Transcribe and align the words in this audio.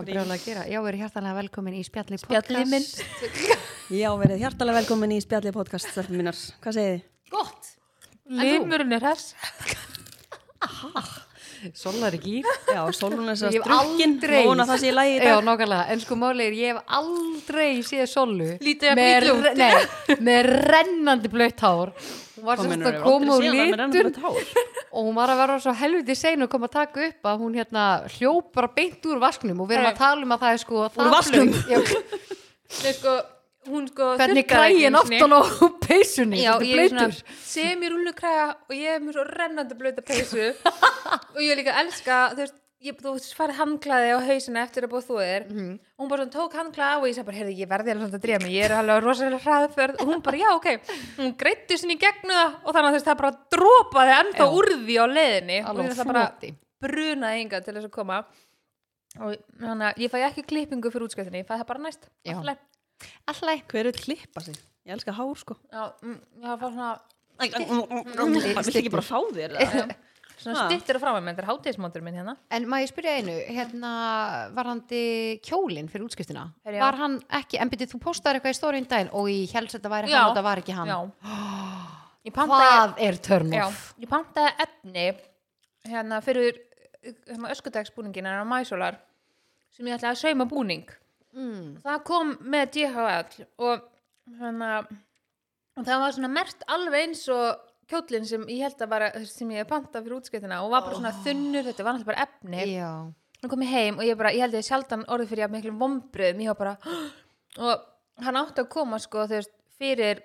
Hvað 0.00 0.14
brjóðlega 0.14 0.40
að 0.40 0.44
gera? 0.48 0.62
Já, 0.64 0.78
við 0.80 0.86
erum 0.90 1.00
hjartanlega 1.02 1.36
velkomin 1.36 1.74
í 1.76 1.80
Spjalli 1.84 2.18
Spjallið 2.20 2.70
minn. 2.70 2.86
podcast. 2.88 3.56
Já, 4.00 4.08
verið 4.16 4.40
hjartalega 4.40 4.78
velkomin 4.80 5.12
í 5.12 5.18
spjallið 5.20 5.56
podcast, 5.58 5.90
stelpum 5.92 6.16
mínar. 6.22 6.38
Hvað 6.64 6.76
segið 6.78 6.94
þið? 6.94 7.04
Gott! 7.34 7.70
Limurinn 8.40 8.94
er 8.96 9.04
hess. 9.10 9.34
Solar 11.76 12.14
ekki 12.16 12.38
í. 12.38 12.42
Já, 12.70 12.80
Solrún 12.96 13.28
er 13.28 13.36
að 13.36 13.56
drukkin, 13.58 14.14
aldrei- 14.16 14.44
vona 14.46 14.64
það 14.68 14.78
sé 14.82 14.88
í 14.88 14.94
lagi 14.96 15.12
í 15.16 15.18
Já, 15.20 15.34
dag. 15.36 15.44
nákvæmlega. 15.44 15.84
En 15.92 16.00
sko 16.00 16.16
máli 16.16 16.46
er, 16.46 16.56
ég 16.56 16.72
hef 16.72 16.82
aldrei 17.00 17.82
séð 17.84 18.06
Solu. 18.08 18.48
Lítið 18.64 18.94
með, 18.96 19.10
illa 19.20 19.34
út. 19.34 19.56
Nei, 19.60 20.16
með 20.30 20.50
rennandi 20.70 21.28
blöytt 21.32 21.60
hár. 21.60 21.92
Hún 22.40 22.44
var 22.48 22.56
meinarðu? 22.64 22.96
að 22.96 23.02
koma 23.04 23.36
úr 23.36 23.42
hár. 24.16 24.36
og 24.90 25.04
hún 25.04 25.14
var 25.14 25.28
að 25.28 25.36
vera 25.42 25.58
svo 25.60 25.74
helviti 25.76 26.14
sein 26.16 26.42
og 26.42 26.48
koma 26.50 26.66
að 26.66 26.72
taka 26.78 27.04
upp 27.10 27.28
að 27.28 27.42
hún 27.44 27.54
hérna 27.58 27.84
hljóp 28.16 28.52
bara 28.56 28.70
beint 28.74 29.04
úr 29.06 29.20
vasknum 29.20 29.60
og 29.60 29.68
við 29.68 29.76
erum 29.76 29.84
Nei. 29.86 29.92
að 29.92 29.98
tala 30.00 30.22
um 30.24 30.32
að 30.34 30.40
það 30.40 30.52
er 30.56 30.62
sko 30.64 30.88
það 30.96 31.12
vasknum? 31.14 31.52
Já, 31.68 31.78
sko, 32.96 33.14
hún 33.68 33.88
sko 33.90 34.14
Hvernig 34.16 34.46
sinni. 35.02 35.18
aftan 35.20 35.34
á 35.36 35.40
peysunni? 35.86 36.40
Já, 36.44 36.54
ég 36.64 36.78
er 36.84 36.88
svona 36.88 37.08
blöytur. 37.10 37.36
semi-rúllukræja 37.50 38.46
og 38.68 38.72
ég 38.76 38.96
er 38.96 39.04
mjög 39.04 39.18
svo 39.18 39.24
rennandi 39.28 39.74
blöta 39.76 40.02
peysu. 40.06 40.50
Og 41.36 41.40
ég 41.44 41.56
líka 41.58 41.74
elska, 41.82 42.16
þú 42.34 42.40
veist, 42.44 42.56
ég, 42.80 42.96
þú 43.02 43.12
veist, 43.14 43.34
farið 43.36 43.58
handklæði 43.60 44.10
á 44.14 44.18
hausina 44.24 44.62
eftir 44.64 44.86
að 44.86 44.92
búið 44.94 45.06
þú 45.10 45.18
er. 45.24 45.44
Mhm. 45.50 45.72
og 45.96 46.02
hún 46.04 46.10
bara 46.10 46.24
svona 46.24 46.34
tók 46.36 46.56
handklæði 46.58 46.90
á 46.90 46.98
og 47.00 47.06
ég 47.10 47.14
sagði 47.18 47.28
bara, 47.28 47.38
heyrðu, 47.40 47.54
ég 47.60 47.68
verði 47.70 47.92
alveg 47.94 48.14
að 48.16 48.24
drífa 48.24 48.40
mig, 48.42 48.52
ég 48.56 48.64
er 48.64 48.74
alveg 48.78 49.02
rosalega 49.04 49.42
hraðferð. 49.44 50.00
Og 50.00 50.08
hún 50.10 50.22
bara, 50.24 50.40
já, 50.40 50.48
ok, 50.56 50.68
hún 51.20 51.34
greitti 51.36 51.78
sinni 51.78 51.98
í 51.98 52.00
gegnu 52.00 52.32
það 52.34 52.56
og 52.64 52.74
þannig 52.74 52.88
að 52.90 52.96
veist, 52.96 53.08
það 53.10 53.20
bara 53.22 53.32
dropaði 53.56 54.16
ennþá 54.20 54.48
því 54.88 54.96
á 54.96 55.06
leiðinni. 55.10 55.58
Og 55.70 55.82
ég 55.84 55.96
það 56.00 56.12
bara 56.14 56.24
brunaði 56.80 57.44
enga 57.44 57.60
til 57.60 57.74
þess 57.76 57.90
að 57.90 57.94
koma. 58.00 58.20
Og 59.20 59.34
þannig 59.60 59.86
að 59.90 60.02
ég 60.04 60.10
fæ 60.12 60.18
ekki 60.30 60.46
klippingu 60.48 60.90
fyrir 60.94 61.06
útskjöftinni, 61.08 61.42
ég 61.42 61.48
fæ 61.48 61.56
það 61.60 61.66
bara 61.74 61.84
næst 61.86 62.08
Já. 63.00 63.32
Alltaf. 63.32 63.64
Hver 63.72 63.90
vil 63.90 63.98
klippa 63.98 64.40
sig? 64.44 64.58
Ég 64.86 64.94
elska 64.96 65.12
hár, 65.12 65.34
sko. 65.36 65.56
Já, 65.72 65.90
mm, 66.02 66.20
ég 66.40 66.46
hafa 66.50 66.60
fá 66.66 66.70
svona 66.74 66.92
Það 67.40 68.66
vil 68.68 68.80
ekki 68.82 68.92
bara 68.92 69.02
fá 69.06 69.18
þér. 69.32 69.56
eða? 69.56 69.96
svona 70.40 70.68
stittir 70.70 70.96
að 70.96 71.02
frá 71.02 71.10
mig, 71.14 71.24
menn 71.24 71.36
þetta 71.36 71.44
er 71.44 71.48
hátíðismótur 71.50 72.04
minn 72.04 72.16
hérna 72.16 72.34
En 72.56 72.66
maður 72.70 72.86
ég 72.86 72.90
spyrja 72.94 73.14
einu, 73.20 73.34
hérna 73.52 73.90
varandi 74.56 75.00
kjólinn 75.44 75.90
fyrir 75.92 76.06
útskiptina 76.06 76.46
Herra, 76.64 76.78
já. 76.78 76.80
var 76.86 76.96
hann 77.00 77.18
ekki, 77.40 77.58
en 77.60 77.72
byrju 77.72 77.90
þú 77.92 78.00
postar 78.06 78.38
eitthvað 78.38 78.54
í 78.54 78.58
stóriðin 78.58 78.88
daginn 78.88 79.12
og 79.20 79.28
ég 79.28 79.52
helst 79.56 79.76
þetta 79.76 79.92
væri 79.92 80.08
Já. 80.12 80.16
hann 80.22 80.30
og 80.32 80.38
það 80.38 80.46
var 80.48 80.62
ekki 80.62 80.76
hann 80.78 80.88
já 80.88 80.98
ég 82.30 82.34
pantaði, 82.36 82.70
Hvað 82.70 83.04
er 83.08 83.20
turn 83.28 83.52
já, 83.52 83.66
off? 83.66 83.84
ég 84.00 84.08
pantaði 84.14 84.54
efni 84.64 85.06
hérna 85.90 86.22
fyrir 86.24 86.58
hérna, 87.04 87.52
öskudagsbúningin 87.52 88.28
en 88.32 88.40
á 88.40 88.44
mæsólar 88.48 88.96
sem 89.76 89.86
ég 89.88 89.96
ætlaði 89.98 90.14
að 90.16 90.22
sauma 90.24 90.48
búning 90.48 90.88
Mm. 91.30 91.76
það 91.84 92.00
kom 92.08 92.32
með 92.42 92.72
DHL 92.74 93.44
og 93.62 93.84
hérna 94.40 94.70
og 95.78 95.86
það 95.86 96.00
var 96.02 96.14
svona 96.16 96.30
mert 96.32 96.64
alveg 96.74 97.06
eins 97.06 97.22
og 97.30 97.60
kjólinn 97.90 98.26
sem 98.28 98.46
ég 98.50 98.64
held 98.66 98.82
að 98.82 98.90
var 98.90 99.06
sem 99.28 99.52
ég 99.54 99.62
hef 99.62 99.70
pantað 99.70 100.06
fyrir 100.06 100.16
útskiptina 100.18 100.60
og 100.64 100.72
var 100.74 100.84
bara 100.86 100.98
svona 100.98 101.14
þunnur, 101.24 101.66
þetta 101.66 101.86
var 101.86 101.96
náttúrulega 101.96 102.10
bara 102.10 102.26
efni. 102.26 102.66
Já, 102.74 102.90
hann 103.40 103.52
kom 103.52 103.64
ég 103.64 103.72
heim 103.74 103.98
og 103.98 104.06
ég 104.06 104.18
bara, 104.18 104.32
ég 104.34 104.44
held 104.44 104.58
ég 104.58 104.66
sjaldan 104.66 105.06
orðið 105.10 105.32
fyrir 105.32 105.46
að 105.46 105.56
miklu 105.56 105.74
var 105.80 106.58
bara 106.58 106.76
og 107.66 107.86
hann 108.24 108.40
átti 108.40 108.64
að 108.64 108.72
koma 108.74 109.00
sko 109.02 109.26
veist, 109.30 109.54
fyrir 109.80 110.22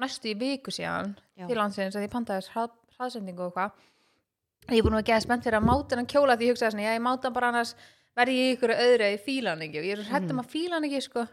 næstu 0.00 0.32
í 0.32 0.38
viku 0.38 0.72
síðan 0.74 1.14
Já. 1.36 1.46
til 1.46 1.56
landsins 1.56 1.96
að 1.96 2.08
ég 2.08 2.12
pantaði 2.12 2.42
þess 2.42 2.54
hrað, 2.54 2.72
hraðsendingu 2.98 3.44
og 3.46 3.52
eitthvað. 3.52 3.84
Ég 4.66 4.80
er 4.80 4.84
búin 4.84 4.98
að 4.98 5.06
geða 5.06 5.22
spennt 5.22 5.46
fyrir 5.46 5.60
að 5.60 5.68
máta 5.68 5.96
hann 5.96 6.08
kjóla 6.10 6.36
því 6.36 6.48
ég 6.48 6.56
hugsaði 6.56 6.74
svona, 6.74 6.88
ég 6.90 7.04
máta 7.04 7.30
bara 7.32 7.52
annars 7.52 7.76
verði 8.16 8.38
ég 8.40 8.54
ykkur 8.56 8.72
öðru 8.76 9.10
í 9.12 9.18
fílan 9.26 9.64
ekki 9.66 9.82
og 9.82 9.88
ég 9.88 9.96
er 9.96 10.02
svo 10.02 10.14
hrætt 10.14 10.32
um 10.32 10.40
að 10.42 10.48
fíla 10.54 10.78
hann 10.78 10.88
ekki 10.88 11.02
sko. 11.04 11.26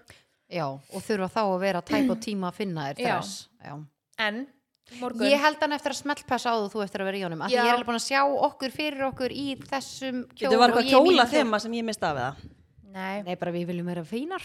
Já, 0.53 0.65
og 0.69 1.05
þurfa 1.07 1.29
þá 1.33 1.41
að 1.45 1.61
vera 1.63 1.81
tæp 1.81 2.11
og 2.13 2.19
tíma 2.21 2.51
að 2.51 2.59
finna 2.59 2.89
þér 2.91 2.99
þess 3.07 3.47
Já. 3.63 3.73
en 4.27 4.43
morgun. 4.99 5.25
Ég 5.31 5.41
held 5.41 5.63
hann 5.63 5.73
eftir 5.77 5.95
að 5.95 6.01
smeltpassa 6.03 6.53
á 6.53 6.55
þú 6.59 6.67
þú 6.75 6.83
eftir 6.83 7.01
að 7.01 7.09
vera 7.09 7.17
í 7.17 7.23
honum. 7.25 7.41
Af 7.41 7.49
því 7.49 7.55
Já. 7.55 7.63
ég 7.63 7.71
er 7.71 7.77
alveg 7.77 7.89
búin 7.89 8.01
að 8.01 8.05
sjá 8.09 8.21
okkur 8.49 8.75
fyrir 8.75 9.07
okkur 9.07 9.33
í 9.33 9.47
þessum 9.71 10.21
kjól 10.35 10.43
Þetta 10.51 10.59
var 10.61 10.75
og 10.75 10.77
eitthvað 10.77 10.91
ég 10.91 11.09
kjóla 11.09 11.27
þema 11.31 11.61
sem 11.63 11.79
ég 11.79 11.87
mista 11.87 12.11
af 12.11 12.21
eða? 12.21 12.53
nei. 12.93 13.23
Nei, 13.25 13.35
bara 13.39 13.53
við 13.55 13.71
viljum 13.71 13.89
vera 13.89 14.03
feinar 14.05 14.43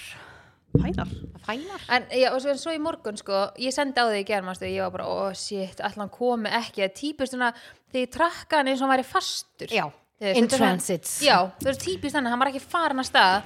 Fænar. 0.79 1.09
Fænar 1.47 1.85
En 1.89 2.05
já, 2.13 2.29
og 2.33 2.43
svo, 2.45 2.55
svo 2.61 2.73
í 2.77 2.81
morgun 2.83 3.17
sko, 3.19 3.49
ég 3.61 3.73
sendi 3.75 3.99
á 3.99 4.05
þig 4.11 4.21
í 4.21 4.27
germastu, 4.29 4.69
ég 4.69 4.85
var 4.85 4.93
bara, 4.95 5.07
ó, 5.09 5.33
shit, 5.37 5.81
allan 5.81 6.05
hann 6.07 6.13
komi 6.13 6.51
ekki, 6.53 6.83
það 6.83 6.89
er 6.89 6.95
típist 6.99 7.35
svona, 7.35 7.49
þegar 7.89 8.05
ég 8.05 8.13
trakka 8.15 8.61
hann 8.61 8.69
eins 8.71 8.83
og 8.83 8.87
hann 8.87 8.95
væri 8.99 9.07
fastur. 9.09 9.73
Já, 9.73 9.87
veist, 10.27 10.39
in 10.41 10.49
svona- 10.49 10.59
transits 10.59 11.17
Já, 11.23 11.39
það 11.63 11.73
er 11.73 11.81
típist 11.85 12.15
þannig, 12.19 12.31
hann 12.35 12.43
var 12.43 12.51
ekki 12.53 12.61
farin 12.65 13.03
að 13.03 13.09
stað 13.11 13.43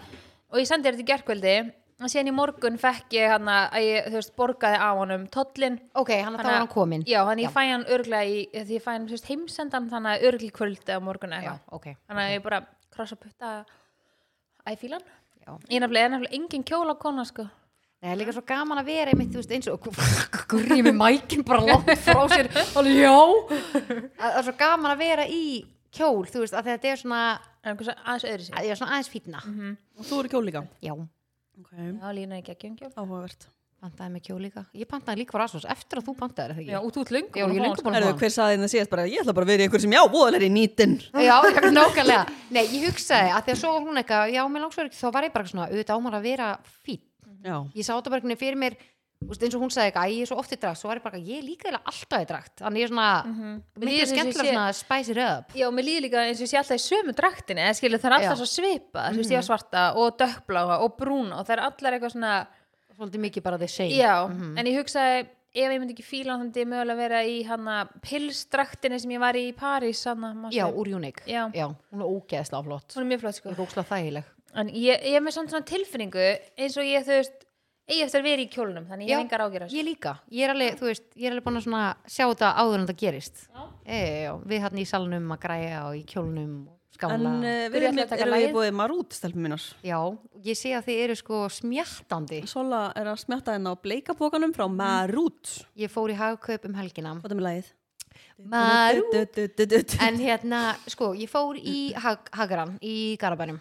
og 0.52 0.58
ég 0.60 0.66
sendi 0.68 0.88
þetta 0.90 1.02
í 1.04 1.08
gerkvöldi 1.12 1.54
og 2.02 2.10
síðan 2.10 2.28
í 2.32 2.34
morgun 2.34 2.78
fekk 2.82 3.14
ég 3.14 3.30
hann 3.30 3.46
að 3.52 3.76
ég, 3.86 4.06
þú 4.10 4.16
veist, 4.18 4.32
borgaði 4.36 4.78
á 4.82 4.90
honum 4.98 5.26
tollin. 5.30 5.76
Ok, 5.94 6.10
hann 6.18 6.34
að 6.34 6.40
þá 6.42 6.48
var 6.50 6.56
hann 6.58 6.70
komin 6.72 7.04
Já, 7.06 7.20
þannig 7.28 7.46
ég 7.46 7.52
fæ 7.54 7.62
hann 7.70 7.84
örglega 7.86 8.26
í, 8.26 8.40
því 8.50 8.74
ég 8.78 8.82
fæ 8.82 8.90
hann, 8.96 9.06
heimsendan 9.28 9.86
þannig 9.92 10.16
að 10.16 10.26
örglega 10.30 10.56
kvöldi 10.58 10.96
á 10.96 10.98
morgun 10.98 11.30
Já, 11.30 11.38
eitthvað. 11.38 11.60
ok 11.78 11.86
Þannig 12.08 12.22
að 12.24 12.32
ég 12.34 12.42
bara 12.48 12.60
krossa 12.96 13.16
putta 13.16 13.52
að 14.66 14.72
ég 14.74 14.80
fíla 14.82 14.98
hann. 14.98 15.60
Ég 15.70 15.78
er 15.78 15.86
nefnilega, 15.86 16.32
engin 16.34 16.64
kjóla 16.66 16.94
kona, 16.98 17.24
sko. 17.26 17.46
Nei, 18.02 18.08
það 18.10 18.12
er 18.16 18.18
líka 18.18 18.32
svo 18.34 18.42
gaman 18.46 18.78
að 18.82 18.88
vera 18.90 19.10
einmitt, 19.14 19.30
þú 19.30 19.38
veist, 19.38 19.52
eins 19.54 19.68
og 19.70 19.86
með 20.82 20.96
mækin 20.98 21.44
bara 21.46 21.62
langt 21.66 21.92
frá 22.02 22.24
sér 22.30 22.48
alveg, 22.78 22.98
já 22.98 23.14
Það 23.62 24.18
það 24.18 24.38
er 24.40 24.46
svo 24.48 24.54
gaman 24.58 24.90
að 24.96 25.02
vera 25.06 25.26
í 25.30 25.42
kjól, 25.92 26.22
þú 26.28 26.42
veist, 26.44 26.54
að 26.56 26.68
þetta 26.72 26.92
er 26.92 27.00
svona 27.02 27.22
En 27.62 27.76
aðeins 27.78 28.24
öðru 28.26 28.44
sér. 28.48 28.54
að 28.58 28.64
ég 28.66 28.70
er 28.74 28.78
svona 28.80 28.94
aðeins 28.96 29.10
fítna 29.12 29.42
Og 29.98 30.06
þú 30.08 30.20
eru 30.22 30.30
kjól 30.32 30.46
líka? 30.48 30.62
Já, 30.82 30.94
Ok, 31.62 31.72
Já, 31.76 32.06
lína 32.16 32.38
ekki 32.40 32.54
ekki 32.56 32.70
um 32.72 32.76
kjól. 32.78 32.92
áhugavert. 32.96 33.46
pantaði 33.82 34.12
með 34.14 34.22
kjól 34.26 34.40
líka 34.40 34.62
Ég 34.78 34.88
pantaði 34.88 35.18
líka 35.22 35.34
frá 35.36 35.44
Asos 35.44 35.64
eftir 35.68 35.98
að 36.00 36.06
þú 36.08 36.14
pantaði 36.18 36.56
það 36.56 36.70
Já, 36.72 36.78
og 36.80 36.92
þú 36.94 37.02
ert 37.02 37.12
er 37.12 38.02
að 38.02 38.08
Erðu, 38.08 38.12
hver 38.22 38.32
saði 38.32 38.56
þetta 38.56 38.70
síðast 38.72 38.92
bara, 38.94 39.06
ég 39.10 39.20
ætla 39.22 39.34
bara 39.36 39.44
að 39.46 39.52
vera 39.52 39.62
í 39.62 39.66
einhver 39.66 39.82
sem 39.82 39.92
já, 39.96 40.02
voðalegri 40.12 40.50
nýtin. 40.54 40.94
Já, 41.28 41.36
nákvæmlega 41.76 42.22
Nei, 42.54 42.62
ég 42.72 42.86
hugsaði 42.88 43.32
að 43.34 43.42
því 43.48 43.52
að 43.56 43.60
svo 43.62 43.72
var 43.74 43.82
hún 43.88 44.00
eitthvað 44.02 44.32
Já, 44.32 44.42
mér 44.48 44.64
langsverð 44.66 44.88
ekki, 44.92 45.00
þá 45.02 45.08
var 45.18 45.26
ég 45.28 45.34
bara 45.34 45.50
svona 45.50 45.66
auðvitað 45.68 45.98
ámar 45.98 46.18
að 46.18 46.26
vera 46.30 46.48
Já. 47.42 47.56
Ég 47.74 47.82
sá 47.82 47.92
þetta 47.98 48.10
bara 48.12 48.20
einhvern 48.22 48.30
veginn 48.30 48.38
fyrir 48.38 48.58
mér 48.62 48.74
veist, 49.28 49.42
eins 49.46 49.54
og 49.56 49.62
hún 49.62 49.72
sagði 49.72 49.90
eitthvað, 49.90 50.08
"Æ, 50.08 50.14
ég 50.16 50.22
er 50.22 50.28
svo 50.30 50.38
oft 50.38 50.52
í 50.52 50.58
drakt 50.60 50.78
svo 50.80 50.88
var 50.88 50.98
ég 50.98 51.02
bara, 51.02 51.18
ég 51.18 51.38
er 51.38 51.46
líka 51.46 51.68
eiginlega 51.68 51.90
alltaf 51.90 52.22
í 52.22 52.26
drakt 52.30 52.56
þannig 52.62 52.80
ég 52.80 52.84
er 52.84 52.92
svona, 52.92 53.24
mm 53.24 53.34
-hmm. 53.34 53.62
Mér 53.78 53.88
ég 53.92 54.06
skemmtilega 54.06 54.44
sé- 54.44 54.52
svona 54.52 54.68
að 54.68 55.10
it 55.10 55.18
up 55.18 55.56
Já, 55.56 55.66
mér 55.70 55.84
líka 56.02 56.18
eins 56.22 56.40
og 56.40 56.46
ég 56.46 56.50
sé 56.52 56.58
alltaf 56.58 56.76
í 56.76 56.86
sömu 56.88 57.12
draktinni, 57.12 57.60
eða 57.62 57.76
skilur 57.76 57.98
það 57.98 58.10
er 58.10 58.16
alltaf 58.18 58.38
Já. 58.38 58.42
svo 58.42 58.46
svipa, 58.46 59.10
þú 59.10 59.16
veist, 59.16 59.30
ég 59.30 59.40
var 59.40 59.48
svarta 59.50 59.94
og 59.96 60.18
dökkbláa 60.18 60.80
og 60.80 60.96
brúna 60.96 61.38
og 61.40 61.46
það 61.46 61.52
er 61.56 61.60
allar 61.60 61.92
eitthvað 61.92 62.12
svona, 62.12 62.46
svolítið 62.96 63.20
mikið 63.20 63.42
bara 63.42 63.58
the 63.58 63.68
same 63.68 63.90
já, 63.90 64.26
en 64.58 64.66
ég 64.66 64.76
hugsaði, 64.78 65.26
ef 65.54 65.70
ég 65.70 65.80
myndi 65.80 65.92
ekki 65.92 66.04
fíla 66.04 66.38
þannig 66.38 66.66
mögulega 66.66 66.96
vera 66.96 67.22
í 67.24 67.44
hana 67.44 67.88
pilsdraktinni 68.00 68.98
sem 69.00 69.10
ég 69.10 69.20
var 69.20 69.34
í 69.34 69.48
í 69.48 69.54
París, 69.54 70.04
hana? 70.04 70.50
Já, 70.50 70.66
úr 70.72 70.94
Unique 70.94 71.22
Já. 71.26 71.50
hún 71.92 72.00
er 72.00 72.08
ógeðslega 72.08 72.64
flott 72.64 72.94
Hún 72.94 73.02
er 73.02 73.16
mjög 73.16 73.20
flott, 73.20 73.34
sko. 73.34 73.48
Er 73.50 74.24
En 74.54 74.68
ég, 74.68 75.00
ég 75.02 75.20
ég, 77.90 78.04
eftir 78.04 78.20
að 78.20 78.28
vera 78.28 78.44
í 78.44 78.50
kjólnum, 78.52 78.84
þannig 78.90 79.08
ég 79.08 79.12
Já, 79.12 79.18
hef 79.18 79.24
engar 79.26 79.44
ágjör 79.46 79.64
Ég 79.72 79.86
líka, 79.86 80.12
ég 80.30 80.46
er 80.46 80.52
alveg, 80.54 80.76
þú 80.78 80.88
veist, 80.90 81.08
ég 81.16 81.26
er 81.26 81.34
alveg 81.34 81.46
búin 81.46 81.58
að 81.60 81.66
svona 81.66 81.82
sjá 82.06 82.24
þetta 82.26 82.52
áður 82.60 82.76
en 82.78 82.86
þetta 82.86 83.00
gerist. 83.02 83.42
Já. 83.48 83.64
e, 83.86 83.98
já, 84.26 84.32
Við 84.52 84.64
hann 84.66 84.78
í 84.78 84.86
salnum 84.88 85.34
að 85.34 85.42
græja 85.46 85.82
og 85.88 85.98
í 85.98 86.04
kjólnum 86.12 86.54
og 86.70 86.96
skála. 86.96 87.18
En 87.18 87.26
uh, 87.42 87.66
við 87.72 87.78
erum, 87.80 88.00
að 88.04 88.12
taka 88.12 88.26
erum 88.26 88.38
við 88.38 88.56
búið 88.56 88.72
marút, 88.78 89.18
stelpum 89.18 89.46
mínar. 89.48 89.66
Já, 89.86 89.98
ég 90.46 90.58
sé 90.58 90.74
að 90.78 90.88
þið 90.88 91.04
eru 91.06 91.18
sko 91.18 91.42
smjattandi. 91.58 92.42
Sola 92.50 92.82
er 92.98 93.12
að 93.12 93.20
smjatta 93.24 93.56
henn 93.56 93.68
á 93.68 93.74
bleikapókanum 93.74 94.54
frá 94.56 94.66
Marút. 94.70 95.56
Ég 95.78 95.92
fór 95.92 96.12
í 96.12 96.18
hagkaup 96.18 96.68
um 96.68 96.78
helgina. 96.78 97.16
Hvað 97.22 97.34
er 97.34 97.40
með 97.40 97.48
lagið? 97.48 97.72
Marút. 98.52 99.98
En 100.02 100.18
hérna, 100.20 100.62
sko, 100.90 101.12
ég 101.16 101.30
fór 101.30 101.58
í 101.58 101.92
hag, 101.96 102.26
Hagaran 102.34 102.76
í 102.84 103.16
Garabænum 103.20 103.60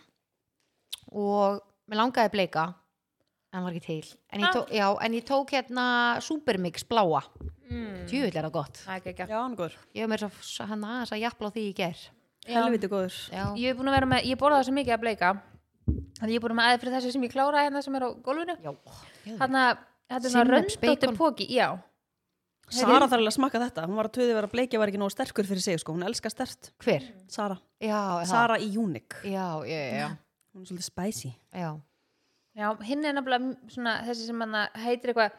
og 1.12 1.60
mér 1.92 2.00
langaði 2.00 2.32
bleika 2.32 2.70
en 3.52 3.58
hann 3.60 3.64
var 3.68 3.74
ekki 3.76 3.86
til 3.86 4.14
en 4.32 4.42
ég, 4.46 4.54
tók, 4.56 4.70
já, 4.72 4.88
en 5.06 5.14
ég 5.14 5.26
tók 5.28 5.52
hérna 5.56 5.86
Supermix 6.22 6.84
bláa 6.88 7.24
Mm. 7.72 8.02
Djúvill 8.04 8.36
er 8.36 8.44
það 8.44 8.52
gott 8.52 8.80
ekki 8.92 9.10
ekki. 9.14 9.28
Já. 9.32 9.78
Ég 9.96 10.02
hef 10.04 10.10
mér 10.12 10.24
svo 10.44 10.66
hann 10.68 10.82
aðeins 10.84 11.12
að 11.16 11.22
jafla 11.24 11.48
á 11.48 11.52
því 11.56 11.62
í 11.70 11.74
ger 11.78 12.00
Helviti 12.52 12.88
góður. 12.92 13.16
Ég 13.56 13.68
hef 13.70 13.78
búin 13.78 13.88
að 13.88 13.96
vera 13.96 14.10
með, 14.12 14.26
ég 14.28 14.38
borða 14.42 14.58
það 14.60 14.66
svo 14.68 14.74
mikið 14.76 14.96
að 14.96 15.00
bleika, 15.06 15.30
þannig 16.20 16.34
ég 16.34 16.36
er 16.36 16.44
búin 16.44 16.56
með 16.58 16.66
aðeins 16.68 16.82
fyrir 16.82 16.96
þessu 16.98 17.12
sem 17.16 17.24
ég 17.24 17.32
kláraði 17.32 17.64
hérna 17.70 17.84
sem 17.86 17.96
er 17.96 18.04
á 18.04 18.10
gólfinu. 18.28 18.56
já 18.60 18.72
Þannig 19.40 19.62
að 19.62 19.78
þetta 20.12 20.26
er 20.28 20.34
svona 20.34 20.52
röndóttir 20.52 21.16
póki, 21.22 21.48
já. 21.48 21.68
Sara 22.72 23.00
þarf 23.08 23.16
alveg 23.22 23.32
að 23.32 23.36
smakka 23.38 23.60
þetta. 23.62 23.86
Hún 23.88 23.96
var 24.02 24.08
að 24.10 24.16
töði 24.18 24.36
vera 24.36 24.48
að 24.48 24.54
bleikja 24.58 24.80
var 24.80 24.92
ekki 24.92 25.00
nógu 25.00 25.12
sterkur 25.16 25.48
fyrir 25.48 25.64
sig, 25.64 25.80
sko. 25.80 25.94
Hún 25.96 26.04
elskar 26.08 26.32
stert. 26.32 26.74
Hver? 26.84 27.08
Sara. 27.28 27.58
Já, 27.80 28.00
já, 28.20 28.28
Sara 28.28 28.58
í 28.60 28.70
Unique. 28.80 29.24
já, 29.24 29.48
já, 29.64 29.80
já, 29.96 30.10
Hún 30.52 30.64
er 30.64 30.68
svolítið 30.68 30.88
spicy. 30.92 31.32
já. 31.56 31.72
Já, 32.58 32.68
hinn 32.84 33.06
er 33.08 33.16
nefnilega 33.16 33.72
svona 33.72 33.94
þessi 34.08 34.28
sem 34.28 34.42
hann 34.44 34.58
heitir 34.84 35.14
eitthvað 35.14 35.38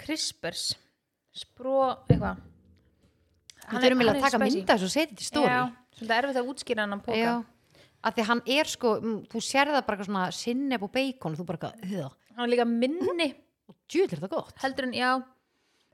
Crispers, 0.00 0.64
spró 1.36 1.76
eitthvað. 2.08 2.40
Við 3.70 3.84
þurfum 3.84 4.02
eiginlega 4.02 4.16
að 4.18 4.24
taka 4.26 4.40
mynda 4.42 4.74
þessu 4.76 4.88
og 4.88 4.92
setja 4.94 5.10
þetta 5.12 5.24
í 5.24 5.28
stóri 5.28 5.50
Já, 5.52 5.60
svolítið 5.96 6.16
erfitt 6.18 6.40
að 6.40 6.50
útskýra 6.52 6.84
hann 6.86 6.96
að 6.96 7.02
póka. 7.06 7.20
Já, 7.20 7.34
að 8.08 8.16
því 8.16 8.26
hann 8.30 8.42
er 8.56 8.70
sko, 8.72 8.92
þú 9.30 9.42
sér 9.44 9.70
það 9.74 9.86
bara 9.90 10.06
svona 10.08 10.24
sinneb 10.34 10.84
og 10.86 10.92
bacon, 10.94 11.36
þú 11.38 11.46
bara 11.48 11.72
höða 11.84 12.10
hann 12.36 12.44
er 12.46 12.52
líka 12.54 12.66
minni. 12.68 13.30
Og 13.70 13.76
djúðlir 13.92 14.18
þetta 14.18 14.30
gott. 14.32 14.56
Heldur 14.64 14.88
en, 14.88 14.94
já. 14.96 15.10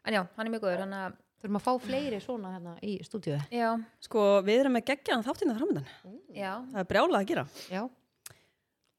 En 0.06 0.14
já, 0.14 0.22
hann 0.38 0.46
er 0.46 0.52
mjög 0.54 0.62
góður, 0.64 0.82
hann 0.86 0.94
að 0.96 1.16
þurfum 1.42 1.58
að 1.58 1.64
fá 1.66 1.72
fleiri 1.84 2.20
svona 2.22 2.52
hérna 2.54 2.74
í 2.86 2.94
stúdíu 3.04 3.36
já, 3.52 3.68
Sko, 4.06 4.22
við 4.46 4.62
erum 4.62 4.76
með 4.78 4.86
geggjaðan 4.92 5.26
þáttina 5.26 5.56
framöndan. 5.58 5.88
já, 6.32 6.52
Það 6.72 6.80
er 6.80 6.88
brjálað 6.92 7.18
að 7.20 7.26
gera. 7.32 7.44
já, 7.68 7.82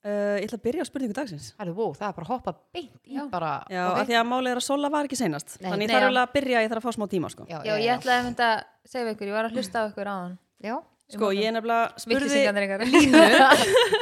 Uh, 0.06 0.38
ég 0.40 0.46
ætla 0.46 0.60
að 0.60 0.64
byrja 0.68 0.84
á 0.84 0.88
spurningu 0.88 1.16
dagsins. 1.18 1.48
er 1.60 1.72
wow, 1.74 1.90
það 1.98 2.08
er 2.08 2.14
bara 2.16 2.26
að 2.28 2.30
hoppa 2.32 2.52
beint 2.72 3.00
í 3.10 3.16
Já. 3.18 3.24
bara 3.32 3.52
Já, 3.68 3.82
af 3.98 4.06
því 4.08 4.16
að 4.20 4.28
málið 4.30 4.52
er 4.54 4.60
að 4.62 4.66
Sola 4.68 4.92
var 4.94 5.08
ekki 5.10 5.18
seinast. 5.20 5.58
Nei. 5.60 5.72
Þannig 5.72 5.88
Nei, 5.88 5.88
ég 5.88 5.98
þarf 5.98 6.14
já. 6.14 6.22
að 6.22 6.36
byrja, 6.38 6.62
ég 6.64 6.70
þarf 6.72 6.84
að 6.84 6.86
fá 6.88 6.96
smá 6.96 7.08
tíma, 7.12 7.32
sko. 7.34 7.48
já, 7.50 7.58
já, 7.66 7.74
ég 7.82 7.90
ætlaði 7.98 8.20
að 8.22 8.28
mynda 8.30 8.48
að 8.54 8.62
segja 8.94 9.16
ykkur, 9.16 9.28
ég 9.28 9.36
var 9.36 9.50
að 9.50 9.58
hlusta 9.58 9.82
á 9.82 9.84
ykkur 9.90 10.08
á 10.08 10.16
hann 10.22 10.38
já, 10.64 10.76
Sko, 11.08 11.30
ég 11.32 11.54
nefnilega 11.56 12.02
spurði, 12.04 12.40
ykkar 12.44 12.82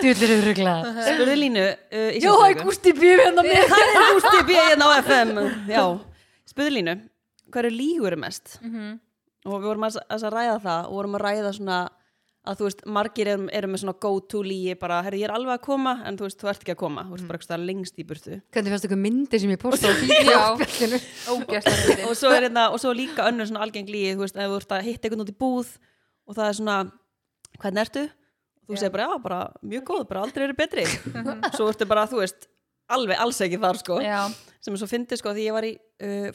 djúðlir 0.01 0.31
eru 0.35 0.45
ruglað 0.47 0.87
spurði 1.05 1.35
Línu 1.37 1.65
uh, 1.65 2.07
já, 2.17 2.29
það 2.31 2.45
er. 2.47 2.61
Gústi 2.65 2.93
Bíf 2.97 3.19
hérna 3.21 3.43
með 3.45 3.67
Það 3.71 3.83
er 3.85 4.07
Gústi 4.15 4.39
B. 4.47 4.55
hérna 4.57 4.87
á 4.89 4.91
FM. 5.03 5.33
Já, 5.69 5.83
spurði 6.49 6.73
Línu, 6.79 6.95
hvað 7.53 7.61
eru 7.61 7.73
lígur 7.75 8.17
mest? 8.21 8.55
Mhm. 8.65 8.95
Og 9.45 9.59
við 9.61 9.67
vorum 9.69 9.85
að, 9.85 9.99
að 10.09 10.23
ræða 10.33 10.55
það 10.63 10.87
og 10.89 10.95
vorum 10.97 11.17
að 11.19 11.23
ræða 11.27 11.51
svona 11.53 11.79
að 12.45 12.59
þú 12.59 12.67
veist, 12.67 12.81
margir 12.97 13.29
erum, 13.31 13.45
erum 13.53 13.73
með 13.73 13.81
svona 13.83 13.95
go-to 14.05 14.41
lígi 14.45 14.75
bara, 14.79 14.99
herri, 15.05 15.21
ég 15.23 15.29
er 15.29 15.33
alveg 15.35 15.55
að 15.57 15.63
koma 15.65 15.93
en 16.05 16.17
þú 16.19 16.27
veist, 16.27 16.39
þú 16.41 16.49
ert 16.51 16.63
ekki 16.63 16.73
að 16.75 16.79
koma, 16.81 17.05
þú 17.07 17.15
veist 17.15 17.27
bara 17.29 17.39
eitthvað 17.41 17.65
lengst 17.69 18.01
í 18.01 18.05
burtu. 18.07 18.37
Hvernig 18.55 18.73
fannst 18.75 18.87
ykkur 18.89 19.01
myndir 19.01 19.41
sem 19.43 19.53
ég 19.53 19.61
posta 19.61 19.89
á 19.89 19.93
Já. 20.29 20.41
fíkjum 20.61 20.95
ógæslega 21.35 22.09
og 22.09 22.17
svo 22.19 22.33
er 22.35 22.47
hérna, 22.47 22.67
og 22.71 22.81
svo 22.81 22.93
líka 22.95 23.27
önnur 23.29 23.49
svona 23.49 23.65
algeng 23.65 23.89
lígi, 23.89 24.15
þú 24.15 24.25
veist, 24.25 24.37
ef 24.37 24.51
þú 24.53 24.59
ert 24.61 24.75
að 24.77 24.85
hitta 24.89 25.09
einhvern 25.09 25.25
út 25.25 25.33
í 25.33 25.37
búð 25.45 25.71
og 26.25 26.37
það 26.39 26.47
er 26.47 26.59
svona 26.59 26.77
hvernig 27.61 27.85
ertu? 27.85 28.03
Og 28.65 28.73
þú 28.73 28.81
segir 28.81 28.93
bara, 28.95 29.05
já, 29.05 29.21
bara 29.21 29.39
mjög 29.61 29.87
góð, 29.91 30.03
bara 30.09 30.25
aldrei 30.25 30.47
eru 30.47 30.57
betri. 30.57 30.85
Svo 31.53 31.69
ertu 31.69 31.85
bara, 31.89 32.07
þú 32.09 32.23
veist, 32.23 32.47
alveg 32.89 33.21
alls 33.21 33.41
ekki 33.45 33.59
þar, 33.61 33.77
sko, 33.81 33.99
já, 34.01 34.21
sem 34.61 34.73
er 34.73 34.81
svo 34.81 34.89
fyndið, 34.89 35.21
sko, 35.21 35.33
því 35.37 35.45
ég 35.45 35.53
var 35.53 35.67
í, 35.67 35.75
uh, 36.01 36.29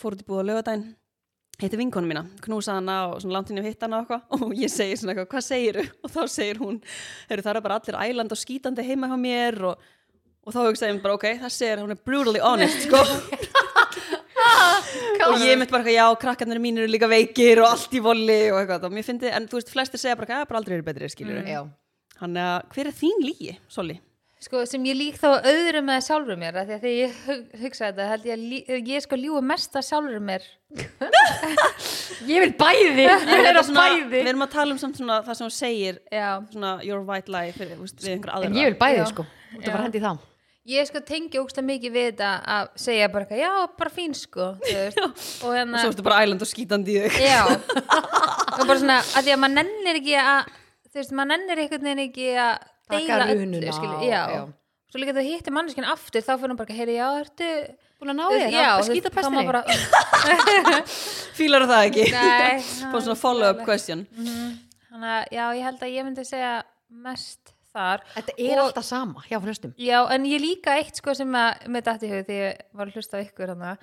hitti 1.61 1.79
vinkonu 1.79 2.09
mína, 2.09 2.25
knúsa 2.45 2.79
hana 2.79 2.99
og 3.11 3.25
í 3.25 3.63
hitt 3.65 3.83
hana 3.85 4.01
og 4.01 4.05
eitthvað. 4.07 4.23
Og 4.37 4.55
ég 4.59 4.73
segir 4.73 4.99
svona 4.99 5.15
eitthvað, 5.15 5.31
hvað 5.35 5.47
segiru? 5.47 5.87
Og 6.05 6.13
þá 6.15 6.21
segir 6.33 6.61
hún, 6.61 6.81
það 7.29 7.51
er 7.53 7.61
bara 7.65 7.81
allir 7.81 7.99
æland 8.01 8.33
og 8.33 8.41
skítandi 8.41 8.87
heima 8.87 9.11
hjá 9.11 9.17
mér 9.21 9.61
og, 9.71 9.89
og 10.47 10.55
þá 10.55 10.61
hugsaði 10.65 10.95
ég 10.95 11.03
bara, 11.05 11.17
ok, 11.19 11.27
það 11.45 11.55
segir 11.57 11.83
hún 11.85 11.95
er 11.95 12.01
brutally 12.05 12.43
honest, 12.45 12.87
sko. 12.89 13.05
Og 15.31 15.43
ég 15.45 15.59
mitt 15.61 15.71
bara, 15.71 15.85
já, 15.93 16.05
krakkarnir 16.19 16.59
mínir 16.63 16.87
eru 16.87 16.91
líka 16.95 17.09
veikir 17.11 17.61
og 17.63 17.69
allt 17.75 17.93
í 17.95 18.01
voli 18.03 18.39
og 18.51 18.63
eitthvað, 18.63 18.89
og 18.89 18.95
mér 18.95 19.07
fyndi, 19.07 19.29
en 19.31 19.47
þú 19.51 19.61
veist, 19.61 19.73
flestir 19.73 20.01
segja 20.01 20.17
bara, 20.19 20.45
bara 20.49 20.63
aldrei 20.63 20.79
eru 20.79 20.87
betri, 20.87 21.11
skilur 21.13 21.45
já, 21.45 21.61
hann 22.23 22.39
er 22.41 22.55
að, 22.57 22.71
hver 22.75 22.89
er 22.91 22.97
þín 22.97 23.21
lígi, 23.27 23.59
Soli? 23.71 23.99
Sko, 24.41 24.63
sem 24.69 24.85
ég 24.89 24.97
lík 24.97 25.19
þá 25.21 25.29
öðru 25.45 25.83
með 25.85 26.01
sjálfur 26.07 26.39
mér, 26.41 26.57
af 26.63 26.69
því 26.69 26.77
að 26.77 26.85
þegar 26.85 26.97
ég 26.97 27.19
hug- 27.27 27.59
hugsa 27.65 27.91
þetta, 27.91 28.07
held 28.15 28.25
ég 28.31 28.73
að 28.79 28.91
ég 28.95 29.05
sko 29.05 29.19
ljúa 29.21 29.43
mest 29.45 29.77
að 29.77 29.87
sjálfur 29.91 30.23
mér. 30.31 30.47
Ég 32.29 32.43
vil 32.45 32.51
bæði 32.59 32.83
ég 32.85 33.23
vil 33.25 33.29
Þetta 33.31 33.51
er 33.51 33.59
svona, 33.65 33.85
bæði. 33.89 34.09
við 34.13 34.27
erum 34.31 34.45
að 34.45 34.51
tala 34.53 34.75
um 34.75 34.79
samt 34.81 34.99
svona 35.01 35.15
það 35.25 35.37
sem 35.39 35.47
hún 35.49 35.55
segir, 35.57 36.01
svona 36.53 36.73
your 36.85 37.01
white 37.09 37.33
lie 37.33 37.53
fyrir, 37.57 37.79
einhver 37.81 38.33
aðra 38.37 38.51
en 38.51 38.59
ég 38.59 38.69
vil 38.69 38.77
bæði 38.81 38.99
Já. 39.01 39.07
sko, 39.11 39.25
þú 39.55 39.63
Já. 39.65 39.71
bara 39.73 39.85
hendi 39.87 40.01
í 40.01 40.05
það 40.05 40.27
ég 40.71 40.87
sko 40.91 41.01
tengi 41.09 41.41
ógsta 41.41 41.65
mikið 41.65 41.95
við 41.97 42.05
þetta 42.11 42.31
að 42.55 42.69
segja 42.85 43.09
bara, 43.11 43.25
eitthvað, 43.25 43.41
já, 43.41 43.71
bara 43.81 43.95
fín 43.97 44.15
sko 44.15 44.51
og 45.49 45.55
hérna 45.57 45.81
svo 45.81 45.91
ertu 45.95 46.05
bara 46.07 46.21
æland 46.27 46.45
og 46.45 46.51
skítandi 46.53 46.99
já, 47.09 47.41
og 48.61 48.67
bara 48.69 48.79
svona 48.83 49.01
að 49.01 49.25
því 49.25 49.35
að 49.35 49.41
maður 49.47 49.57
nennir 49.57 50.01
ekki 50.03 50.19
að 50.21 50.53
þú 50.91 51.01
veist, 51.01 51.17
maður 51.17 51.33
nennir 51.33 51.65
einhvern 51.65 51.89
veginn 51.89 52.05
ekki 52.05 52.29
að 52.45 52.70
deila 52.95 53.29
já. 54.07 54.23
svo 54.91 54.99
líka 55.03 55.15
þú 55.15 55.23
hittir 55.27 55.55
manneskinn 55.55 55.87
aftur 55.87 56.25
þá 56.27 56.33
fyrir 56.35 56.51
hún 56.53 56.59
bara, 56.59 56.77
heyri, 56.81 56.97
já, 56.99 57.07
ertu 57.21 57.51
búin 58.01 58.11
að 58.11 58.19
ná 58.19 58.25
þér, 58.33 58.57
veist, 58.57 58.91
skýta 58.91 59.13
pestinni 59.15 59.47
bara, 59.47 59.63
fílar 61.39 61.67
það 61.69 61.87
ekki? 61.91 62.05
Bara 62.15 63.03
svona 63.05 63.19
follow-up 63.21 63.63
question. 63.67 64.05
Þannig 64.91 65.15
að, 65.15 65.25
já, 65.37 65.45
ég 65.59 65.67
held 65.69 65.85
að 65.87 65.95
ég 65.95 66.07
myndi 66.09 66.25
segja 66.27 66.53
mest 67.05 67.53
þar. 67.71 68.03
Þetta 68.17 68.35
er 68.39 68.55
Og- 68.57 68.63
alltaf 68.65 68.87
sama, 68.89 69.23
já, 69.31 69.39
flestum. 69.45 69.75
Já, 69.79 69.99
en 70.15 70.25
ég 70.27 70.43
líka 70.43 70.75
eitt 70.81 70.99
sko 70.99 71.15
sem 71.15 71.37
að 71.39 71.69
með 71.71 71.87
dætt 71.91 72.07
í 72.07 72.11
hug 72.15 72.25
þegar 72.27 72.41
ég 72.49 72.65
var 72.81 72.89
að 72.91 72.97
hlusta 72.99 73.21
á 73.21 73.25
ykkur 73.27 73.53
hana, 73.55 73.75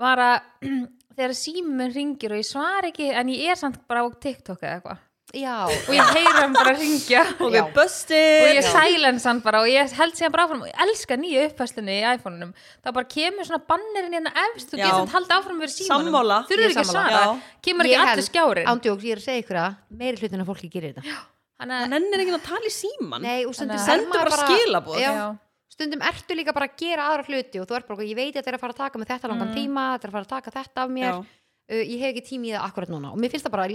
var 0.00 0.22
að 0.24 0.70
þegar 1.16 1.36
síminn 1.42 1.92
ringir 1.96 2.32
og 2.36 2.40
ég 2.40 2.48
svar 2.48 2.88
ekki 2.88 3.10
en 3.12 3.34
ég 3.34 3.52
er 3.52 3.60
samt 3.60 3.82
bara 3.88 4.04
á 4.04 4.08
TikTok 4.08 4.62
eða 4.62 4.78
eitthvað 4.78 5.02
já, 5.36 5.56
og 5.68 5.90
ég 5.94 6.10
heyra 6.16 6.32
hann 6.40 6.54
bara 6.56 6.72
ringja 6.78 7.22
og 7.44 7.52
við 7.52 7.68
busted. 7.76 8.42
Og 8.42 8.50
ég 8.56 8.66
silence 8.66 9.28
hann 9.28 9.40
bara 9.44 9.60
og 9.62 9.68
ég 9.70 9.92
held 9.98 10.16
síðan 10.18 10.32
bara 10.34 10.46
áfram 10.48 10.62
og 10.64 10.70
ég 10.70 10.82
elska 10.86 11.18
nýju 11.20 11.44
upphæslunni 11.50 11.96
í 12.00 12.04
iPhone-unum. 12.16 12.52
Það 12.84 12.96
bara 12.98 13.10
kemur 13.14 13.48
svona 13.50 13.62
bannerinn 13.70 14.16
hérna 14.18 14.32
efst 14.48 14.72
þú 14.72 14.80
getur 14.80 14.98
samt 15.02 15.14
haldið 15.16 15.36
áfram 15.38 15.62
verið 15.62 15.74
símanum. 15.76 16.18
Þurfur 16.50 16.64
Ég 16.64 16.72
ekki 16.72 16.82
að 16.82 16.90
sammála. 16.90 17.22
svara, 17.22 17.22
Já. 17.22 17.60
kemur 17.68 17.88
ekki 17.90 18.02
allir 18.06 18.28
skjárin? 18.30 18.70
Ándjóks, 18.74 19.06
ég 19.06 19.16
er 19.16 19.22
að 19.22 19.26
segja 19.30 19.42
ykkur 19.46 19.60
að 19.62 19.76
meiri 20.02 20.20
hlutin 20.22 20.44
af 20.44 20.50
fólki 20.52 20.70
gerir 20.72 20.94
þetta. 20.96 21.16
Hann 21.60 21.72
að- 21.72 21.96
ennir 21.96 22.20
ekki 22.26 22.34
að 22.36 22.44
tala 22.50 22.68
í 22.68 22.74
síman 22.74 23.22
nei, 23.24 23.44
og 23.48 23.54
stundum 23.56 23.76
Þannig 23.76 23.80
að- 23.80 23.88
er 23.88 23.96
sendu 23.96 24.08
maður 24.12 24.30
bara 24.36 25.00
Já. 25.00 25.36
stundum 25.76 26.00
ertu 26.08 26.34
líka 26.36 26.52
bara 26.56 26.66
að 26.68 26.76
gera 26.80 27.02
aðra 27.12 27.24
hluti 27.28 27.60
og 27.60 27.66
þú 27.68 27.76
ert 27.76 27.86
bara, 27.88 28.04
ég 28.04 28.16
veit 28.16 28.32
að 28.36 28.40
þetta 28.42 28.48
er 28.52 28.56
að 28.56 28.60
fara 28.60 28.72
að 28.72 28.80
taka 28.82 28.98
með 28.98 29.08
þetta 29.12 29.28
langan 29.32 29.54
tíma, 29.56 29.82
þetta 29.96 30.04
er 30.04 30.10
að 30.10 30.16
fara 30.16 30.24
að 30.24 30.32
taka 30.36 30.50
þetta 30.56 30.82
af 30.84 30.90
mér. 30.90 31.10
Já. 31.12 31.24
Uh, 31.70 31.82
ég 31.82 31.98
hef 32.02 32.12
ekki 32.14 32.24
tími 32.30 32.50
í 32.50 32.54
það 32.54 32.66
akkurat 32.68 32.92
núna 32.92 33.12
og 33.14 33.18
mér 33.22 33.32
finnst 33.32 33.46
það 33.48 33.54
bara 33.56 33.66
í 33.70 33.74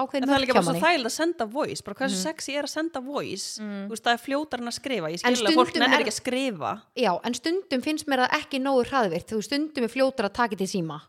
ákveðin 0.00 0.26
það 0.30 0.36
er 0.38 0.44
líka 0.44 0.56
bara 0.58 0.66
svo 0.68 0.74
þægild 0.84 1.10
að 1.10 1.14
senda 1.16 1.46
voice 1.54 1.86
bara 1.86 1.98
hversu 2.00 2.18
sexy 2.24 2.56
er 2.56 2.68
að 2.68 2.74
senda 2.74 3.04
voice? 3.04 3.46
Þú 3.60 3.94
veist 3.94 4.06
það 4.08 4.16
er 4.16 4.24
fljótar 4.24 4.64
en 4.64 4.72
að 4.72 4.76
skrifa. 4.80 5.12
Ég 5.14 5.24
En 5.24 5.36
skil 5.38 5.46
að 5.50 5.60
fólk 5.60 5.76
er- 6.00 6.04
ekki 6.04 6.14
að 6.14 6.18
skrifa. 6.20 6.72
Já, 6.98 7.12
en 7.24 7.34
stundum 7.38 7.86
finnst 7.86 8.10
mér 8.10 8.24
það 8.26 8.36
ekki 8.40 8.60
nógu 8.64 8.84
hraðvirt 8.90 9.30
þú 9.32 9.42
stundum 9.46 9.86
er 9.86 9.94
fljótar 9.94 10.30
að 10.30 10.36
taka 10.42 10.56
til 10.60 10.66
síma. 10.70 11.00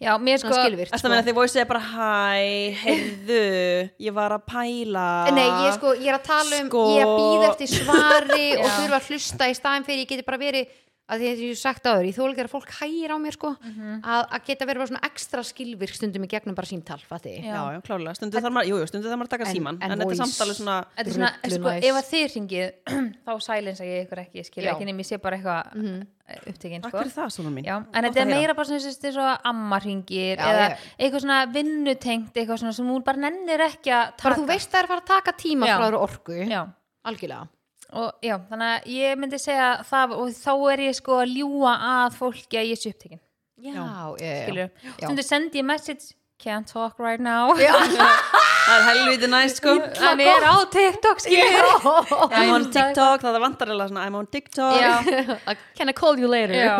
Já, 0.00 0.14
mér 0.18 0.40
sko 0.40 0.54
skilvirt 0.54 0.92
meina 1.12 1.24
því 1.26 1.34
voice 1.36 1.60
er 1.60 1.66
bara 1.68 1.82
hæ, 1.84 2.72
heyrðu 2.82 3.40
ég 4.06 4.14
var 4.16 4.34
að 4.36 4.44
pæla. 4.48 5.06
Nei, 5.36 5.46
ég, 5.66 5.72
sko, 5.76 5.92
ég 5.98 6.08
er 6.12 6.18
að 6.18 6.26
tala 6.28 6.60
um, 6.62 6.70
Sko- 6.70 6.84
ég 6.94 7.02
er 7.02 7.08
að 7.08 7.20
býða 7.20 7.50
eftir 7.52 7.72
svari 7.74 8.46
og 8.62 8.68
þurfa 8.78 9.00
að 9.00 9.08
hlusta 9.12 9.50
í 9.50 9.56
staðin 9.58 9.86
fyrir 9.88 10.04
ég 10.04 10.12
geti 10.14 10.26
bara 10.26 10.40
verið, 10.40 10.72
að 11.08 11.22
því 11.22 11.28
að 11.28 11.40
ég 11.42 11.52
hef 11.52 11.60
sagt 11.60 11.86
áður 11.88 12.08
ég 12.08 12.16
þóla 12.18 12.34
ekki 12.34 12.44
að 12.44 12.50
fólk 12.52 12.72
hægir 12.78 13.14
á 13.14 13.16
mér 13.22 13.36
sko 13.36 13.52
að, 13.56 14.22
að 14.36 14.42
geta 14.48 14.68
verið 14.68 14.90
svona 14.90 15.02
ekstra 15.08 15.44
skilvirk 15.46 15.96
stundum 15.96 16.26
í 16.26 16.30
gegnum 16.30 16.58
bara 16.58 16.68
símtal, 16.68 16.98
fatti 17.08 17.32
Já. 17.40 17.56
Já, 17.72 17.80
klálega, 17.86 18.14
stundu 18.18 18.42
þarf 18.44 18.56
maður, 18.58 18.84
stundu 18.90 19.08
þarf 19.08 19.22
maður 19.22 19.30
að 19.30 19.34
taka 19.36 19.48
En- 19.48 19.56
síman 19.56 19.80
en 19.80 19.88
en, 19.88 20.02
þetta 20.04 20.18
er 20.18 20.20
samtalið 20.20 20.60
svona 20.60 20.76
Þetta 20.98 21.08
er 21.08 21.16
svona, 21.16 21.32
sko, 21.56 21.74
ef 21.88 21.98
að 22.02 22.12
þið 22.12 22.28
ringið 22.36 22.94
þá 23.26 23.32
silensa 23.48 23.88
ég 23.88 24.06
ykkur 24.06 24.22
ekki, 24.26 24.46
skilja 24.50 24.76
ekki 24.76 24.88
nefnir 24.90 25.06
ég 25.06 25.10
sé 25.12 25.20
bara 25.22 25.40
eitthvað 25.40 25.74
mm 25.80 26.06
upptekinn, 26.28 26.82
Takk 26.84 26.92
sko. 26.92 27.00
fyrir 27.00 27.12
það, 27.14 27.30
svona 27.32 27.50
mín? 27.54 27.64
Já, 27.64 27.76
en 27.80 28.04
þetta 28.04 28.20
er 28.20 28.28
meira 28.28 28.54
bara 28.56 28.68
svona 28.68 28.82
þess 28.84 29.00
að 29.08 29.14
svo 29.16 29.28
amma 29.48 29.78
ringir 29.80 30.34
Já, 30.36 30.44
eða 30.44 30.66
já. 30.66 30.74
eitthvað 30.98 31.22
svona 31.24 31.38
vinnutengt 31.54 32.36
eitthvað 32.36 32.60
svona 32.62 32.76
sem 32.76 32.90
hún 32.92 33.04
bara 33.06 33.22
nennir 33.24 33.64
ekki 33.64 33.94
að 33.96 34.10
taka 34.12 34.26
bara 34.26 34.40
þú 34.42 34.48
veist 34.50 34.68
það 34.74 34.80
er 34.82 34.88
að 34.88 34.92
fara 34.92 35.04
að 35.06 35.12
taka 35.14 35.36
tíma 35.40 35.70
frá 35.72 35.96
orku. 36.02 36.36
Já, 36.44 36.60
algjörlega 37.08 37.48
og 37.92 38.24
já, 38.24 38.36
þannig 38.50 38.74
að 38.74 38.90
ég 38.92 39.18
myndi 39.20 39.40
segja 39.40 39.70
það 39.88 40.14
og 40.18 40.36
þá 40.36 40.52
er 40.74 40.84
ég 40.88 40.98
sko 40.98 41.22
að 41.22 41.34
ljúa 41.38 41.72
að 41.94 42.18
fólki 42.18 42.60
að 42.60 42.70
ég 42.72 42.80
sé 42.82 42.92
upptekinn 42.92 43.22
skilur, 43.58 44.70
Já. 44.84 44.92
stundu 45.00 45.24
sendi 45.26 45.58
ég 45.58 45.66
message 45.66 46.14
can't 46.38 46.68
talk 46.68 46.98
right 46.98 47.20
now. 47.20 47.54
Það 48.68 48.74
er 48.76 48.84
helviti 48.84 49.28
næst, 49.32 49.60
sko. 49.62 49.74
Hann 49.98 50.20
er 50.20 50.44
á 50.44 50.56
TikTok 50.70 51.22
skilur 51.24 51.86
I'm 52.36 52.52
on 52.52 52.66
TikTok, 52.70 53.24
það 53.24 53.38
vantar 53.42 53.72
eða 53.72 53.88
svona 53.88 54.04
I'm 54.06 54.18
on 54.18 54.28
TikTok. 54.28 55.08
Can 55.78 55.88
I 55.88 55.94
call 55.96 56.20
you 56.20 56.28
later? 56.30 56.54
Já. 56.54 56.76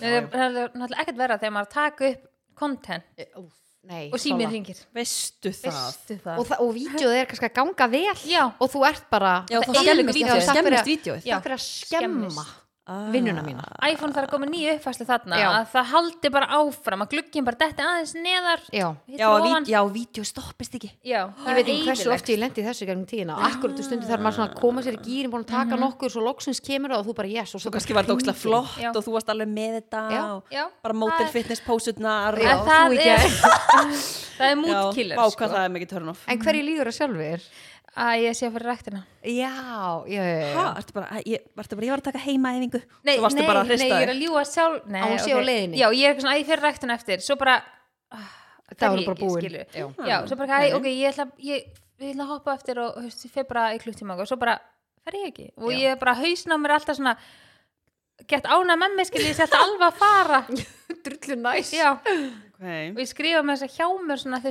Það 0.00 0.12
er 0.12 0.28
er 0.38 0.70
náttúrulega 0.70 1.02
ekkert 1.02 1.18
verða 1.18 1.40
þegar 1.42 1.56
maður 1.58 1.72
taka 1.74 2.12
upp 2.12 2.28
content 2.62 3.26
nei, 3.88 4.08
og 4.12 4.18
síminn 4.22 4.46
Sola. 4.46 4.52
ringir 4.54 4.80
Veistu 4.94 5.50
það? 5.50 5.78
Veistu 5.78 6.16
það. 6.22 6.38
Og, 6.42 6.52
og 6.62 6.74
vídeoð 6.76 7.14
er 7.18 7.30
kannski 7.30 7.48
að 7.48 7.54
ganga 7.58 7.88
vel. 7.92 8.16
Já. 8.30 8.44
og 8.58 8.70
þú 8.72 8.84
ert 8.88 9.06
bara 9.10 9.32
Já, 9.50 9.58
Það 9.62 9.80
skemmist 10.48 10.88
Já. 11.26 11.36
takk 11.36 11.46
fyrir 11.48 11.56
að 11.56 11.64
skemma 11.66 12.46
skemmist. 12.82 13.12
vinnuna 13.14 13.42
mína 13.46 13.62
iPhone 13.88 14.12
þarf 14.12 14.26
að 14.26 14.32
koma 14.32 14.46
nýju 14.50 14.72
uppfæslu 14.76 15.06
þarna 15.06 15.38
Já. 15.38 15.48
að 15.52 15.66
það 15.72 15.84
haldi 15.92 16.30
bara 16.34 16.48
áfram 16.58 17.04
að 17.04 17.10
glugginn 17.14 17.46
bara 17.46 17.58
detti 17.62 17.82
aðeins 17.86 18.14
neðar 18.18 18.60
já, 18.72 18.86
Já, 19.06 19.28
ví, 19.42 19.52
já, 19.70 19.80
vídeo 19.92 20.24
stoppist 20.26 20.74
ekki 20.78 20.90
já 21.06 21.20
ég 21.30 21.54
veit 21.54 21.68
ekki 21.68 21.86
hversu 21.86 22.10
oft 22.12 22.32
ég 22.32 22.40
lendi 22.42 22.62
í 22.62 22.66
þessu 22.66 22.88
gegnum 22.88 23.06
tíðina 23.06 23.38
akkurat 23.48 23.78
þú 23.78 23.86
stundir 23.86 24.10
þarf 24.10 24.24
maður 24.26 24.38
svona 24.38 24.50
að 24.50 24.60
koma 24.60 24.82
sér 24.82 24.98
í 24.98 25.02
gýrin 25.06 25.32
búin 25.32 25.46
að 25.46 25.52
taka 25.54 25.78
nokkur, 25.78 26.10
svo 26.10 26.24
loksins 26.26 26.62
kemur 26.64 26.96
og 26.98 27.06
þú 27.06 27.16
bara 27.22 27.30
yes 27.30 27.54
og 27.54 27.62
Svo 27.62 27.70
kannski 27.70 27.94
var 27.94 28.06
þetta 28.08 28.18
ókslega 28.18 28.38
flott 28.42 28.78
Já. 28.82 28.90
og 28.90 29.02
þú 29.06 29.14
varst 29.14 29.30
alveg 29.30 29.52
með 29.52 29.78
þetta 29.78 30.02
Já. 30.10 30.22
og 30.34 30.42
Já. 30.50 30.64
bara 30.82 30.98
mótel 30.98 31.28
fitness 31.30 31.62
pósutnar 31.62 32.38
það 32.38 32.98
er 32.98 33.22
er 34.42 34.56
mútkiller 34.62 35.16
sko. 35.16 35.38
hvað 35.38 35.54
það 35.54 35.64
er 35.66 35.74
mikið 35.76 35.92
turn 35.94 36.12
off 36.12 36.24
en 36.26 36.42
hverju 36.42 36.64
líður 36.66 36.90
það 36.90 36.98
sjálfur? 36.98 37.46
Að 37.92 38.22
ég 38.24 38.36
sé 38.38 38.48
fyrir 38.48 38.68
ræktina 38.70 39.02
já, 39.20 39.52
já, 40.08 40.22
já, 40.22 40.46
Hæ, 40.48 40.62
já. 40.62 40.66
ertu 40.80 40.96
bara, 40.96 41.20
ég, 41.28 41.44
bara, 41.56 41.80
ég 41.84 41.92
var 41.92 42.00
að 42.00 42.06
taka 42.08 42.22
heimaæfingu 42.22 42.80
nei, 43.04 43.16
nei, 43.18 43.18
að 43.20 43.74
nei, 43.74 43.88
ég 43.88 43.98
er 43.98 44.14
að 44.14 44.22
ljúa 44.22 44.44
sjálf 44.48 44.86
nei, 44.88 45.02
Að 45.02 45.12
á 45.12 45.36
ok. 45.36 45.44
leiðinni? 45.48 45.82
já, 45.82 45.86
ég 45.92 46.06
er 46.06 46.14
eitthvað 46.14 46.24
svona 46.24 46.34
að 46.34 46.40
ég 46.40 46.48
fyrir 46.48 46.64
ræktina 46.66 46.96
eftir 46.96 47.24
svo 47.24 47.36
bara 47.40 47.58
ah, 48.12 48.30
Það 48.72 48.94
ég 49.02 49.08
bara 49.10 49.20
búin. 49.20 49.44
Já. 49.76 49.84
já, 50.08 50.16
svo 50.30 50.36
bara, 50.40 50.62
hæ, 50.62 50.72
ok. 50.78 50.86
ég 50.88 51.10
ætla 51.10 51.26
ég 51.44 51.66
ég 52.02 52.14
ætla 52.14 52.24
að 52.24 52.32
hoppa 52.32 52.54
eftir 52.56 52.80
og 52.82 52.96
veist, 53.02 53.24
ég 53.26 53.32
fer 53.34 53.46
bara 53.48 53.68
í 53.76 53.80
klukktíma 53.82 54.16
og 54.18 54.28
svo 54.28 54.38
bara 54.40 54.56
fer 55.04 55.18
ég 55.20 55.30
ekki 55.32 55.48
og 55.58 55.72
Já. 55.72 55.78
ég 55.78 55.94
er 55.94 55.98
bara 56.00 56.16
hausna 56.18 56.56
á 56.56 56.62
mér 56.62 56.76
alltaf 56.76 56.98
svona 56.98 57.14
gett 58.30 58.46
ána 58.46 58.76
með 58.78 58.96
mig 58.96 59.10
skil 59.10 59.24
ég 59.26 59.36
sé 59.36 59.44
alltaf 59.46 59.66
alveg 59.66 59.86
að 59.88 60.00
fara 60.00 60.40
drullu 61.04 61.36
næs 61.42 61.72
já, 61.74 61.90
okay. 61.98 62.92
og 62.92 63.02
ég 63.02 63.10
skrifa 63.10 63.42
með 63.44 63.62
þess 63.62 63.68
að 63.68 63.76
hjá 63.76 63.86
mér 64.08 64.22
svona 64.22 64.42
þú 64.42 64.48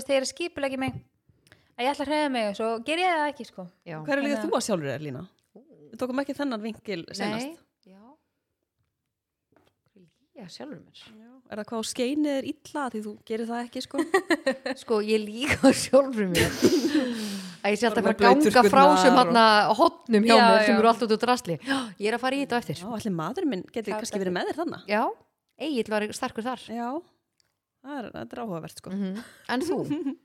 að 1.81 1.88
ég 1.88 1.95
ætla 1.95 2.05
að 2.05 2.11
hreyða 2.13 2.29
mig 2.38 2.47
og 2.51 2.55
svo 2.61 2.69
ger 2.88 3.01
ég 3.01 3.17
það 3.17 3.29
ekki 3.33 3.47
sko. 3.50 3.67
Já. 3.89 3.97
Hvað 4.05 4.13
er 4.15 4.23
líka 4.27 4.38
að- 4.38 4.45
þú 4.45 4.55
að 4.61 4.65
sjálfur 4.69 4.93
er, 4.95 5.03
Lína? 5.07 5.25
Við 5.91 5.97
tókum 6.00 6.21
ekki 6.23 6.38
þennan 6.38 6.61
vinkil 6.63 7.01
senast 7.11 7.47
Nei, 7.50 7.57
já. 7.89 8.00
Já, 10.41 10.45
sjálfur 10.47 10.79
mér? 10.79 11.01
Er 11.51 11.59
það 11.59 11.65
hvað 11.67 11.81
á 11.83 11.89
skeinið 11.91 12.31
er 12.39 12.45
illa 12.47 12.83
því 12.93 13.00
þú 13.05 13.11
gerir 13.27 13.47
það 13.50 13.63
ekki 13.65 13.81
sko? 13.83 14.03
Sko, 14.81 15.00
ég 15.03 15.19
líka 15.25 15.71
sjálfur 15.75 16.29
mér. 16.31 16.53
Að 17.61 17.73
ég 17.75 17.77
sé 17.81 17.85
alltaf 17.89 18.07
að 18.07 18.13
að 18.15 18.21
ganga 18.23 18.63
frá 18.71 18.83
sem 19.03 19.17
hann 19.19 19.38
hotnum 19.77 20.23
hjá 20.25 20.31
Já, 20.33 20.45
mér 20.47 20.63
sem 20.65 20.71
já. 20.73 20.77
eru 20.79 20.89
alltaf 20.89 21.05
út 21.09 21.11
úr 21.17 21.21
drasli. 21.21 21.57
Já, 21.67 21.75
Ég 22.01 22.07
er 22.09 22.15
að 22.17 22.23
fara 22.23 22.38
í 22.39 22.45
þetta 22.45 22.61
eftir. 22.63 22.79
Já, 22.81 22.88
allir 22.95 23.13
maður 23.19 23.50
minn 23.51 23.65
getur 23.75 23.93
kannski 24.00 24.21
verið 24.23 24.33
með 24.39 24.47
þér 24.50 24.57
þannig 24.63 24.88
Já, 24.89 25.01
Egil 25.67 25.91
var 25.93 26.07
sterkur 26.17 26.47
þar. 26.47 26.63
Já, 26.73 26.88
það 27.81 27.97
er, 28.01 28.07
það 28.13 28.33
er 28.35 28.41
áhugavert 28.43 28.81
sko. 28.81 28.91
Mhm. 28.93 29.21
En 29.55 29.63
þú? 29.67 29.77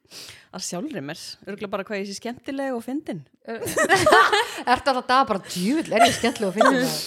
að 0.56 0.64
sjálfri 0.68 1.02
mér, 1.04 1.22
örgulega 1.46 1.72
bara 1.72 1.86
hvað 1.88 2.00
ég 2.02 2.08
sé 2.10 2.16
skemmtileg 2.18 2.74
og 2.76 2.82
fyndin. 2.86 3.22
Ertu 4.72 4.92
alltaf 4.92 5.06
dag 5.08 5.26
bara 5.30 5.40
djúvill, 5.46 5.90
er 5.96 6.06
ég 6.06 6.16
skemmtilega 6.18 6.52
að 6.52 6.58
finna 6.58 6.72
það? 6.82 6.98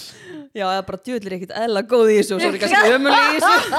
Já, 0.49 0.63
eða 0.65 0.83
bara 0.87 0.99
djúvillir 1.05 1.35
ekkit 1.37 1.51
eðla 1.61 1.81
góð 1.89 2.07
í 2.09 2.15
þessu 2.19 2.35
og 2.35 2.41
svo 2.41 2.49
er 2.49 2.55
ég 2.57 2.63
kannski 2.63 2.93
ömuleg 2.95 3.21
í 3.29 3.41
þessu. 3.43 3.65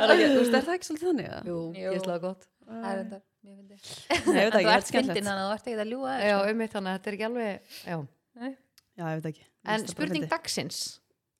Er, 0.00 0.12
ekki, 0.14 0.26
þú 0.30 0.38
veist, 0.40 0.54
er 0.56 0.64
það 0.66 0.74
ekki 0.76 0.86
svolítið 0.88 1.08
þannig? 1.10 1.26
eða? 1.30 1.40
Jú, 1.50 1.58
ég 1.78 2.00
slaga 2.04 2.20
gott. 2.24 2.46
Það 2.70 2.86
er 2.90 3.00
þetta. 3.00 3.18
Nei, 3.40 3.52
ég 3.52 3.60
veit 3.60 3.70
En 3.70 4.16
ekki, 4.16 4.24
þú 4.24 4.32
þetta 4.34 4.60
er 4.60 4.68
ert 4.70 4.90
fyndin 4.90 4.90
skemmtilegt. 4.90 5.26
þannig 5.26 5.30
að 5.30 5.44
þú 5.44 5.54
ert 5.54 5.68
ekki 5.70 5.80
að 5.84 5.90
ljúga 5.90 6.14
Já, 6.20 6.34
um 6.50 6.58
mitt 6.60 6.74
þannig 6.74 6.90
að 6.90 6.96
þetta 6.98 7.10
er 7.10 7.16
ekki 7.16 7.26
alveg 7.28 7.50
Já. 7.84 7.96
Já, 8.40 9.04
ég 9.04 9.20
veit 9.20 9.28
ekki. 9.30 9.44
En 9.64 9.84
það 9.84 9.92
spurning 9.94 10.26
dagsins? 10.30 10.80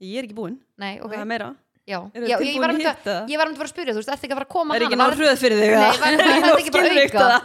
Ég 0.00 0.16
er 0.22 0.28
ekki 0.28 0.36
búin, 0.38 0.56
Nei, 0.80 0.94
ok. 1.00 1.10
Það 1.12 1.20
er 1.24 1.28
meira 1.34 1.48
Já, 1.90 1.98
já 2.14 2.36
þið 2.38 2.46
ég, 2.46 2.60
var 2.62 2.70
um 2.70 2.78
hitt, 2.78 2.86
að, 2.90 2.96
eða? 3.10 3.22
ég 3.32 3.36
var 3.40 3.46
að 3.50 3.54
að 3.66 3.70
spyrja, 3.72 3.92
þú 3.94 4.00
veist, 4.00 4.10
ertu 4.14 4.24
ekki 4.26 4.34
að 4.34 4.38
fara 4.40 4.46
að 4.46 4.54
koma 4.54 4.70
Er 4.76 4.82
ekki 4.86 4.94
hana? 4.96 5.02
náður 5.10 5.18
hröð 5.20 5.38
fyrir 5.40 5.58
þig? 5.60 5.70
Nei, 5.70 5.74
eða? 5.74 5.86
var- 6.00 6.14
var 6.20 6.36
þetta 6.40 6.60
ekki 6.60 6.72
bara 6.76 6.90
auka? 7.00 7.18
það? 7.20 7.40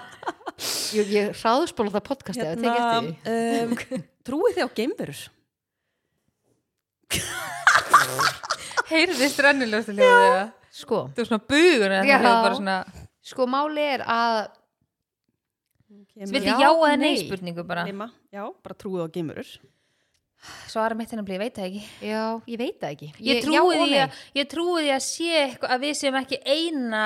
Ég, 0.95 1.05
ég 1.15 1.25
hraðspóla 1.41 1.89
það 1.95 2.03
podcasti 2.09 2.45
hérna, 2.45 2.61
tekið 2.61 2.81
eftir 2.81 3.01
því 3.25 3.33
um, 3.65 4.03
Trúið 4.29 4.53
þið 4.59 4.65
á 4.65 4.69
geimverur? 4.79 5.21
heyrðist 8.91 9.39
renniljóst 9.45 9.89
að 9.91 9.99
hljóða 10.01 10.43
Sko, 10.75 10.97
þú 11.15 11.23
er 11.23 11.27
svona 11.29 11.45
bugur 11.47 11.93
en 11.95 12.03
það 12.03 12.13
er 12.15 12.25
bara 12.27 12.55
svona 12.59 12.77
sko 13.25 13.45
máli 13.49 13.85
er 13.95 14.01
að 14.11 14.39
viltu 16.15 16.41
Já, 16.51 16.57
já 16.59 16.69
eða 16.71 16.89
nei 16.99 17.05
nei. 17.05 17.21
spurningu 17.23 17.63
bara 17.67 17.85
Nema, 17.87 18.09
já, 18.33 18.43
bara 18.63 18.75
trúið 18.77 19.05
á 19.07 19.07
geimverur 19.15 19.49
svara 20.71 20.97
mitt 20.97 21.13
hennar 21.13 21.31
ég 21.35 21.41
veit 21.41 21.55
það 21.55 21.69
ekki. 21.69 21.83
Já, 22.09 22.23
ég 22.51 22.59
veit 22.61 22.81
það 22.81 22.91
ekki. 22.95 23.11
Ég, 23.19 23.39
já 23.39 23.61
trúi 23.61 23.79
því 23.83 24.01
að, 24.03 24.19
ég 24.39 24.51
trúi 24.51 24.81
því 24.81 24.91
að 24.97 25.05
sé 25.07 25.31
eitthvað 25.43 25.75
að 25.77 25.85
við 25.87 25.95
séum 26.01 26.19
ekki 26.21 26.41
eina 26.45 27.05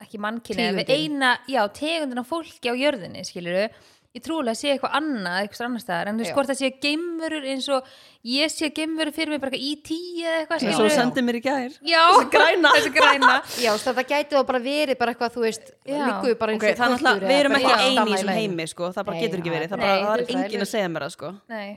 ekki 0.00 0.56
Tegundin. 0.56 0.90
eina 0.96 1.38
já, 1.48 1.62
tegundin 1.76 2.22
af 2.22 2.28
fólki 2.30 2.72
á 2.72 2.74
jörðinni 2.74 3.20
skilur 3.28 3.66
ég 4.10 4.22
trúi 4.24 4.42
að 4.42 4.56
sé 4.58 4.70
eitthvað 4.72 4.94
annað 4.98 5.36
eitthvað 5.44 5.66
annar 5.68 5.82
staðar, 5.84 6.08
en 6.10 6.16
þú 6.18 6.24
veist 6.24 6.34
hvort 6.34 6.48
það 6.50 6.58
sé 6.58 6.70
geimverur 6.82 7.44
eins 7.52 7.68
og 7.70 7.90
ég 8.26 8.50
sé 8.50 8.70
geimverur 8.74 9.14
fyrir 9.14 9.30
mig 9.30 9.42
bara 9.42 9.52
eitthvað 9.54 9.68
í 9.68 9.74
tíu 9.86 10.24
eða 10.24 10.40
eitthvað 10.40 10.56
eins 10.56 10.64
og 10.64 10.72
skilurðu. 10.72 10.88
þú 10.90 10.96
sendið 10.96 11.26
mér 11.28 11.38
í 11.38 11.42
gær. 11.44 11.76
Já, 11.86 12.00
Þessi 12.16 12.30
græna. 12.32 12.72
þessi 12.74 12.92
græna. 12.96 13.36
Já, 13.66 13.70
þetta 13.84 14.06
gæti 14.10 14.34
þá 14.34 14.42
bara 14.50 14.62
verið 14.64 14.98
bara 15.04 15.14
eitthvað, 15.14 15.36
þú 15.36 15.44
veist. 15.46 15.70
Liggur 15.86 16.34
bara 16.40 16.56
eins 16.56 16.64
og 16.64 16.66
það 16.66 16.74
köttur 16.80 17.06
náttúrulega, 17.06 17.30
við 17.30 17.44
erum 17.44 17.56
ekki 17.60 17.76
eini 17.76 18.00
í 18.00 18.16
þessum 18.16 18.34
heimi 18.40 18.66
sko, 18.72 18.90
það 18.96 19.06
bara 19.10 19.20
Nei, 19.20 19.22
getur 19.28 19.44
ekki 19.44 19.54
verið, 19.54 19.70
það, 19.70 19.84
Nei, 19.84 19.86
bara, 19.86 20.02
þú 20.02 20.10
það 20.10 20.16
er 20.16 20.34
engin 20.40 20.58
það 20.58 20.66
að 20.66 20.72
segja 20.74 20.90
mér 20.96 21.06
það 21.06 21.14
sko, 21.14 21.32
nei, 21.54 21.70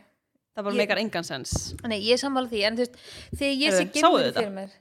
það 0.53 0.63
bara 0.67 0.75
Ég- 0.75 0.81
meikar 0.83 1.01
engan 1.01 1.23
sens. 1.27 1.55
Nei, 1.83 1.99
ég 2.01 2.13
er 2.17 2.21
sammála 2.21 2.49
því 2.51 2.61
en 2.67 2.77
þú 2.77 2.85
veist, 2.85 3.01
þegar 3.33 3.57
ég 3.63 3.73
sé 3.73 3.89
þetta? 3.89 4.39
fyrir 4.39 4.55
mér 4.59 4.71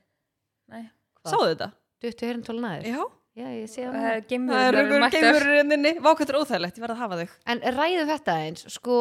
nei, 0.72 0.84
Sáðu 1.26 1.48
þetta? 1.54 1.72
Duttu 2.02 2.26
hérna 2.26 2.44
tólun 2.46 2.68
aðeir 2.70 2.88
Já, 2.92 3.02
Já, 3.32 3.46
ég 3.48 3.68
sé 3.72 3.84
það 3.86 3.94
er 3.96 4.02
það 4.20 4.24
geimurur 4.28 5.54
inninni 5.62 5.92
Vákvæmt 6.04 6.28
er 6.32 6.36
óþægilegt, 6.36 6.76
ég 6.76 6.82
verð 6.84 6.92
að 6.92 7.00
hafa 7.00 7.16
þau 7.16 7.28
En 7.54 7.60
ræðum 7.78 8.10
þetta 8.10 8.34
eins, 8.44 8.64
sko 8.74 8.96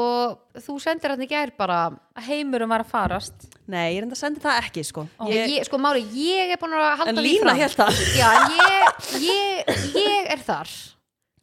Þú 0.55 0.75
sendir 0.79 1.11
hann 1.11 1.25
í 1.25 1.27
gær 1.27 1.51
bara 1.57 1.79
að 2.15 2.29
heimurum 2.29 2.71
var 2.71 2.83
að 2.85 2.91
farast. 2.93 3.49
Nei, 3.67 3.95
ég 3.95 3.97
er 3.99 4.05
enda 4.07 4.15
að 4.15 4.21
senda 4.21 4.39
það 4.43 4.59
ekki 4.61 4.83
sko. 4.87 5.03
Ég, 5.31 5.49
ég, 5.57 5.65
Sko 5.67 5.77
Mári, 5.81 6.03
ég 6.15 6.51
er 6.53 6.59
búin 6.61 6.75
að 6.77 6.95
halda 7.01 7.11
En 7.11 7.19
því 7.19 7.23
Lína 7.27 7.49
fram. 7.49 7.59
hélt 7.59 7.77
það. 7.81 7.99
Já, 8.19 8.29
en 8.37 8.55
ég, 8.61 9.03
ég, 9.25 9.71
ég 9.99 10.31
er 10.35 10.43
þar. 10.47 10.71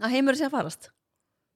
Að 0.00 0.14
heimur 0.16 0.38
sé 0.38 0.46
að 0.48 0.54
farast 0.56 0.88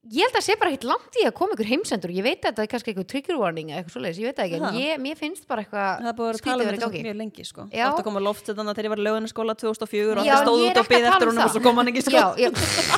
Ég 0.02 0.26
held 0.26 0.34
að 0.34 0.42
sé 0.42 0.54
bara 0.58 0.70
ekkert 0.72 0.84
langt 0.90 1.14
í 1.14 1.22
að 1.28 1.34
koma 1.38 1.54
ykkur 1.54 1.68
heimsendur 1.70 2.10
Ég 2.10 2.24
veit 2.26 2.40
að 2.42 2.48
þetta 2.48 2.62
er 2.64 2.70
kannski 2.72 2.90
eitthvað 2.90 3.06
trigger 3.12 3.36
warning 3.38 3.68
eða 3.70 3.78
eitthvað 3.78 3.94
svoleiðis, 3.94 4.18
ég 4.18 4.26
veit 4.26 4.34
það 4.40 4.46
ekki, 4.48 4.56
en 4.58 4.64
Það. 4.66 4.78
ég, 4.82 4.96
mér 5.04 5.16
finnst 5.20 5.44
bara 5.46 5.62
eitthvað 5.62 6.02
Það 6.02 6.16
búið 6.18 6.30
að 6.32 6.40
tala 6.42 6.64
um 6.64 6.70
þetta 6.72 6.82
gangi. 6.82 7.02
mjög 7.06 7.16
lengi 7.20 7.44
sko 7.46 7.62
Já. 7.62 7.76
Það 7.76 7.86
átti 7.92 8.02
að 8.02 8.08
koma 8.08 8.22
loft 8.26 8.44
þetta 8.50 8.64
þegar 8.72 8.88
ég 8.88 8.92
var 8.92 8.98
í 8.98 9.06
lögunaskóla 9.06 9.54
2004 9.62 10.16
og 10.18 10.26
það 10.26 10.42
stóð 10.42 10.58
út 10.58 10.74
og 10.74 10.82
að 10.82 10.90
tala 10.90 11.12
eftir 11.12 11.22
um 11.22 11.30
honum 11.30 11.38
og 11.38 11.46
það. 11.46 11.54
svo 11.54 11.62
kom 11.62 11.78
hann 11.78 11.92
ekki 11.92 12.02
sko 12.02 12.18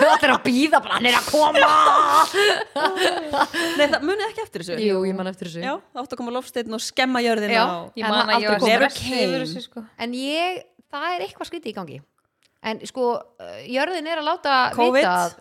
það 0.00 0.24
er 0.24 0.32
að 0.32 0.40
býða 0.48 0.80
bara, 0.80 0.94
hann 0.96 1.10
er 1.10 1.18
að 1.20 1.26
koma 1.28 1.52
Nei, 3.74 3.84
það 3.84 4.00
munið 4.08 4.24
ekki 4.30 4.44
eftir 4.46 4.64
þessu 4.64 4.80
Jú, 4.80 4.96
ég 5.04 5.20
man 5.20 5.28
eftir 5.28 5.50
þessu 5.52 5.60
Já, 5.60 5.74
það 5.92 6.02
átti 6.06 6.16
að 6.16 6.20
koma 6.24 6.34
loftsteinn 6.38 6.72
og 6.78 6.82
skemma 6.88 7.20
En 7.20 8.08
það 8.08 8.32
að 8.32 9.44
þessu 9.44 9.64
sko 9.68 9.84
En 10.00 10.16
ég, 10.16 10.60
það 10.88 11.08
er 11.12 11.28
eitthvað 11.28 11.52
skrítið 11.52 11.72
í 11.74 11.76
gangi 11.76 12.00
En 12.64 12.80
sko, 12.88 13.10
jörðin 13.68 14.06
er 14.08 14.22
að 14.22 14.28
láta 14.30 14.52
COVID. 14.72 15.02
vita 15.04 15.16
að, 15.28 15.34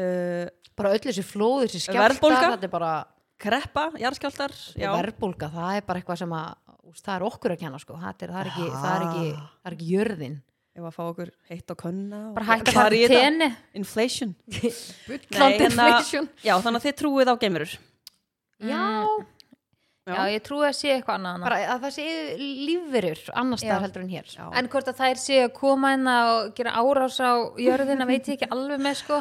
uh, 0.00 0.46
bara 0.78 0.94
öll 0.94 1.02
þessi 1.06 1.24
flóð, 1.26 1.66
þessi 1.74 1.94
er 1.96 2.70
bara, 2.72 2.94
Kreppa, 3.36 3.90
jarðskjáltar 4.00 4.54
Já, 4.80 4.88
verðbólga 4.96 5.50
Það 5.52 5.78
er 5.78 5.84
bara 5.88 6.00
eitthvað 6.00 6.20
sem 6.22 6.32
að, 6.32 6.52
úst, 6.88 7.02
það 7.04 7.14
er 7.18 7.24
okkur 7.26 7.52
að 7.54 7.62
kenna 7.64 7.80
sko. 7.82 7.98
það, 8.00 8.22
er, 8.24 8.32
það, 8.32 8.40
er 8.40 8.50
ekki, 8.52 8.68
það, 8.72 8.92
er 8.94 9.06
ekki, 9.06 9.26
það 9.36 9.70
er 9.70 9.76
ekki 9.76 9.88
jörðin. 9.92 10.36
Ef 10.76 10.84
að 10.84 10.92
fá 10.92 11.02
okkur 11.06 11.30
heitt 11.50 11.72
og 11.72 11.78
könna 11.80 12.18
og 12.28 12.32
bara 12.36 12.48
hægt 12.50 12.70
að 12.70 12.76
fara 12.76 12.96
í 12.96 13.06
tenni. 13.08 13.46
Inflation. 13.80 14.34
Bullandi 15.08 15.38
hérna- 15.40 15.68
inflation. 15.70 16.28
Já, 16.44 16.52
þannig 16.64 16.80
að 16.80 16.86
þið 16.88 16.98
trúið 17.00 17.32
á 17.32 17.34
geimurur 17.44 17.76
Já, 18.56 18.82
já, 20.08 20.20
ég 20.32 20.44
trúi 20.46 20.64
að 20.64 20.76
sé 20.78 20.92
eitthvað 20.94 21.16
annað 21.18 21.42
bara 21.44 21.56
að 21.74 21.82
það 21.82 21.94
sé 21.96 22.04
lífverur 22.40 23.24
annars 23.36 23.64
Já. 23.64 23.66
staðar 23.68 23.84
heldur 23.84 24.04
en 24.04 24.12
hér. 24.14 24.30
Já. 24.32 24.44
en 24.60 24.68
hvort 24.72 24.88
að 24.92 25.00
þær 25.02 25.20
sé 25.20 25.40
að 25.44 25.50
koma 25.58 25.90
inn 25.96 26.08
og 26.12 26.52
gera 26.56 26.76
árás 26.80 27.18
á 27.20 27.32
jörðina 27.60 28.06
veit 28.08 28.30
ég 28.30 28.38
ekki 28.38 28.48
alveg 28.48 28.80
með 28.80 28.96
sko 29.02 29.18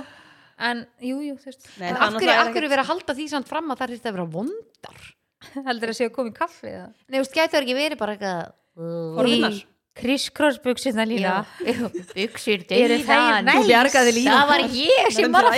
en 0.59 0.85
jú, 1.03 1.17
jú, 1.25 1.35
þú 1.41 1.45
veist 1.51 1.65
Nei, 1.81 1.89
En 1.89 1.95
það 1.95 2.05
af 2.05 2.13
hverju, 2.15 2.63
er 2.63 2.71
verið 2.71 2.83
að 2.85 2.91
halda 2.93 3.15
því 3.17 3.25
samt 3.33 3.47
fram 3.49 3.71
að 3.73 3.77
það 3.81 3.85
er 3.89 3.95
þetta 3.97 4.09
að 4.11 4.15
vera 4.19 4.27
vondar 4.35 4.99
heldur 5.69 5.91
að 5.91 5.97
sé 5.99 6.05
að 6.07 6.13
koma 6.15 6.31
í 6.31 6.35
kaffi 6.37 6.69
eða? 6.71 6.87
Nei, 6.95 7.15
þú 7.17 7.23
veist, 7.23 7.35
gæti 7.35 7.51
það 7.55 7.61
ekki 7.65 7.77
verið 7.79 7.97
bara 8.03 8.15
eitthvað 8.15 8.39
Horfurnar? 9.19 9.57
kriss-kross-buksina 9.95 11.03
lína? 11.07 11.33
Þú 11.63 13.61
bjargaði 13.69 14.11
línu. 14.17 14.31
Það 14.31 14.49
var 14.49 14.63
ég 14.75 15.05
sem 15.15 15.31
var 15.35 15.45
að 15.47 15.55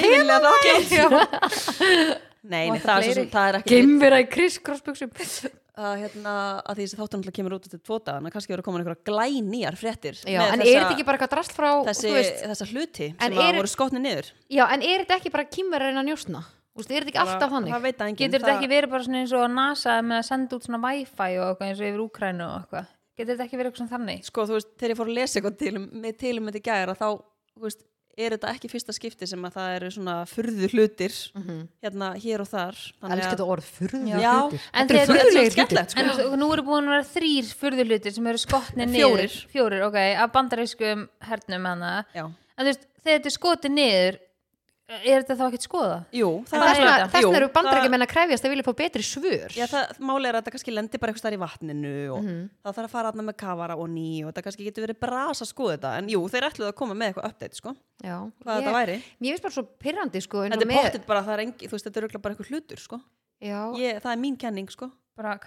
Og 2.71 2.77
það 2.83 2.97
er, 3.07 3.13
sem- 3.17 3.31
það 3.33 3.47
er 3.49 3.57
ekki 3.59 3.73
Geimvera 3.73 4.19
í 4.21 4.27
kriskrossbuxum 4.31 5.09
að, 5.77 5.93
hérna, 6.01 6.33
að 6.65 6.79
því 6.79 6.85
þessi 6.87 6.97
þáttan 6.99 7.21
alltaf 7.21 7.35
kemur 7.37 7.55
út 7.57 7.67
eftir 7.69 7.81
tvo 7.85 7.97
dagana 8.01 8.31
kannski 8.33 8.53
verður 8.53 8.65
komin 8.67 8.83
einhverja 8.83 9.07
glænýjar 9.09 9.77
fréttir 9.79 10.19
Já, 10.25 10.39
en 10.47 10.59
þessa, 10.59 10.67
er 10.73 10.81
þetta 10.81 10.95
ekki 10.97 11.07
bara 11.07 11.19
eitthvað 11.19 11.33
drast 11.35 11.55
frá 11.57 11.69
þessi, 11.87 12.13
þessa 12.43 12.67
hluti 12.71 13.09
En 13.13 13.31
sem 13.31 13.37
að 13.37 13.49
er- 13.51 13.59
voru 13.61 13.71
skotni 13.71 14.01
niður? 14.03 14.31
Já, 14.49 14.63
en 14.73 14.85
er 14.85 15.03
þetta 15.05 15.19
ekki 15.21 15.33
bara 15.37 15.45
kýmverið 15.57 16.01
að 16.01 16.07
njósna? 16.09 16.43
Þú 16.77 16.81
veist, 16.83 16.91
er 16.93 17.01
þetta 17.01 17.09
ekki 17.13 17.21
alltaf 17.23 17.49
þannig? 17.55 17.71
það 17.73 17.85
veit 17.87 17.97
að 17.97 18.07
enginn. 18.11 18.19
Getur 18.21 18.43
þetta 18.43 18.53
ekki 18.57 18.67
verið 18.69 18.91
bara 18.91 19.05
svona 19.07 19.21
eins 19.23 19.31
og 19.33 19.45
NASA 19.49 19.93
með 20.05 20.17
að 20.19 20.25
senda 20.27 20.57
út 20.57 20.65
svona 20.67 20.79
wifi 20.83 21.29
og 21.41 21.45
eitthvað 21.47 21.67
eins 21.71 21.79
og 21.81 21.87
yfir 21.87 22.03
Úkrænu 22.03 22.45
og 22.45 22.57
eitthvað? 22.61 22.91
Getur 23.17 23.31
þetta 23.33 23.45
ekki 23.47 23.57
verið 23.57 23.71
eitthvað 23.71 23.81
svona 23.81 23.93
þannig? 23.95 24.27
Sko, 24.27 24.45
þú 24.45 24.53
veist, 24.59 24.69
þegar 24.77 24.93
ég 24.93 24.99
fór 24.99 25.09
að 25.09 25.17
lesa 25.17 25.39
eitthvað 25.39 25.55
til 25.63 25.71
um, 25.79 25.87
með 26.03 26.17
til 26.21 26.33
um 26.37 26.51
þetta 26.51 26.61
gæra 26.67 26.93
þá, 26.99 27.07
þú 27.57 27.65
veist, 27.65 27.81
er 28.17 28.33
þetta 28.33 28.49
ekki 28.55 28.69
fyrsta 28.71 28.93
skipti 28.95 29.27
sem 29.29 29.43
að 29.45 29.53
það 29.59 29.73
eru 29.77 29.89
svona 29.93 30.15
furðu 30.29 30.69
hlutir 30.73 31.13
hérna 31.83 32.07
hér 32.17 32.41
og 32.41 32.49
þar 32.49 32.79
Það 33.01 33.13
er 33.17 33.21
þetta 33.27 33.47
orð 33.53 33.67
furðu 33.77 34.01
Já. 34.23 34.31
hlutir. 34.41 34.63
En 34.73 34.87
Þetta 34.89 35.01
er 35.03 35.11
furðulegir 35.11 35.51
svo 35.51 35.55
skemmtilegt, 35.57 35.95
hlutir. 35.97 36.13
sko. 36.17 36.31
En 36.33 36.39
nú 36.41 36.47
eru 36.55 36.63
búin 36.67 36.87
að 36.89 36.95
vera 36.95 37.07
þrýr 37.13 37.51
furðulutir 37.61 38.15
sem 38.17 38.27
eru 38.33 38.41
skotni 38.41 38.87
niður 38.89 38.97
Fjórir. 38.97 39.37
Fjórir, 39.53 39.85
ok, 39.87 39.97
af 40.25 40.31
bandarískum 40.33 41.07
hernum 41.29 41.69
hana 41.71 41.93
Já. 42.15 42.25
En 42.57 42.65
þú 42.65 42.71
veist, 42.71 42.87
þegar 43.03 43.19
þetta 43.19 43.29
er 43.31 43.37
skotið 43.37 43.75
niður 43.77 44.19
Er 44.87 45.19
þetta 45.19 45.35
þá 45.35 45.41
ekkert 45.49 45.63
skoða? 45.67 45.95
Jú, 46.15 46.27
það 46.47 46.61
Þess 46.63 46.63
er 46.63 46.77
vegna 46.79 46.91
þetta. 46.95 47.07
þess 47.11 47.21
Jú, 47.23 47.27
vegna 47.27 47.37
eru 47.41 47.47
það- 47.47 47.55
bandarækjumenn 47.57 48.03
að 48.05 48.11
krefjast 48.13 48.45
að 48.47 48.51
vilja 48.53 48.63
fá 48.67 48.73
betri 48.79 49.03
svör. 49.03 49.49
Já, 49.57 49.65
það 49.67 49.97
máli 49.99 50.25
er 50.29 50.33
að 50.33 50.39
þetta 50.43 50.53
kannski 50.55 50.73
lendir 50.73 50.99
bara 51.01 51.11
eitthvað 51.11 51.23
stær 51.25 51.35
í 51.35 51.39
vatninu 51.41 51.91
og 52.15 52.23
Mhm. 52.23 52.49
það 52.63 52.73
þarf 52.77 52.87
að 52.87 52.89
fara 52.95 53.11
aðna 53.11 53.23
með 53.27 53.35
kafara 53.37 53.75
og 53.77 53.89
ný 53.89 54.23
og 54.23 54.31
þetta 54.33 54.43
kannski 54.47 54.63
getur 54.63 54.87
verið 54.87 54.99
bras 55.01 55.41
að 55.43 55.51
skoða 55.51 55.75
þetta. 55.77 55.97
En 55.97 56.07
jú, 56.07 56.21
þeir 56.31 56.47
ætluðu 56.47 56.69
að 56.71 56.75
koma 56.75 56.93
með 56.95 57.13
eitthvað 57.13 57.25
update, 57.27 57.55
sko. 57.55 57.75
Já, 58.01 58.31
hvað 58.45 58.55
ég, 58.55 58.63
þetta 58.63 58.73
væri. 58.79 59.03
Mér 59.19 59.29
finnst 59.35 59.41
bara 59.43 59.53
svo 59.57 59.67
pyrrandi 59.77 60.21
sko 60.23 60.37
Þetta 60.47 60.61
er 60.61 60.83
pottit 60.83 61.05
bara, 61.05 61.21
það 61.21 61.33
er 61.33 61.45
engi, 61.45 61.67
þú 61.67 61.71
veist, 61.75 61.85
þetta 61.85 61.97
er 61.97 62.03
örugglega 62.07 62.21
bara 62.21 62.35
eitthvað 62.35 62.47
hlutur, 62.47 62.77
sko. 62.79 63.01
Já, 63.43 63.73
ég, 63.75 64.01
Það 64.01 64.11
er 64.13 64.17
mín 64.23 64.37
kenning, 64.39 64.67
sko. 64.71 64.91
Bara 65.17 65.37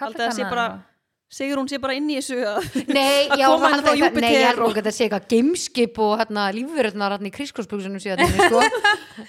Segir 1.30 1.54
hún 1.60 1.68
sé 1.70 1.78
bara 1.78 1.94
inn 1.94 2.08
í 2.10 2.16
þessu 2.18 2.40
að 2.42 2.64
Nei, 2.90 3.28
já, 3.38 3.46
hann 3.46 3.76
inn 3.78 3.84
frá 3.84 3.92
held 3.94 4.02
að- 4.02 4.16
nei, 4.25 4.32
ég 4.34 4.49
held 4.49 4.58
og- 4.64 4.72
að 4.72 4.78
þetta 4.80 4.92
sé 4.96 5.04
eitthvað 5.06 5.28
gameskip 5.30 6.00
og 6.02 6.16
hérna 6.18 6.49
lífverðnar 6.56 7.14
hérna 7.14 7.30
í 7.30 7.34
krískóspugsunum 7.37 8.02
síðan 8.02 8.26
sko. 8.34 8.58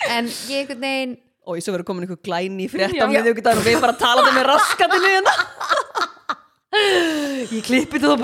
en 0.09 0.25
ég 0.49 0.63
einhvern 0.63 0.81
veginn 0.81 1.13
og 1.45 1.59
ég 1.59 1.63
svo 1.65 1.75
verið 1.75 1.85
komin 1.85 2.07
einhver 2.07 2.17
glæni 2.25 2.65
í 2.65 2.71
frétta 2.73 2.97
Já. 2.97 3.05
með 3.05 3.29
þau 3.29 3.37
og 3.61 3.65
við 3.69 3.77
bara 3.85 3.93
talandi 4.01 4.31
með 4.33 4.49
raskatinu 4.49 5.13
hérna 5.13 5.33
ég 7.51 7.61
klippi 7.67 7.99
þetta 7.99 8.15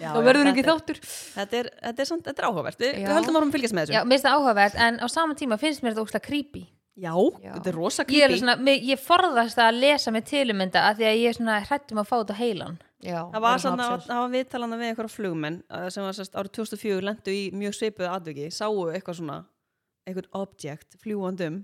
Já, 0.00 0.08
þá 0.14 0.16
já, 0.16 0.22
verður 0.24 0.46
þetta 0.46 0.52
ekki 0.54 0.62
er- 0.64 0.70
þáttur. 0.70 0.98
Þetta 1.36 1.54
er, 1.60 1.66
þetta 1.84 2.00
er, 2.04 2.08
þetta 2.24 2.40
er 2.40 2.46
áhugavert. 2.48 2.78
Við, 2.80 2.90
Já. 2.94 3.06
við 3.08 3.14
höldum 3.18 3.36
að 3.36 3.40
fylgjast 3.56 3.74
með 3.76 3.84
Já, 3.90 4.00
þessu 4.00 4.06
mér 4.06 4.14
finnst 4.16 4.26
það 4.28 4.36
áhugavert 4.38 4.76
en 4.86 4.94
á 5.02 5.06
sama 5.10 5.34
tíma 5.40 5.58
finnst 5.60 5.82
mér 5.82 5.92
þetta 5.96 6.04
óslega 6.06 6.26
creepy 6.28 6.62
já, 7.00 7.12
Já. 7.40 7.54
þetta 7.56 7.72
er 7.72 7.76
rosa 7.78 8.04
Ég, 8.04 8.10
er 8.10 8.28
creepy. 8.28 8.40
svona, 8.42 8.56
mig, 8.68 8.84
ég 8.90 9.00
forðast 9.02 9.60
að 9.62 9.80
lesa 9.80 10.12
með 10.14 10.28
tilumynda 10.30 10.84
að 10.90 11.00
því 11.00 11.08
að 11.10 11.18
ég 11.20 11.32
er 11.32 11.38
svona 11.38 11.58
hrættum 11.64 12.02
að 12.02 12.10
fá 12.10 12.14
þetta 12.18 12.36
á 12.36 12.40
heilan 12.42 12.78
já, 13.00 13.18
það 13.32 13.44
var, 13.46 13.58
svona, 13.64 13.88
það 14.04 14.22
var 14.22 14.30
viðtalana 14.36 14.80
við 14.80 14.92
einhverja 14.92 15.14
flugmenn 15.16 15.58
uh, 15.70 15.88
sem 15.94 16.04
var 16.04 16.18
sérst 16.18 16.36
árið 16.36 16.54
2004 16.60 17.08
lendu 17.08 17.34
í 17.34 17.42
mjög 17.56 17.76
svipuðu 17.78 18.12
atviki 18.12 18.48
sáu 18.54 18.86
eitthvað 18.92 19.20
svona 19.22 19.38
einhvern 20.08 20.32
object 20.42 20.98
fljúandum 21.02 21.62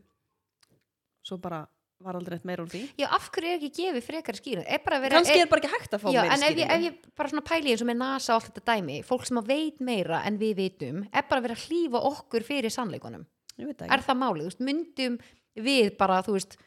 svo 1.26 1.38
bara 1.42 1.64
var 2.04 2.18
aldrei 2.18 2.36
eitt 2.36 2.44
meira 2.44 2.60
úr 2.60 2.68
því. 2.68 2.82
Já, 3.00 3.06
af 3.16 3.30
hverju 3.32 3.48
er 3.54 3.56
ekki 3.56 3.70
gefið 3.78 4.04
frekar 4.04 4.36
skýrin 4.36 4.66
er 4.68 4.82
bara 4.84 4.98
verið 5.00 5.16
kannski 5.16 5.38
er 5.40 5.48
bara 5.48 5.62
ekki 5.62 5.70
hægt 5.72 5.94
að 5.96 6.02
fá 6.02 6.10
já, 6.12 6.18
meira 6.20 6.34
en 6.34 6.42
ef 6.44 6.50
ég, 6.50 6.58
ef 6.60 6.66
skýringu 6.66 6.88
ég 6.90 7.14
bara 7.16 7.30
svona 7.32 7.44
pæli 7.48 7.72
eins 7.72 7.84
og 7.84 7.88
með 7.88 7.98
NASA 8.02 8.34
og 8.34 8.36
allt 8.42 8.50
þetta 8.50 8.74
dæmi 8.76 8.98
fólk 9.08 9.24
sem 9.28 9.40
að 9.40 9.48
veit 9.48 9.80
meira 9.88 10.18
en 10.28 10.36
við 10.42 10.52
vitum 10.60 10.98
er 11.08 11.24
bara 11.30 11.44
verið 11.46 11.56
að 11.56 11.64
hlýfa 11.70 12.02
okkur 12.10 12.44
fyrir 12.46 12.74
sannleikunum 12.74 13.24
er 13.64 14.04
það 14.04 14.20
málið, 14.22 14.42
þú 14.42 14.50
veist, 14.50 14.64
myndum 14.68 15.18
við 15.66 15.90
bara, 16.00 16.20
þú 16.26 16.36
veist 16.36 16.58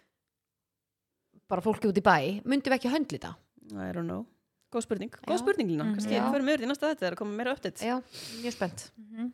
bara 1.49 1.65
fólki 1.65 1.89
út 1.89 1.99
í 1.99 2.05
bæ, 2.05 2.17
myndum 2.45 2.73
við 2.73 2.79
ekki 2.79 2.93
höndli 2.93 3.19
þetta 3.19 3.35
I 3.69 3.91
don't 3.93 4.07
know. 4.09 4.25
Góð 4.73 4.85
spurning, 4.85 5.13
góð 5.25 5.41
spurning 5.41 5.69
Lína 5.69 5.85
kannski 5.91 6.15
Já. 6.15 6.23
við 6.23 6.33
förum 6.33 6.49
yfir 6.49 6.65
í 6.65 6.69
næsta 6.69 6.89
þetta 6.91 7.05
er 7.07 7.15
að 7.15 7.21
koma 7.21 7.37
meira 7.37 7.53
uppdætt 7.53 7.83
já, 7.85 7.95
mjög 8.41 8.55
spennt. 8.57 8.89
Mm 8.97 9.29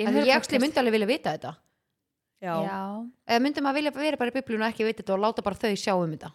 en 0.00 0.16
ég 0.24 0.32
actually 0.34 0.60
myndi 0.62 0.80
alveg 0.80 0.94
vilja 0.96 1.08
vita 1.10 1.32
þetta. 1.34 1.54
Já, 2.40 2.54
Já. 2.64 2.76
eða 3.28 3.42
myndum 3.44 3.66
að 3.68 3.76
vilja 3.76 3.92
vera 3.92 4.20
bara 4.20 4.32
í 4.32 4.36
biblíun 4.38 4.62
og 4.64 4.70
ekki 4.70 4.86
vita 4.86 5.02
þetta 5.02 5.16
og 5.16 5.24
láta 5.26 5.44
bara 5.44 5.60
þau 5.60 5.72
sjá 5.76 5.92
um 5.92 6.14
þetta. 6.14 6.30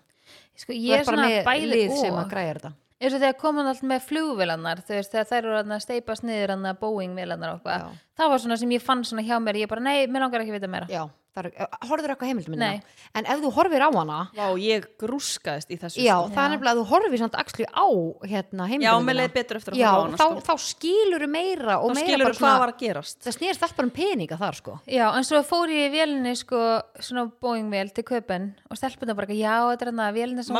Sko, 0.55 0.75
ég 0.75 1.00
er 1.00 1.08
svona 1.08 1.29
með 1.29 1.39
bæði 1.48 1.70
lið 1.72 1.96
sem 2.00 2.17
að 2.17 2.29
græja 2.32 2.58
þetta 2.58 2.72
eins 3.02 3.14
og 3.14 3.20
þegar 3.20 3.38
komum 3.42 3.68
allt 3.70 3.84
með 3.84 4.08
flugvélarnar 4.10 4.82
þú 4.86 4.98
veist, 4.98 5.12
þegar 5.12 5.30
þær 5.32 5.42
eru 5.42 5.58
að 5.60 5.84
steipast 5.84 6.25
niður 6.25 6.56
Boeing 6.80 7.16
vélarnar 7.18 7.56
og 7.56 7.60
eitthvað, 7.60 8.00
það 8.16 8.34
var 8.34 8.44
svona 8.44 8.58
sem 8.62 8.75
ég 8.75 8.84
fann 8.84 9.04
svona 9.08 9.25
hjá 9.28 9.38
mér, 9.44 9.62
ég 9.64 9.72
bara, 9.72 9.84
nei, 9.84 10.08
mér 10.08 10.25
langar 10.25 10.44
ekki 10.44 10.54
að 10.54 10.60
vita 10.60 10.72
meira. 10.72 10.88
Já, 10.92 11.04
horfður 11.36 12.13
eitthvað 12.13 12.30
heimildum 12.32 12.56
Nei. 12.60 12.80
en 13.18 13.27
ef 13.27 13.42
þú 13.44 13.51
horfir 13.58 13.84
á 13.84 13.89
hana 13.92 14.20
Vá, 14.36 14.46
ég 14.62 14.86
grúskaðist 15.01 15.74
í 15.74 15.77
þessu 15.82 16.04
já, 16.06 16.15
sko. 16.15 16.32
það 16.36 16.46
er 16.46 16.54
nefnilega 16.54 16.72
að 16.72 16.80
þú 16.80 16.86
horfir 16.94 17.22
samt 17.22 17.36
axli 17.42 17.68
á 17.68 17.88
hérna 18.24 18.65
já, 18.65 18.70
heimildum 18.72 19.10
mér 19.10 19.18
leið 19.20 19.34
betur 19.36 19.60
eftir 19.60 19.75
að 19.75 19.82
já, 19.82 19.92
þá, 20.15 20.24
sko. 20.24 20.44
þá 20.48 20.54
skilur 20.65 21.25
meira 21.36 21.77
og 21.82 21.92
þá 21.92 22.00
meira 22.00 22.20
bara 22.22 22.32
hvað 22.32 22.39
svona 22.39 22.62
var 22.63 22.74
að 22.74 22.80
gerast 22.86 23.20
það 23.25 23.38
snýrst 23.39 23.65
allt 23.68 23.75
bara 23.80 23.89
um 23.89 23.94
peninga 24.00 24.39
þar 24.39 24.60
sko 24.62 24.77
Já, 24.96 25.06
en 25.12 25.27
svo 25.27 25.42
fór 25.48 25.74
ég 25.75 25.89
í 25.89 25.94
vélinni 25.96 26.36
sko, 26.39 26.62
svona 27.04 27.25
Boeing-vél 27.44 27.92
til 27.96 28.06
köpen 28.08 28.48
og 28.70 28.80
stelpunna 28.80 29.18
bara, 29.18 29.36
já, 29.36 29.56
þetta 29.74 29.88
er 29.88 29.92
hann 29.92 30.04
að 30.06 30.20
vélinni 30.22 30.46
sem, 30.46 30.56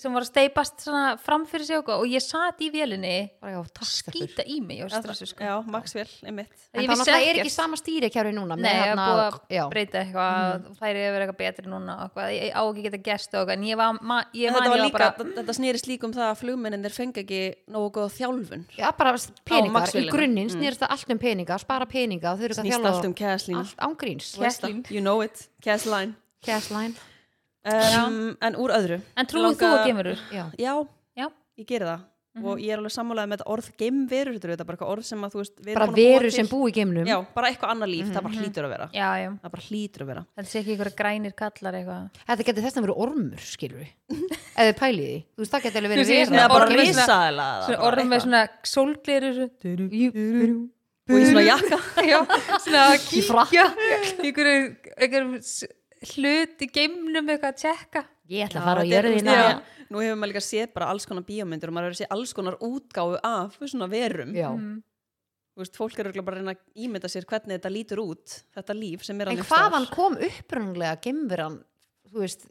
sem 0.00 0.16
var 0.16 0.24
að 0.24 0.30
steipast 0.30 0.86
svona 0.86 1.04
fram 1.20 1.44
fyrir 1.50 1.68
sig 1.68 1.80
og, 1.82 1.92
og 1.98 2.08
ég 2.08 2.24
sat 2.24 2.62
í 2.64 2.70
já, 3.52 3.60
takk 3.76 3.90
stelpur. 3.90 4.16
skýta 4.16 4.46
í 4.48 4.60
mig 4.64 4.84
og 4.86 4.92
sko. 4.92 5.44
já, 5.44 5.54
Maxwell, 5.66 6.08
einmitt 6.24 6.52
en 6.72 6.84
Ég 6.86 6.92
það 7.02 7.28
er 7.28 7.40
ekki 7.42 7.52
sama 7.52 7.78
stýrikjárfi 7.80 8.34
núna 8.36 8.56
eitthvað 10.06 10.68
og 10.70 10.76
þær 10.78 10.90
er 10.96 11.12
verið 11.14 11.24
eitthvað 11.26 11.38
betri 11.42 11.70
núna 11.72 11.96
og 11.96 12.04
eitthvað, 12.06 12.30
ég 12.36 12.54
á 12.56 12.62
ekki 12.64 12.84
geta 12.86 13.00
gerst 13.08 13.34
og 13.34 13.40
eitthvað, 13.42 13.54
en 13.58 13.66
ég 13.68 13.80
var, 13.80 13.98
ma, 14.00 14.18
ég 14.32 14.54
þetta 14.56 14.70
var 14.72 14.82
líka, 14.82 14.96
bara 14.98 15.10
þetta, 15.40 15.56
snýrist 15.58 15.88
líka 15.90 16.06
um 16.08 16.14
það 16.16 16.28
að 16.30 16.40
flugmenninir 16.42 16.94
fengi 16.96 17.22
ekki 17.24 17.40
nógu 17.74 17.90
góða 17.98 18.12
þjálfun. 18.16 18.64
Já, 18.78 18.86
bara 18.96 19.14
peningar, 19.44 19.92
í 19.96 20.06
grunninn 20.10 20.46
Mm. 20.46 20.54
snýrst 20.56 20.80
það 20.84 20.94
allt 20.96 21.10
um 21.10 21.18
peninga, 21.18 21.58
spara 21.58 21.86
peninga 21.90 22.32
og 22.32 22.38
þau 22.38 22.44
eru 22.46 22.54
ekki 22.54 22.62
að 22.62 22.72
þjálfa 22.72 22.92
allt 22.94 23.04
um 23.10 23.14
Caslín 23.14 23.56
allt 23.60 23.76
ángríns 23.88 24.28
you 24.90 25.00
know 25.00 25.20
it, 25.22 25.48
Cashline 25.62 26.14
um, 27.66 28.36
en 28.40 28.56
úr 28.56 28.70
öðru. 28.76 29.00
En 29.18 29.26
trúið 29.26 29.56
þú 29.58 29.70
að 29.72 29.86
gemurur? 29.88 30.20
Já, 30.32 30.44
já, 30.60 30.74
Já. 31.16 31.26
ég 31.58 31.66
geri 31.66 31.84
það 31.88 32.04
og 32.44 32.60
ég 32.60 32.72
er 32.74 32.80
alveg 32.82 32.92
sammálaði 32.92 33.30
með 33.30 33.38
þetta 33.40 33.50
orð 33.54 33.68
geimverur, 33.80 34.34
þetta 34.36 34.46
er 34.46 34.52
auðvitað 34.52 34.66
bara 34.68 34.76
eitthvað 34.76 34.92
orð 34.92 35.06
sem 35.08 35.24
að 35.26 35.32
þú 35.36 35.40
veist 35.40 35.54
bara 35.62 35.86
búin 35.86 35.96
að 35.96 35.96
búa 35.96 36.16
veru 36.20 36.30
sem 36.36 36.48
búi 36.50 36.66
í 36.68 36.74
geimnum. 36.76 37.06
Já, 37.08 37.16
bara 37.36 37.50
eitthvað 37.50 37.72
annað 37.74 37.90
líf, 37.94 38.10
það 38.12 38.26
bara 38.26 38.40
hlýtur 38.42 38.66
að 38.68 38.72
vera. 38.76 38.88
Já, 38.92 39.08
já, 39.22 39.28
það 39.42 39.52
bara 39.56 39.64
hlýtur 39.70 40.04
að 40.04 40.10
vera. 40.12 40.22
Þetta 40.36 40.50
sé 40.52 40.58
ekki 40.60 40.74
ykkur 40.76 40.90
grænir 41.00 41.34
kallar 41.40 41.78
eitthvað. 41.80 42.20
Þetta 42.26 42.46
getur 42.50 42.66
þess 42.66 42.76
að 42.76 42.86
vera 42.86 42.98
ormur, 43.06 43.40
skilur 43.46 43.80
við 43.80 43.90
Eða 44.56 44.76
pæliði 44.80 45.16
þú 45.36 45.42
veist 45.44 45.52
það 45.56 45.64
getur 45.66 45.80
alveg 45.82 45.92
verið 45.96 46.12
vera. 46.12 46.26
svona 46.26 46.48
bara 46.48 46.64
orð 47.86 48.04
með 48.06 48.20
svona- 48.26 48.48
sólgleru 48.64 49.32
og 51.06 51.18
í 51.20 51.26
svona 51.30 51.42
jakka. 51.46 51.78
Já, 52.10 52.18
svona 52.64 52.84
kíkja 53.06 53.66
einhverju, 54.24 54.62
einhverju 54.96 55.38
s- 55.42 55.68
hlut 56.14 56.62
í 56.62 56.68
geimnum 56.72 57.32
eitthvað 57.32 57.52
að 57.52 57.62
tjekka. 57.62 58.02
Ég 58.32 58.48
ætla 58.48 58.62
að 58.62 58.68
fara 58.70 58.82
á 58.82 58.90
jörðina. 58.90 59.38
nú 59.86 60.02
hefur 60.02 60.18
maður 60.18 60.32
líka 60.32 60.42
séð 60.42 60.72
bara 60.74 60.90
alls 60.90 61.06
konar 61.06 61.26
bíómyndir 61.26 61.70
og 61.70 61.76
maður 61.76 61.92
hefur 61.92 62.00
séð 62.02 62.14
alls 62.16 62.34
konar 62.36 62.58
útgáfu 62.64 63.18
af 63.22 63.58
svona 63.62 63.88
verum. 63.90 64.32
Mm. 64.34 64.76
Þú 65.56 65.62
veist, 65.62 65.78
fólk 65.78 65.96
er 65.96 66.08
örugglega 66.10 66.26
bara 66.26 66.36
að 66.36 66.42
reyna 66.42 66.54
að 66.56 66.84
ímynda 66.84 67.08
sér 67.08 67.24
hvernig 67.30 67.56
þetta 67.56 67.72
lítur 67.72 68.02
út 68.02 68.34
þetta 68.58 68.74
líf 68.76 69.06
sem 69.06 69.20
er 69.22 69.30
En 69.30 69.38
alveg 69.38 69.48
hvaðan 69.48 69.86
kom 69.94 70.18
upprunlega 70.26 70.98
geimveran, 71.06 71.60
þú 72.10 72.24
veist, 72.24 72.44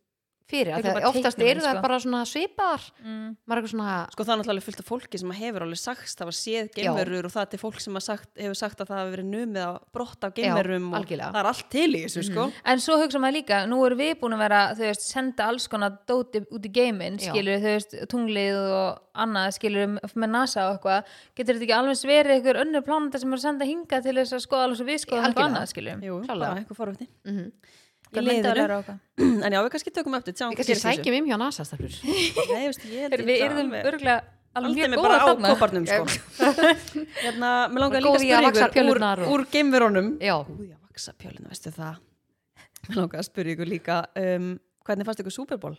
fyrir 0.50 0.76
Það 0.76 0.80
er 0.80 0.90
að 0.90 0.98
bara 1.00 1.10
oftast 1.10 1.42
eru 1.42 1.64
það 1.64 1.74
sko. 1.74 1.84
bara 1.86 1.98
svona 2.04 2.22
svipaðar. 2.30 2.84
Mm. 3.02 3.30
er 3.56 3.68
svona 3.72 3.94
sko 4.14 4.26
það 4.26 4.34
er 4.34 4.40
náttúrulega 4.42 4.66
fullt 4.66 4.82
af 4.82 4.90
fólki 4.90 5.22
sem 5.22 5.32
hefur 5.40 5.66
alveg 5.66 5.80
sagt 5.82 6.14
það 6.20 6.30
var 6.30 6.38
séð 6.40 6.66
geimverur 6.76 7.24
og 7.26 7.32
það 7.34 7.44
er 7.46 7.50
til 7.54 7.62
fólk 7.62 7.80
sem 7.82 8.00
sagt, 8.06 8.30
hefur 8.38 8.58
sagt 8.60 8.84
að 8.84 8.88
það 8.92 9.00
hafi 9.02 9.12
verið 9.16 9.28
numið 9.32 9.64
á 9.66 9.72
brott 9.96 10.22
af 10.28 10.36
geimverum 10.38 10.86
og 10.92 10.98
algjörlega. 11.00 11.32
það 11.34 11.42
er 11.42 11.50
allt 11.52 11.68
til 11.74 11.92
í 11.92 12.02
þessu 12.06 12.22
sko. 12.30 12.44
En 12.66 12.78
svo 12.84 12.94
hugsa 13.02 13.22
maður 13.22 13.38
líka, 13.40 13.58
nú 13.70 13.78
erum 13.86 14.00
við 14.02 14.14
búin 14.22 14.36
að 14.38 14.44
vera 14.46 14.62
þú 14.76 14.84
veist, 14.90 15.04
senda 15.10 15.42
alls 15.50 15.66
konar 15.72 15.92
dóti 16.06 16.44
út 16.46 16.64
í 16.66 16.72
geiminn 16.76 17.18
Já. 17.18 17.32
skilur, 17.32 17.58
þú 17.64 17.70
veist, 17.74 17.92
tunglið 18.12 18.58
og 18.62 18.90
annað, 19.26 19.50
skilur, 19.58 19.88
með 20.14 20.30
NASA 20.30 20.62
og 20.68 20.76
eitthvað. 20.76 21.16
Getur 21.38 21.56
þetta 21.56 21.66
ekki 21.66 21.78
alveg 21.80 21.96
verið 22.12 22.40
ykkur 22.42 22.62
önnur 22.66 22.84
plánanda 22.86 23.18
sem 23.22 23.32
eru 23.32 23.40
að 23.40 23.48
senda 23.48 23.66
hinga 23.70 23.98
til 24.04 24.16
þess 24.20 24.36
að 24.36 24.46
skoða 24.46 24.64
alveg 24.68 24.78
svo 24.82 24.88
við 24.90 25.00
og 28.20 28.86
eitthvað. 28.86 28.98
en 29.46 29.56
já, 29.56 29.60
við 29.66 29.70
kannski 29.76 29.94
tökum 29.96 30.18
upp 30.18 30.26
til 30.28 30.34
Við 30.36 30.58
kannski 30.60 30.78
sækjum 30.82 31.18
um 31.20 31.30
hjá 31.30 31.38
NASA 31.42 31.66
Við 33.26 33.44
erum 33.46 33.62
alveg- 33.66 33.90
örgulega 33.92 34.18
alveg 34.56 34.96
góða 34.96 35.18
á 35.20 35.26
þarna. 35.28 35.50
kopparnum 35.52 35.86
sko. 35.90 36.04
hérna, 37.26 37.50
mér 37.72 37.84
langar 37.84 38.06
líka 38.06 38.16
að 38.16 38.22
spyrja 38.24 38.52
ykkur 38.72 39.32
úr, 39.34 39.44
geimverunum. 39.52 40.08
Já, 40.24 40.38
vaksa 40.88 41.14
pjöluna, 41.20 41.52
veistu 41.52 41.74
það? 41.76 42.00
Mér 42.88 43.02
langar 43.02 43.20
að 43.20 43.28
spyrja 43.28 43.56
ykkur 43.58 43.70
líka 43.74 43.98
um, 44.22 44.50
hvernig 44.88 45.08
fannst 45.10 45.24
ykkur 45.26 45.36
Super 45.36 45.60
Bowl? 45.60 45.76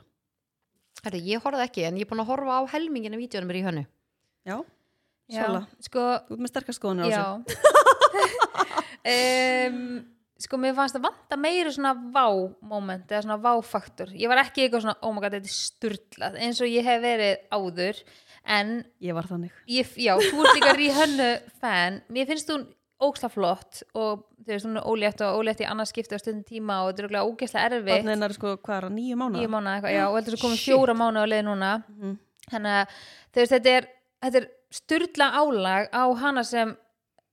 Herri, 1.07 1.21
ég 1.29 1.41
horfði 1.45 1.65
ekki 1.65 1.87
en 1.89 1.97
ég 2.01 2.05
er 2.07 2.11
búin 2.11 2.21
að 2.25 2.31
horfa 2.33 2.61
á 2.61 2.63
helminginu 2.75 3.21
vídjónum 3.21 3.53
er 3.53 3.59
í 3.61 3.65
hönnu. 3.65 3.85
Já, 4.47 4.57
Já, 5.27 5.41
Sola, 5.43 5.63
sko, 5.83 6.03
ert 6.31 6.39
með 6.45 6.53
sterkast 6.53 6.79
skoðanir 6.81 7.11
á 7.11 7.11
já. 7.17 7.25
Um, 9.07 10.03
Sko, 10.37 10.59
mér 10.61 10.75
fannst 10.77 10.97
að 10.99 11.07
vanta 11.07 11.37
meiri 11.41 11.71
svona 11.73 11.95
vá-moment 12.13 13.09
eða 13.09 13.23
svona 13.25 13.39
vá-faktor. 13.41 14.11
Ég 14.13 14.29
var 14.29 14.43
ekki 14.43 14.67
eitthvað 14.67 14.83
svona, 14.85 14.97
oh 15.03 15.15
my 15.17 15.23
god, 15.25 15.37
þetta 15.39 15.49
er 15.49 15.57
sturlað 15.57 16.37
eins 16.45 16.61
og 16.61 16.69
ég 16.69 16.85
hef 16.85 17.01
verið 17.01 17.39
áður 17.57 18.01
en 18.57 18.73
Ég 19.03 19.17
var 19.17 19.27
þannig. 19.31 19.55
ég, 19.67 19.95
já, 19.97 20.13
þú 20.21 20.43
ert 20.45 20.59
líka 20.59 20.75
Ríhönnu 20.77 21.31
fan, 21.63 22.03
mér 22.13 22.29
finnst 22.29 22.53
hún 22.53 22.67
ógsta 23.03 23.29
flott 23.33 23.83
og 23.97 24.23
þú 24.45 24.53
veist 24.53 24.69
hún 24.69 24.79
er 24.81 24.87
ólétt 24.89 25.21
og 25.25 25.41
ólétt 25.41 25.61
í 25.65 25.67
annars 25.69 25.91
skipti 25.93 26.17
á 26.17 26.21
stundin 26.21 26.45
tíma 26.47 26.79
og 26.85 26.93
þetta 26.93 27.03
er 27.03 27.09
örugglega 27.09 27.29
ógeðslega 27.33 27.67
erfitt. 27.73 27.91
Barnið 27.91 28.15
hennar 28.15 28.33
er 28.33 28.37
sko, 28.39 28.55
hvað 28.61 28.77
er 28.77 28.87
það, 28.87 28.95
nýju 29.01 29.19
mánuða? 29.21 29.41
nýju 29.41 29.51
mánu 29.57 29.73
eitthvað, 29.73 29.97
já, 29.97 30.05
og 30.09 30.17
heldur 30.21 30.37
svo 30.37 30.45
komið 30.47 30.63
fjóra 30.63 30.95
mánu 31.01 31.21
á 31.21 31.27
leið 31.33 31.45
núna. 31.49 31.73
Mhm. 31.89 32.15
þannig 32.47 32.77
að 32.79 32.97
þú 33.35 33.47
þetta 33.51 33.71
er, 33.81 33.89
þetta 34.23 34.39
er 34.41 34.49
styrla 34.71 35.27
álag 35.41 35.89
á 35.93 36.05
hana 36.23 36.45
sem 36.45 36.77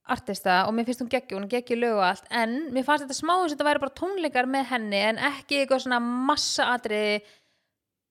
artista 0.04 0.64
og 0.68 0.74
mér 0.76 0.88
finnst 0.88 1.00
hún 1.00 1.12
geggju, 1.12 1.38
hún 1.38 1.48
geggju 1.48 1.78
lög 1.78 1.96
og 1.96 2.04
allt 2.10 2.26
en 2.42 2.58
mér 2.74 2.84
fannst 2.84 3.06
þetta 3.06 3.16
smá 3.16 3.34
eins 3.38 3.46
og 3.48 3.54
þetta 3.54 3.68
væri 3.70 3.82
bara 3.84 3.96
tónleikar 4.00 4.50
með 4.50 4.68
henni 4.74 5.00
en 5.00 5.20
ekki 5.30 5.62
eitthvað 5.62 5.86
svona 5.86 6.00
massa 6.02 6.66
atriði 6.74 7.22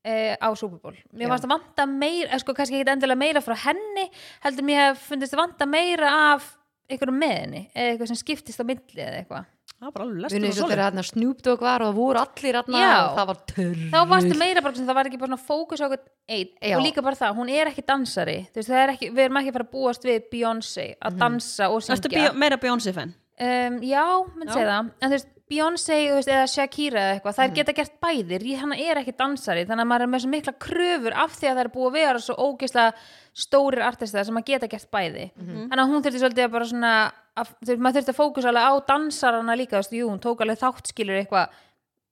eh, 0.08 0.34
á 0.34 0.50
Super 0.58 0.82
Bowl 0.82 0.98
mér 1.14 1.28
Já. 1.28 1.32
fannst 1.36 1.48
að 1.48 1.54
vanta 1.54 1.88
meira, 1.90 2.32
eh, 2.32 2.42
sko 2.42 2.58
kannski 2.58 2.80
ekki 2.80 2.96
endilega 2.96 3.22
meira 3.22 3.46
frá 3.46 3.56
henni, 3.68 4.08
heldur 4.46 4.68
mér 4.68 4.82
hef 4.88 5.06
fundist 5.12 5.38
að 5.38 5.44
vanta 5.44 5.70
meira 5.70 6.14
af 6.34 6.50
einhverjum 6.90 7.20
með 7.24 7.36
henni 7.40 7.64
eða 7.74 7.90
eitthvað 7.94 8.12
sem 8.14 8.22
skiptist 8.22 8.64
á 8.64 8.66
milli 8.68 9.04
eða 9.04 9.20
eitthvað 9.24 9.52
Það 9.84 9.90
var 9.90 9.94
bara 9.98 10.06
alveg 10.08 10.22
lestur 10.24 10.44
og 10.48 10.54
svo 10.56 10.68
þegar 10.72 11.42
Dogg 11.44 11.64
var 11.66 11.84
og 11.84 11.90
það 11.90 11.98
voru 11.98 12.20
allir 12.22 12.56
Já. 12.56 12.92
og 13.04 13.18
það 13.18 13.28
var 13.32 13.40
törr 13.52 13.82
þá 13.92 13.98
varstu 14.14 14.38
meira 14.40 14.62
bara 14.64 14.78
sem 14.78 14.88
það 14.88 14.98
var 15.00 15.10
ekki 15.10 15.20
bara 15.24 15.40
fókus 15.44 15.84
á 15.84 15.88
eitthvað 15.92 16.54
Já. 16.64 16.76
og 16.78 16.86
líka 16.86 17.04
bara 17.04 17.20
það, 17.20 17.34
hún 17.42 17.52
er 17.52 17.72
ekki 17.72 17.84
dansari 17.84 18.38
þú 18.46 18.62
veist, 18.62 18.70
það 18.70 18.84
er 18.84 18.94
ekki, 18.94 19.10
við 19.12 19.26
erum 19.26 19.42
ekki 19.42 19.52
að 19.52 19.58
fara 19.58 19.68
að 19.68 19.74
búast 19.76 20.08
við 20.08 20.30
Beyoncé 20.32 20.86
að 21.04 21.20
dansa 21.20 21.68
og 21.68 21.82
Ertu 21.84 22.08
syngja 22.08 22.14
bí 22.16 22.40
meira 22.46 22.60
Beyoncé 22.64 22.96
fan? 22.96 23.12
um, 23.44 23.80
já, 23.84 24.06
menn 24.38 24.48
Já. 24.48 24.54
segja 24.54 24.70
það 24.70 24.80
en 24.80 25.10
þú 25.10 25.18
veist, 25.18 25.33
Beyoncé 25.52 25.96
eða 26.08 26.46
Shakira 26.48 27.02
eða 27.02 27.16
eitthvað, 27.18 27.36
þær 27.38 27.52
geta 27.58 27.74
gert 27.76 27.98
bæði 28.02 28.38
Rihanna 28.42 28.78
er 28.80 29.02
ekki 29.02 29.14
dansari, 29.20 29.66
þannig 29.68 29.84
að 29.84 29.90
maður 29.92 30.06
er 30.06 30.12
með 30.14 30.22
svo 30.24 30.30
mikla 30.32 30.54
kröfur 30.66 31.16
af 31.20 31.34
því 31.36 31.50
að 31.50 31.58
það 31.58 31.64
er 31.66 31.72
búið 31.74 31.90
að 31.90 31.98
vera 31.98 32.22
svo 32.24 32.36
ógeðslega 32.46 32.94
stórir 33.44 33.84
artistar 33.84 34.26
sem 34.26 34.40
að 34.40 34.46
geta 34.48 34.70
gert 34.72 34.90
bæði. 34.94 35.26
Mhm. 35.36 35.68
þannig 35.70 35.84
að 35.84 35.92
hún 35.92 36.04
þurfti 36.06 36.22
svolítið 36.24 36.46
að 36.48 36.52
bara 36.56 36.66
svona 36.72 36.94
að, 37.36 37.54
maður 37.78 37.98
þurfti 38.00 38.14
að 38.14 38.20
fókusa 38.22 38.50
alveg 38.54 38.64
á 38.64 38.74
dansarana 38.88 39.56
líka, 39.60 39.76
þú 39.76 39.82
veist, 39.84 39.92
jú, 40.00 40.08
hún 40.10 40.20
tók 40.24 40.42
alveg 40.42 40.60
þáttskilur 40.64 41.20
eitthvað 41.20 41.50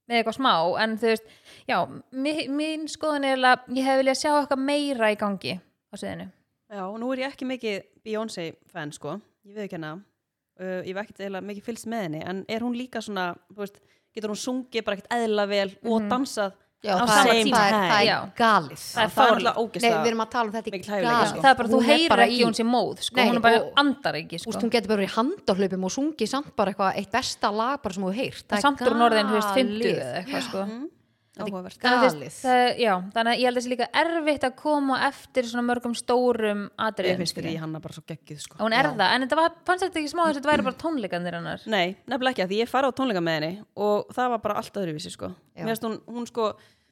með 0.09 0.17
eitthvað 0.19 0.37
smá 0.41 0.53
en 0.83 0.97
þú 0.97 1.07
veist, 1.13 1.25
já, 1.69 1.77
mi- 2.11 2.47
mín 2.49 2.87
skoðun 2.91 3.23
er 3.31 3.37
að 3.37 3.59
ég 3.77 3.83
hef 3.85 3.99
viljað 4.03 4.19
sjá 4.19 4.31
eitthvað 4.41 4.65
meira 4.65 5.11
í 5.13 5.15
gangi 5.15 5.55
á 5.61 5.95
sviðinu. 5.95 6.27
Já, 9.87 10.01
uh, 10.61 10.81
ég 10.87 10.93
veit 10.95 11.09
ekki 11.09 11.27
eða 11.27 11.41
mikið 11.43 11.67
fylgst 11.69 11.87
með 11.91 12.07
henni 12.07 12.23
en 12.23 12.43
er 12.47 12.59
hún 12.65 12.77
líka 12.77 13.01
svona, 13.03 13.31
þú 13.51 13.63
veist 13.65 13.81
getur 14.15 14.33
hún 14.33 14.41
sungið 14.41 14.85
bara 14.85 14.97
ekkert 14.99 15.15
eðla 15.17 15.47
vel 15.51 15.69
og 15.85 16.09
dansað 16.11 16.57
Já, 16.81 16.95
Á 16.97 17.05
það, 17.05 17.27
er, 17.29 17.43
tíma. 17.45 17.57
það, 17.61 17.75
er, 17.77 17.91
það 17.91 18.07
er 18.09 18.29
galið 18.39 18.79
Það 18.81 18.81
er 18.81 18.95
það 18.97 19.03
er 19.05 19.11
fáránlegt. 19.13 19.57
alltaf 19.61 19.81
Nei, 19.83 19.91
við 20.01 20.07
erum 20.09 20.23
að 20.23 20.29
tala 20.33 20.47
um 20.47 20.53
þetta 20.55 20.71
hæfileiki, 20.71 20.87
galið 20.89 21.27
sko. 21.29 21.41
það 21.43 21.51
er 21.51 21.57
bara, 21.59 21.69
þú 21.69 21.75
Hún 21.77 21.85
heyrir 21.85 22.21
ekki 22.23 22.39
í- 22.39 22.45
hún 22.47 22.55
sé 22.57 22.63
móð 22.65 23.03
sko, 23.05 23.15
Nei, 23.19 23.27
hún 23.29 23.35
er 23.37 23.43
bara 23.45 23.59
og- 23.61 23.75
andar 23.77 24.15
ekki 24.17 24.39
sko. 24.41 24.49
Úst, 24.49 24.63
hún 24.65 24.71
getur 24.73 24.89
bara 24.89 25.05
í 25.05 25.11
handahlaupum 25.13 25.85
og 25.85 25.93
sungið 25.93 26.31
samt 26.31 26.55
bara 26.57 26.71
eitthvað 26.73 26.97
eitt 26.97 27.11
besta 27.13 27.51
lag 27.53 27.77
bara 27.83 27.93
sem 27.93 28.03
það 28.03 28.57
er 28.57 28.65
samt 28.65 28.81
úr 28.81 28.97
norðin, 28.97 29.29
þú 29.29 29.37
veist, 29.37 29.53
50 29.53 29.77
galið. 29.77 30.01
eða 30.01 30.17
eitthvað 30.25 30.41
sko. 30.49 30.65
Áhugavert 31.39 31.79
Þannig 31.79 32.01
já, 32.81 32.91
þannig 33.13 33.31
að 33.31 33.39
ég 33.39 33.47
held 33.47 33.53
að 33.53 33.59
það 33.59 33.65
sé 33.65 33.71
líka 33.71 33.87
erfitt 34.01 34.47
að 34.47 34.55
koma 34.59 34.97
eftir 35.07 35.47
svona 35.47 35.63
mörgum 35.69 35.95
stórum 35.95 36.65
svo 37.95 38.03
geggjuð 38.11 38.41
sko. 38.43 38.59
hún 38.59 38.75
er 38.75 38.89
það, 38.91 39.05
en 39.07 39.25
þetta 39.25 39.39
var, 39.39 39.55
fannst 39.69 39.85
þetta 39.85 40.01
ekki 40.01 40.11
smá 40.11 40.23
þess 40.25 40.33
að 40.33 40.39
þetta 40.41 40.51
væri 40.51 40.67
bara 40.67 40.81
tónleikandir 40.83 41.37
hennar 41.39 41.63
Nei, 41.71 41.95
nefnilega 42.03 42.35
ekki 42.35 42.45
því 42.51 42.59
ég 42.59 42.73
fara 42.73 42.91
á 42.91 42.97
tónleika 42.97 43.23
með 43.23 43.39
henni 43.39 43.53
og 43.87 44.11
það 44.17 44.35
var 44.35 44.43
bara 44.43 44.59
allt 44.59 44.81
öðruvísi 44.83 45.13
sko. 45.13 45.31
Já. 45.55 45.63
Mér 45.63 45.73
finnst 45.73 45.87
hún, 45.87 45.97
hún 46.11 46.27
sko 46.27 46.51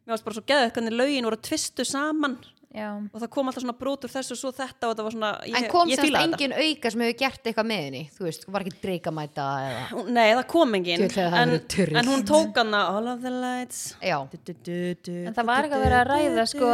Mér 0.09 0.15
finnst 0.15 0.25
bara 0.25 0.39
svo 0.39 0.45
geðið 0.49 0.71
hvernig 0.73 0.95
lögin 0.95 1.27
voru 1.27 1.37
tvistu 1.45 1.83
saman 1.85 2.39
já, 2.75 2.87
og 2.93 3.21
það 3.23 3.29
kom 3.33 3.49
alltaf 3.49 3.63
svona 3.63 3.75
brotur 3.79 4.11
þessu 4.13 4.35
og 4.35 4.39
svo 4.41 4.51
þetta 4.59 4.89
og 4.89 4.97
það 4.97 5.07
var 5.07 5.15
svona 5.15 5.31
ég, 5.49 5.55
En 5.57 5.67
kom 5.71 5.89
semst 5.89 6.19
engin 6.21 6.53
auka 6.53 6.91
sem 6.93 7.03
hefur 7.05 7.17
gert 7.23 7.49
eitthvað 7.49 7.69
með 7.71 7.81
henni? 7.87 8.03
Þú 8.17 8.27
veist, 8.27 8.45
var 8.53 8.65
ekki 8.65 8.75
dreikamæta 8.83 9.47
eða? 9.69 10.03
Nei, 10.19 10.27
það 10.37 10.45
kom 10.53 10.77
engin. 10.79 11.07
En, 11.09 11.55
en 12.03 12.11
hún 12.13 12.25
tók 12.29 12.61
hana 12.61 12.83
All 12.93 13.09
of 13.15 13.21
the 13.25 13.33
lights. 13.33 13.81
Já, 14.01 14.19
En 14.21 15.33
það 15.33 15.49
var 15.49 15.65
eitthvað 15.65 15.85
verið 15.87 15.99
að 16.03 16.07
ræða, 16.13 16.47
sko, 16.53 16.71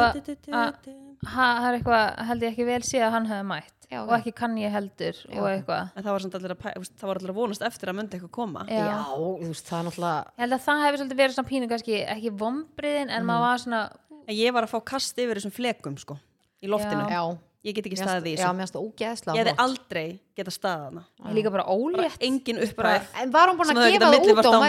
að- 0.52 0.80
það 1.26 1.66
er 1.70 1.78
eitthvað 1.80 2.26
held 2.30 2.44
ég 2.46 2.52
ekki 2.54 2.66
vel 2.68 2.82
sé 2.86 3.00
að 3.02 3.12
hann 3.16 3.26
hefði 3.32 3.46
mætt 3.50 3.75
Já, 3.92 4.00
og 4.04 4.14
ekki 4.18 4.34
kann 4.36 4.56
ég 4.58 4.72
heldur 4.74 5.20
og 5.36 5.48
eitthvað. 5.52 5.90
En 5.96 6.04
það 6.04 6.12
var, 6.16 6.24
samt 6.26 6.38
allir 6.40 6.56
að, 6.56 6.88
það 7.00 7.08
var 7.12 7.20
allir 7.22 7.34
að 7.36 7.40
vonast 7.40 7.66
eftir 7.70 7.92
að 7.92 7.98
myndi 8.00 8.18
eitthvað 8.18 8.34
koma. 8.40 8.66
Já. 8.70 8.82
já, 8.90 9.00
þú 9.14 9.50
veist, 9.52 9.66
það 9.70 9.80
er 9.80 9.88
náttúrulega 9.90 10.20
ég 10.26 10.46
held 10.46 10.58
að 10.60 10.64
það 10.68 10.84
hefði 10.86 11.02
svolítið 11.02 11.22
verið 11.24 11.36
svona 11.40 11.52
pínu 11.54 11.72
kannski 11.74 12.00
ekki 12.16 12.34
vombriðin 12.44 13.14
en 13.16 13.26
maður 13.30 13.48
var 13.50 13.66
svona 13.66 13.84
En 14.26 14.34
ég 14.34 14.54
var 14.56 14.66
að 14.66 14.72
fá 14.74 14.80
kast 14.90 15.20
yfir 15.22 15.38
þessum 15.38 15.54
flekum 15.54 15.98
sko 16.02 16.16
Í 16.66 16.70
loftinu. 16.72 17.06
Já, 17.14 17.22
Ég 17.66 17.74
get 17.74 17.88
ekki 17.90 17.98
staðið 17.98 18.28
í 18.30 18.32
þessu. 18.38 18.50
mér 18.54 18.62
finnst 18.62 18.76
það 18.76 18.84
ógeðslega 18.86 19.36
Ég 19.36 19.42
hefði 19.48 19.54
aldrei 19.64 20.20
geta 20.38 20.52
staðið 20.54 20.84
hana 20.86 21.04
ég 21.30 21.34
líka 21.38 21.52
bara 21.54 21.64
Bara 21.66 21.78
ólétt. 21.78 22.18
engin 22.28 22.60
uppræð 22.62 23.08
En 23.22 23.32
var 23.34 23.50
hún 23.50 23.58
búin 23.58 23.72
að 23.74 23.80
gefa 23.90 24.10
getað 24.14 24.14
það 24.14 24.36
út 24.36 24.46
á 24.46 24.60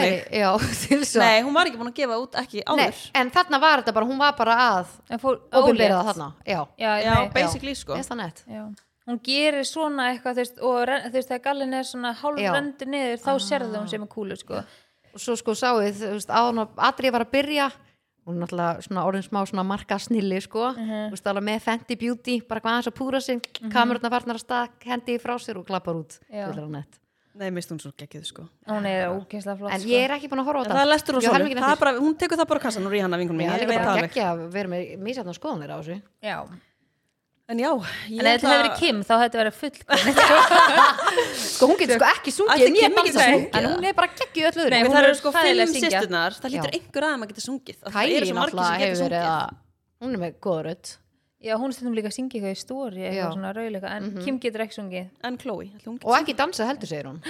að 0.56 1.18
Nei, 1.20 1.42
hún 1.44 1.52
var 1.56 1.68
ekki 1.68 1.80
búin 1.82 1.90
að 1.92 1.98
gefa 2.00 2.18
út 2.22 2.38
ekki 2.40 2.62
Nei, 2.64 2.86
áður. 2.86 3.02
en 3.20 3.30
þarna 3.36 3.60
var 3.66 3.82
þetta 3.82 3.96
bara, 3.98 4.08
hún 4.08 4.20
var 4.24 4.32
bara 4.40 4.56
að 4.70 4.96
en 5.12 5.20
fór 5.20 5.36
Óbyrðið 5.52 5.92
ólétt. 5.92 6.08
þarna, 6.08 6.30
já. 6.46 6.60
Já, 6.80 6.90
Já, 7.04 7.14
nei, 7.20 7.30
basically 7.36 7.76
sko 7.76 8.00
Það 9.06 9.12
hún 9.14 9.22
gerir 9.22 9.66
svona 9.68 10.08
eitthvað 10.10 10.34
þú 10.34 10.42
veist, 10.42 10.60
og 10.66 10.90
þú 10.90 11.14
veist 11.14 11.28
þegar 11.30 11.42
gallin 11.44 11.74
er 11.78 11.86
svona 11.86 12.10
hálf 12.18 12.40
Já. 12.42 12.50
rendur 12.56 12.88
niður 12.90 13.20
þá 13.22 13.32
sérðu 13.46 13.78
hún 13.78 13.90
sem 13.92 14.02
er 14.02 14.10
kúlu 14.10 14.36
sko. 14.36 14.62
Og 15.14 15.22
svo 15.22 15.36
sko 15.38 15.54
sáið, 15.54 16.00
þú 16.02 16.14
veist, 16.16 16.32
að 16.34 16.62
Adri 16.88 17.12
var 17.14 17.26
að 17.26 17.34
byrja 17.36 17.68
Hún 18.26 18.40
er 18.40 18.42
náttúrulega 18.42 18.82
svona 18.82 19.04
orðin 19.06 19.22
smá 19.22 19.38
svona 19.46 19.62
marka 19.62 20.00
snilli, 20.02 20.40
sko 20.42 20.72
Þú 20.74 21.14
veist, 21.14 21.26
alveg 21.30 21.44
með 21.46 21.60
Fenty 21.62 21.96
Beauty, 22.00 22.40
bara 22.42 22.60
hvað 22.64 22.72
aðeins 22.72 22.90
að 22.90 22.96
púra 22.98 23.20
sig. 23.22 23.38
Uh 23.62 23.70
Kamerunna 23.70 24.10
farnar 24.10 24.40
að 24.40 24.42
stað, 24.42 24.72
hendi 24.82 25.18
frá 25.22 25.36
sér 25.38 25.60
og 25.60 25.68
klappar 25.68 26.00
út. 26.02 26.18
Nei, 27.36 27.50
mist 27.52 27.68
hún 27.70 27.78
svo 27.78 27.92
geggið 27.92 28.24
sko. 28.24 28.46
Hún 28.66 28.86
er 28.88 29.10
ógeðslega 29.12 29.58
flott 29.60 29.74
En 29.76 29.82
sko. 29.82 29.90
ég 29.92 30.06
er 30.06 30.14
ekki 30.16 30.30
búin 30.32 30.40
að 30.40 30.48
horfa 30.48 30.62
á 30.64 30.76
það 30.80 30.88
lestur 30.88 31.18
Það 31.20 31.34
er 31.36 31.44
eftir. 31.50 31.80
bara, 31.82 31.92
Hún 32.00 32.14
tekur 32.16 32.40
það 32.40 32.48
bara 32.48 32.62
kassan 32.64 32.86
og 32.88 32.94
ríhanna 32.94 33.18
vingunum 33.20 33.42
Já, 33.44 33.46
mín. 33.46 33.52
Það 33.52 33.60
Ég 33.60 33.66
er 33.68 33.72
bara 33.76 33.90
það 33.90 34.00
geggja 34.06 34.28
að 34.30 34.40
vera 34.54 34.72
með 34.72 34.94
mísatna 35.04 35.34
skoðanir 35.36 35.74
á 35.74 35.76
þessu. 35.76 35.98
Já. 36.24 36.38
En 37.46 37.60
já, 37.62 37.68
ég 38.10 38.18
en 38.18 38.26
ef 38.26 38.40
þetta 38.40 38.48
hefði 38.50 38.62
verið 38.64 38.80
Kim 38.80 38.96
þá 39.06 39.10
hefði 39.14 39.26
þetta 39.26 39.38
verið 39.38 39.54
full 39.60 39.76
Sko 41.46 41.68
hún 41.70 41.78
getur 41.78 42.00
sko 42.00 42.08
ekki 42.10 42.32
sungið 42.34 42.62
Kim 42.64 42.74
nýja 42.74 42.88
ekki 42.88 42.96
dansa 42.96 43.22
sungið? 43.22 43.44
En 43.60 43.68
hún 43.70 43.84
er 43.86 43.94
bara 43.94 44.08
geggju 44.18 44.48
öll 44.48 44.56
öðru. 44.56 44.72
Nei, 44.72 44.80
En 44.80 44.90
það 44.90 44.98
er 44.98 45.06
eru 45.06 45.18
sko 45.20 45.30
fimm 45.36 45.74
sýstunar 45.76 46.38
Það 46.40 46.54
lítur 46.56 46.74
einhver 46.80 47.06
aðeim 47.06 47.22
að 47.22 47.30
geta 47.30 47.44
sungið. 47.44 47.78
Það 47.84 47.90
Kæli 47.96 48.32
náttúrulega 48.34 48.80
hefur 48.82 48.98
verið 48.98 48.98
sungið 48.98 49.28
að 49.30 49.54
Hún 50.02 50.10
er 50.16 50.20
með 50.24 50.32
góða 50.42 50.62
rödd. 50.66 50.86
Já, 51.46 51.54
hún 51.60 51.70
stundum 51.76 51.94
líka 51.94 52.10
að 52.10 52.16
syngja 52.16 52.34
eitthvað 52.40 52.56
í 52.56 52.58
stóri 52.64 53.02
eitthvað 53.06 53.34
svona 53.36 53.50
rauðleika, 53.54 53.88
en 53.94 54.10
Kim 54.24 54.36
getur 54.42 54.64
ekki 54.66 54.76
sungið. 54.80 55.06
En 55.28 55.38
Chloe, 55.38 55.68
hún 55.86 55.96
Og 56.02 56.10
geti 56.10 56.18
ekki 56.18 56.34
dansað 56.40 56.70
heldur, 56.72 56.90
segir 56.90 57.06
hún. 57.12 57.20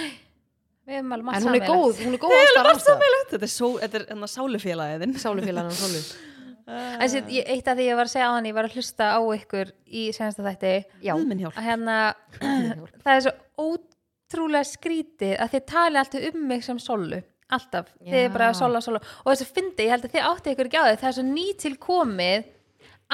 En 0.87 1.13
hún 1.13 1.55
er 1.59 1.65
góð, 1.67 2.01
hún 2.01 2.15
er 2.15 2.21
góð 2.23 2.31
En 6.67 7.07
sér, 7.07 7.23
ég, 7.31 7.45
eitt 7.47 7.67
af 7.69 7.77
því 7.77 7.85
ég 7.87 7.95
var 7.95 8.09
að 8.09 8.11
segja 8.11 8.27
á 8.27 8.35
hann 8.35 8.47
ég 8.49 8.55
var 8.57 8.67
að 8.67 8.75
hlusta 8.75 9.05
á 9.15 9.19
ykkur 9.37 9.71
í 9.87 10.09
senasta 10.15 10.43
þætti. 10.43 10.73
Já, 11.05 11.13
hérna 11.63 11.97
það 13.05 13.13
er 13.13 13.23
svo 13.23 13.33
ótrúlega 13.69 14.67
skrítið 14.67 15.37
að 15.39 15.55
þið 15.55 15.65
tali 15.71 16.01
alltaf 16.01 16.27
um 16.31 16.45
mig 16.49 16.65
sem 16.67 16.81
solu 16.83 17.21
alltaf, 17.47 17.93
þið 18.03 18.19
er 18.19 18.33
bara 18.33 18.49
Já. 18.51 18.57
sola, 18.59 18.81
sola 18.83 18.99
og 18.99 19.29
þess 19.31 19.45
að 19.45 19.51
fyndi, 19.55 19.85
ég 19.85 19.93
held 19.93 20.07
að 20.07 20.15
þið 20.17 20.25
átti 20.27 20.53
ykkur 20.53 20.67
ekki 20.67 20.79
á 20.83 20.87
þið 20.87 20.97
það 20.99 21.09
er 21.09 21.15
svo 21.17 21.25
nýtilkomið 21.29 22.49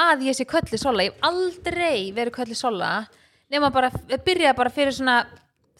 að 0.03 0.23
ég 0.25 0.37
sé 0.37 0.47
köllu 0.49 0.79
sola, 0.81 1.05
ég 1.05 1.13
hef 1.13 1.27
aldrei 1.29 1.97
verið 2.15 2.35
köllu 2.39 2.57
sola 2.57 2.89
nema 3.53 3.69
bara, 3.73 3.91
byrjaði 3.93 4.57
bara 4.57 4.73
fyrir 4.73 4.95
svona 4.97 5.19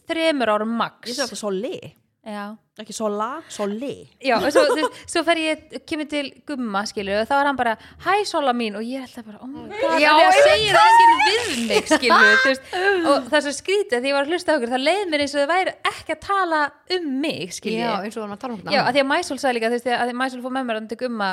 þremur 0.06 0.52
árum 0.54 0.78
max. 0.78 1.08
Ég 1.10 1.18
sé 1.18 1.26
alltaf 1.26 1.42
soli 1.42 1.78
Já, 2.24 2.56
Ekki 2.80 2.94
sola, 2.96 3.42
soli 3.52 4.08
Já, 4.24 4.38
og 4.38 4.46
svo, 4.56 4.62
þú 4.70 4.76
veist, 4.78 5.00
svo 5.12 5.24
fer 5.28 5.40
ég, 5.42 5.64
kemur 5.90 6.08
til 6.08 6.30
gumma, 6.48 6.86
skilur, 6.88 7.18
og 7.20 7.28
þá 7.28 7.34
er 7.36 7.50
hann 7.50 7.58
bara, 7.60 7.74
hæ, 8.06 8.14
sola 8.30 8.54
mín, 8.56 8.78
og 8.80 8.86
ég 8.88 9.04
held 9.04 9.18
að 9.20 9.26
bara, 9.28 9.42
oh 9.44 9.50
my 9.52 9.66
god, 9.68 9.98
Já, 10.00 10.08
já, 10.08 10.30
það 10.30 10.40
segir 10.48 10.78
það 10.78 10.94
enginn 10.94 11.20
við 11.28 11.66
mig, 11.74 11.92
skilur, 11.92 12.40
veist, 12.46 12.72
og 13.12 13.28
það 13.28 13.38
er 13.42 13.46
svo 13.46 13.54
skrítið, 13.58 13.98
því 14.00 14.14
ég 14.14 14.16
var 14.16 14.24
að 14.24 14.32
hlusta 14.32 14.56
okkur, 14.56 14.72
það 14.72 14.86
leið 14.88 15.04
mér 15.12 15.26
eins 15.26 15.36
og 15.36 15.42
það 15.44 15.52
væri 15.52 15.76
ekki 15.92 16.16
að 16.16 16.22
tala 16.30 16.62
um 16.98 17.10
mig, 17.26 17.44
já 17.44 17.58
skilur, 17.60 17.92
eins 17.92 18.16
og 18.16 18.22
við 18.22 18.24
varum 18.24 18.38
að 18.38 18.44
tala 18.46 18.56
um 18.56 18.64
já, 18.72 18.80
að 18.86 18.92
því 18.96 19.04
að 19.04 19.10
Mæsól 19.12 19.40
sagði 19.44 19.60
líka, 19.60 19.74
þú 19.74 19.80
veist, 19.82 19.92
að 20.00 20.16
Mæsól 20.24 20.44
fór 20.48 20.56
með 20.56 20.70
mér 20.72 20.80
að 20.80 20.90
til 20.94 21.02
gumma, 21.04 21.30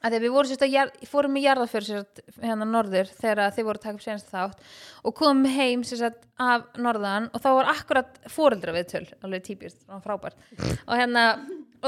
að 0.00 0.16
við 0.24 0.34
vorum 0.34 0.70
jar, 0.72 0.92
fórum 1.08 1.36
í 1.36 1.44
jarðafjör 1.44 1.86
sérst 1.86 2.22
hérna 2.40 2.68
norður 2.68 3.10
þegar 3.18 3.54
þið 3.56 3.68
voru 3.68 3.80
að 3.80 3.84
taka 3.86 3.98
upp 3.98 4.04
senast 4.04 4.32
þátt 4.32 4.70
og 5.04 5.16
komum 5.18 5.50
heim 5.50 5.84
sérst 5.84 6.22
af 6.40 6.64
norðan 6.80 7.28
og 7.34 7.44
þá 7.44 7.50
var 7.58 7.72
akkurat 7.74 8.22
fóreldra 8.32 8.76
við 8.76 8.88
töl 8.94 9.04
alveg 9.20 9.44
típist, 9.48 9.82
það 9.84 9.98
var 9.98 10.06
frábært. 10.06 10.48
Og 10.86 10.96
hérna 10.96 11.26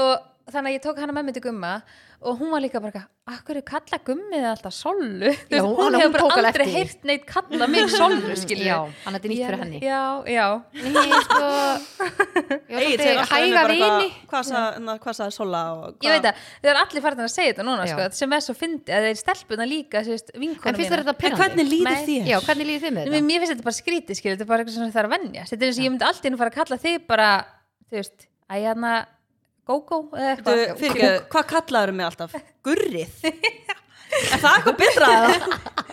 og 0.03 0.13
þannig 0.51 0.73
að 0.73 0.75
ég 0.75 0.81
tók 0.83 0.97
hana 0.99 1.13
með 1.15 1.23
mig 1.29 1.35
til 1.37 1.43
gumma 1.45 1.69
og 2.23 2.39
hún 2.39 2.49
var 2.51 2.61
líka 2.63 2.79
bara 2.83 3.01
akkur 3.31 3.57
er 3.59 3.63
kalla 3.67 3.97
gummið 4.07 4.45
alltaf 4.47 4.73
solu 4.75 5.31
Þú 5.47 5.55
Já, 5.55 5.61
hún- 5.63 5.95
hefur 5.99 6.13
bara 6.15 6.47
aldrei 6.49 6.65
heyrt 6.71 7.03
neitt 7.07 7.25
kalla 7.27 7.67
mig 7.71 7.87
solu 7.91 8.35
skilju 8.39 8.67
Já, 8.71 8.77
hann 9.05 9.15
þetta 9.15 9.27
er 9.27 9.33
nýtt 9.33 9.45
fyrir 9.47 9.61
henni. 9.63 9.79
Já, 9.83 10.01
já, 10.27 10.47
sko. 11.23 11.47
Ég 12.73 12.99
mig 12.99 13.23
hæga 13.31 13.63
vini. 13.71 14.09
Hvað 14.31 14.47
og 15.77 15.95
hvað 15.97 16.07
ég 16.07 16.15
veit 16.17 16.27
að 16.27 16.43
þau 16.63 16.69
eru 16.73 16.81
allir 16.83 17.05
farin 17.07 17.23
að 17.25 17.31
segja 17.33 17.53
þetta 17.53 17.65
núna 17.67 17.87
sko, 17.91 18.07
sem 18.19 18.35
er 18.37 18.43
svo 18.47 18.55
fyndi 18.57 18.95
að 18.95 19.07
þeir 19.09 19.19
stelpuna 19.23 19.67
líka 19.69 20.03
þetta 21.03 21.15
En 21.15 21.21
pyrrandi? 21.23 21.41
hvernig 21.43 21.71
líður 21.71 21.89
Nei. 21.91 22.05
þér? 22.07 22.29
Já, 22.33 22.37
hvernig 22.47 22.69
líður 22.71 22.83
þið 22.83 22.93
þetta? 22.99 23.23
mér 23.31 23.43
finnst 23.43 23.53
þetta 23.55 23.67
bara 23.69 23.79
skrítið, 23.79 24.19
skilur, 24.19 24.35
þetta 24.37 24.47
er 24.47 24.51
bara 24.53 24.63
eitthvað 24.63 24.77
sem 24.79 24.93
það 24.95 25.03
er 25.03 25.09
að 25.09 25.15
venja. 25.17 25.43
Þetta 25.51 25.63
er 25.63 25.67
eins 25.71 25.79
og 25.79 25.85
ég 25.87 25.93
myndi 25.93 26.07
alltaf 26.09 26.25
inn 26.29 26.37
að 26.37 26.43
fara 26.43 26.53
að 26.53 26.57
kalla 26.59 26.77
þig 26.83 27.07
bara, 27.07 27.29
þú 27.89 27.99
veist, 27.99 28.27
að 28.49 28.63
hérna, 28.67 28.93
go-go 29.69 30.01
eða 30.17 30.33
eitthvað. 30.35 31.15
hvað 31.33 31.47
kallaður 31.53 31.95
mig 31.99 32.09
alltaf? 32.09 32.35
Gurrið? 32.65 33.23
Er 34.13 34.41
það 34.41 34.57
eitthvað 34.57 34.77
betra? 34.81 35.09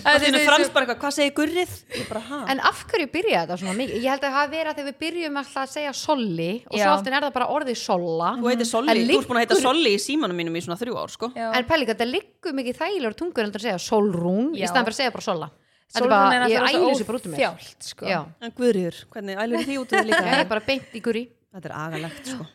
Það 0.00 0.24
er 0.26 0.36
fransk 0.46 0.72
bara 0.72 0.86
eitthvað, 0.86 0.98
hvað 1.02 1.14
segir 1.16 1.32
gurrið? 1.36 1.72
Ég 1.92 2.06
bara, 2.08 2.20
ha? 2.24 2.38
En 2.52 2.60
af 2.70 2.82
hverju 2.88 3.08
byrja 3.12 3.42
þetta 3.42 3.56
svona 3.60 3.74
mikið? 3.76 3.98
Ég 4.00 4.12
held 4.14 4.22
að 4.22 4.26
það 4.26 4.36
hafi 4.36 4.52
verið 4.54 4.70
að 4.70 4.78
þegar 4.78 4.88
við 4.88 4.98
byrjum 5.04 5.38
alltaf 5.40 5.62
að 5.62 5.72
segja 5.74 5.94
solli 6.00 6.48
og 6.60 6.76
Já. 6.78 6.82
svo 6.84 6.92
oftin 6.94 7.16
er 7.16 7.26
það 7.26 7.34
bara 7.36 7.48
orðið 7.56 7.80
solla 7.80 8.30
Þú 8.38 8.50
heitir 8.50 8.68
Solli, 8.70 8.94
En 8.94 9.00
þú 9.10 9.18
ert 9.18 9.30
búin 9.30 9.40
að 9.40 9.44
heita 9.44 9.58
Solli 9.60 9.92
í 9.92 9.98
símanum 10.00 10.40
mínum 10.40 10.56
í 10.56 10.62
svona 10.64 10.78
þrjú 10.80 11.00
ár, 11.00 11.14
sko 11.16 11.30
Já. 11.34 11.48
En 11.58 11.66
pæli, 11.68 11.88
þetta 11.90 12.06
liggur 12.08 12.56
mikið 12.60 12.78
þægilegur 12.80 13.18
tungur 13.20 13.46
heldur 13.46 13.60
að 13.60 13.66
segja 13.68 13.82
solrún 13.90 14.54
í 14.54 14.64
staðan 14.64 14.88
fyrir 14.88 14.96
að 14.96 15.00
segja 15.02 15.16
bara 15.16 15.26
solla 15.26 15.50
Þetta 15.90 16.06
er 16.46 16.78
út 16.86 17.26
um 17.26 17.34
óþjált, 17.34 17.82
sko. 17.82 18.14
En 18.46 18.54
Guðriður, 18.54 19.02
hvernig 19.10 19.42
ælur 19.42 19.66
því 19.66 19.80
út 19.82 19.90
um 19.90 19.98
þig 19.98 20.08
líka? 20.12 20.22
ég 20.22 20.44
er 20.44 20.50
bara 20.54 20.62
beint 20.62 20.94
í 20.94 21.02
guri 21.02 21.26
Þetta 21.50 21.66
er 21.66 21.76
agalegt, 21.80 22.30
sko 22.30 22.46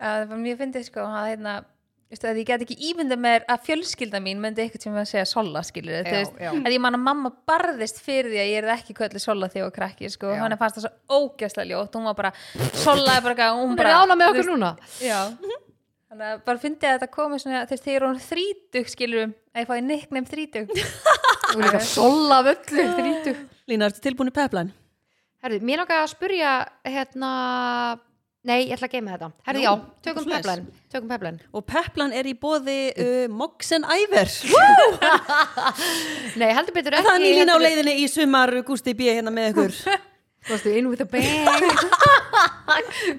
Að 0.00 0.16
það 0.22 0.30
var 0.32 0.40
mjög 0.46 0.58
fyndið, 0.62 0.84
sko, 0.88 1.04
að 1.04 1.28
hérna, 1.28 1.54
að 2.10 2.38
ég 2.40 2.46
get 2.48 2.64
ekki 2.64 2.76
ímynda 2.90 3.16
mér 3.20 3.44
að 3.52 3.66
fjölskylda 3.68 4.20
mín 4.24 4.40
myndi 4.42 4.64
eitthvað 4.64 4.86
sem 4.86 4.96
að 4.98 5.08
segja 5.12 5.26
sola 5.28 5.60
skilur 5.66 6.08
Já, 6.08 6.22
já. 6.40 6.50
að 6.56 6.72
ég 6.74 6.80
man 6.82 6.96
að 6.96 7.04
mamma 7.04 7.30
barðist 7.46 8.00
fyrir 8.02 8.32
því 8.32 8.40
að 8.42 8.50
ég 8.50 8.64
er 8.64 8.72
ekki 8.74 8.96
köllu 8.98 9.22
sola 9.22 9.50
þegar 9.52 9.60
ég 9.60 9.68
var 9.68 9.76
krakki 9.76 10.10
sko. 10.10 10.32
Hann 10.40 10.56
fannst 10.58 10.80
það 10.80 10.86
svo 10.88 11.20
ógæslega 11.20 11.68
ljótt 11.70 11.98
hún 11.98 12.08
var 12.10 12.16
bara, 12.18 12.32
sola 12.80 13.18
er 13.18 13.26
bara 13.28 13.50
hún 13.54 13.68
Hún 13.68 13.76
er 13.76 13.82
bara 13.84 14.00
ána 14.00 14.16
með 14.18 14.32
okkur 14.32 14.42
veist, 14.42 14.54
núna 14.56 14.72
já 15.04 15.20
þannig 16.10 16.26
að 16.26 16.42
bara 16.48 16.58
fyndi 16.64 16.88
að 16.88 16.96
þetta 16.98 17.10
komi 17.14 17.38
svona 17.38 17.62
veist, 17.70 17.86
þegar 17.86 18.08
hún 18.08 18.20
þrítug 18.24 18.90
skilur 18.90 19.30
að 19.30 19.62
ég 19.62 19.70
fái 19.70 19.80
nickname 19.86 20.26
þrítug 20.26 20.72
Hún 21.50 21.62
er 21.62 21.66
líka 21.68 21.82
sola 21.86 22.40
af 22.42 22.50
öllu 22.56 22.86
þrítug 22.98 23.42
Lína, 23.70 23.86
ertu 23.86 24.02
tilbúin 24.02 24.32
í 24.32 24.34
peplan? 24.34 24.72
Herðu, 25.44 25.60
mér 25.62 25.84
langar 25.84 26.02
að 26.02 26.10
spurja 26.10 26.54
hérna 26.82 27.30
Nei, 28.48 28.62
ég 28.70 28.72
ætla 28.72 28.88
að 28.88 28.92
geima 28.94 29.12
þetta. 29.12 29.26
Herðu, 29.44 29.60
Nú, 29.60 29.64
já, 29.66 29.72
tökum 30.06 30.28
peplan 30.30 30.60
Tökum 30.88 31.10
peplan. 31.12 31.40
Og 31.52 31.64
peplan 31.68 32.14
er 32.16 32.24
í 32.24 32.32
bóði 32.40 32.76
uh, 32.94 33.26
Moggs 33.28 33.68
and 33.76 33.84
Iver. 33.84 34.30
Nei, 36.40 36.48
heldur 36.56 36.72
betur 36.78 36.96
ekki 36.96 37.08
Þannig 37.10 37.34
lína 37.36 37.52
á 37.52 37.56
heldur- 37.58 37.66
leiðinni 37.66 37.94
í 38.00 38.06
sumar 38.08 38.52
Gústi 38.64 38.94
B. 38.96 39.10
hérna 39.12 39.32
með 39.34 39.50
ykkur. 39.52 39.76
Varstu 40.48 40.72
in 40.72 40.86
with 40.88 41.02
a 41.04 41.04
bang? 41.04 41.26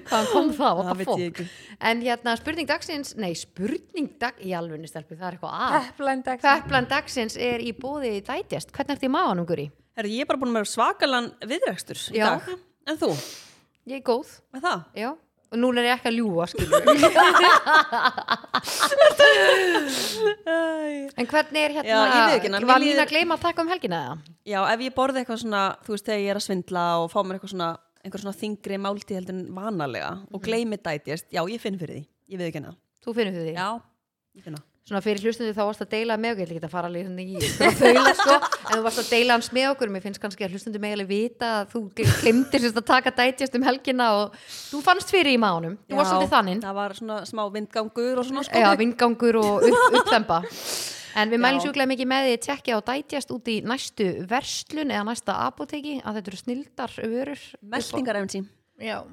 Hvaðan 0.08 0.26
kom 0.32 0.48
það? 0.56 0.80
Það 0.88 1.02
fuck? 1.04 1.20
ekki. 1.28 1.44
En 1.86 2.00
hérna, 2.02 2.34
spurning 2.40 2.66
dagsins 2.66 3.12
Nei, 3.14 3.30
spurning 3.38 4.08
dag 4.18 4.40
Í 4.42 4.50
alvegni 4.58 4.90
stelpi, 4.90 5.14
það 5.20 5.28
er 5.28 5.36
eitthvað 5.36 5.54
að. 5.68 5.76
Pepline 5.92 6.26
dag 6.26 6.42
Peplan 6.42 6.88
dagsins 6.90 7.38
er 7.38 7.62
í 7.62 7.70
bóði 7.78 8.16
dætjast 8.26 8.74
Hvernig 8.74 8.96
ertu 8.96 9.06
í 9.06 9.12
maðanum, 9.14 9.46
Guri? 9.46 9.68
Herri, 9.98 10.16
ég 10.18 10.26
er 10.26 10.30
bara 10.32 10.42
búin 10.42 10.50
að 10.50 10.58
vera 10.64 10.72
svakalan 10.72 11.30
viðrekstur 11.46 12.02
í 12.10 12.18
dag. 12.24 12.46
En 12.90 12.98
þú, 12.98 13.12
Ég 13.90 13.98
er 13.98 14.04
góð, 14.06 14.28
með 14.54 14.60
það? 14.68 14.80
já 15.02 15.10
Og 15.52 15.58
núna 15.60 15.82
er 15.82 15.86
ég 15.90 15.94
ekki 15.98 16.08
að 16.08 16.14
ljúga, 16.16 16.44
skilur 16.48 16.80
En 21.20 21.26
hvernig 21.28 21.60
er 21.60 21.74
hérna 21.76 21.90
Já, 21.90 21.98
ég 22.00 22.24
veit 22.24 22.36
ekki, 22.38 22.48
en 22.48 22.54
Var 22.56 22.64
mér 22.70 22.80
lína 22.86 23.04
að 23.04 23.10
gleyma 23.12 23.36
að 23.36 23.44
taka 23.46 23.60
um 23.64 23.70
helgina 23.72 23.98
eða? 24.06 24.14
Já, 24.48 24.60
ef 24.72 24.80
ég 24.86 24.94
borði 24.96 25.18
eitthvað 25.22 25.42
svona, 25.44 25.62
þú 25.84 25.90
veist, 25.96 26.06
þegar 26.08 26.22
ég 26.22 26.30
er 26.32 26.38
að 26.40 26.46
svindla 26.46 26.84
og 27.02 27.06
fá 27.12 27.18
mér 27.26 27.34
eitthvað 27.38 27.52
svona, 27.54 27.70
einhver 28.06 28.22
svona 28.24 28.40
þingri 28.40 28.76
máltíð 28.86 29.18
heldur 29.20 29.36
en 29.36 29.44
vanalega 29.58 30.10
Mhm. 30.16 30.24
og 30.32 30.38
gleymi 30.46 30.76
dætjast, 30.80 31.26
já, 31.32 31.40
ég 31.52 31.60
finn 31.60 31.78
fyrir 31.78 31.96
því, 32.00 32.04
ég 32.32 32.36
veit 32.40 32.48
ekki 32.48 32.60
hana. 32.62 32.72
Þú 33.04 33.10
finnur 33.18 33.34
því? 33.36 33.52
Já, 33.54 33.68
ég 34.38 34.42
finn 34.46 34.56
það. 34.56 34.64
Svona 34.82 34.98
fyrir 34.98 35.22
hlustundu 35.22 35.52
þá 35.54 35.60
varst 35.62 35.82
að 35.84 35.90
deila 35.92 36.16
með 36.18 36.32
okkur, 36.32 36.40
ég 36.42 36.48
ætla 36.48 36.56
ekki 36.58 36.66
að 36.66 36.72
fara 36.72 36.88
alveg 36.90 37.04
hérna 37.06 37.22
í 37.22 37.50
þaula 37.78 38.14
sko, 38.18 38.38
en 38.66 38.72
þú 38.72 38.80
varst 38.82 38.98
að 38.98 39.10
deila 39.12 39.36
hans 39.36 39.50
með 39.54 39.66
okkur, 39.70 39.92
mér 39.94 40.02
finnst 40.02 40.20
kannski 40.24 40.42
að 40.42 40.56
hlustundu 40.56 40.80
mig 40.82 40.96
alveg 40.96 41.10
vita 41.12 41.50
að 41.60 41.68
þú 41.76 41.82
glimtir 42.00 42.64
sérst 42.64 42.80
að 42.80 42.88
taka 42.88 43.12
dætjast 43.20 43.54
um 43.54 43.62
helgina 43.68 44.08
og 44.18 44.34
þú 44.72 44.80
fannst 44.82 45.14
fyrir 45.14 45.36
í 45.36 45.38
mánum, 45.38 45.76
þú 45.86 46.00
varst 46.00 46.10
svolítið 46.16 46.34
þannig, 46.34 46.64
Það 46.66 46.74
var 46.80 46.96
svona 46.98 47.20
smá 47.30 47.42
vindgangur 47.54 48.18
og 48.24 48.26
svona 48.26 48.42
sko. 48.48 48.58
já, 48.64 48.68
vingangur 48.82 49.38
og 49.38 49.68
upp, 49.70 49.96
uppþemba. 50.00 50.40
En 51.22 51.30
við 51.30 51.42
mælum 51.44 51.62
sjúklega 51.62 51.90
mikið 51.92 52.08
með 52.08 52.26
því 52.26 52.34
að 52.34 52.42
tjekkja 52.48 52.74
á 52.74 52.80
dætjast 52.90 53.32
út 53.36 53.48
í 53.52 53.56
næstu 53.68 54.08
verslun 54.30 54.90
eða 54.96 55.06
næsta 55.12 55.38
apoteki 55.46 55.98
að 56.02 56.18
þetta 56.18 56.30
eru 56.32 56.40
snildar 56.42 56.94
vörur. 57.04 57.42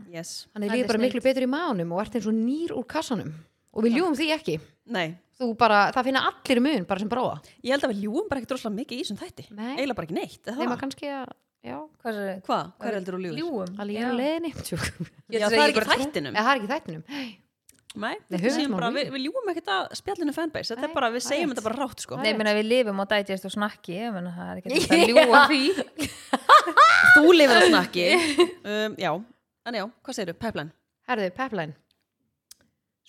Yes. 0.10 0.48
Þannig 0.56 0.72
líður 0.74 0.88
bara 0.96 1.02
miklu 1.04 1.22
betur 1.22 1.46
í 1.46 1.50
mánum 1.52 1.92
og 1.94 2.02
ert 2.02 2.16
eins 2.18 2.30
og 2.32 2.38
nýr 2.40 2.72
úr 2.74 2.88
kassanum. 2.90 3.34
Og 3.76 3.84
við 3.86 4.00
ljúum 4.00 4.16
því 4.18 4.30
ekki. 4.34 4.56
Nei, 4.90 5.12
Þú 5.40 5.50
bara, 5.60 5.84
það 5.96 6.08
finna 6.10 6.22
allir 6.28 6.60
mun 6.66 6.86
bara 6.88 7.00
sem 7.00 7.10
prófa. 7.12 7.36
ég 7.64 7.72
held 7.72 7.86
að 7.88 7.94
við 7.94 8.02
ljúum 8.06 8.26
bara 8.28 8.42
ekkert 8.42 8.56
rosalega 8.58 8.80
mikið 8.82 8.98
í 8.98 9.04
þessum 9.06 9.20
þætti. 9.22 9.46
Nei. 9.56 9.70
Eiginlega 9.78 9.96
bara 10.00 10.08
ekki 10.10 10.18
neitt, 10.18 10.40
það? 10.50 10.74
kannski 10.82 11.12
að, 11.16 11.30
já, 11.64 11.78
hvað 12.04 12.20
er? 12.24 12.42
Hvað? 12.50 12.72
Hvað 12.80 12.98
heldur 13.00 13.16
þú? 13.16 13.32
Ljúum 13.40 13.78
leðinni. 14.20 14.52
Tjók. 14.68 14.90
Ég 15.32 15.40
Já, 15.40 15.46
ætla 15.46 15.48
að 15.48 15.56
það 15.56 15.64
er 15.64 15.72
ekki 15.72 15.86
þættinum. 15.94 16.36
Nei, 16.36 16.42
það 16.42 16.52
er 16.52 16.60
ekki 16.60 16.72
þættinum. 16.74 17.04
Nei, 17.08 17.30
bara, 18.76 18.92
við, 18.94 19.08
við 19.16 19.24
ljúum 19.26 19.48
ekkert 19.54 19.72
að 19.74 19.88
spjallinu 19.98 20.34
fanbase. 20.36 20.76
Þetta 20.76 20.84
Nei, 20.86 20.92
er 20.92 20.98
bara, 21.00 21.08
við 21.16 21.22
er 21.24 21.26
segjum 21.26 21.54
þetta 21.56 21.66
bara 21.66 21.80
rátt, 21.80 22.04
sko. 22.04 22.20
Nei, 22.20 22.28
er 22.30 22.38
menna 22.38 22.54
við 22.60 22.68
lifum 22.70 23.00
á 23.02 23.06
dætjast 23.16 23.48
og 23.50 23.56
snakki 23.56 23.96
ég 23.96 24.12
menna 24.14 24.36
það 24.36 24.52
er 24.52 24.60
ekki 24.60 24.70
að 24.94 25.08
ljúa 25.10 25.42
því 25.50 25.64
Þú 27.16 27.32
lifir 27.34 27.56
að 27.58 27.70
snakki. 27.72 28.08
um, 28.76 29.00
já, 29.00 29.12
en 29.72 29.80
já, 29.80 29.86
hvað 30.04 30.20
segirðu? 30.20 30.36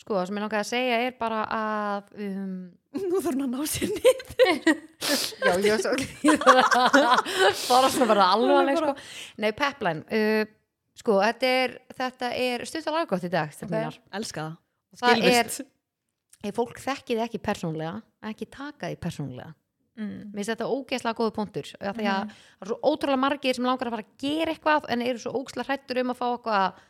Sko, 0.01 0.17
það 0.17 0.29
sem 0.29 0.39
ég 0.39 0.45
langaði 0.45 0.61
að 0.61 0.71
segja 0.71 1.01
er 1.07 1.17
bara 1.21 1.41
að 1.57 2.15
um, 2.27 2.55
Nú 3.11 3.21
þarf 3.23 3.37
hann 3.37 3.45
að 3.45 3.53
ná 3.53 3.61
sér 3.71 3.91
niður. 3.95 4.79
Já, 5.47 5.53
ég 5.63 5.75
var 5.75 5.83
svo 5.85 7.69
bara 7.75 7.91
svona 7.93 8.09
bara 8.11 8.31
alvarleg 8.35 8.81
sko. 8.81 8.95
Nei, 9.43 9.53
pepline 9.57 10.03
uh, 10.09 10.57
Sko, 11.01 11.21
þetta 11.23 11.53
er, 11.61 11.77
þetta 11.97 12.33
er 12.37 12.65
stutt 12.69 12.89
og 12.91 12.97
laggótt 12.99 13.25
í 13.25 13.31
dag 13.33 13.53
okay. 13.65 14.01
Elska 14.19 14.43
það. 14.43 14.57
Það 15.01 15.23
er, 15.31 16.53
fólk 16.57 16.81
þekki 16.83 17.15
þið 17.15 17.25
ekki 17.29 17.41
persónlega 17.45 17.95
ekki 18.31 18.49
taka 18.51 18.91
því 18.91 18.99
persónlega 19.01 19.53
mm. 20.01 20.11
Mér 20.33 20.41
finnst 20.41 20.53
þetta 20.55 20.69
ógeðslega 20.69 21.19
góða 21.21 21.35
punktur 21.37 21.73
að 21.79 22.01
það 22.01 22.11
er 22.11 22.71
svo 22.73 22.79
ótrúlega 22.83 23.23
margir 23.23 23.57
sem 23.57 23.69
langar 23.69 23.91
að 23.91 23.97
fara 23.97 24.07
að 24.07 24.25
gera 24.25 24.55
eitthvað 24.55 24.89
en 24.93 25.05
eru 25.07 25.23
svo 25.23 25.35
ógeðslega 25.39 25.69
hrættur 25.69 26.03
um 26.03 26.13
að 26.13 26.21
fá 26.21 26.27
eitthvað 26.31 26.83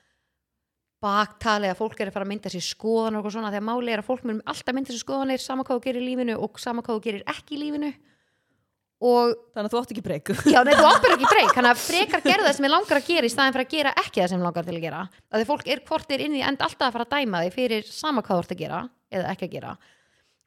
baktali 1.01 1.71
að 1.71 1.79
fólk 1.81 2.01
er 2.01 2.11
að 2.11 2.17
fara 2.19 2.27
að 2.27 2.33
mynda 2.35 2.53
sér 2.53 2.65
skoðan 2.67 3.17
og 3.19 3.27
svona 3.33 3.51
að 3.53 3.65
máli 3.65 3.93
er 3.95 4.03
að 4.03 4.09
fólk 4.11 4.27
mun 4.29 4.43
alltaf 4.45 4.77
mynda 4.77 4.93
sér 4.93 5.03
skoðanir 5.03 5.43
sama 5.43 5.65
hvað 5.65 5.81
þú 5.81 5.85
gerir 5.87 6.05
í 6.05 6.09
lífinu 6.11 6.37
og 6.45 6.61
sama 6.61 6.85
hvað 6.85 6.99
þú 6.99 7.05
gerir 7.09 7.27
ekki 7.31 7.57
í 7.57 7.61
lífinu. 7.65 7.93
Og 9.01 9.31
Þannig 9.57 9.67
að 9.71 9.73
þú 9.73 9.79
átt 9.81 9.93
ekki 9.95 10.03
breyku. 10.05 10.35
já, 10.53 10.59
nei, 10.61 10.75
þú 10.77 10.89
ábyrður 10.91 11.15
ekki 11.15 11.29
breyk 11.31 11.55
þannig 11.57 11.71
að 11.71 11.85
frekar 11.89 12.21
gera 12.27 12.45
það 12.45 12.57
sem 12.59 12.67
ég 12.67 12.73
langar 12.75 12.99
að 12.99 13.07
gera 13.07 13.29
í 13.29 13.33
staðin 13.33 13.55
fyrir 13.55 13.65
að 13.65 13.77
gera 13.77 13.93
ekki 14.03 14.21
það 14.21 14.29
sem 14.29 14.41
ég 14.43 14.45
langar 14.45 14.67
til 14.67 14.75
að 14.77 14.85
gera. 14.85 15.05
Að 15.31 15.41
því 15.41 15.47
fólk 15.49 15.71
er 15.73 15.81
hvort 15.89 16.13
er 16.13 16.25
inn 16.27 16.37
í 16.37 16.43
end 16.45 16.65
alltaf 16.67 16.91
að 16.91 16.99
fara 16.99 17.07
að 17.09 17.15
dæma 17.17 17.41
því 17.47 17.55
fyrir 17.55 17.89
sama 17.89 18.25
hvað 18.27 18.37
þú 18.37 18.45
ert 18.45 18.53
að 18.53 18.61
gera 18.61 18.83
eða 19.17 19.33
ekki 19.33 19.49
að 19.49 19.55
gera. 19.57 19.73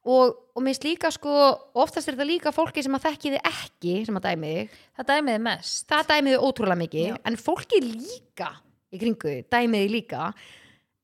Og, 0.04 0.36
og 0.54 0.62
minnst 0.68 0.86
líka 0.86 1.10
sko 1.16 1.34
oftast 1.82 2.12
er 2.12 2.13
þetta 2.18 2.28
líka 2.30 2.52
fólki 2.54 2.84
sem 2.84 2.94
að 2.94 3.06
þekki 3.08 3.34
þið 3.34 3.50
ekki 3.50 3.96
sem 4.06 4.20
að 4.20 4.26
dæmi 4.28 4.54
þig. 4.54 4.78
Það 5.00 5.10
dæmiði 5.10 5.44
mest. 5.48 5.84
Það 5.89 6.10
dæmi 6.13 6.34
þið 6.36 6.46
ótrúlega 6.46 6.82
mikið 6.84 7.10
Já. 7.10 7.18
en 7.32 7.39
fólki 7.39 7.82
líka 7.88 8.50
í 8.94 9.00
kringu 9.02 9.30
þig, 9.30 9.46
dæmi 9.50 9.80
þið 9.84 9.92
líka 9.98 10.28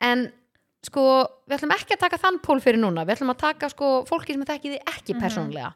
en 0.05 0.27
sko 0.85 1.01
við 1.49 1.57
ætlum 1.57 1.73
ekki 1.75 1.95
að 1.97 2.03
taka 2.05 2.17
þann 2.21 2.37
pól 2.45 2.59
fyrir 2.63 2.79
núna 2.79 3.03
við 3.05 3.17
ætlum 3.17 3.33
að 3.33 3.41
taka 3.41 3.69
sko 3.73 3.89
fólki 4.07 4.35
sem 4.35 4.43
að 4.45 4.53
þekki 4.53 4.73
þið 4.75 4.93
ekki 4.93 5.13
Mhm. 5.15 5.21
persónulega 5.23 5.71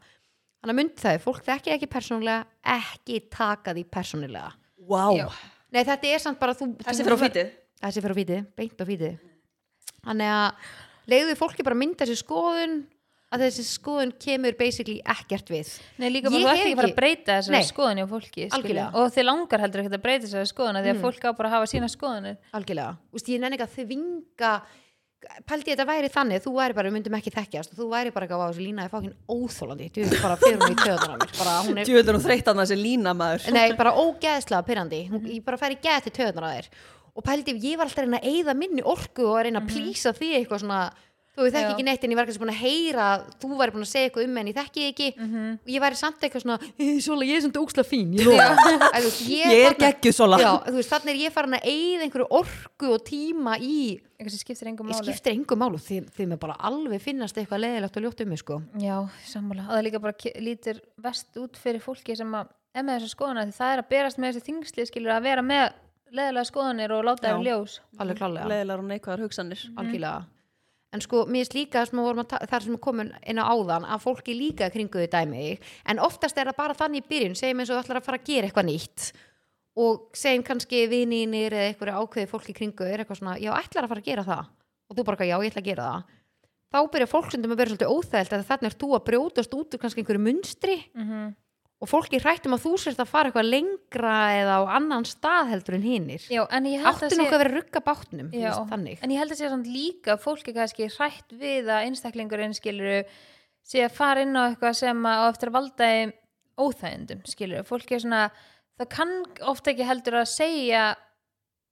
þannig 0.64 0.74
að 0.74 0.78
myndi 0.80 1.10
ef 1.16 1.24
fólk 1.28 1.42
þekki 1.44 1.68
þig 1.70 1.76
ekki 1.76 1.90
persónulega 1.92 2.46
ekki 2.78 3.20
taka 3.30 3.74
því 3.74 3.84
persónulega 3.92 4.52
Vá. 4.88 5.04
Já. 5.18 5.28
nei 5.74 5.84
þetta 5.84 6.08
er 6.14 6.20
samt 6.20 6.40
bara 6.40 6.54
þú 6.54 6.70
Þessi 6.78 7.04
fyrir 7.04 7.18
á 7.18 7.24
fítið. 7.26 7.52
þessi 7.84 8.02
fyrir 8.04 8.16
á 8.16 8.20
fítið, 8.22 8.46
beint 8.56 8.80
á 8.80 8.86
fítið 8.86 9.20
þannig 10.06 10.30
að 10.32 10.54
leiðu 11.12 11.36
fólki 11.36 11.64
bara 11.64 11.76
mynda 11.76 12.06
sér 12.08 12.20
skoðun 12.22 12.86
að 13.34 13.44
þessi 13.48 13.64
skoðun 13.66 14.12
kemur 14.22 14.56
basically 14.60 15.00
ekkert 15.16 15.50
við. 15.50 15.72
Nei, 15.98 16.10
líka 16.14 16.30
bara 16.30 16.44
þú 16.44 16.52
ert 16.52 16.62
ekki 16.62 16.74
að 16.76 16.80
fara 16.82 16.92
að 16.92 17.00
breyta 17.00 17.38
þessari 17.40 17.58
Nei. 17.58 17.68
skoðun 17.72 18.02
hjá 18.04 18.08
fólki 18.14 18.48
og 18.94 19.12
þið 19.16 19.26
langar 19.30 19.64
heldur 19.66 19.82
ekki 19.84 19.94
að 19.98 20.04
breyta 20.06 20.28
þessari 20.28 20.52
skoðun 20.54 20.78
af 20.80 20.86
því 20.86 20.92
að 20.94 20.98
Mm. 21.00 21.04
fólk 21.08 21.24
á 21.26 21.30
bara 21.34 21.50
að 21.50 21.56
hafa 21.58 21.72
sína 21.74 21.90
skoðunir 21.90 22.38
algjörlega, 22.54 22.98
Úst, 23.14 23.28
ég 23.34 23.40
nenni 23.42 23.58
ekki 23.58 23.66
að 23.68 23.76
þvinga 23.82 24.54
pældi 25.48 25.72
ég 25.72 25.78
þetta 25.78 25.86
væri 25.88 26.10
þannig, 26.12 26.42
þú 26.44 26.52
væri 26.58 26.76
bara 26.76 26.90
við 26.90 26.96
myndum 26.98 27.16
ekki 27.16 27.32
þekkjast 27.32 27.72
og 27.74 27.78
þú 27.80 27.86
væri 27.94 28.12
bara 28.14 28.26
ekki 28.28 28.36
á 28.36 28.44
þessu 28.44 28.64
lína 28.66 28.84
er 28.84 28.92
fákinn 28.92 29.14
óþólandi, 29.32 29.86
þú 29.96 30.04
veist 30.04 30.24
bara 30.26 30.36
fyrir 30.42 30.58
hún 30.60 30.74
í 30.74 30.80
töðunar 30.82 31.14
á 31.14 31.18
mér 31.22 31.32
bara 31.40 31.54
hún 31.64 31.78
er, 31.80 31.88
Djúvöldur 31.88 32.18
hún 32.18 32.26
þreytt 32.26 32.50
að 32.52 32.60
þessi 32.60 32.78
lína 32.82 33.14
maður. 33.16 33.46
nei 33.56 33.72
bara 33.80 33.94
ógeðslega 33.96 34.68
pyrrandi, 34.68 35.00
hún, 35.14 35.24
ég 35.32 35.46
bara 35.48 35.58
færi 35.62 35.78
geð 35.80 36.04
til 36.10 36.14
töðunar 36.20 36.44
á 36.44 36.52
þér. 36.58 36.68
Og 37.14 37.24
pældi 37.24 37.56
ég 37.62 37.78
var 37.78 37.86
alltaf 37.88 38.04
að 38.04 38.08
reyna 38.10 38.20
að 38.20 38.28
eyða 38.34 38.54
minni 38.58 38.84
orku 38.84 39.24
og 39.30 39.38
að 39.40 39.44
reyna 39.48 39.62
að 39.64 39.70
plýsa 39.72 40.12
því 40.18 40.30
eitthvað 40.42 40.64
svona 40.66 40.82
þú 41.34 41.48
Já. 41.50 41.70
ekki 41.74 41.84
neitt 41.88 42.04
en 42.06 42.12
ég 42.14 42.18
var 42.20 42.26
kannski 42.28 42.42
búin 42.44 42.52
að 42.54 42.62
heyra 42.62 43.06
að 43.16 43.22
þú 43.42 43.48
væri 43.58 43.74
búin 43.74 43.86
að 43.86 43.90
segja 43.90 44.10
eitthvað 44.10 44.26
um 44.30 44.38
en 44.38 44.50
ég 44.52 44.58
þekki 44.60 44.84
ekki. 44.92 45.08
Og 45.64 45.72
ég 45.74 45.82
væri 45.82 45.98
samt 45.98 46.20
eitthvað 46.22 46.44
svona 46.44 46.58
"Eh, 46.78 47.00
Sola, 47.02 47.26
ég 47.26 47.36
er 47.38 47.42
samt 47.42 47.58
óksla 47.58 47.84
fín 47.84 48.14
ég, 48.14 48.26
lofa." 48.26 48.54
Æ, 48.94 48.98
þú 49.02 49.08
veist, 49.08 49.22
Ég 49.34 49.46
er 49.50 49.74
þarna- 49.74 49.82
geggjuð 49.88 50.14
sola. 50.14 50.38
Þannig 50.94 51.10
er 51.14 51.22
ég 51.26 51.32
farin 51.34 51.54
að 51.58 51.66
eyða 51.66 52.04
einhverju 52.06 52.28
orku 52.30 52.94
og 52.94 53.04
tíma 53.04 53.58
í 53.58 54.00
eitthvað 54.20 54.30
sem 54.30 54.44
skiptir 54.46 54.68
engum 54.70 54.88
ég 54.88 54.94
máli. 54.96 55.10
skiptir 55.10 55.34
engu 55.34 55.56
málu 55.58 55.78
því, 55.82 55.98
því 56.14 56.28
mér 56.30 56.40
bara 56.40 56.56
alveg 56.60 57.02
finnast 57.02 57.36
eitthvað 57.36 57.64
leðilegt 57.66 57.98
og 57.98 58.04
ljótt 58.04 58.22
um 58.22 58.30
mig 58.30 58.38
sko. 58.40 58.62
Já, 58.78 58.98
sammála, 59.26 59.66
og 59.68 59.74
það 59.74 59.84
líka 59.90 60.00
bara 60.00 60.14
lítur 60.40 60.80
vest 61.02 61.34
út 61.42 61.58
fyrir 61.58 61.82
fólki 61.82 62.16
sem 62.16 62.30
að 62.32 62.48
er 62.76 62.84
með 62.84 63.02
þessu 63.02 63.16
skoðuna 63.18 63.46
því 63.50 63.58
það 63.58 63.74
er 63.74 63.82
að 63.82 63.90
berast 63.90 64.18
með 64.22 64.34
þessi 64.38 64.46
þingsli 64.48 64.86
skilur 64.88 65.12
að 65.18 65.24
vera 65.24 65.42
með 65.42 65.74
leðilega 66.14 66.46
skoðanir 66.46 66.92
og 66.94 67.04
láta 67.06 67.34
í 67.34 67.44
ljós. 67.44 67.80
Leðilegar 67.98 68.80
og 68.80 68.86
neikvæðar 68.86 69.24
hugsanir. 69.26 69.62
algjörlega 69.78 70.26
en 70.94 71.04
sko, 71.04 71.26
mér 71.26 71.44
finnst 71.44 71.58
líka 71.58 71.84
sem 71.90 72.00
þar 72.00 72.64
sem 72.64 72.74
við 72.76 72.82
komin 72.84 73.12
inn 73.26 73.42
á 73.42 73.50
áðan 73.50 73.88
að 73.90 74.04
fólki 74.06 74.36
líka 74.38 74.70
kringu 74.74 75.04
þau 75.04 75.12
dæmi. 75.16 75.58
En 75.90 76.02
oftast 76.04 76.38
er 76.38 76.52
það 76.52 76.60
bara 76.60 76.78
þannig 76.78 77.04
í 77.04 77.08
byrjun 77.10 77.38
segjum 77.40 77.64
eins 77.64 77.72
og 77.72 77.80
þú 77.80 77.84
ætlar 77.84 78.02
að 78.02 78.08
fara 78.08 78.20
að 78.22 78.28
gera 78.30 78.50
eitthvað 78.50 78.70
nýtt. 78.70 79.08
Og 79.84 80.04
segjum 80.14 80.46
kannski 80.46 80.84
vininir 80.92 81.56
eða 81.58 81.70
eitthvað 81.72 82.02
ákveði 82.02 82.30
fólki 82.30 82.58
kringu 82.58 82.86
er 82.86 83.02
eitthvað 83.02 83.24
svona, 83.24 83.38
já, 83.42 83.52
ætlar 83.58 83.88
að 83.88 83.94
fara 83.96 84.04
að 84.04 84.12
gera 84.12 84.28
það? 84.28 84.52
Og 84.90 84.98
þú 84.98 85.08
bara, 85.10 85.30
já, 85.30 85.38
ég 85.42 85.54
ætla 85.54 85.64
að 85.64 85.72
gera 85.72 85.88
það. 85.90 86.20
Þá 86.74 86.80
byrja 86.94 87.10
fólksundum 87.10 87.54
að 87.54 87.60
vera 87.62 87.74
svolítið 87.74 87.94
óþægilt 87.94 88.36
að 88.38 88.48
þannig 88.50 88.70
er 88.70 88.76
þú 88.82 88.88
að 88.98 89.04
brjótast 89.10 89.58
út 89.58 89.76
úr 89.76 89.82
kannski 89.82 90.02
einhverju 90.02 90.22
munstri. 90.22 90.78
Mm 90.94 91.10
og 91.84 91.90
fólki 91.92 92.20
hrættum 92.24 92.56
að 92.56 92.64
þú 92.64 92.72
sért 92.80 93.02
að 93.04 93.10
fara 93.12 93.30
eitthvað 93.30 93.50
lengra 93.52 94.16
eða 94.38 94.56
á 94.56 94.62
annan 94.80 95.04
stað 95.08 95.52
heldur 95.52 95.76
en 95.78 95.84
hinnir 95.84 96.26
áttu 96.88 97.10
nokkuð 97.20 97.36
að 97.36 97.44
vera 97.44 97.54
rugga 97.58 97.84
bátnum 97.84 98.32
Já, 98.32 98.52
en 99.04 99.14
ég 99.14 99.20
held 99.20 99.36
að 99.36 99.42
sé 99.42 99.52
samt 99.52 99.68
líka 99.68 100.16
fólk 100.22 100.48
er 100.48 100.58
kannski 100.62 100.88
hrætt 100.96 101.36
við 101.36 101.68
að 101.68 101.90
einstaklingurinn 101.90 102.56
skilur 102.56 103.04
sé 103.68 103.84
að 103.84 103.96
fara 103.98 104.24
inn 104.24 104.36
á 104.40 104.48
eitthvað 104.48 104.80
sem 104.80 105.04
á 105.04 105.28
eftir 105.28 105.52
að 105.52 105.58
valda 105.60 105.92
þeim 105.92 106.14
óþægindum 106.64 107.24
skilur, 107.28 107.68
fólk 107.68 107.92
er 107.92 108.04
svona 108.04 108.24
það 108.80 108.90
kann 108.94 109.14
ofta 109.52 109.74
ekki 109.74 109.88
heldur 109.90 110.22
að 110.22 110.30
segja 110.32 110.84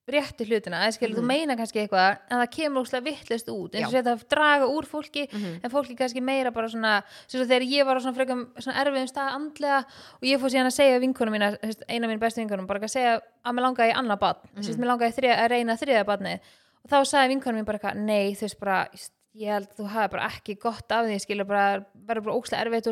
rétti 0.08 0.44
hlutina, 0.48 0.80
eða 0.82 0.94
skilur, 0.96 1.14
þú 1.20 1.22
meina 1.28 1.54
kannski 1.56 1.78
eitthvað 1.84 2.16
en 2.30 2.38
það 2.40 2.48
kemur 2.56 2.82
óslega 2.82 3.04
vittlist 3.06 3.48
út 3.48 3.74
eins 3.78 3.86
og 3.86 3.92
þetta 3.94 4.28
draga 4.28 4.66
úr 4.66 4.84
fólki 4.84 5.28
Mhm. 5.32 5.60
en 5.62 5.70
fólki 5.70 5.94
kannski 5.96 6.20
meira 6.20 6.50
bara 6.50 6.66
svona 6.68 7.02
sem 7.28 7.38
svo 7.40 7.46
þegar 7.46 7.62
ég 7.70 7.86
var 7.86 7.96
á 7.96 8.00
svona 8.02 8.14
frekam 8.16 8.48
svona 8.58 8.82
erfiðum 8.82 9.06
stað 9.08 9.30
andlega 9.36 9.78
og 9.86 10.22
ég 10.26 10.40
fór 10.40 10.50
síðan 10.50 10.66
að 10.66 10.74
segja 10.74 10.98
vinkunum 10.98 11.32
mína, 11.32 11.56
eina 11.88 12.06
af 12.06 12.10
mín 12.10 12.18
bestu 12.18 12.40
vinkunum 12.42 12.66
bara 12.66 12.80
að 12.80 12.90
segja 12.90 13.20
að 13.46 13.52
mér 13.54 13.62
langaði 13.62 13.92
annað 13.94 14.18
badn 14.18 14.40
mm 14.42 14.50
Mhm. 14.58 14.62
-hmm. 14.62 14.78
mér 14.80 14.90
langaði 14.90 15.14
þrið, 15.18 15.38
að 15.38 15.48
reyna 15.50 15.76
þriða 15.76 16.04
badni 16.04 16.40
og 16.84 16.90
þá 16.90 16.98
sagði 17.06 17.28
vinkunum 17.28 17.56
mín 17.60 17.64
bara 17.64 17.78
eitthvað 17.78 17.96
nei, 17.96 18.32
þú 18.34 18.40
veist 18.42 18.58
bara, 18.60 18.88
ég 19.34 19.48
held 19.48 19.68
að 19.70 19.76
þú 19.78 19.86
hafi 19.88 20.10
bara 20.10 20.28
ekki 20.28 20.58
gott 20.58 20.90
af 20.92 21.06
því, 21.06 21.18
skilur 21.20 21.46
bara 21.46 21.84
verður 22.06 22.24
bara 22.24 22.36
óslega 22.36 22.64
erfið, 22.66 22.82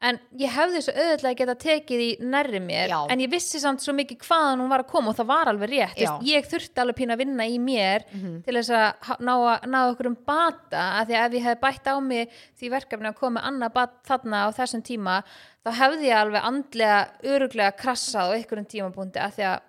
en 0.00 0.18
ég 0.38 0.52
hefði 0.54 0.80
svo 0.84 0.92
auðvitað 0.94 1.28
að 1.30 1.36
geta 1.40 1.54
tekið 1.58 2.02
í 2.04 2.08
nærri 2.22 2.60
mér, 2.62 2.88
Já. 2.92 2.98
en 3.10 3.18
ég 3.24 3.30
vissi 3.32 3.58
samt 3.58 3.82
svo 3.82 3.92
mikið 3.98 4.20
hvaðan 4.28 4.60
hún 4.62 4.70
var 4.70 4.84
að 4.84 4.90
koma 4.92 5.10
og 5.10 5.16
það 5.18 5.26
var 5.26 5.50
alveg 5.50 5.70
rétt. 5.72 5.96
Veist, 5.98 6.22
ég 6.28 6.46
þurfti 6.46 6.82
alveg 6.84 6.96
pína 7.00 7.16
að 7.16 7.22
vinna 7.24 7.46
í 7.50 7.58
mér 7.58 8.04
Mhm. 8.12 8.44
til 8.44 8.54
þess 8.54 8.70
að 8.70 9.18
ná, 9.26 9.34
að- 9.34 9.66
ná 9.66 9.78
okkur 9.90 10.06
um 10.06 10.16
bata 10.26 10.84
að 11.02 11.06
því 11.08 11.14
að 11.18 11.26
ef 11.26 11.32
ég 11.32 11.42
hefði 11.48 11.60
bætt 11.60 11.86
á 11.90 11.94
mig 12.00 12.30
því 12.60 12.70
verkefni 12.70 13.08
að 13.10 13.16
koma 13.18 13.40
annað 13.42 13.72
bat 13.74 13.92
þarna 14.06 14.46
á 14.46 14.48
þessum 14.54 14.82
tíma 14.82 15.22
þá 15.66 15.70
hefði 15.74 16.04
ég 16.06 16.16
alveg 16.16 16.42
andlega 16.44 17.08
öruglega 17.24 17.72
krassað 17.76 18.30
á 18.30 18.34
einhverjum 18.38 18.66
tímabúndi 18.70 19.18
að 19.18 19.34
því 19.34 19.44
að 19.50 19.60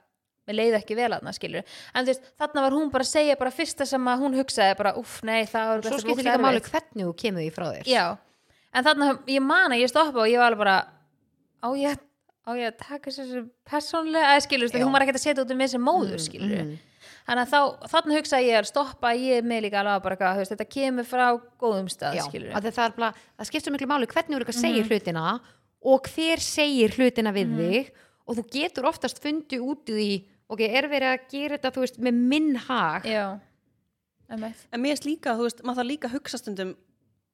mér 0.47 0.55
leiði 0.55 0.77
ekki 0.81 0.95
vel 0.95 1.11
aðna 1.13 1.33
skilur 1.33 1.63
en 1.95 2.05
þú 2.05 2.07
veist, 2.13 2.21
þarna 2.39 2.61
var 2.61 2.71
hún 2.71 2.91
bara 2.91 3.03
að 3.03 3.13
segja 3.17 3.35
bara 3.37 3.51
fyrsta 3.51 3.85
sem 3.85 4.05
að 4.05 4.19
hún 4.19 4.37
hugsaði 4.37 4.77
bara, 4.77 4.93
uff, 4.97 5.23
nei, 5.23 5.45
það 5.45 5.81
þú 8.69 8.79
en 8.79 8.87
þarna, 8.89 9.09
ég 9.27 9.45
man 9.45 9.75
að 9.75 9.83
ég 9.83 9.91
stoppa 9.91 10.23
og 10.23 10.29
ég 10.29 10.41
var 10.41 10.51
alveg 10.51 10.63
bara 10.63 10.77
á 11.59 11.67
ég, 11.75 12.03
á 12.45 12.51
ég 12.55 12.69
að 12.69 12.77
taka 12.83 13.11
þessu 13.11 13.45
persónlega, 13.67 14.35
eða 14.35 14.45
skilur, 14.45 14.77
hún 14.79 14.93
var 14.93 15.05
ekkert 15.05 15.19
að 15.19 15.25
setja 15.25 15.43
út 15.43 15.53
um 15.55 15.65
sem 15.67 15.83
móður, 15.83 16.21
skilur 16.23 16.55
mhm. 16.55 16.75
þannig 17.27 17.45
að 17.45 17.53
þá, 17.53 17.87
þarna 17.93 18.19
hugsa 18.19 18.41
ég 18.45 18.59
að 18.59 18.69
stoppa 18.69 19.13
ég 19.17 19.45
með 19.45 19.65
líka 19.67 19.81
alveg 19.83 20.03
bara 20.05 20.17
eitthvað, 20.17 20.35
þú 20.35 20.43
veist, 20.43 20.55
þetta 20.55 20.69
kemur 20.77 21.09
frá 21.09 21.25
góðum 21.61 21.89
stað, 21.91 22.19
Já, 22.19 22.25
skilur 22.29 22.53
að 22.53 22.69
það, 22.69 22.83
er 22.85 22.97
bara, 22.99 23.13
það 23.39 23.51
skiptir 23.51 23.75
miklu 23.75 23.89
máli 23.89 24.09
hvernig 24.09 24.35
þú 24.35 24.39
eru 24.39 24.49
að 24.49 24.55
Mhm. 24.55 24.63
segja 24.65 24.87
hlutina 24.89 25.39
og 25.79 26.09
hver 26.11 26.43
segir 26.43 26.95
hlutina 26.97 27.33
við 27.35 27.55
þig. 27.59 27.91
Og 28.29 28.37
þú 28.37 28.43
getur 28.53 28.87
oftast 28.89 29.21
fundið 29.23 29.63
út 29.65 29.89
í 29.89 30.25
ok, 30.49 30.65
er 30.65 30.89
verið 30.89 31.13
að 31.13 31.29
gera 31.31 31.57
þetta 31.57 31.71
þú 31.75 31.85
veist, 31.85 32.01
með 32.01 32.19
minn 32.33 32.51
hag? 32.67 33.07
Já, 33.07 33.39
En 34.29 34.81
mér 34.83 34.93
er 34.93 35.07
líka, 35.07 35.33
þú 35.33 35.47
veist, 35.47 35.63
maður 35.65 35.79
þarf 35.79 35.89
líka 35.89 36.05
að 36.05 36.15
hugsa 36.19 36.37
stundum 36.37 36.75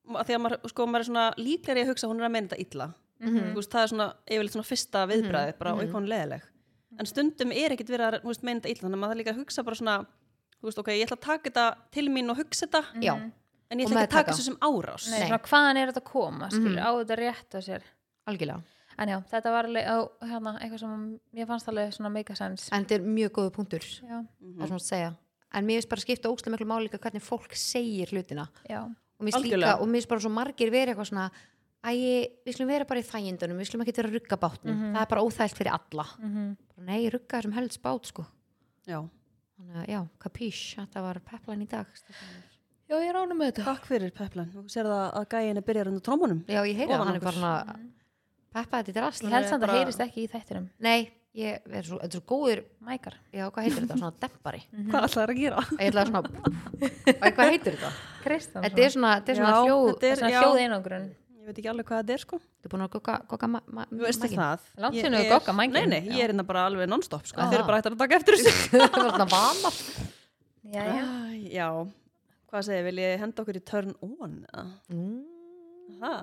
að 0.09 0.25
því 0.27 0.35
að 0.35 0.41
maður, 0.45 0.69
sko, 0.69 0.85
maður 0.87 0.99
er 0.99 1.09
svona 1.09 1.33
líklegri 1.37 1.81
að 1.83 1.87
hugsa 1.91 2.07
að 2.07 2.11
hún 2.13 2.19
er 2.21 2.25
að 2.27 2.31
meina 2.35 2.47
þetta 2.47 2.61
illa. 2.65 2.93
Mhm. 3.19 3.53
þú 3.53 3.55
veist, 3.55 3.71
það 3.71 3.83
er 3.83 3.87
svona, 3.87 4.07
yfirleitt 4.27 4.51
svona 4.55 4.67
fyrsta 4.69 5.05
viðbræði 5.07 5.57
bara, 5.57 5.71
Mhm. 5.71 5.77
og 5.79 5.83
eitthvað 5.85 6.07
leðileg 6.11 6.41
en 6.99 7.05
stundum 7.05 7.51
er 7.51 7.69
ekkit 7.71 7.87
verið 7.89 8.05
að 8.13 8.21
þú 8.21 8.27
veist, 8.27 8.43
meina 8.43 8.59
þetta 8.59 8.69
illa 8.71 8.81
þannig 8.89 8.97
að 8.99 9.03
maður 9.05 9.17
líka 9.21 9.31
að 9.33 9.39
hugsa 9.39 9.63
bara 9.63 9.75
svona 9.75 10.05
þú 10.59 10.63
veist, 10.67 10.79
ok, 10.79 10.87
ég 10.91 11.05
ætla 11.07 11.17
að 11.17 11.21
taka 11.21 11.49
þetta 11.49 11.75
til 11.91 12.07
mín 12.09 12.29
og 12.29 12.37
hugsa 12.37 12.67
þetta 12.67 12.83
Já, 13.01 13.13
en 13.71 13.79
ég 13.79 13.87
ætla 13.87 14.01
ekki 14.03 14.07
að 14.07 14.09
taka 14.09 14.31
þessu 14.31 14.41
sem 14.45 14.57
árás. 14.57 15.09
Nei, 15.09 15.19
Nei. 15.19 15.27
svona 15.29 15.41
hvaðan 15.47 15.77
er 15.77 15.87
þetta 15.91 16.01
að 16.03 16.11
koma, 16.11 16.49
skilur, 16.51 16.75
Mhm. 16.75 16.85
á 16.85 16.91
þetta 16.99 17.17
rétt 17.17 17.51
á 17.55 17.59
sér? 17.63 17.81
Algjörlega. 18.27 18.63
En 18.97 19.07
já, 19.09 19.23
þetta 19.31 19.43
var 19.51 19.63
alveg 19.65 19.85
á, 19.87 19.97
hérna, 20.23 20.59
eitthvað 20.61 20.79
sem 20.79 21.19
mér 21.35 21.47
fannst 21.47 21.67
alveg 21.67 21.93
svona 21.93 22.35
sense. 22.35 22.69
En 22.71 22.85
þetta 22.85 22.95
er 22.95 22.99
mjög 22.99 23.29
góðu 23.31 23.51
punktur 23.51 23.79
að 23.79 25.15
en 25.53 25.65
mér 25.65 25.79
finnst 25.81 25.89
bara 25.89 26.01
að 26.01 26.05
skipta 26.05 26.29
ókslega 26.29 26.57
miklu 26.57 26.67
máli 26.67 26.89
líka 26.89 26.99
hvernig 26.99 27.21
fólk 27.23 27.51
segir 27.55 28.07
hlutina. 28.11 28.47
Já, 28.69 28.93
og 29.19 29.25
mér 29.25 29.31
finnst 29.31 29.45
líka, 29.45 29.55
Algjörlega. 29.55 29.81
og 29.81 29.87
mér 29.87 29.99
finnst 29.99 30.09
bara 30.09 30.23
svo 30.25 30.31
margir 30.35 30.71
verið 30.73 30.93
eitthvað 30.95 31.09
svona 31.11 31.27
æ, 31.85 31.91
við 32.45 32.53
skulum 32.55 32.67
vera 32.73 32.85
bara 32.89 32.99
í 32.99 33.03
þægindunum 33.05 33.59
við 33.61 33.67
skulum 33.69 33.83
ekki 33.85 33.95
vera 33.95 34.09
að 34.09 34.15
rugga 34.19 34.37
bátnum 34.41 34.79
það 34.95 35.01
er 35.01 35.11
bara 35.13 35.21
óþægt 35.25 35.55
fyrir 35.59 35.71
alla. 35.75 36.05
Mhm. 36.19 36.47
Bara, 36.75 36.85
nei, 36.89 37.09
rugga 37.09 37.39
þessum 37.41 37.53
helst 37.53 37.81
bát 37.81 38.05
sko. 38.11 38.25
Já. 38.87 38.99
þannig 39.55 39.77
að 39.81 39.87
já, 39.87 39.99
kapís, 40.19 40.75
þetta 40.75 41.01
var 41.01 41.19
peplan 41.23 41.61
í 41.61 41.67
dag 41.69 41.85
Já, 42.85 42.95
ég 43.01 43.13
rána 43.15 43.33
með 43.33 43.47
þetta. 43.53 43.63
Takk 43.65 43.85
fyrir 43.89 44.11
Peplan, 44.13 44.49
þú 44.53 44.65
sér 44.69 44.85
það 44.85 45.13
að 45.17 45.23
gæin 45.31 45.57
er 45.57 45.63
byrjar 45.65 45.87
undir 45.89 46.03
trómunum 46.05 46.41
já, 46.45 46.59
ég 46.67 46.75
heyri 46.77 46.93
að 46.93 47.01
hann 47.05 47.15
er 47.15 47.19
bara 47.23 47.31
svona 47.39 47.75
peppa 48.53 48.81
þetta 48.83 48.91
í 48.91 48.93
drast 48.99 49.23
Ég 49.23 49.31
held 49.33 49.47
samt 49.49 49.63
að 49.63 49.67
bara- 49.67 49.79
heyrist 49.79 50.03
ekki 50.05 50.25
í 50.25 50.29
þættinum. 50.29 50.67
Nei, 50.79 51.09
ég 51.33 51.61
er 51.65 51.81
svo, 51.87 51.97
þetta 51.97 52.05
er 52.05 52.19
svo 52.19 52.21
góður 52.29 52.61
Mækar. 52.85 53.15
Já, 53.33 53.49
hvað 53.49 53.63
heitir 53.65 53.81
þetta, 53.87 53.97
svona 53.97 54.19
dempari 54.21 54.61
Hvað 54.91 55.07
ætlaði 55.07 55.33
að 55.33 55.39
gera? 55.39 55.63
ég 55.79 55.89
ætla 55.89 56.03
að 56.03 56.11
svona, 56.11 56.29
hvað 57.35 57.49
heitir 57.55 57.79
þetta 57.79 57.91
Kristján 58.25 58.65
þetta 58.65 58.83
er 58.85 58.91
svona, 58.95 59.11
þetta 59.19 59.31
er 59.33 59.39
svona 59.39 59.53
Já, 59.53 59.61
hljóð 59.65 59.85
þetta 59.93 60.09
er- 60.09 60.19
Svona 60.21 60.41
hljóð 60.41 60.59
einangrun 60.65 61.05
Ég 61.45 61.49
veit 61.51 61.59
ekki 61.61 61.69
alveg 61.69 61.85
hvað 61.85 61.99
þetta 62.01 62.13
er 62.15 62.21
sko. 62.23 62.37
Þú 62.41 62.65
er 62.65 62.71
búin 62.73 62.83
að 62.85 62.89
ma 63.53 63.59
ma 63.69 63.83
Þú 63.85 63.99
maginn? 64.01 64.39
það. 64.39 64.61
Við 64.95 65.03
er- 65.19 65.29
gogga 65.29 65.53
mækinn. 65.53 65.73
Nei, 65.75 65.85
nei, 65.85 65.99
ég 66.09 66.23
er 66.23 66.31
hérna 66.33 66.45
bara 66.47 66.63
alveg 66.65 66.89
non-stop 66.89 67.27
sko. 67.29 67.37
Þeir 67.37 67.59
eru 67.59 67.65
bara 67.67 67.77
hægt 67.77 67.89
að 67.91 67.97
taka 67.99 68.17
eftir 68.17 68.37
þessu. 68.39 68.53
Það 68.81 68.95
var 68.95 69.11
svona 69.13 69.27
vanar. 69.29 69.77
Já, 70.73 70.87
já. 71.53 71.67
Hvað 72.49 72.65
segir, 72.65 72.83
vil 72.87 72.97
ég 73.03 73.19
henda 73.21 73.43
okkur 73.45 73.59
í 73.59 73.63
turn 73.69 73.93
on? 74.01 74.33
eða? 74.49 74.65
Ha? 76.01 76.13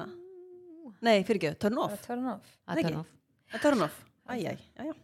Nei, 1.07 1.23
fyrir 1.23 1.39
ekki, 1.39 1.55
turn 1.63 1.79
Það 1.79 1.85
off. 1.87 1.95
Er 1.95 2.07
turn 2.09 2.27
off. 2.35 2.53
Það 2.67 2.83
er 2.83 2.89
turn 2.89 2.99
off. 3.05 3.15
A 3.53 3.59
Turn 3.63 3.83
off, 3.85 3.97
æj, 4.33 4.43
æj, 4.49 4.59
já, 4.81 4.85
já 4.91 4.95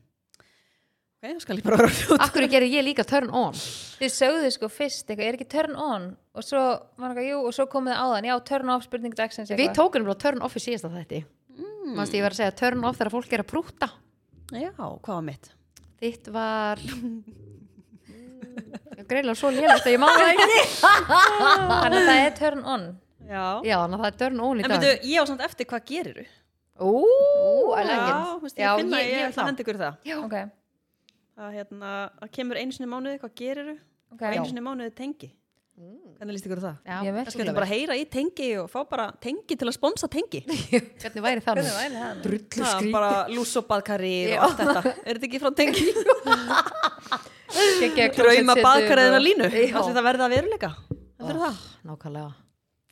Ok, 1.18 1.26
þá 1.34 1.40
skal 1.42 1.56
ég 1.58 1.64
bara 1.66 1.76
vera 1.82 2.16
Af 2.22 2.30
hverju 2.30 2.48
gerir 2.52 2.70
ég 2.70 2.84
líka 2.86 3.02
turn 3.02 3.32
on? 3.34 3.56
Þið 3.98 4.12
sögðu 4.14 4.50
sko 4.54 4.68
fyrst 4.70 5.08
eitthvað, 5.08 5.24
er 5.26 5.34
ekki 5.38 5.46
turn 5.50 5.74
on 5.74 6.04
og 6.38 6.44
svo 6.46 6.60
var 6.94 7.10
eitthvað, 7.10 7.26
jú, 7.26 7.40
og 7.42 7.56
svo 7.56 7.64
komið 7.72 7.96
það 7.96 8.02
áðan 8.04 8.28
já, 8.28 8.34
turn 8.46 8.70
off 8.70 8.84
spurning 8.86 9.16
dagsins 9.18 9.50
Við 9.50 9.72
tókunum 9.74 10.06
bara 10.06 10.20
turn 10.22 10.44
off 10.46 10.54
í 10.54 10.62
síðasta 10.62 10.92
þætti 10.92 11.18
mm. 11.56 11.96
Manstu 11.96 12.20
ég 12.20 12.22
var 12.22 12.36
að 12.36 12.38
segja 12.38 12.54
turn 12.60 12.86
off 12.86 13.00
þegar 13.00 13.10
fólk 13.16 13.34
er 13.34 13.42
að 13.42 13.48
prúta 13.50 13.88
Já, 14.54 14.70
hvað 14.78 15.10
var 15.10 15.24
mitt? 15.26 15.50
Þitt 15.98 16.30
var 16.36 16.84
Greiðlega 19.08 19.34
svo 19.40 19.50
lélægt 19.54 19.88
að 19.88 19.96
ég 19.96 20.02
maður 20.04 20.22
það 20.22 20.30
ekki 20.36 20.60
Þannig 21.82 21.98
að 21.98 22.08
það 22.12 22.20
er 22.20 22.38
turn 22.38 22.62
on 22.62 22.86
Já, 23.26 23.46
Já, 23.66 23.74
þannig 23.82 23.98
að 23.98 24.04
það 24.04 24.08
er 24.12 24.20
turn 24.22 24.44
on 24.46 24.62
í 24.62 24.62
En 24.62 24.70
dag 24.70 24.86
veitu, 24.86 25.10
ég 25.10 25.18
á 25.18 25.24
samt 25.32 25.42
eftir 25.48 25.68
hvað 25.68 25.84
geriru? 25.90 26.28
Ú, 26.78 26.94
I 27.74 27.82
like 27.82 27.98
Já, 27.98 28.14
it. 28.14 28.42
veist, 28.46 28.62
ég 28.62 28.80
finna, 28.84 29.02
ég, 29.02 29.10
ég 29.16 29.26
ætla 29.32 29.42
að 29.42 29.50
henda 29.50 29.64
ykkur 29.64 29.80
það 29.82 30.06
Já. 30.06 30.16
Ok, 30.22 30.36
Það 31.38 31.52
hérna, 31.54 31.90
að 32.18 32.30
kemur 32.34 32.58
einu 32.58 32.74
sinni 32.74 32.88
mánuði, 32.90 33.18
hvað 33.22 33.34
geriru? 33.38 33.74
ok. 34.10 34.22
Og 34.22 34.32
einu 34.32 34.48
sinni 34.48 34.64
mánuði 34.64 34.94
tengi. 34.98 35.28
Hvernig 36.18 36.34
líst 36.34 36.46
ykkur 36.48 36.58
það? 36.58 36.78
Já, 36.82 36.94
Ég 37.06 37.12
veit 37.14 37.28
Það 37.28 37.34
skulle 37.36 37.52
bara 37.54 37.68
heyra 37.70 37.94
í 37.94 38.06
tengi 38.10 38.48
og 38.58 38.66
fá 38.72 38.80
bara 38.90 39.04
tengi 39.22 39.54
til 39.54 39.68
að 39.68 39.76
sponsa 39.76 40.08
tengi. 40.10 40.40
Hvernig 41.04 41.22
væri 41.22 41.44
það? 41.44 41.60
Nú? 41.60 41.62
Hvernig 41.62 41.76
væri 41.78 42.00
það? 42.00 42.18
Drullu 42.24 42.48
Það 42.56 42.72
skrítið 42.72 42.96
bara 42.96 43.12
lús 43.30 43.52
og 43.60 43.70
allt 43.70 44.58
þetta. 44.58 44.82
Er 45.04 45.20
þetta 45.20 45.28
ekki 45.28 45.42
frá 45.44 45.50
tengi? 45.62 45.84
Drauma 48.18 48.58
baðkariðina 48.58 49.22
línu. 49.22 49.46
Allir 49.46 49.96
það 50.00 50.04
verða 50.10 50.26
að 50.26 50.34
veruleika? 50.34 50.74
Þetta 50.90 51.30
er 51.30 51.40
það? 51.44 51.64
Nákvæmlega. 51.92 52.34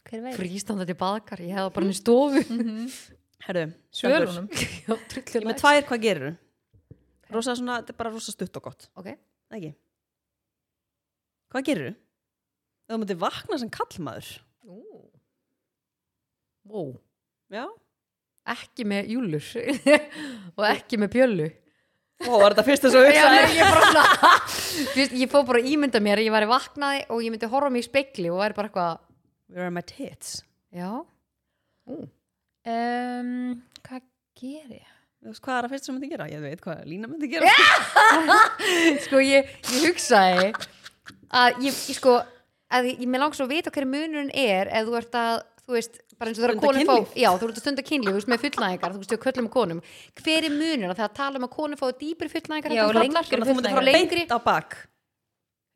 Hver 0.07 0.23
veit? 0.23 0.39
Frístandandi 0.39 0.99
baðkar, 1.03 1.43
ég 1.43 1.59
hefði 1.59 1.75
bara 1.75 1.89
hann 1.89 1.91
í 1.91 1.99
stofu. 1.99 2.47
Herðu, 3.47 3.69
Svölunum 3.95 4.47
Já, 4.87 4.95
Ég 4.95 5.45
með 5.47 5.59
tvær, 5.61 5.83
hvað 5.91 6.07
gerir 6.07 6.29
Rosa 7.35 7.57
svona, 7.59 7.81
þetta 7.81 7.95
er 7.95 7.99
bara 7.99 8.13
rosa 8.15 8.33
stutt 8.35 8.57
og 8.61 8.69
gott. 8.69 8.89
Ok, 9.01 9.09
Ekki? 9.57 9.73
Hvað 11.53 11.67
gerir 11.69 11.89
þú? 11.89 11.95
Þú 12.87 12.99
myndir 13.03 13.19
vakna 13.19 13.59
sem 13.59 13.71
kallmaður 13.75 14.29
Ú. 14.67 14.81
Wow. 16.67 16.89
Já. 17.55 17.65
Ekki 18.57 18.87
með 18.87 19.09
júlur 19.15 19.47
og 20.59 20.65
ekki 20.69 20.99
með 21.03 21.13
bjöllu 21.17 21.47
Ó, 22.27 22.31
var 22.41 22.55
þetta 22.55 22.65
fyrst 22.69 22.87
þess 22.87 22.99
að 22.99 23.09
Já, 23.11 23.25
hugsa 23.27 24.05
nei, 24.97 25.07
ég, 25.21 25.29
fór 25.31 25.45
bara 25.47 25.61
að 25.63 25.71
ímynda 25.73 26.01
mér 26.03 26.23
ég 26.25 26.35
væri 26.35 26.49
vaknaði 26.51 27.03
og 27.13 27.23
ég 27.27 27.35
myndi 27.35 27.51
horfa 27.51 27.71
mig 27.75 27.85
í 27.85 27.89
spekli 27.89 28.31
og 28.33 28.39
væri 28.43 28.57
bara 28.59 28.71
eitthvað 28.71 28.95
Where 29.51 29.67
are 29.69 29.75
my 29.75 29.83
tits? 29.87 30.41
já, 30.75 30.91
um, 31.87 33.33
Hvað 33.87 34.07
ger 34.39 34.73
ég? 34.79 34.96
Þú 35.27 35.33
veist, 35.33 35.43
hvað 35.43 35.57
er 35.57 35.65
það 35.67 35.73
fyrst 35.75 35.89
sem 35.89 35.97
myndi 35.97 36.09
gera? 36.13 36.27
Ég 36.31 36.43
veit 36.45 36.61
hvað 36.63 36.83
Lína 36.87 37.09
myndi 37.11 37.27
gera. 37.33 37.51
Sko 39.09 39.19
ég, 39.27 39.49
ég 39.75 39.87
hugsaði 39.89 40.53
að 41.35 41.57
ég, 41.67 41.75
ég 41.75 41.97
sko 41.99 42.13
að 42.71 42.91
ég, 42.93 43.01
ég 43.03 43.11
með 43.11 43.25
langs 43.25 43.43
að 43.43 43.51
vita 43.57 43.73
hverju 43.75 43.91
munurinn 43.91 44.31
er 44.31 44.71
ef 44.71 44.87
þú 44.87 44.95
ert 45.01 45.19
að, 45.19 45.43
þú 45.67 45.75
veist 45.75 45.99
bara 46.15 46.31
eins 46.31 46.39
og 46.39 46.47
þegar 46.47 46.55
Stunda 46.55 46.67
konum 46.71 46.87
fá, 46.87 47.19
já, 47.19 47.29
þú 47.35 47.49
ert 47.49 47.59
að 47.59 47.65
stunda 47.65 47.87
kynlíf, 47.91 48.13
þú 48.13 48.21
veist, 48.21 48.31
með 48.31 48.45
fullnæðingar, 48.47 48.95
þú 48.95 49.03
veist, 49.03 49.15
við 49.17 49.23
köllum 49.27 49.49
með 49.49 49.55
konum. 49.57 49.83
Hver 50.23 50.47
er 50.47 50.55
munurinn? 50.55 50.91
Að 50.93 51.01
þegar 51.03 51.17
tala 51.19 51.41
um 51.41 51.49
að 51.49 51.55
konum 51.59 51.81
fá 51.83 51.87
dýpri 51.99 52.29
fullnæðingar 52.33 52.77
Já, 52.77 52.85
heldur 52.87 53.03
en 54.23 54.47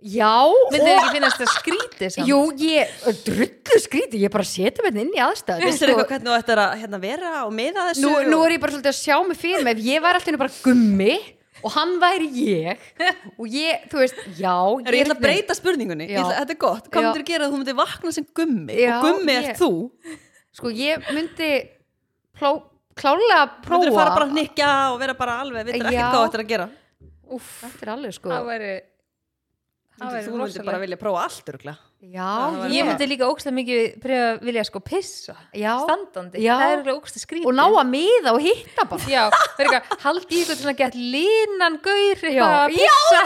Já, 0.01 0.33
myndi 0.71 0.81
þið 0.81 0.95
ekki 0.95 1.11
finnast 1.13 1.41
það 1.41 1.51
skrítið 1.55 2.13
samt? 2.15 2.29
Jú, 2.31 2.39
ég, 2.63 2.95
drullu 3.27 3.81
skríti, 3.85 4.21
ég 4.23 4.33
bara 4.33 4.47
setja 4.49 4.85
mig 4.87 4.97
inn 4.97 5.11
í 5.13 5.21
aðstæð 5.21 5.67
Vissir 5.67 5.93
eitthvað 5.93 6.15
hvernig 6.15 6.31
þú 6.31 6.37
ættir 6.39 6.63
að 6.63 6.73
hérna, 6.81 7.01
vera 7.03 7.33
og 7.45 7.53
miða 7.53 7.85
þessu 7.91 8.07
nú, 8.07 8.15
nú 8.31 8.39
og... 8.39 8.47
er 8.47 8.55
ég 8.55 8.63
bara 8.63 8.75
svolítið 8.75 8.93
að 8.95 8.99
sjá 9.01 9.19
mig 9.29 9.41
fyrir 9.43 9.67
mig 9.67 9.77
ef 9.77 9.85
ég 9.85 10.05
væri 10.07 10.21
alltaf 10.21 10.41
bara 10.41 10.57
gummi 10.65 11.19
og 11.61 11.75
hann 11.75 11.95
væri 12.01 12.31
ég 12.41 12.87
og 13.37 13.45
ég, 13.53 13.85
þú 13.93 14.01
veist, 14.01 14.25
já 14.39 14.57
Er 14.87 14.97
ég 14.97 15.05
ætla 15.05 15.19
að 15.19 15.23
breyta 15.27 15.57
spurningunni, 15.59 16.09
ég 16.09 16.23
ætla, 16.23 16.39
þetta 16.41 16.57
er 16.57 16.61
gott. 16.65 16.89
Hvað 16.89 17.07
myndir 17.07 17.27
gera 17.29 17.47
að 17.47 17.53
þú 17.53 17.61
myndir 17.61 17.79
vakna 17.83 18.13
sem 18.17 18.29
gummi? 18.41 18.77
Já, 18.81 18.95
og 18.97 19.05
gummi 19.05 19.35
ég- 19.37 19.51
ert 19.51 19.61
þú. 19.61 19.73
Sko, 20.57 20.73
ég 20.73 21.11
myndi 21.13 21.51
pló, 22.41 22.55
klálega 22.97 23.43
Myndir 23.69 23.93
prófa. 23.93 23.99
fara 23.99 24.15
bara 24.17 24.25
að 24.25 24.33
hnykkja 24.39 24.71
og 24.95 25.01
vera 25.05 25.15
bara 25.19 25.37
alveg 25.45 25.69
þú 25.69 26.71
Úff, 27.31 27.61
þetta 27.61 27.85
er 27.85 27.93
alveg 27.93 28.17
sko. 28.17 28.33
Það 28.33 28.41
Myndir, 28.41 28.49
væri 28.51 28.73
Þú 30.01 30.37
myndir 30.41 30.65
bara 30.65 30.81
vilja 30.81 30.97
prófa 31.01 31.25
allt 31.29 31.51
örgla 31.53 31.77
Já, 32.01 32.49
ég 32.73 32.87
myndi 32.89 33.05
líka 33.11 33.27
ógstlega 33.29 33.53
mikið 33.59 33.81
pröfa 34.01 34.29
að 34.31 34.39
vilja 34.49 34.63
sko 34.65 34.81
pissa. 34.81 35.35
Já. 35.53 35.75
standandi, 35.85 36.41
Já. 36.41 36.55
það 36.57 36.63
er 36.65 36.71
eiginlega 36.79 36.97
ógstlega 36.97 37.25
skrítið 37.27 37.49
og 37.51 37.57
ná 37.59 37.65
að 37.67 37.91
miða 37.91 38.33
og 38.33 38.41
hitta 38.41 38.87
bara. 38.89 39.09
Já, 39.13 39.25
fyrir 39.59 39.77
eitthvað, 39.77 40.01
haldi 40.07 40.25
í 40.25 40.41
eitthvað 40.41 40.63
svona 40.63 40.75
gett 40.79 40.97
línan 40.97 41.77
gaur 41.85 42.25
Já. 42.25 42.31
eitthvað 42.31 42.57
að 42.57 42.73
pissa. 42.79 43.21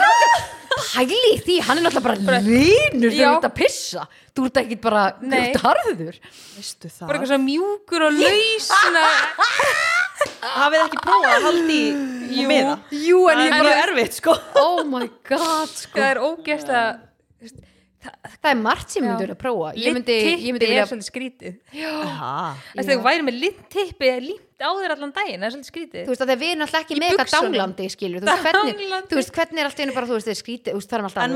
Pæli 0.75 1.21
í 1.31 1.39
því, 1.45 1.61
hann 1.69 1.79
er 1.79 1.87
náttúrulega 1.87 2.27
bara 2.27 2.41
línur 2.43 3.15
þegar 3.15 3.21
Já. 3.21 3.29
þú 3.31 3.39
ert 3.39 3.47
að 3.47 3.55
pissa. 3.63 4.07
Þú 4.35 4.49
ert 4.51 4.61
ekki 4.65 4.81
bara, 4.89 5.05
þú 5.23 5.39
ert 5.39 5.61
harður. 5.69 6.19
Veistu 6.57 6.91
það 6.91 7.07
bara 7.07 7.21
eitthvað 7.21 7.31
svona 7.31 7.47
mjúkur 7.47 8.09
og 8.09 8.19
laus 8.19 8.69
Hafið 10.45 10.81
ekki 10.85 11.01
prófað 11.03 11.33
að 11.35 11.47
haldi 11.49 11.77
í, 11.81 11.87
í 12.39 12.45
miða 12.47 12.75
Jú, 12.95 13.23
en 13.33 13.39
Það 13.39 13.45
ég 13.45 13.49
er 13.49 13.55
bara, 13.55 13.65
mjög 13.69 13.81
erfitt 13.85 14.19
sko. 14.21 14.35
Oh 14.61 14.83
my 14.87 15.09
god 15.29 15.73
sko. 15.83 15.97
það 15.99 16.11
er 16.13 16.21
ógæst 16.29 16.71
að 16.71 16.91
Það 18.05 18.51
er 18.51 18.59
margt 18.61 18.91
sem 18.93 19.01
Já. 19.01 19.09
myndur 19.09 19.31
að 19.33 19.39
prófa. 19.41 19.69
Ég 19.81 19.95
myndi, 19.97 20.13
littippi 20.21 20.45
ég 20.45 20.53
myndi 20.53 20.67
er 20.67 20.73
vilja 20.75 20.83
svolítið 20.91 21.07
skrítið. 21.09 21.55
Aha. 22.05 22.33
þess 22.75 22.91
að 22.91 22.91
þú 22.99 23.05
væri 23.07 23.25
með 23.25 23.39
littippi 23.47 24.11
límt 24.27 24.54
á 24.55 24.71
þér 24.79 24.93
allan 24.95 25.11
daginn, 25.15 25.41
það 25.43 25.49
er 25.49 25.53
svolítið 25.55 25.71
skrítið. 25.73 26.03
Þú 26.05 26.11
veist 26.15 26.23
að 26.25 26.31
við 26.39 26.51
erum 26.55 26.63
alltaf 26.65 26.81
ekki 26.85 26.95
Í 26.95 26.97
með 27.01 27.09
eitthvað 27.11 27.27
buxunum. 27.27 27.53
dánlandi 27.55 27.85
skilur 27.95 28.21
Þú 28.21 28.27
veist 28.31 28.45
hvernig, 28.45 28.75
þú 29.11 29.15
veist 29.19 29.33
hvernig 29.35 29.59
er 29.59 29.65
alltaf 29.69 29.81
einu 29.85 29.93
bara 29.95 30.07
Þú 30.07 30.15
veist, 30.15 30.29
þeir 30.31 30.39
skríti, 30.39 30.69
þú 30.71 30.77
veist, 30.79 30.91
það 30.91 30.95
er 30.95 31.01
alltaf 31.05 31.19
að 31.19 31.25
er 31.25 31.29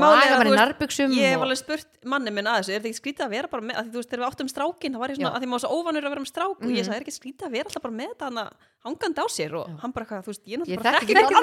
veist, 0.49 0.59
nærbuxum 0.59 1.11
Ég 1.19 1.27
hef 1.35 1.41
alveg 1.43 1.57
spurt 1.59 1.87
manni 2.05 2.31
minn 2.31 2.47
að 2.47 2.55
þessu 2.59 2.69
Er 2.69 2.73
þetta 2.79 2.89
ekki 2.89 2.99
skrítið 3.01 3.23
að 3.25 3.29
vera 3.35 3.47
bara 3.51 3.63
með 3.69 3.75
að 3.79 3.83
Þú 3.89 3.97
veist, 3.99 4.09
þegar 4.09 4.21
við 4.23 4.27
áttum 4.29 4.47
strákin 4.53 4.91
Það 4.95 5.01
var 5.03 5.09
ég 5.09 5.15
svona, 5.19 5.33
að 5.35 5.39
því 5.43 5.47
maður 5.49 5.63
svo 5.65 5.71
óvanur 5.79 5.99
að 5.99 6.03
vera 6.15 6.23
með 6.23 6.31
strák 6.31 6.49
Og 6.49 6.55
Mhm. 6.59 6.75
ég 6.79 6.83
sagði, 6.85 6.95
er 6.95 7.01
ekki 7.03 7.19
skrítið 7.19 7.45
að 7.49 7.53
vera 7.59 7.65
alltaf 7.69 7.83
bara 7.83 7.95
með 7.99 8.07
þetta 8.13 8.25
hana, 8.29 8.43
hangandi 8.85 9.19
á 9.19 9.27
sér? 9.29 9.51
Og 9.59 9.65
hann 9.83 9.91
bara, 9.91 10.05
hvað, 10.09 10.19
þú 10.23 10.29
veist, 10.31 10.43
ég 10.47 10.53
er 10.55 10.59
náttúrulega 10.63 10.79
bara 10.79 10.95
þekki 10.99 11.13
þekki 11.19 11.19
ekki 11.19 11.35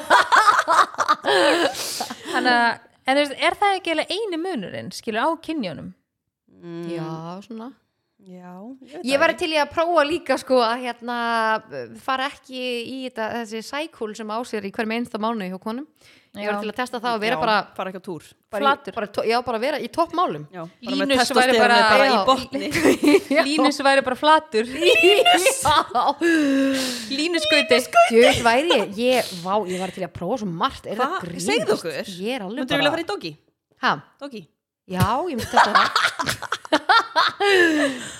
en 3.06 3.16
þú 3.16 3.22
veist, 3.24 3.38
er 3.40 3.56
það 3.60 3.78
ekki 3.78 3.94
eini 4.16 4.38
munurinn, 4.40 4.90
skilur, 4.94 5.20
á 5.24 5.28
kynjónum? 5.44 5.92
Já, 6.88 7.40
svona 7.44 7.72
Já, 8.24 8.54
ég 8.80 8.88
veit 8.88 9.04
Ég 9.04 9.20
ekki. 9.20 9.38
til 9.42 9.50
í 9.52 9.56
að 9.60 9.72
prófa 9.74 10.04
líka 10.08 10.36
sko 10.40 10.62
að 10.64 10.86
hérna 10.86 11.16
fara 12.00 12.30
ekki 12.32 12.56
í 12.88 12.98
þetta, 13.10 13.26
þessi 13.42 13.60
sækúl 13.68 14.14
sem 14.16 14.30
á 14.32 14.38
sér 14.48 14.64
í 14.64 14.70
hverjum 14.72 14.94
einsta 14.96 15.20
mánu 15.20 15.44
hjá 15.50 15.58
konum 15.60 15.84
Ég 16.34 16.48
væri 16.50 16.58
til 16.64 16.70
að 16.72 16.76
testa 16.80 16.98
það 16.98 17.12
og 17.14 17.20
vera 17.22 17.36
Já, 17.36 17.40
bara, 17.44 17.56
fara 17.76 17.90
ekki 17.92 18.00
á 18.02 18.04
túr. 18.08 18.22
Flatur. 18.50 18.92
bara 18.96 19.06
Já, 19.30 19.36
bara 19.46 19.58
vera 19.62 19.78
í 19.78 19.86
toppmálum. 19.94 20.44
Línus 20.82 21.30
væri 21.30 21.54
bara- 21.60 21.76
bara 21.92 22.06
í 22.10 22.16
botni. 22.26 22.70
Línus 23.48 23.78
væri 23.86 24.02
bara 24.02 24.18
flatur. 24.18 24.64
Línus. 24.66 25.46
Línuskauti 27.18 27.78
Djöð 28.10 28.42
væri 28.42 28.68
ég, 28.74 28.98
ég, 28.98 29.30
vá, 29.44 29.54
ég 29.70 29.78
var 29.84 29.90
til 29.94 30.02
að 30.08 30.12
prófa 30.16 30.40
svo 30.42 30.48
margt. 30.50 30.86
Er 30.90 30.98
Hvað? 30.98 31.14
það 31.14 31.22
grínast? 31.28 31.46
Segðu 31.52 31.72
okkur. 31.78 32.10
Ég 32.18 32.34
er 32.34 32.40
alveg 32.48 32.58
Myndur 32.64 32.82
vilja 32.82 32.94
fara 32.96 33.06
í 33.06 33.08
doggy? 33.14 33.32
Ha, 33.84 33.92
Doggy? 34.20 34.42
já, 34.90 35.06
ég 35.30 35.38
myndi 35.38 35.48
þetta 35.54 35.72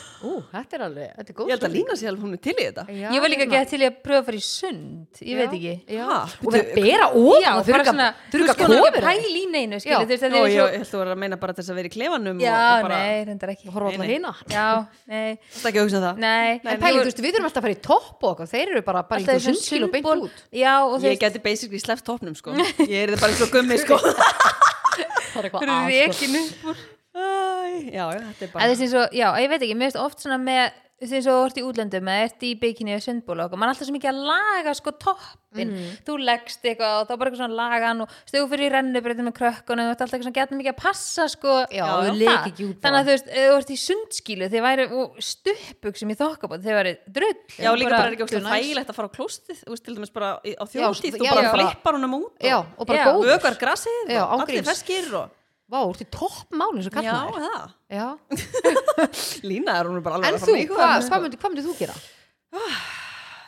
Ú, 0.24 0.34
þetta 0.54 0.76
er 0.78 0.82
alveg, 0.86 1.08
þetta 1.18 1.30
er 1.32 1.36
góð 1.38 1.48
Ég 1.50 1.54
held 1.54 1.64
að 1.68 1.74
lína 1.76 1.96
sér 2.00 2.08
alveg 2.10 2.24
hún 2.24 2.32
er 2.36 2.40
til 2.44 2.54
í 2.54 2.64
þetta. 2.64 2.84
Já, 2.88 3.08
Ég 3.14 3.20
var 3.24 3.28
líka 3.32 3.44
hérna. 3.44 3.54
gett 3.54 3.68
til 3.74 3.80
í 3.80 3.86
að 3.88 3.96
pröfa 4.04 4.20
að 4.22 4.28
fara 4.28 4.38
í 4.38 4.44
sund 4.46 5.20
Ég 5.20 5.36
veit 5.40 5.54
ekki. 5.58 5.74
Já, 5.94 6.04
Ha? 6.04 6.18
og 6.44 6.52
vera 6.54 6.64
að 6.64 6.74
bera 6.78 7.06
ofan 7.12 7.44
Já, 7.44 7.50
og 7.54 7.64
þurfa 7.64 7.74
bara 7.74 7.84
svona, 7.90 8.08
þurfa 8.32 8.44
að 8.44 8.54
ekki 8.54 8.68
kofir 8.70 9.04
pæla 9.04 9.28
í 9.34 9.44
neinu, 9.54 9.74
Já. 9.74 9.82
skilur 9.84 10.04
þú 10.04 10.12
veist, 10.14 10.24
þetta 10.24 10.34
er 10.34 10.44
ég 10.44 10.54
svo 10.54 10.64
ég 10.64 10.74
held 10.74 10.94
að 10.94 11.00
vera 11.04 11.14
að 11.14 11.20
meina 11.24 11.36
bara 11.44 11.52
þess 11.58 11.70
að 11.70 11.78
vera 11.80 11.88
í 11.88 11.94
klefanum 11.94 12.40
Já, 12.44 12.54
og 12.54 12.86
bara, 12.88 12.98
nei, 13.04 13.24
reyndar 13.28 13.52
ekki. 13.54 13.66
horfa 13.74 13.98
nei. 13.98 14.08
hina 14.14 14.32
Já, 14.54 14.66
nei, 15.06 15.38
Það 15.54 15.64
er 15.64 15.70
ekki 15.70 15.78
að 15.78 15.84
hugsa 15.84 15.98
um 16.00 16.04
það? 16.08 16.16
Nei. 16.24 16.50
En 16.64 16.80
pæli, 16.84 16.98
þú 16.98 17.04
veist, 17.10 17.20
við 17.24 17.30
þurfum 17.34 17.48
alltaf 17.50 17.60
að 17.60 17.66
fara 17.68 17.76
í 17.76 17.82
topp 17.84 18.24
og 18.24 18.30
okkur, 18.34 18.50
þeir 18.54 18.68
eru 18.74 18.82
bara, 18.88 19.02
bara 19.08 19.20
í 19.20 19.28
þú 19.28 19.38
sundskil 19.48 19.82
og 19.84 19.92
beint 19.94 20.06
út. 20.14 20.42
Já, 20.54 20.72
og 20.84 20.96
þú 20.98 21.04
Ég 21.04 21.14
veist, 21.14 21.24
geti 21.24 21.42
basically 21.44 21.78
sleppt 21.82 22.04
toppnum 22.08 22.34
sko. 22.38 22.54
Ég 22.88 22.98
er 23.08 23.16
bara 23.20 23.32
eins 23.34 23.42
og 23.44 23.50
gummi 23.54 23.78
sko. 23.82 23.98
Það 25.34 25.38
er 25.40 25.46
eitthvað 25.48 25.70
að, 25.74 25.86
sko. 25.90 26.12
rekin 26.14 26.36
upp 26.40 26.68
úr 26.70 26.82
Já, 27.14 28.06
þetta 28.10 28.46
er 28.46 28.54
bara 28.54 28.70
þess 28.72 28.86
eins 28.86 28.96
og, 28.98 29.14
já, 29.14 29.28
ég 29.42 29.52
veit 29.52 29.60
ekki, 29.62 29.76
mér 29.78 29.92
finnst 29.92 30.02
oft 30.02 30.24
svona 30.24 30.40
með 30.42 30.80
eins 31.04 31.26
og 31.28 31.34
þú 31.34 31.40
ert 31.44 31.58
í 31.58 31.62
útlöndum 31.66 32.08
eða 32.08 32.26
ert 32.28 32.44
í 32.46 32.50
bikini 32.56 32.94
og 32.94 33.02
sundbóla 33.04 33.44
og 33.48 33.58
mann 33.58 33.68
er 33.68 33.74
alltaf 33.74 33.88
svo 33.88 33.94
mikið 33.96 34.10
að 34.12 34.20
laga 34.28 34.72
sko 34.78 34.92
toppin, 35.02 35.72
þú 36.06 36.16
leggst 36.22 36.64
eitthvað 36.64 36.94
og 37.00 37.08
þá 37.08 37.12
bara 37.12 37.28
eitthvað 37.28 37.40
svona 37.42 37.58
lagan 37.58 38.04
og 38.04 38.14
stöðu 38.30 38.48
fyrir 38.52 38.64
í 38.64 38.72
rennubreytum 38.72 39.28
með 39.28 39.36
krökkunum, 39.40 39.90
þú 39.90 39.92
ert 39.92 40.04
alltaf 40.06 40.16
eitthvað 40.16 40.28
svona 40.28 40.38
getur 40.38 40.60
mikið 40.60 40.72
að 40.72 40.80
passa 40.80 41.26
sko 41.34 41.58
Já, 41.74 41.84
þannig 42.86 42.98
að 43.02 43.04
þú 43.04 43.12
veist, 43.12 43.30
þú 43.34 43.58
ert 43.58 43.74
í 43.74 43.78
sundskílu 43.84 44.50
þið 44.54 44.66
væri 44.68 44.88
stuppug 45.28 46.00
sem 46.00 46.14
ég 46.14 46.20
þokka 46.22 46.52
búið 46.54 46.66
þið 46.68 46.78
væri 46.80 46.96
drull. 47.20 47.38
Já, 47.58 47.70
líka 47.74 47.94
bara 47.94 48.08
er 48.08 48.16
ekki 48.16 48.40
nice. 48.40 48.54
þægilegt 48.54 48.94
að 48.94 49.00
fara 49.00 49.10
á 49.10 49.16
klóstið 49.18 49.62
Þú 49.64 49.74
veist, 49.74 49.84
til 49.84 49.98
dæmis 49.98 50.14
bara 50.14 50.34
á 50.40 50.64
þjóðstíð 50.72 51.18
Þú 51.20 51.30
bara 51.30 51.54
flippar 51.58 51.98
honum 51.98 52.20
út 52.22 52.44
Já, 52.44 52.58
og 52.62 52.88
bara 52.88 53.08
og 53.12 53.24
góður 53.24 53.40
Vá, 55.74 55.80
þú 55.82 55.90
ert 55.94 56.04
í 56.04 56.08
toppmáli 56.14 56.80
eins 56.80 56.88
og 56.90 56.98
Já, 57.02 57.16
það 57.34 57.64
Já, 57.98 58.06
Lína 59.50 59.76
er 59.80 59.90
hún 59.90 60.02
bara 60.04 60.20
alveg 60.20 60.30
En 60.30 60.38
að 60.38 60.44
þú, 60.44 60.46
fara 60.46 60.54
hvað 60.54 60.62
ykkur 60.62 61.10
hva 61.10 61.20
myndi, 61.24 61.40
hva 61.42 61.50
myndi 61.50 61.66
þú 61.66 61.76
gera? 61.80 61.96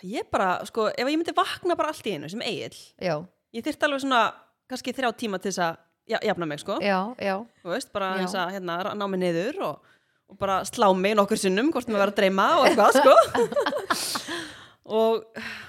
Ég 0.07 0.29
bara, 0.35 0.51
sko, 0.69 0.89
ef 0.91 1.07
ég 1.07 1.15
myndi 1.17 1.35
vakna 1.37 1.77
bara 1.79 1.93
allt 1.95 2.07
í 2.11 2.17
einu 2.17 2.31
sem 2.33 2.43
eigil 2.47 2.75
Já, 2.99 3.21
Ég 3.55 3.65
þyrfti 3.65 3.87
alveg 3.89 4.03
svona, 4.03 4.23
kannski 4.69 4.95
þrjá 4.97 5.13
tíma 5.23 5.39
til 5.41 5.53
þess 5.53 5.63
að 5.65 5.79
ja, 6.07 6.21
jafna 6.23 6.47
mig, 6.51 6.61
sko. 6.63 6.79
Já, 6.83 6.99
já. 7.23 7.37
Þú 7.63 7.73
veist, 7.73 7.93
bara 7.95 8.13
Já. 8.15 8.23
eins 8.23 8.35
að 8.39 8.53
hérna, 8.57 8.79
ná 8.95 9.07
mig 9.11 9.23
niður 9.23 9.63
og, 9.71 9.95
og 10.31 10.39
bara 10.43 10.61
slá 10.69 10.87
mig 10.99 11.17
nokkur 11.19 11.41
sinnum 11.41 11.73
hvort 11.75 11.89
mér 11.91 12.05
var 12.05 12.13
að 12.13 12.21
dreyma 12.21 12.49
og 12.61 12.69
eitthvað, 12.69 13.01
sko. 13.01 13.15
Og, 14.87 15.25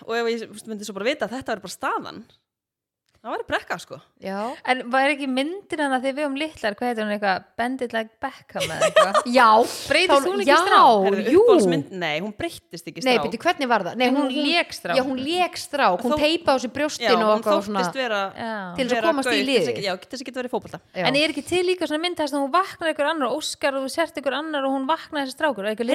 og 0.06 0.12
ef 0.14 0.28
ég 0.30 0.44
þú 0.44 0.52
veist, 0.54 0.68
myndi 0.70 0.86
svo 0.86 0.94
bara 0.94 1.08
vita 1.08 1.26
að 1.26 1.32
þetta 1.40 1.50
verður 1.56 1.64
bara 1.64 1.74
staðan 1.74 2.20
það 3.24 3.34
væri 3.34 3.46
brekka, 3.50 3.78
sko. 3.82 3.98
Já, 4.24 4.40
en 4.72 4.84
var 4.94 5.10
ekki 5.14 5.28
myndin 5.30 5.82
hann 5.84 5.94
að 5.98 6.06
þið 6.08 6.14
við 6.18 6.26
um 6.28 6.36
litlar 6.40 6.76
hvað 6.78 6.88
heitir 6.92 7.04
hún 7.06 7.14
eitthvað, 7.16 7.44
Bend 7.58 7.82
it 7.86 7.94
like 7.94 8.12
Beckham 8.24 8.66
eða 8.68 8.88
eitthvað? 8.88 9.14
Já. 9.38 9.50
Breytist 9.88 10.14
þá- 10.14 10.28
hún 10.28 10.42
ekki? 10.44 10.52
Já, 10.52 10.60
uppáhaldsmynd- 11.38 11.92
Nei, 11.98 12.18
hún 12.24 12.34
breyttist 12.38 12.86
ekki 12.92 13.02
í 13.02 13.08
Nei, 13.08 13.18
byrju, 13.18 13.40
hvernig 13.44 13.68
var 13.72 13.82
það? 13.88 13.96
Nei, 14.02 14.10
hún 14.14 14.28
lék 14.34 14.70
strák. 14.78 14.98
Já, 14.98 15.04
hún 15.08 15.20
lék 15.22 15.58
strák, 15.58 16.00
hún 16.06 16.12
Þó- 16.14 16.22
teipaði 16.24 16.56
á 16.58 16.62
sér 16.62 16.68
Já, 16.68 16.76
brjóstin 16.78 17.18
og 17.18 17.30
hún 17.34 17.44
þóttist 17.48 17.98
vera 17.98 18.22
Já. 18.38 18.76
Til 18.78 18.86
þess 18.88 18.98
að 18.98 19.08
komast 19.08 19.28
í 19.28 19.32
að- 19.38 19.82
Já, 19.88 19.94
þess 19.98 20.22
að 20.22 20.28
geta 20.28 20.40
verið 20.42 20.54
Já. 20.98 21.06
En 21.08 21.14
er 21.16 21.30
ekki 21.34 21.46
til 21.48 21.64
líka 21.68 21.84
svona 21.88 22.02
mynd 22.06 22.18
þess 22.18 22.34
að 22.34 22.42
hún 22.42 22.52
vaknar 22.54 22.94
ykkur 22.94 23.08
annar 23.12 23.28
og 23.28 23.38
Óskar 23.42 23.74
og 23.78 23.82
þú 23.86 23.90
sért 23.98 24.16
ykkur 24.22 24.34
annar 24.38 24.64
og 24.66 24.72
hún 24.78 24.86
vaknar 24.88 25.26
þessi 25.26 25.36
strákur? 25.38 25.64
Og 25.66 25.70
eitthvað 25.74 25.88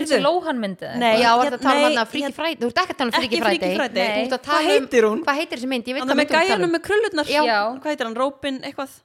Að 7.13 7.33
Hvað 7.81 7.91
heitir 7.93 8.09
hann? 8.09 8.17
Róbin 8.19 8.61
eitthvað? 8.63 9.01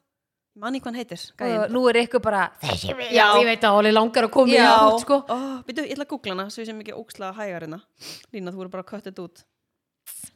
Manni 0.57 0.79
hvað 0.81 0.89
hann 0.89 0.97
heitir 0.97 1.25
og 1.45 1.73
nú 1.73 1.83
er 1.91 1.99
ykkur 2.01 2.21
bara 2.23 2.47
þessi 2.63 2.95
mynd 2.97 3.13
Já, 3.13 3.27
ég 3.37 3.45
veit 3.45 3.65
að 3.67 3.75
Óli 3.77 3.91
langar 3.93 4.25
að 4.25 4.31
koma 4.33 4.55
í 4.55 4.61
út 4.63 5.03
sko. 5.03 5.19
Býtu, 5.67 5.83
ég 5.85 5.93
ætla 5.93 6.07
að 6.07 6.13
googla 6.15 6.33
hana 6.33 6.47
Svo 6.49 6.63
ég 6.63 6.69
sem 6.71 6.79
ekki 6.81 6.95
ókslega 6.97 7.35
hægar 7.37 7.67
hérna. 7.67 7.79
Lína, 8.33 8.53
þú 8.55 8.63
voru 8.63 8.73
bara 8.73 8.85
að 8.85 8.89
kötta 8.89 9.11
þetta 9.11 9.27
út 9.27 9.43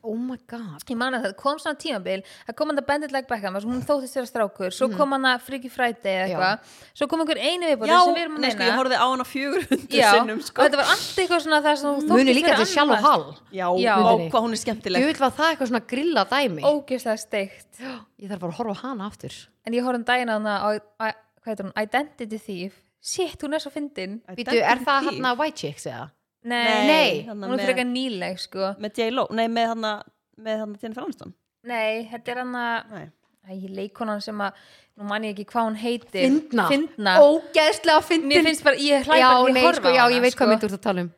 Oh 0.02 0.16
my 0.18 0.38
god. 0.50 0.82
Ég 0.90 0.98
man 0.98 1.14
að 1.14 1.28
það 1.28 1.34
kom 1.38 1.60
svona 1.62 1.78
tímabil 1.78 2.24
það 2.48 2.56
kom 2.58 2.72
hann 2.72 2.82
að 2.82 2.88
Bend 2.88 3.06
it 3.06 3.12
like 3.14 3.30
Beckham 3.30 3.58
hún 3.62 3.84
þóttist 3.86 4.18
vera 4.18 4.30
strákur 4.30 4.74
svo 4.74 4.90
kom 4.96 5.14
hann 5.14 5.28
að 5.30 5.44
Freaky 5.46 5.70
Friday 5.70 6.16
eða 6.16 6.26
eitthvað 6.26 6.78
svo 6.98 7.08
kom 7.12 7.22
einhver 7.22 7.42
einu 7.42 7.70
viðbóti 7.70 7.92
Já, 7.92 8.00
sem 8.02 8.18
við 8.18 8.24
erum 8.26 8.40
að 8.40 8.46
nei, 8.46 8.52
sko, 8.56 8.66
ég 8.66 8.80
horfði 8.80 8.98
á 8.98 9.06
hana 9.06 9.28
fjögur 9.30 9.68
hundur 9.70 10.00
Já, 10.00 10.10
sinnum 10.16 10.42
og 10.42 10.48
sko. 10.48 10.66
þetta 10.66 10.80
var 10.82 10.92
allt 10.96 11.22
eitthvað 11.22 11.44
svona 11.46 11.62
það 11.62 11.78
sem 11.82 11.88
þú 11.90 11.94
þóttist 12.02 12.22
Muni 12.22 12.36
líka 12.38 12.58
til 12.58 12.68
sjálf 12.72 12.96
og 12.96 13.06
hall. 13.06 13.26
Já, 13.52 13.66
Já. 13.82 13.94
Myndinni. 14.02 14.30
hvað 14.34 14.46
hún 14.46 14.56
er 14.56 14.62
skemmtileg. 14.62 15.04
Ég 15.06 15.12
vil 15.12 15.20
var 15.22 15.36
það 15.38 15.52
eitthvað 15.52 15.72
svona 15.72 15.84
grilla 15.94 16.24
dæmi. 16.32 16.64
Ógeðslega 16.72 17.22
steikt. 17.22 17.82
Ég 18.22 18.32
þarf 18.32 18.42
bara 18.44 18.54
að 18.54 18.58
horfa 18.62 18.74
á 18.74 18.82
hana 18.86 19.10
aftur. 19.10 19.38
En 19.66 19.78
ég 19.78 19.86
horfði 19.86 20.26
um 20.36 20.48
á 20.50 20.56
á, 20.62 20.70
á, 21.02 21.06
hvað 21.46 21.64
hún, 21.66 22.42
Thief. 22.42 22.74
Shit, 23.02 23.42
hún 23.42 23.56
er 23.58 23.62
svo 23.64 23.72
fyndin. 23.74 24.20
Býtu, 24.38 24.54
er 24.62 24.82
það 24.86 25.08
hann 25.10 25.26
að 25.26 25.40
White 25.42 25.58
Chicks 25.58 25.88
eða? 25.90 26.12
Nei, 26.44 26.88
Nei, 26.90 27.12
hún 27.30 27.58
er 27.60 27.66
frekar 27.68 27.88
nýleg 27.88 28.40
sko. 28.42 28.74
Með 28.82 29.02
J-Lo, 29.02 29.28
nei, 29.38 29.48
með 29.52 29.74
hana 29.76 29.94
Með 30.42 30.62
hana 30.64 30.80
Jennifer 30.82 31.06
Aniston. 31.06 31.34
Nei, 31.70 32.06
þetta 32.10 32.34
er 32.34 32.40
hann 32.42 32.56
að 32.58 33.68
leikonan 33.76 34.22
sem 34.24 34.40
að, 34.42 34.58
nú 34.98 35.08
man 35.10 35.26
ég 35.28 35.36
ekki 35.36 35.46
hvað 35.52 35.68
hún 35.68 35.78
heitir. 35.82 36.24
Fyndna. 36.24 36.66
Fyndna. 36.72 37.16
Ógeðslega 37.22 38.06
fyndin. 38.06 38.30
Mér 38.32 38.46
finnst 38.48 38.66
bara, 38.66 38.80
ég 38.82 39.06
hlæ 39.06 39.18
Já, 39.20 39.28
bara, 39.28 39.50
ég 39.50 39.56
nei, 39.58 39.64
horfa 39.66 39.82
sko, 39.82 39.92
á 39.92 39.94
já, 39.94 40.02
hana, 40.02 40.16
ég 40.16 40.24
veit 40.26 40.36
sko. 40.36 40.42
hvað 40.42 40.54
myndur 40.54 40.72
þú 40.74 40.80
að 40.80 40.86
tala 40.88 41.04
um. 41.06 41.12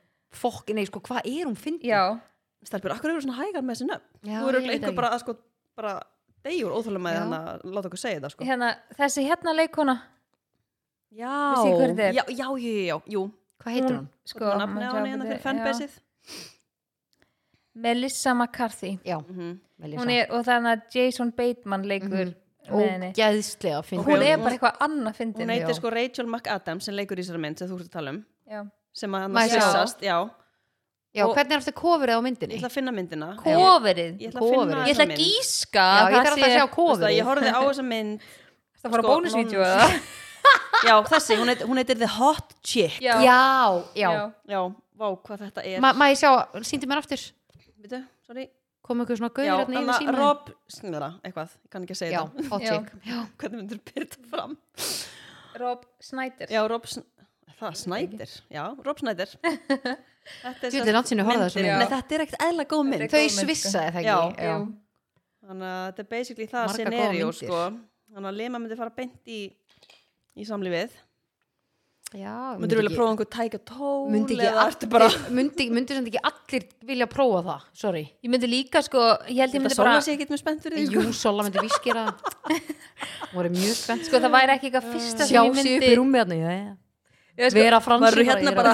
Fokk, 0.43 0.73
nei, 0.75 0.85
sko, 0.89 1.01
hvað 1.07 1.29
er 1.29 1.45
hún 1.47 1.59
fyndin? 1.59 1.87
Já, 1.87 2.01
stelpur, 2.67 2.95
akkur 2.95 3.13
eru 3.13 3.23
svona 3.23 3.37
hægar 3.39 3.63
með 3.63 3.77
þessi 3.77 3.87
nöfn? 3.91 4.07
Já, 4.27 4.39
þú 4.39 4.49
eru 4.51 4.63
ekki. 4.73 4.95
bara 4.97 5.11
að 5.13 5.23
sko 5.23 5.37
bara 5.77 5.93
degjur 6.43 6.73
óþálega 6.75 7.05
með 7.05 7.15
Já. 7.15 7.21
hann 7.21 7.37
að 7.37 7.63
láta 7.77 7.89
okkur 7.91 8.01
segja 8.01 8.19
þetta 8.19 8.33
sko. 8.33 8.47
Hérna, 8.49 8.71
þessi 8.97 9.25
hérna 9.27 9.55
leikona. 9.55 9.95
Já, 11.13 11.35
já, 11.63 12.17
já, 12.33 12.33
já, 12.33 12.49
já, 12.89 12.97
jú 13.13 13.27
Hvað 13.63 13.73
heitir 13.77 13.95
hún? 13.97 14.07
sko, 14.25 14.45
nafni 14.59 14.83
á 14.83 14.91
sjá 14.91 15.05
hérna 15.07 15.25
fyrir 15.29 15.41
fanbaseið 15.43 15.93
já. 15.93 16.49
Melissa 17.75 18.33
McCarthy 18.33 18.99
Já, 19.05 19.17
Mhm. 19.27 19.59
Melissa. 19.79 19.99
hún 20.03 20.09
er, 20.11 20.27
og 20.31 20.45
þannig 20.45 20.71
að 20.73 20.81
Jason 20.95 21.31
Bateman 21.31 21.83
leikur 21.83 22.33
henni 22.69 23.11
Ógeðslega 23.13 23.77
og 23.79 23.85
fyndin. 23.85 24.05
hún 24.05 24.21
er 24.23 24.37
bara 24.37 24.55
eitthvað 24.55 24.77
annað 24.79 25.15
fyndin 25.15 25.47
hún 25.47 25.49
heitir 25.51 25.69
já. 25.69 25.75
sko 25.75 25.89
Rachel 25.89 26.25
McAdams 26.27 26.83
sem 26.85 26.95
leikur 26.95 27.17
í 27.17 27.23
þessari 27.23 27.39
mynd 27.39 27.57
sem 27.59 27.67
þú 27.67 27.79
ert 27.79 27.87
að 27.89 27.91
tala 27.91 28.09
um 28.11 28.25
já. 28.49 28.69
sem 28.93 29.11
að 29.11 29.19
hann 29.21 29.33
ég 29.33 29.49
sjá? 29.49 29.59
svissast, 29.59 29.99
já 30.01 30.29
Já, 31.15 31.25
og- 31.27 31.35
hvernig 31.35 31.51
er 31.53 31.59
þetta 31.59 31.73
kofrið 31.77 32.09
á 32.09 32.17
ég 32.17 32.23
myndinni? 32.23 32.55
ætla 32.57 32.69
að 32.69 32.71
finna 32.71 32.91
myndina 32.91 33.35
kofrið 33.37 34.17
ég 34.19 34.29
ætla 34.29 34.39
að 34.39 34.49
finna 34.49 34.73
Kofrið. 34.73 34.87
ég 34.87 34.95
ætla 34.95 35.05
að 35.05 35.17
gíska 35.17 35.83
Já, 35.83 36.09
ég 36.09 36.13
þarf 36.13 36.31
alltaf 36.33 36.47
að 36.47 36.55
sjá 36.57 36.67
kofrið. 36.69 37.17
ég 37.17 37.23
horfði 37.25 37.51
á 37.53 37.61
þessa 37.63 37.83
mynd 37.85 38.19
það 38.83 38.91
fara 38.91 39.03
sko, 39.03 39.09
bónusvídeó 39.11 39.59
nonsense. 39.61 39.93
eða 39.93 40.01
já, 40.87 40.95
þessi, 41.11 41.37
hún 41.39 41.51
heitir, 41.51 41.67
hún 41.69 41.79
heitir 41.81 41.97
The 42.01 42.09
Hot 42.17 42.53
Chick. 42.63 42.99
Já, 43.03 43.15
Já, 43.23 43.39
já. 43.95 44.11
já, 44.49 44.59
vá, 44.99 45.07
hvað 45.23 45.45
þetta 45.47 45.63
er. 45.65 45.79
Ma- 45.83 46.09
ég 46.11 46.19
sjá, 46.19 46.31
síndi 46.67 46.89
mér 46.89 47.01
aftur? 47.03 47.23
Veitu, 47.83 48.03
sorry. 48.27 48.49
Kom 48.83 48.99
ykkur 48.99 49.15
svona 49.15 49.31
já, 49.31 49.35
gauður 49.37 49.59
hérna 49.63 49.79
yfir 49.79 49.99
síma 50.03 50.13
Rob, 50.17 50.49
snöra, 50.67 51.07
eitthvað, 51.23 51.51
ég 51.63 51.69
kann 51.71 51.83
ekki 51.85 51.95
að 51.95 51.99
segja 52.01 52.17
Já, 52.17 52.23
þetta. 52.33 52.49
Hot 52.51 52.61
Já. 52.65 52.71
chick. 52.73 52.89
Já, 53.07 53.19
hvernig 53.39 53.59
myndir 53.61 53.79
byrta 53.87 54.23
fram? 54.33 54.57
Rob 55.61 55.85
Snyder 56.03 56.51
já, 56.51 56.61
Rob, 56.67 56.87
það, 57.59 57.75
Snæder 57.79 58.33
já, 58.51 58.63
Rob 58.83 58.99
Snæder 58.99 59.31
þetta 60.43 60.71
er 60.81 60.95
langt 60.97 61.07
síðan 61.11 61.21
ég 61.23 61.29
horfði 61.29 61.43
á 61.43 61.47
þessa 61.47 61.63
myndir. 61.63 61.89
þetta 61.93 62.15
er 62.17 62.23
ekkert 62.25 62.43
eðla 62.47 62.65
góð 62.73 62.83
mynd. 62.89 63.05
Þau 63.13 63.23
sko. 63.29 63.45
svissaði 63.45 63.93
það 63.97 64.07
Já. 64.09 64.15
ekki 64.27 64.49
Jú. 64.49 64.59
þannig 65.47 65.69
að 65.69 65.83
þetta 65.87 66.03
er 66.03 66.09
basically 66.15 66.47
það 66.51 66.73
scenario 66.75 67.31
sko. 67.39 67.61
þannig 68.13 68.29
að 68.33 68.37
Lema 68.41 68.61
myndi 68.63 68.79
fara 68.79 68.93
beint 68.99 69.31
í 69.31 69.39
í 70.37 70.47
samlífið. 70.47 70.93
Já, 72.13 72.53
myndir 72.61 72.77
vilja 72.77 72.91
prófa 72.93 73.09
einhver 73.09 73.25
tæka 73.33 73.57
tól 73.65 74.03
Myndi 74.13 74.35
ekki 74.37 76.19
allir 76.29 76.65
ekki 76.67 76.85
vilja 76.85 77.07
prófa 77.09 77.39
það 77.47 77.63
Sorry. 77.81 78.03
Ég 78.21 78.29
myndi 78.29 78.49
líka 78.51 78.83
sko 78.85 79.01
ég 79.31 79.39
held 79.41 79.57
ég 79.57 79.63
myndi 79.63 79.79
bara 79.79 79.95
sig 80.05 80.19
ekkert 80.19 80.35
með 80.35 80.41
spennt 80.43 80.61
fyrir 80.67 80.83
því 80.83 80.93
Jú, 80.93 81.15
Sola 81.17 81.47
myndi 81.47 81.63
vískera. 81.65 82.05
Það 83.23 83.33
voru 83.33 83.53
mjög 83.55 83.79
spennt. 83.79 84.05
Sko 84.05 84.21
það 84.21 84.35
væri 84.37 84.55
ekki 84.59 84.69
eitthvað 84.69 84.91
fyrsta 84.93 85.29
Sjá 85.31 85.41
sig 85.57 85.79
upp 85.79 85.87
í 85.89 85.93
rúmi 85.97 86.21
já, 86.21 86.61
Ég 87.33 87.49
sko, 87.49 87.57
Vera 87.57 87.79
eru 88.13 88.23
hérna 88.27 88.51
bara- 88.53 88.73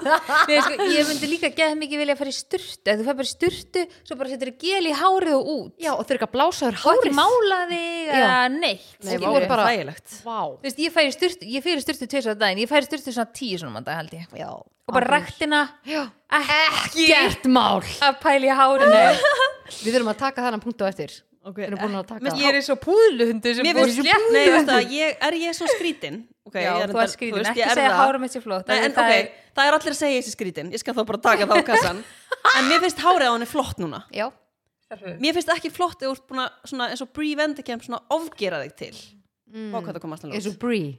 Nei, 0.50 0.56
sko, 0.66 0.86
ég 0.90 1.06
myndi 1.06 1.28
líka 1.30 1.50
geða 1.54 1.76
mikið 1.78 2.00
vilja 2.02 2.14
að 2.16 2.18
fara 2.18 2.32
í 2.32 2.34
sturtu 2.34 2.90
þú 2.98 3.04
fær 3.06 3.18
bara 3.20 3.28
í 3.28 3.30
sturtu, 3.30 3.84
svo 4.08 4.16
bara 4.18 4.32
setur 4.32 4.50
gel 4.58 4.88
í 4.90 4.94
hárið 4.98 5.36
og 5.36 5.50
út. 5.52 5.74
Já, 5.78 5.92
og 5.94 6.02
eru 6.16 6.18
ekki 6.18 6.26
að 6.26 6.34
blása 6.34 6.64
þér 6.66 6.80
og 6.80 6.90
ekki 6.90 7.12
hárið. 7.12 7.14
mála 7.20 7.60
þig 7.70 8.10
eða 8.18 8.40
neitt. 8.56 8.88
Nei, 9.06 9.14
er 9.44 9.46
bara- 9.52 9.68
Vá. 10.26 10.40
Þú 10.58 10.66
veist, 10.66 10.82
ég 10.82 10.96
færi 10.98 11.14
styrtu, 11.14 11.46
ég 11.54 11.62
fyrir 11.68 11.86
styrtu 11.86 12.10
tveis 12.10 12.26
á 12.26 12.34
daginn, 12.34 12.64
ég 12.64 12.72
færi 12.74 12.90
styrtu 12.90 13.14
svona 13.14 13.30
tíu 13.30 13.62
svona 13.62 13.72
mann 13.78 13.86
dag 13.86 14.00
held 14.02 14.10
ég. 14.18 14.26
Já, 14.42 14.50
og 14.58 14.90
bara 14.90 15.06
ekki. 16.34 17.06
gert 17.14 17.46
mál 17.46 17.78
að 18.02 18.18
pæla 18.26 18.50
í 18.50 18.58
hárinu. 18.58 19.02
Við 19.86 19.94
þurfum 19.94 20.10
að 20.16 20.18
taka 20.26 20.42
þennan 20.42 20.62
punkt 20.66 20.82
á 20.82 20.90
eftir 20.90 21.14
okay. 21.44 21.62
Við 21.62 21.68
erum 21.68 21.80
búin 21.84 21.96
að 22.00 22.06
taka 22.10 22.24
Mér- 22.26 22.40
ég 22.40 22.58
er 22.58 22.66
svo 22.66 22.76
púðluhundu 22.80 23.54
sem 23.56 23.68
búið 23.68 23.94
slétt 23.96 24.26
nei, 24.34 24.44
veist 24.54 24.68
það, 24.70 24.94
ég, 24.96 25.16
er 25.28 25.38
ég 25.40 25.56
svo 25.56 25.70
skrítin? 25.72 26.20
Okay, 26.50 26.64
já, 26.64 26.70
ég 26.70 26.82
þú 26.82 26.90
reyndar- 26.90 27.06
ert 27.06 27.14
skrítin, 27.14 27.38
veist, 27.38 27.50
ekki 27.50 27.62
ég 27.62 27.70
er 27.70 27.78
segja 27.78 27.96
hárum 28.00 28.24
mitt 28.24 28.34
sér 28.34 28.44
flott 28.44 28.70
Nei, 28.70 28.78
en 28.80 28.94
það 28.96 29.10
ok, 29.10 29.16
er, 29.16 29.30
það 29.56 29.70
er 29.70 29.78
allir 29.78 29.94
að 29.94 29.98
segja 30.00 30.20
þessi 30.20 30.34
skrítin 30.34 30.72
Ég 30.74 30.82
skal 30.82 30.96
þá 30.96 31.02
bara 31.12 31.22
taka 31.28 31.46
það 31.46 31.60
á 31.60 31.64
kassan 31.70 32.02
En 32.58 32.70
mér 32.70 32.82
finnst 32.84 33.04
hárið 33.04 33.28
á 33.30 33.32
henni 33.36 33.50
flott 33.50 33.82
núna 33.82 34.02
Já, 34.14 34.26
Mér 35.22 35.36
finnst 35.36 35.52
ekki 35.54 35.70
flott 35.70 36.00
þú 36.02 36.10
að 36.10 36.24
svona, 36.66 36.88
eins 36.90 37.04
og 37.04 37.12
Brie 37.14 37.36
Vendicamp 37.38 37.84
svona 37.86 38.00
ofgera 38.10 38.58
þig 38.64 38.74
til 38.80 38.96
mm. 39.54 39.70
Vá 39.70 39.78
hvað 39.78 39.94
það 39.94 40.02
kom 40.02 40.16
alltaf 40.16 40.32
eins 40.34 40.48
lót 40.48 40.56
og 40.56 40.64
Brie 40.64 40.90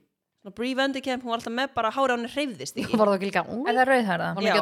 Svona 0.41 0.55
Brie 0.57 0.77
Vendicamp, 0.79 1.25
hún 1.25 1.33
var 1.33 1.41
alltaf 1.41 1.53
með 1.53 1.73
bara 1.75 1.91
hárið 1.93 2.13
á 2.13 2.17
henni 2.17 2.31
hreyfðist 2.31 2.79
ekki 2.79 2.97
Var 2.97 3.11
það 3.11 3.17
ekki 3.17 3.27
líka 3.27 3.43
er 3.51 3.75
það 3.77 3.91
rauðhærða? 3.91 4.29
Já. 4.41 4.53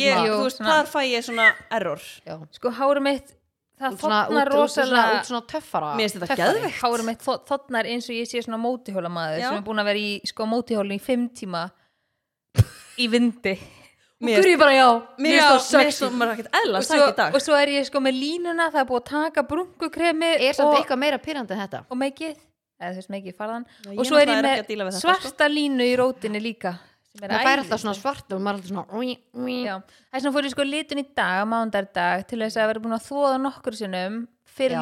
ég, 0.00 0.16
Þú 0.24 0.40
veist, 0.46 0.62
þar 0.70 0.88
fæ 0.90 0.98
ég 1.04 1.26
svona 1.28 1.50
error 1.76 2.08
Já. 2.24 2.34
sko 2.56 2.72
hárum 2.80 3.06
mitt 3.06 3.36
það 3.80 3.96
þotnar 4.00 4.28
út- 4.28 4.30
út 4.30 4.30
svona- 4.30 4.44
rosalega 4.54 5.16
út 5.20 5.26
svona 5.30 5.46
töffara. 5.48 5.90
Mér 5.96 6.06
finnst 6.10 6.16
þetta 6.20 6.36
töffari. 6.36 6.60
geðveikt. 6.60 6.80
hárum 6.82 7.06
mitt 7.06 7.20
þo- 7.24 7.40
þotnar 7.48 7.84
eins 7.90 8.08
og 8.10 8.14
ég 8.20 8.26
sé 8.28 8.42
svona 8.44 8.60
mótihólamaður 8.60 9.40
sem 9.40 9.56
er 9.56 9.62
búin 9.66 9.80
að 9.80 9.84
vera 9.90 9.98
í 9.98 10.20
sko 10.26 10.46
mótihólinu 10.46 10.94
í 10.98 11.00
fimm 11.00 11.28
tíma 11.30 11.70
í 12.98 13.08
vindi. 13.08 13.58
Mér 14.20 14.36
Guri 14.42 14.56
bara 14.60 14.72
já? 14.76 14.88
Mér 15.16 15.40
finnst 15.40 15.72
það 15.72 16.50
eðla 16.52 16.78
og 16.78 16.84
svo, 16.84 16.96
í 17.08 17.16
dag. 17.16 17.34
og 17.34 17.40
svo 17.40 17.54
er 17.56 17.68
ég 17.72 17.86
sko 17.88 18.00
með 18.04 18.18
línuna 18.20 18.66
það 18.70 18.80
er 18.82 18.88
búið 18.90 19.00
að 19.00 19.08
taka 19.14 19.42
brunkukremi 19.48 20.30
Er 20.36 20.52
samt 20.52 20.68
og, 20.68 20.76
eitthvað 20.76 20.98
meira 21.00 21.18
pyrrandi 21.18 21.52
en 21.56 21.62
þetta? 21.64 21.84
Og 21.90 21.96
meikið. 21.96 22.36
Eða 22.80 22.90
þú 22.92 23.00
veist 23.00 23.10
meikið 23.12 23.34
farðan 23.36 23.64
og 23.96 24.04
svo 24.08 24.16
er 24.20 24.26
ég 24.28 24.42
með 24.44 24.64
þetta, 24.64 24.92
sko. 24.92 25.00
svarta 25.08 25.48
línu 25.48 25.84
í 25.84 25.96
rótinni 25.96 26.40
líka 26.40 26.78
Það 27.10 27.32
fær 27.42 27.58
alltaf 27.64 27.80
svona 27.82 27.94
sko. 27.96 28.02
svart 28.04 28.32
og 28.36 28.40
maður 28.40 28.54
er 28.54 28.60
alltaf 28.60 28.70
svona. 28.70 28.84
Já, 29.66 29.76
það 29.82 30.14
er 30.18 30.22
svona 30.24 30.34
fór 30.36 30.46
ég 30.46 30.52
sko 30.54 30.66
litun 30.68 31.00
í 31.02 31.06
dag, 31.18 31.40
mándardag 31.50 32.26
til 32.30 32.38
þess 32.44 32.56
að 32.62 32.68
vera 32.70 32.82
búin 32.84 32.94
að 32.94 33.08
þóða 33.08 33.40
nokkur 33.42 33.74
sinnum 33.80 34.20
fyrir 34.50 34.76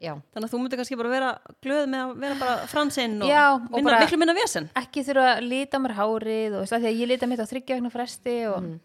Já, 0.00 0.12
Þannig 0.34 0.46
að 0.48 0.52
þú 0.52 0.60
myndir 0.60 0.80
kannski 0.80 0.98
bara 1.00 1.12
vera 1.14 1.30
glöð 1.64 1.88
með 1.92 2.02
að 2.04 2.12
vera 2.24 2.36
bara 2.40 2.66
fransinn 2.68 3.16
og, 3.22 3.28
Já, 3.32 3.44
og 3.54 3.70
minna, 3.72 3.90
bara- 3.90 4.00
miklu 4.04 4.18
minna 4.20 4.34
vesen 4.36 4.68
ekki 4.80 5.04
þurfa 5.08 5.26
að 5.38 5.42
lita 5.48 5.78
mér 5.80 5.96
hárið 5.96 6.56
og 6.60 6.68
því 6.68 6.80
að 6.90 7.00
ég 7.00 7.08
lita 7.14 7.26
mitt 7.30 7.40
á 7.40 7.46
þryggja 7.48 7.76
vegna 7.80 7.90
fresti 7.96 8.36
og 8.52 8.60
Mhm. 8.62 8.78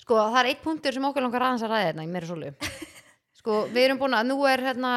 Sko 0.00 0.14
það 0.16 0.38
er 0.40 0.46
eitt 0.50 0.62
punktur 0.64 0.92
sem 0.92 1.04
okkur 1.04 1.22
langar 1.22 1.42
aðeins 1.46 1.62
að 1.62 1.70
ræða 1.70 1.86
hérna 1.92 2.02
í 2.02 2.08
meira 2.10 2.26
sólu 2.26 2.54
Sko 3.40 3.66
við 3.70 3.84
erum 3.86 3.98
búin 4.00 4.14
að 4.18 4.26
nú 4.26 4.38
er 4.48 4.58
hérna 4.60 4.92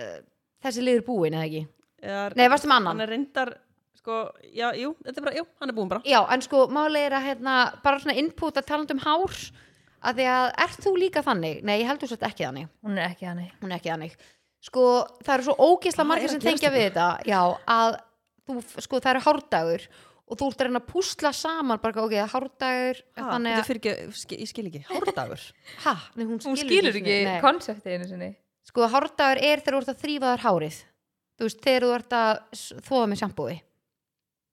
eh, 0.00 0.20
þessi 0.64 0.80
liður 0.84 1.04
búin 1.04 1.34
eða 1.36 1.44
ekki 1.44 1.66
er, 2.02 2.32
Nei, 2.36 2.48
varstu 2.48 2.68
með 2.70 2.76
annan? 2.80 2.96
Sko, 4.10 4.50
já, 4.50 4.66
jú, 4.74 4.90
þetta 5.06 5.20
er 5.20 5.24
bara, 5.28 5.36
jú, 5.38 5.44
hann 5.60 5.70
er 5.70 5.76
búin 5.76 5.90
bara. 5.90 6.02
Já, 6.08 6.18
en 6.34 6.42
sko 6.42 6.64
máli 6.74 6.98
er 7.06 7.14
að 7.14 7.26
hérna 7.28 7.56
bara 7.84 8.00
svona 8.02 8.16
input 8.18 8.56
að 8.58 8.66
tala 8.66 8.86
um 8.90 9.02
hár 9.04 9.36
að 10.00 10.18
því 10.18 10.26
að 10.34 10.46
ert 10.64 10.82
þú 10.82 10.92
líka 10.98 11.22
þannig? 11.22 11.60
Nei, 11.68 11.76
ég 11.82 11.90
heldur 11.90 12.10
svo 12.10 12.18
ekki 12.18 12.46
þannig. 12.48 12.70
Hún 12.82 12.98
er 12.98 13.12
ekki 13.12 13.28
hannig 13.28 13.52
hún 13.60 13.70
er 13.70 13.78
ekki 13.78 13.92
þannig. 13.92 14.16
Sko 14.66 14.84
það 15.22 15.34
eru 15.36 15.46
svo 15.46 15.54
ógeðsla 15.68 16.02
Hvað 16.02 16.10
margir 16.10 16.32
sem 16.34 16.42
tengja 16.42 16.72
við 16.74 16.86
þetta. 16.88 17.06
Já, 17.30 17.40
að 17.76 18.00
þú, 18.48 18.56
sko 18.88 19.00
það 19.00 19.12
eru 19.12 19.24
hárdagur 19.28 19.86
og 20.30 20.38
þú 20.40 20.50
ert 20.50 20.60
að 20.60 20.66
reyna 20.68 20.82
að 20.82 20.90
púsla 20.90 21.32
saman 21.36 21.80
bara 21.86 22.04
ok, 22.08 22.18
hárdagur 22.34 23.00
ha, 23.14 23.30
þannig 23.30 23.54
Þetta 23.54 23.62
að, 23.62 23.70
fyrir 23.70 23.80
ekki, 23.80 24.18
ski- 24.24 24.42
ég 24.42 24.50
skil 24.50 24.68
ekki, 24.72 24.84
hárdagur? 24.90 25.46
Ha, 25.86 25.96
nei, 26.18 26.26
hún, 26.26 26.42
hún 26.42 26.58
skilur 26.58 26.98
ekki 26.98 27.16
nei. 27.30 27.38
konseptið 27.44 27.96
einu 27.96 28.10
sinni. 28.10 28.30
Sko 28.66 28.90
hárdagur 28.90 29.38
er 29.38 29.62
þegar 29.62 29.78
þú 29.78 29.82
ert 29.84 29.94
að 29.94 30.04
þrýfa 30.04 30.34
þar 30.34 30.46
hárið. 30.48 30.84
Þú 31.40 31.48
veist, 31.48 31.60
þegar 31.64 31.86
þú 31.86 31.92
ert 31.96 32.16
að 32.20 32.32
þvoða 32.84 33.10
með 33.10 33.20
sjampói 33.22 33.56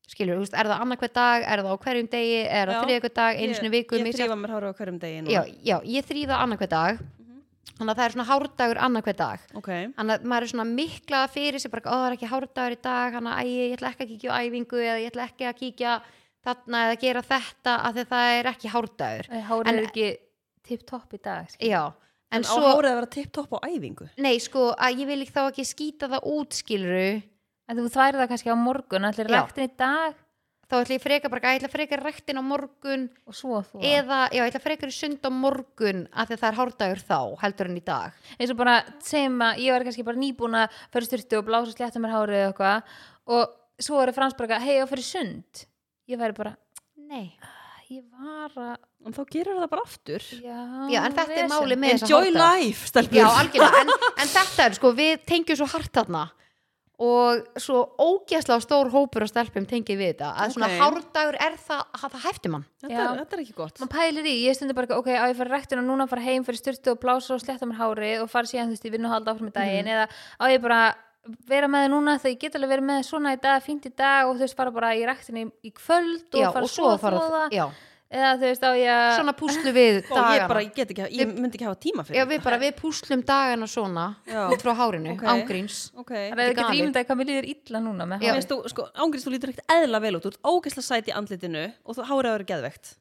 skilur, 0.08 0.38
þú 0.40 0.46
veist, 0.46 0.56
er 0.56 0.70
það 0.72 0.82
annarkvæð 0.86 1.14
dag 1.18 1.44
er 1.44 1.62
það 1.64 1.74
á 1.76 1.78
hverjum 1.84 2.10
degi, 2.14 2.40
er 2.48 2.72
það 2.72 2.84
þriðakvæð 2.88 3.14
dag 3.20 3.40
einu 3.42 3.54
sinni 3.58 3.70
í 3.70 3.76
viku, 3.76 3.98
Ég, 4.00 4.10
þrýfa 4.16 4.38
mér 4.40 4.54
hárið 4.56 4.72
á 4.72 4.78
hverjum 4.80 5.00
degi 5.04 5.22
já, 5.34 5.42
já, 5.68 5.78
ég 5.84 6.08
þrýða 6.08 6.42
annarkvæð 6.46 6.74
dag. 6.74 7.06
Þannig 7.78 7.92
að 7.92 7.98
það 8.00 8.06
er 8.08 8.14
svona 8.16 8.28
hárdagur 8.32 8.80
annarkvæð 8.82 9.18
dag. 9.20 9.42
Ok, 9.60 9.68
þannig 9.98 10.14
að 10.16 10.24
maður 10.32 10.46
er 10.48 10.52
svona 10.54 10.66
mikla 10.72 11.20
fyrir 11.30 11.62
sig 11.62 11.72
bara, 11.72 11.84
ó 11.86 11.96
það 12.00 12.06
er 12.08 12.16
ekki 12.16 12.30
hárdagur 12.32 12.74
í 12.74 12.80
dag 12.88 13.18
þannig 13.18 13.34
að 13.38 13.52
ég 13.52 13.76
ætla 13.76 13.92
ekki 13.92 14.04
að 14.06 14.12
kíkja 14.14 14.32
á 14.34 14.38
æfingu 14.48 14.80
eða 14.82 15.02
ég 15.04 15.12
ætla 15.12 15.28
ekki 15.28 15.46
að 15.52 15.60
kíkja 15.60 15.92
þarna 16.48 16.82
eða 16.88 16.98
gera 17.04 17.22
þetta 17.28 17.76
af 17.84 17.94
því 17.94 18.02
að 18.06 18.12
það 18.16 18.32
er 18.40 18.50
ekki 18.54 18.72
hárdagur. 18.74 19.30
Hárið 19.52 19.68
En- 19.68 19.78
er 19.78 19.90
ekki 19.92 20.08
tipp-topp 20.68 21.14
í 21.14 21.22
dag 21.22 21.52
skilur. 21.52 21.70
já, 21.70 21.84
en, 22.32 22.40
en 22.40 22.48
á 22.48 22.50
svo 22.50 22.64
hárið 22.66 22.90
að 22.90 22.98
vera 23.02 23.12
tipp-topp 23.18 23.54
á 23.54 23.60
æfingu? 23.68 24.10
Nei 24.18 24.38
sko, 24.40 24.72
að 27.68 27.82
þú 27.84 27.90
þværi 27.98 28.22
það 28.22 28.32
kannski 28.32 28.54
á 28.54 28.58
morgun 28.58 29.08
allir 29.10 29.30
Já. 29.32 29.42
ræktin 29.42 29.68
í 29.68 29.74
dag? 29.78 30.24
Þá 30.68 30.76
ætla 30.82 30.96
ég 30.98 31.04
freka 31.04 31.30
bara, 31.32 31.42
að 31.48 31.54
ég 31.56 31.62
ætla 31.62 31.70
freka 31.72 31.98
rektin 32.02 32.40
á 32.40 32.44
morgun 32.44 33.04
og 33.24 33.36
svo 33.38 33.62
þú 33.64 33.80
eða, 33.88 34.18
já, 34.36 34.42
ég 34.44 34.50
ætla 34.50 34.60
frekar 34.60 34.92
í 34.92 34.96
sund 34.98 35.24
á 35.24 35.32
morgun 35.32 36.02
af 36.12 36.28
því 36.28 36.36
að 36.36 36.42
það 36.42 36.50
er 36.50 36.58
hárdagur 36.58 37.04
þá, 37.08 37.20
heldur 37.40 37.70
en 37.72 37.78
í 37.80 37.84
dag. 37.88 38.18
Eins 38.36 38.52
og 38.52 38.58
bara 38.60 38.74
segjum 39.00 39.38
að 39.48 39.62
ég 39.64 39.72
var 39.78 39.86
kannski 39.88 40.04
bara 40.10 40.20
nýbúin 40.20 40.58
að 40.60 40.76
fyrir 40.92 41.08
styrtu 41.08 41.40
og 41.40 41.46
blása 41.48 41.72
slétta 41.72 42.02
mér 42.04 42.12
hárið 42.18 42.42
eða 42.42 42.50
eitthvað 42.52 42.98
og 43.38 43.56
svo 43.88 44.02
er 44.04 44.12
frans 44.18 44.36
bara 44.36 44.60
hei 44.60 44.76
og 44.84 44.92
fyrir 44.92 45.08
sund. 45.08 45.64
Ég 46.12 46.20
væri 46.20 46.36
bara, 46.36 46.52
nei, 47.00 47.30
ég 47.88 48.04
var 48.12 48.52
að 48.52 48.76
En 49.08 49.14
þá 49.16 49.24
gerir 49.32 49.56
það 49.56 49.70
bara 49.72 49.84
aftur. 49.88 50.24
Já, 50.44 50.62
já, 50.92 51.00
en 51.06 51.14
þetta 51.16 51.32
er 51.32 51.46
vesen. 51.46 51.52
máli 51.54 51.76
með 51.80 51.92
þessa 51.94 52.08
Enjoy 52.10 52.26
hárdaga. 52.28 52.48
life, 52.58 52.88
stelpur. 52.90 53.20
Já, 53.22 53.28
algjörlega, 53.40 53.84
en, 53.86 53.92
en 54.20 54.32
þetta 54.34 54.66
er 54.66 54.76
sko, 54.76 54.92
við 54.98 55.14
tengjum 55.30 55.60
svo 55.62 55.68
hart 55.72 55.94
þarna 55.96 56.24
og 57.00 57.44
svo 57.62 57.84
ógeðslega 58.02 58.64
stór 58.64 58.90
hópur 58.90 59.22
af 59.22 59.30
stelpum 59.30 59.68
tengið 59.70 60.00
við 60.00 60.08
þetta. 60.16 60.30
Að 60.34 60.54
svona 60.56 60.70
Ok. 60.72 60.78
hárdagur 60.82 61.36
er 61.46 61.58
það, 61.62 61.82
að 61.94 62.06
það 62.10 62.24
hæfti 62.26 62.50
mann. 62.50 62.66
Þetta, 62.82 63.02
er, 63.04 63.18
þetta 63.22 63.36
er 63.38 63.42
ekki 63.44 63.56
gott. 63.60 63.80
Maður 63.84 63.92
pælir 63.98 64.26
í, 64.26 64.36
ég 64.48 64.56
stundi 64.58 64.74
bara 64.74 64.98
ok, 64.98 65.08
á 65.14 65.26
ég 65.30 65.36
fara 65.38 65.54
rektin 65.58 65.78
og 65.84 65.86
núna 65.86 66.08
fara 66.10 66.22
heim 66.26 66.44
fyrir 66.44 66.58
styrtu 66.58 66.92
og 66.96 67.00
blása 67.00 67.36
og 67.38 67.42
slétta 67.44 67.70
mér 67.70 67.78
hárið 67.78 68.24
og 68.24 68.30
fara 68.34 68.50
síðan 68.50 68.72
þú 68.72 68.78
veist, 68.78 68.86
ég 68.90 68.92
vinna 68.98 69.10
og 69.10 69.14
halda 69.14 69.34
áfram 69.36 69.52
í 69.52 69.54
daginn 69.54 69.86
Mhm. 69.86 69.94
eða 69.94 70.08
á 70.42 70.46
ég 70.50 70.62
bara 70.62 70.96
vera 71.46 71.68
með 71.68 71.86
þið 71.86 71.92
núna 71.92 72.18
þegar 72.18 72.34
ég 72.34 72.40
get 72.40 72.56
alveg 72.56 72.70
verið 72.72 72.86
með 72.88 72.98
þið 73.02 73.08
svona 73.12 73.34
í 73.36 73.42
dag, 73.42 73.62
fínt 73.64 73.86
í 73.86 73.96
dag 73.96 74.28
og 74.28 74.36
þú 74.38 74.40
veist, 74.48 74.56
fara 74.56 74.72
bara 74.72 74.90
í 74.96 75.06
rektin 75.06 75.38
í, 75.38 75.52
í 75.68 75.72
kvöld 75.74 76.34
og 76.34 76.42
já, 76.42 76.52
fara 76.54 76.64
og 76.64 76.70
svo 76.72 76.86
að 76.96 77.00
fara 77.00 77.20
þóða 77.20 77.52
já, 77.52 77.66
eða 78.08 78.34
þú 78.40 78.46
veist 78.48 78.64
á 78.64 78.72
ég 78.78 78.92
að 78.94 79.10
svona 79.18 79.34
púslu 79.38 79.74
við 79.76 79.98
og 80.00 80.12
ég 80.12 80.22
dagana 80.22 80.48
bara, 80.52 80.62
ég 80.64 80.76
get 80.78 80.94
ekki, 80.94 81.08
ég 81.18 81.32
myndi 81.34 81.58
ekki 81.60 81.68
hafa 81.68 81.80
tíma 81.84 82.06
Já, 82.06 82.10
fyrir 82.10 82.30
við 82.32 82.44
bara, 82.46 82.60
við 82.62 82.76
púslum 82.80 83.24
dagana 83.28 83.68
svona 83.68 84.06
Já. 84.28 84.46
út 84.48 84.64
frá 84.64 84.74
hárinu, 84.80 85.16
Ok. 85.18 85.26
ángríns. 85.34 85.80
Ok, 85.98 86.14
það 86.16 86.44
er 86.44 86.54
ekki 86.54 86.70
rýmdaði 86.72 87.10
hvað 87.10 87.20
mér 87.20 87.32
líður 87.32 87.50
illa 87.52 87.82
núna 87.84 88.08
Já. 88.22 88.34
Veist 88.38 88.54
þú, 88.54 88.60
sko, 88.72 88.88
þú 88.96 89.34
lítur 89.34 89.52
ekkert 89.52 89.76
eðla 89.76 90.02
vel 90.02 90.16
út, 90.16 90.24
þú 90.24 90.32
ert 90.32 90.48
ógeðslega 90.48 90.88
sæt 90.88 91.12
í 91.12 91.18
andlitinu 91.20 91.66
og 91.84 91.98
þú 91.98 92.08
hárið 92.08 92.32
að 92.32 92.38
vera 92.38 92.50
geðvegt 92.54 92.96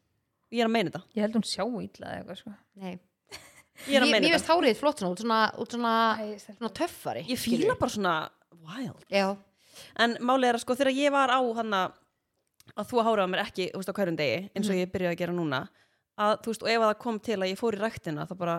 ég 0.50 0.62
er 0.62 0.68
að 0.68 0.74
meina 0.74 0.90
þetta, 0.90 1.02
ég 1.14 1.26
held 1.26 1.36
hún 1.38 1.46
sjá 1.46 1.64
illa 1.66 2.06
eða 2.06 2.16
eitthvað 2.20 2.40
sko. 2.40 2.54
Nei. 2.76 2.98
ég 3.86 3.98
er 4.00 4.06
þetta. 4.06 4.54
hárið 4.54 4.78
flott 4.80 5.02
svona, 5.02 5.12
út 5.12 5.22
svona, 5.22 5.40
út 5.60 5.74
svona, 5.76 5.94
svona 6.56 6.72
töffari 6.72 7.24
ég 7.28 7.38
fíla 7.40 7.76
bara 7.78 7.92
svona 7.92 8.14
wild. 8.66 9.04
Já, 9.12 9.36
en 10.02 10.16
málið 10.20 10.50
er 10.50 10.58
að 10.58 10.64
sko 10.64 10.76
þegar 10.78 10.96
ég 10.96 11.14
var 11.14 11.30
á 11.30 11.40
hann 11.58 11.74
að 11.76 11.96
þú 12.84 13.02
hárið 13.06 13.24
á 13.24 13.32
mér 13.32 13.42
ekki 13.46 13.70
þú 13.72 13.78
veist, 13.80 13.88
á 13.92 13.96
hverjum 13.96 14.16
degi, 14.20 14.50
eins 14.54 14.66
Mhm. 14.68 14.72
og 14.74 14.80
ég 14.82 14.92
byrjaði 14.92 15.14
að 15.14 15.18
gera 15.18 15.32
núna 15.32 15.68
að 16.18 16.32
þú 16.42 16.46
veist, 16.52 16.62
og 16.62 16.68
ef 16.68 16.80
að 16.80 16.90
það 16.92 16.98
kom 16.98 17.18
til 17.20 17.36
að 17.40 17.50
ég 17.52 17.58
fór 17.58 17.74
í 17.76 17.80
ræktina 17.80 18.26
þá 18.28 18.34
bara, 18.36 18.56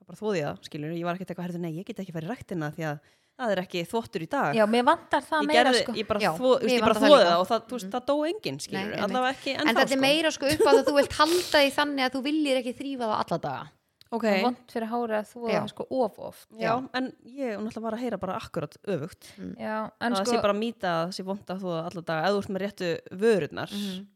þá 0.00 0.02
bara 0.06 0.18
þóði 0.20 0.38
ég 0.40 0.46
það 0.46 0.64
skilur, 0.64 0.90
ég 0.96 1.04
var 1.04 1.14
ekkert 1.16 1.30
eitthvað, 1.36 1.58
nei, 1.60 1.72
ég 1.76 1.84
get 1.86 1.98
ekki 2.00 2.12
farið 2.16 2.28
í 2.28 2.32
ræktina 2.32 2.72
því 2.76 2.84
að 2.90 2.98
það 3.36 3.50
er 3.52 3.60
ekki 3.60 3.80
þvottur 3.84 4.22
í 4.24 4.28
dag. 4.32 4.54
Já, 4.56 4.64
mér 4.64 4.84
vantar 4.88 5.20
það 5.20 5.40
ég, 5.42 5.46
meira 5.46 5.64
gerði, 5.68 5.80
sko. 5.84 5.92
ég 5.92 6.06
bara, 6.08 6.20
Já, 6.20 6.30
þvo, 6.32 6.50
þú 6.56 6.60
veist, 6.64 6.72
ég 6.72 6.80
bara 6.80 6.94
vantar 6.96 7.10
það 7.10 7.26
það 7.26 7.40
og 7.42 7.48
það, 7.50 7.60
þú 7.68 7.74
veist, 7.76 7.90
það 7.92 8.04
dó 8.08 8.14
enginn 8.24 8.60
skilur, 8.64 8.88
Nei, 8.88 9.00
allavega 9.04 9.32
ekki 9.36 9.50
en 9.52 9.60
ennþá 9.66 9.80
þetta 9.84 9.92
er 9.92 10.00
meira 10.00 10.30
sko 10.32 10.46
upp 10.46 10.64
á 10.64 10.70
að 10.72 10.84
þú 10.86 10.94
vilt 10.96 11.12
halda 11.20 11.58
því 11.60 11.70
þannig 11.76 12.04
að 12.06 12.12
þú 12.16 12.22
viljir 12.24 12.56
ekki 12.62 12.72
þrýfa 12.80 13.04
það 13.04 13.20
alla 13.20 13.38
daga 13.44 13.68
ok, 14.10 14.16
okay. 14.18 14.42
vond 14.42 14.56
fyrir 14.72 14.88
hárið 14.92 15.16
að 15.18 15.30
þú 15.32 15.44
Já. 15.50 15.60
það 15.60 15.68
sko 15.72 15.86
of 15.90 16.18
oft 16.18 16.48
já, 16.60 16.72
en 16.94 17.12
ég 17.24 17.56
náttúrulega 17.58 17.86
var 17.86 17.96
að 17.98 18.02
heyra 18.04 18.18
bara 18.22 18.36
akkurat 18.40 18.76
öfugt 18.86 19.30
já, 19.58 19.76
en 20.00 20.06
en 20.06 20.12
það 20.14 20.22
sko 20.24 20.30
sé 20.36 20.42
bara 20.42 20.54
að 20.54 20.60
mýta 20.62 20.92
að 20.92 21.06
það 21.06 21.16
sé 21.18 21.22
vond 21.30 21.50
að 21.56 21.64
þú 21.64 21.72
alla 21.84 22.02
daga 22.10 22.28
eða 22.28 22.36
þú 22.36 22.42
ert 22.44 22.52
með 22.56 22.62
réttu 22.66 22.90
vörurnar 23.24 23.70
Mhm. 23.72 24.06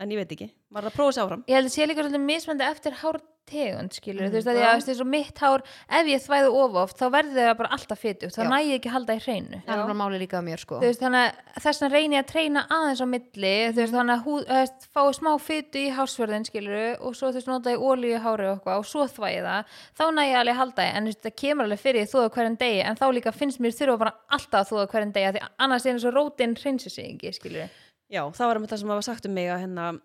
En 0.00 0.10
ég 0.14 0.16
veit 0.22 0.32
ekki, 0.36 0.50
maður 0.72 0.86
er 0.88 0.90
að 0.90 0.96
prófa 0.96 1.12
sér 1.16 1.26
áfram? 1.28 1.44
Ég 1.50 1.54
held 1.60 1.68
að 1.70 1.74
sé 1.76 1.86
líka 1.90 2.02
svolítið 2.06 2.24
mismöndi 2.30 2.64
eftir 2.70 2.92
hártegund 3.02 3.92
skilur, 3.96 4.22
Mhm, 4.22 4.30
þú 4.30 4.36
veist 4.38 4.48
að 4.48 4.56
já. 4.56 4.62
ég 4.62 4.74
veist 4.78 4.88
eins 4.88 5.00
og 5.00 5.06
mitt 5.10 5.38
hár 5.42 5.62
ef 5.90 6.06
ég 6.06 6.20
þvæði 6.22 6.50
of 6.54 6.74
oft 6.82 6.96
þá 7.00 7.06
verður 7.10 7.34
það 7.50 7.56
bara 7.58 7.70
alltaf 7.74 7.98
fytu 8.00 8.26
þá 8.30 8.38
Já. 8.44 8.48
næ 8.48 8.58
ég 8.62 8.74
ekki 8.78 8.88
að 8.90 8.94
halda 8.96 9.14
í 9.16 9.20
hreinu. 9.24 9.58
Það 9.66 9.74
er 9.74 9.82
bara 9.84 9.98
máli 10.00 10.18
líka 10.22 10.38
á 10.38 10.42
mér 10.46 10.60
sko. 10.62 10.78
Veist 10.80 11.00
þannig 11.00 11.24
að 11.26 11.60
þess 11.64 11.80
vegna 11.82 11.94
reyni 11.96 12.16
að 12.20 12.26
treyna 12.30 12.60
aðeins 12.70 13.00
á 13.02 13.06
milli 13.10 13.54
þú 13.74 13.80
veist 13.82 13.94
þannig 13.98 14.14
að 14.16 14.24
hú, 14.24 14.34
veist, 14.46 14.88
fái 14.94 15.10
smá 15.18 15.32
fytu 15.40 15.78
í 15.82 15.90
hásverðin 15.98 16.46
skilur 16.46 16.96
og 17.00 17.12
svo 17.18 17.28
þú 17.28 17.34
veist 17.40 17.48
nota 17.50 17.70
ég 17.74 17.80
ólíu 17.82 18.14
í 18.16 18.22
hári 18.22 18.46
og 18.48 18.60
eitthvað 18.60 18.78
og 18.78 18.86
svo 18.86 19.02
þvæði 19.10 19.42
það. 19.44 19.64
Þá 19.98 20.04
næ 20.14 20.22
ég 20.30 20.36
alveg 20.40 20.54
að 20.54 20.60
halda 20.62 20.80
því 20.82 20.96
en 20.96 21.02
þú 21.04 21.10
veist, 21.10 21.22
það 21.26 21.36
kemur 21.42 21.64
alveg 21.64 21.80
fyrir 21.80 22.06
þú 22.06 22.18
að 22.24 22.30
hverjum 22.38 22.56
degi 22.56 22.80
en 22.86 22.96
þá 22.96 23.06
líka 23.12 23.32
finnst 23.34 23.58
mér 23.60 23.74
þurfa 23.76 23.98
bara 23.98 24.14
alltaf 24.30 24.70
þú 24.70 24.76
að 24.80 24.90
hverjum 24.94 25.12
degi 25.12 25.26
af 25.26 25.34
því 25.34 25.48
annars 25.58 25.86
er 25.86 25.92
eins 25.92 26.04
og 26.06 26.14
rótin 26.14 26.54
hreinsi 26.56 26.88
sig 26.90 27.04
ekki 27.18 27.34
skilur 27.34 27.68
já, 28.10 28.22
það 28.34 28.46
var 28.50 28.60
það 28.66 28.78
sem 28.82 28.88
var 28.88 29.02
sagt 29.06 29.26
um 29.26 29.34
mig 29.34 29.48
að 29.50 29.60
hérna 29.64 30.00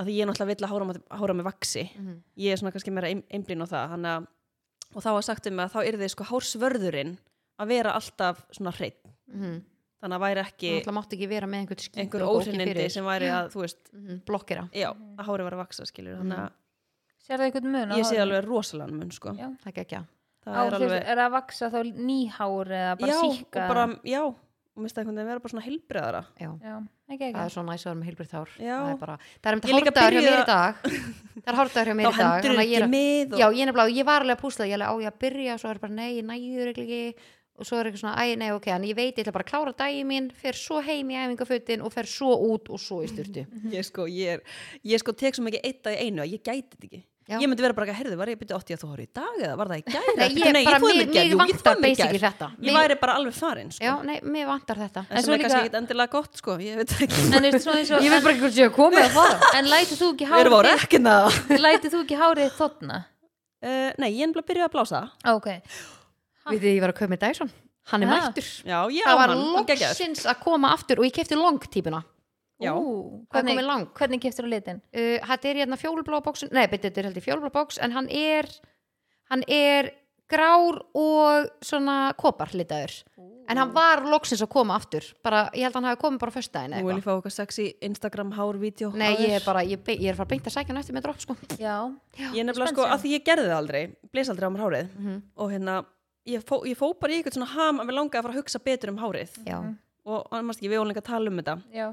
að 0.00 0.06
því 0.06 0.14
ég 0.20 0.28
náttúrulega 0.30 0.52
vill 0.54 0.66
að 0.66 0.70
hára, 0.72 1.00
hára 1.20 1.34
með 1.34 1.48
vaksi 1.50 1.82
Mhm. 1.96 2.14
ég 2.38 2.52
er 2.52 2.56
svona 2.60 2.72
kannski 2.72 2.92
meira 2.94 3.08
ein, 3.10 3.22
einblín 3.30 3.62
á 3.62 3.66
það 3.66 3.96
að, 3.98 4.26
og 4.94 5.02
þá 5.02 5.10
var 5.12 5.22
sagt 5.22 5.46
um 5.46 5.54
mig 5.56 5.66
að 5.66 5.74
þá 5.74 5.80
er 5.86 5.98
þið 6.00 6.08
sko 6.14 6.24
hársvörðurinn 6.30 7.16
að 7.60 7.66
vera 7.68 7.92
alltaf 7.98 8.46
svona 8.52 8.72
hreitt 8.76 9.02
Mhm. 9.28 9.60
þannig 10.00 10.16
að 10.16 10.24
væri 10.24 10.40
ekki 10.44 10.70
náttúrulega 10.80 10.94
mátt 10.96 11.12
ekki 11.12 11.28
vera 11.28 11.46
með 11.46 11.58
einhvern 11.60 11.82
skýt 11.84 11.98
einhver 12.00 12.22
óhrinnindi 12.24 12.90
sem 12.90 13.04
væri 13.04 13.28
að 13.28 13.50
þú 13.52 13.60
veist, 13.60 13.78
Mhm, 13.92 14.22
blokkera, 14.24 14.70
já, 14.72 14.90
að 15.18 15.24
hári 15.26 15.44
var 15.44 15.52
að 15.52 15.62
vaksa 15.66 15.84
skilur, 15.86 16.16
þannig 16.22 16.38
að 16.38 16.50
sér 17.20 17.36
það 17.38 17.44
einhvern 17.50 17.70
mun 17.72 17.92
á 17.92 17.96
ég 17.98 18.04
sé 18.06 18.16
alveg 18.18 18.44
rosalega 18.46 18.92
mun 18.92 19.10
sko. 19.10 19.28
Já. 19.36 19.48
það 19.60 19.66
er 19.66 19.84
ekki 19.84 19.96
að 19.98 20.06
það 20.40 20.54
á, 20.56 20.62
er 20.64 20.92
er 21.04 21.16
það 21.16 21.26
að 21.28 21.32
vaksa 21.32 21.70
þá 21.70 21.78
nýhár 21.94 22.66
eða 22.72 22.98
bara 22.98 23.12
já, 23.12 23.20
síkka? 23.20 23.60
og 23.60 23.68
bara, 23.68 23.86
já, 24.04 24.34
og 24.80 24.84
minnst 24.86 24.96
það 24.96 25.02
einhvern 25.04 25.20
veginn 25.20 25.30
vera 25.30 25.42
bara 25.44 25.52
svona 25.52 25.64
heilbriðara 25.68 26.22
Já. 26.40 26.50
já, 26.64 26.74
ekki 27.12 27.20
það 27.20 27.28
ekki 27.30 27.44
er 27.44 27.52
svo 27.54 27.64
næs 27.68 27.84
að 27.84 27.90
vera 27.90 27.98
með 28.00 28.08
heilbrið 28.10 28.30
þár. 28.32 28.54
Já. 28.64 28.76
það 28.80 28.92
er 28.94 29.00
bara, 29.04 29.16
það 29.40 29.50
er 29.50 29.58
um 29.58 29.60
Ég 29.60 29.76
líka 29.76 29.92
hárdagur 29.92 30.16
hjá 30.16 30.22
mér 30.24 30.40
í 30.40 30.46
dag. 30.50 30.80
Það 31.40 31.50
er 31.52 31.58
hárdagur 31.60 31.90
hjá 31.90 31.96
mér 32.00 32.06
þá 32.06 32.10
í 32.10 32.20
dag 32.20 32.30
hendur 32.30 32.50
þannig 32.50 32.64
að 32.64 32.70
ég 32.70 32.80
ekki 32.80 32.86
er- 32.88 32.94
mið 32.96 33.34
og, 33.34 33.38
já, 33.40 33.46
ég, 33.50 33.60
er 33.60 33.68
nefnilega, 33.70 33.94
ég 34.00 34.08
var 34.10 34.24
alveg 34.24 34.38
að 34.38 34.42
púsla 34.46 34.66
ég 34.70 34.74
er 34.74 34.80
alveg 34.80 34.90
á 34.90 34.94
ég 35.04 35.12
að 35.12 35.20
byrja 35.26 35.52
og 35.54 35.60
svo 35.60 35.70
er 35.74 35.80
bara 35.84 35.92
nei, 36.00 36.10
ég 36.16 36.24
næður 36.30 36.72
ekki 36.72 37.02
og 37.60 37.66
svo 37.68 37.76
er 37.76 37.90
eitthvað 37.90 38.00
svona, 38.00 38.16
æ, 38.24 38.36
nei, 38.40 38.50
ok 38.56 38.66
en 38.72 38.84
ég 38.88 38.96
veit, 38.96 39.18
ég 39.18 39.20
ætla 39.26 39.34
bara 39.36 39.44
að 39.44 39.50
klára 39.52 39.72
daginn 39.76 40.08
mín 40.08 40.28
fer 40.32 40.56
svo 40.56 40.78
heim 40.80 41.10
í 41.12 41.16
æfingafutin 41.20 41.82
og 41.84 41.92
fer 41.92 42.08
svo 42.08 42.30
út 42.54 42.70
og 42.72 42.80
svo 42.80 43.02
í 43.04 43.10
styrtu 43.10 43.42
ég 43.74 43.84
sko, 43.84 44.06
ég 44.08 44.38
er 44.38 44.40
ég 44.88 45.02
sko 45.02 45.12
tek 45.12 45.36
svo 45.36 45.44
mikið 45.44 45.66
eitt 45.68 45.82
dag 45.84 45.92
í 45.98 46.06
einu 46.08 46.22
að 46.24 46.32
ég 46.38 46.40
gæti 46.40 46.72
þetta 46.72 46.88
ekki 46.88 47.02
Já. 47.30 47.36
ég 47.38 47.46
myndi 47.46 47.62
vera 47.62 47.74
bara 47.76 47.92
að 47.92 47.98
herðu, 48.00 48.16
var 48.18 48.30
ég 48.32 48.38
byrja 48.40 48.56
80 48.58 48.74
að 48.74 48.80
þú 48.82 48.88
horfði 48.90 49.04
í 49.06 49.10
dag 49.14 49.42
eða 49.44 49.56
var 49.60 49.68
það 49.70 49.78
í 49.78 49.84
gæri 49.86 50.14
nei, 50.18 50.24
ég 50.34 50.66
bara, 50.66 50.80
mig, 50.82 51.12
mig 51.14 51.34
vantar 51.38 51.76
basically 51.84 52.20
þetta. 52.24 52.48
Ég 52.66 52.74
væri 52.74 52.96
bara 52.98 53.14
alveg 53.20 53.36
farin 53.36 53.70
sko. 53.70 53.84
já, 53.86 53.92
nei, 54.08 54.16
mig 54.26 54.48
vantar 54.48 54.80
þetta. 54.80 55.04
En 55.06 55.14
En 55.14 55.22
sem 55.22 55.28
svo 55.28 55.36
er 55.36 55.44
kannski 55.44 55.60
ekkit 55.60 55.78
endilega 55.78 56.10
gott 56.16 56.42
sko, 56.42 56.56
ég 56.58 56.80
veit 56.80 56.96
ekki. 57.06 57.22
En 57.38 57.58
svo 57.62 57.76
eins 57.78 57.94
og 57.94 58.02
ég 58.02 58.14
veit 58.16 58.26
bara 58.26 58.34
ekki 58.34 58.44
hvort 58.48 58.60
ég 58.60 58.74
koma 58.74 59.04
að 59.04 59.14
fara. 59.14 59.38
En 59.60 59.70
lætið 59.70 60.02
þú 60.02 60.10
ekki 60.16 60.30
hárið 60.32 60.50
lætið 61.68 61.94
þú 61.94 62.02
ekki 62.02 62.20
hárið 62.24 62.52
þotna? 62.58 63.00
Uh, 63.60 63.88
nei, 64.00 64.10
ég 64.16 64.26
er 64.26 64.34
bara 64.34 64.42
að 64.42 64.50
byrja 64.50 64.66
að 64.66 64.74
blása. 64.74 65.06
Ok, 65.30 65.50
við 66.50 66.64
þið, 66.64 66.72
ég 66.74 66.82
var 66.82 66.94
að 66.94 66.98
köpa 66.98 67.14
með 67.14 67.26
Dyson. 67.28 67.52
Hann 67.90 68.04
er 68.04 68.10
Já. 68.10 68.12
mættur 68.14 68.48
það 69.04 69.18
var 69.20 69.32
loksins 69.38 70.26
að 70.28 70.42
koma 70.44 70.74
aftur 70.74 71.00
og 71.00 71.06
ég 71.08 71.14
kefti 71.16 71.38
long 71.38 71.62
típuna 71.70 72.02
Já. 72.60 72.72
Ú, 72.76 73.24
er 73.24 73.36
hvernig, 73.36 73.56
komið 73.56 73.68
lang 73.70 73.86
hvernig 73.96 74.20
keftur 74.24 74.46
þú 74.46 74.52
litin? 74.52 74.82
Uh, 74.92 75.16
þetta 75.30 75.50
er 75.50 75.62
hérna 75.62 75.80
fjólblá 75.80 76.20
bóksun 76.24 76.52
nei, 76.52 76.66
betur, 76.66 76.90
þetta 76.90 77.00
er 77.00 77.10
heldur 77.10 77.24
fjólblá 77.24 77.52
bóks 77.54 77.80
en 77.80 77.96
hann 77.96 78.10
er 78.12 78.48
hann 79.30 79.44
er 79.48 79.94
grár 80.30 80.82
og 80.94 81.48
svona 81.64 82.12
kopar 82.18 82.52
litaður 82.54 82.92
en 83.50 83.58
hann 83.58 83.72
var 83.74 84.02
loksins 84.06 84.42
að 84.44 84.50
koma 84.52 84.76
aftur 84.78 85.06
bara, 85.24 85.46
ég 85.56 85.66
held 85.66 85.74
að 85.74 85.80
hann 85.80 85.88
hafi 85.90 86.00
komið 86.04 86.22
bara 86.22 86.34
föstudaginn 86.34 86.74
nú 86.76 86.82
vil 86.84 86.92
eitthvað. 86.94 87.00
ég 87.00 87.06
fá 87.06 87.12
okkar 87.16 87.34
sexy 87.34 87.64
Instagram 87.88 88.34
hár 88.36 88.58
vídeo. 88.60 88.92
Nei, 88.94 89.10
ég 89.24 89.38
er 89.40 89.46
bara, 89.46 89.64
ég, 89.66 89.80
ég 89.96 90.06
er 90.06 90.14
að 90.14 90.20
fara 90.20 90.30
beint 90.30 90.46
að 90.46 90.54
sækja 90.54 90.70
hann 90.70 90.82
eftir 90.82 90.96
með 90.96 91.06
dropp 91.08 91.24
sko. 91.24 91.36
Já, 91.58 91.74
ég 92.20 92.38
er 92.42 92.46
nefnilega 92.46 92.74
sko, 92.74 92.86
að 92.86 93.02
því 93.04 93.14
ég 93.16 93.24
gerði 93.26 93.48
það 93.48 93.56
aldrei 93.56 93.80
bles 94.14 94.30
aldrei 94.30 94.46
á 94.46 94.52
mér 94.54 94.64
hárið. 94.66 94.92
Mhm. 94.94 95.16
og 95.34 95.50
hérna, 95.54 95.78
ég 96.30 96.44
fó, 96.46 96.60
ég 96.68 96.78
fó 96.78 96.86
bara 97.00 97.16
í 97.16 97.18
eitthvað 97.18 97.40
svona 97.40 97.50
ham 97.56 97.82
að 97.82 97.90
mér 97.90 97.98
langaði 97.98 98.20
að 98.20 98.28
fara 98.28 98.36
að 98.36 98.40
hugsa 98.44 98.62
betur 98.70 98.94
um 98.94 99.02
hárið. 99.02 99.34
Já, 99.48 99.58
og 100.06 100.30
annars 100.30 100.60
ekki, 100.60 100.70
við 100.70 100.78
vorum 100.78 100.92
líka 100.92 101.02
að 101.02 101.10
tala 101.10 101.34
um 101.34 101.42
þetta. 101.42 101.58
Já 101.74 101.88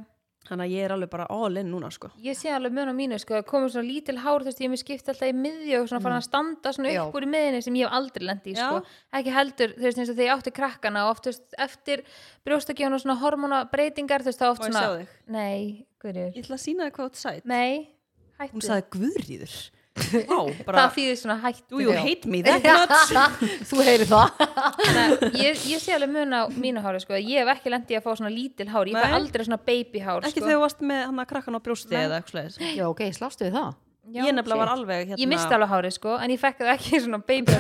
þannig 0.48 0.66
að 0.68 0.74
ég 0.74 0.86
er 0.88 0.93
alveg 0.95 1.10
bara 1.12 1.26
all 1.34 1.58
in 1.62 1.70
núna 1.72 1.89
sko. 1.93 2.10
Ég 2.24 2.38
sé 2.39 2.50
alveg 2.54 2.74
mun 2.78 2.91
á 2.91 2.95
mínu 2.98 3.20
sko, 3.22 3.36
að 3.39 3.45
komið 3.52 3.74
svona 3.76 3.88
lítil 3.89 4.18
hár 4.24 4.41
þú 4.45 4.50
veist, 4.50 4.62
ég 4.64 4.72
mér 4.74 4.82
skipti 4.82 5.12
alltaf 5.14 5.30
í 5.30 5.36
miðju 5.38 5.82
og 5.82 5.89
svona 5.91 6.04
fara 6.08 6.18
að 6.22 6.26
standa 6.28 6.74
svona 6.76 6.93
Já. 6.95 7.02
upp 7.06 7.18
úr 7.20 7.28
í 7.28 7.32
miðinni 7.34 7.62
sem 7.66 7.78
ég 7.80 7.88
hef 7.88 7.98
aldrei 8.00 8.26
lendi 8.30 8.54
í 8.54 8.58
Já. 8.58 8.64
sko, 8.68 8.82
ekki 9.20 9.36
heldur, 9.38 9.76
þú 9.78 9.88
veist 9.88 10.02
eins 10.04 10.10
og 10.14 10.18
þegar 10.18 10.28
ég 10.30 10.36
átti 10.38 10.56
krakkana 10.58 11.06
og 11.06 11.12
oft, 11.16 11.24
þú 11.28 11.34
veist, 11.34 11.58
eftir 11.68 12.04
brjóstakjón 12.48 12.98
og 12.98 13.04
svona 13.04 13.18
hormonabreitingar, 13.22 14.24
þú 14.26 14.32
veist, 14.32 14.41
þá 14.41 14.50
oft 14.52 14.62
Má 14.62 14.68
ég 14.68 14.72
svona 14.72 14.86
sjá 14.86 14.98
þig? 15.02 15.16
nei, 15.38 15.86
guður, 16.02 16.32
Ég 16.34 16.43
ætla 16.45 16.58
að 16.58 16.64
sína 16.64 16.88
þig 16.88 16.98
hvað 16.98 17.12
þú 17.14 17.22
sætt. 17.26 17.45
Nei 17.45 17.89
hættu, 18.38 18.54
Hún 18.54 18.62
sagði 18.68 18.88
Guðríður 18.98 19.56
Bara 20.68 20.84
það 20.84 20.93
þýðir 20.98 21.18
svona 21.22 21.38
hættu 21.43 21.74
Do 21.74 21.82
you 21.84 21.93
Já. 21.93 22.02
hate 22.04 22.32
me 22.32 22.41
that 22.45 22.64
much? 22.68 23.12
þú 23.70 23.82
heyri 23.88 24.08
það 24.10 24.43
að 24.43 25.26
ég, 25.41 25.64
ég 25.74 25.84
sé 25.84 25.95
alveg 25.98 26.14
mun 26.14 26.38
á 26.38 26.41
mínu 26.54 26.84
hári 26.86 27.02
sko. 27.04 27.18
ég 27.18 27.41
hef 27.43 27.52
ekki 27.56 27.74
lendið 27.74 28.00
að 28.00 28.06
fá 28.08 28.12
svona 28.14 28.34
lítil 28.34 28.70
hár 28.72 28.91
ég 28.91 28.95
fæ 28.98 29.04
Nei. 29.08 29.18
aldrei 29.20 29.48
svona 29.48 29.60
baby 29.60 30.04
hár 30.06 30.24
Ekki 30.24 30.39
sko. 30.39 30.45
þegar 30.48 30.58
þú 30.60 30.64
varst 30.66 30.88
með 30.93 31.04
hann 31.10 31.22
að 31.24 31.30
krakkan 31.34 31.58
á 31.58 31.62
brjósti 31.68 31.93
Nei. 31.95 32.02
eða 32.06 32.22
eitthvað 32.22 32.58
já, 32.78 32.86
ok, 32.88 33.04
slástu 33.18 33.48
við 33.50 33.60
það 33.60 33.76
Já, 34.08 34.22
Ég 34.24 34.32
nefnilega 34.32 34.62
var 34.62 34.70
alveg 34.72 35.10
hérna 35.10 35.20
ég 35.20 35.28
misti 35.28 35.52
alveg 35.52 35.68
hári 35.68 35.89
sko, 35.91 36.14
en 36.16 36.32
ég 36.32 36.39
fekk 36.39 36.62
það 36.62 36.70
ekki 36.78 37.00
svona 37.04 37.18
baby. 37.28 37.52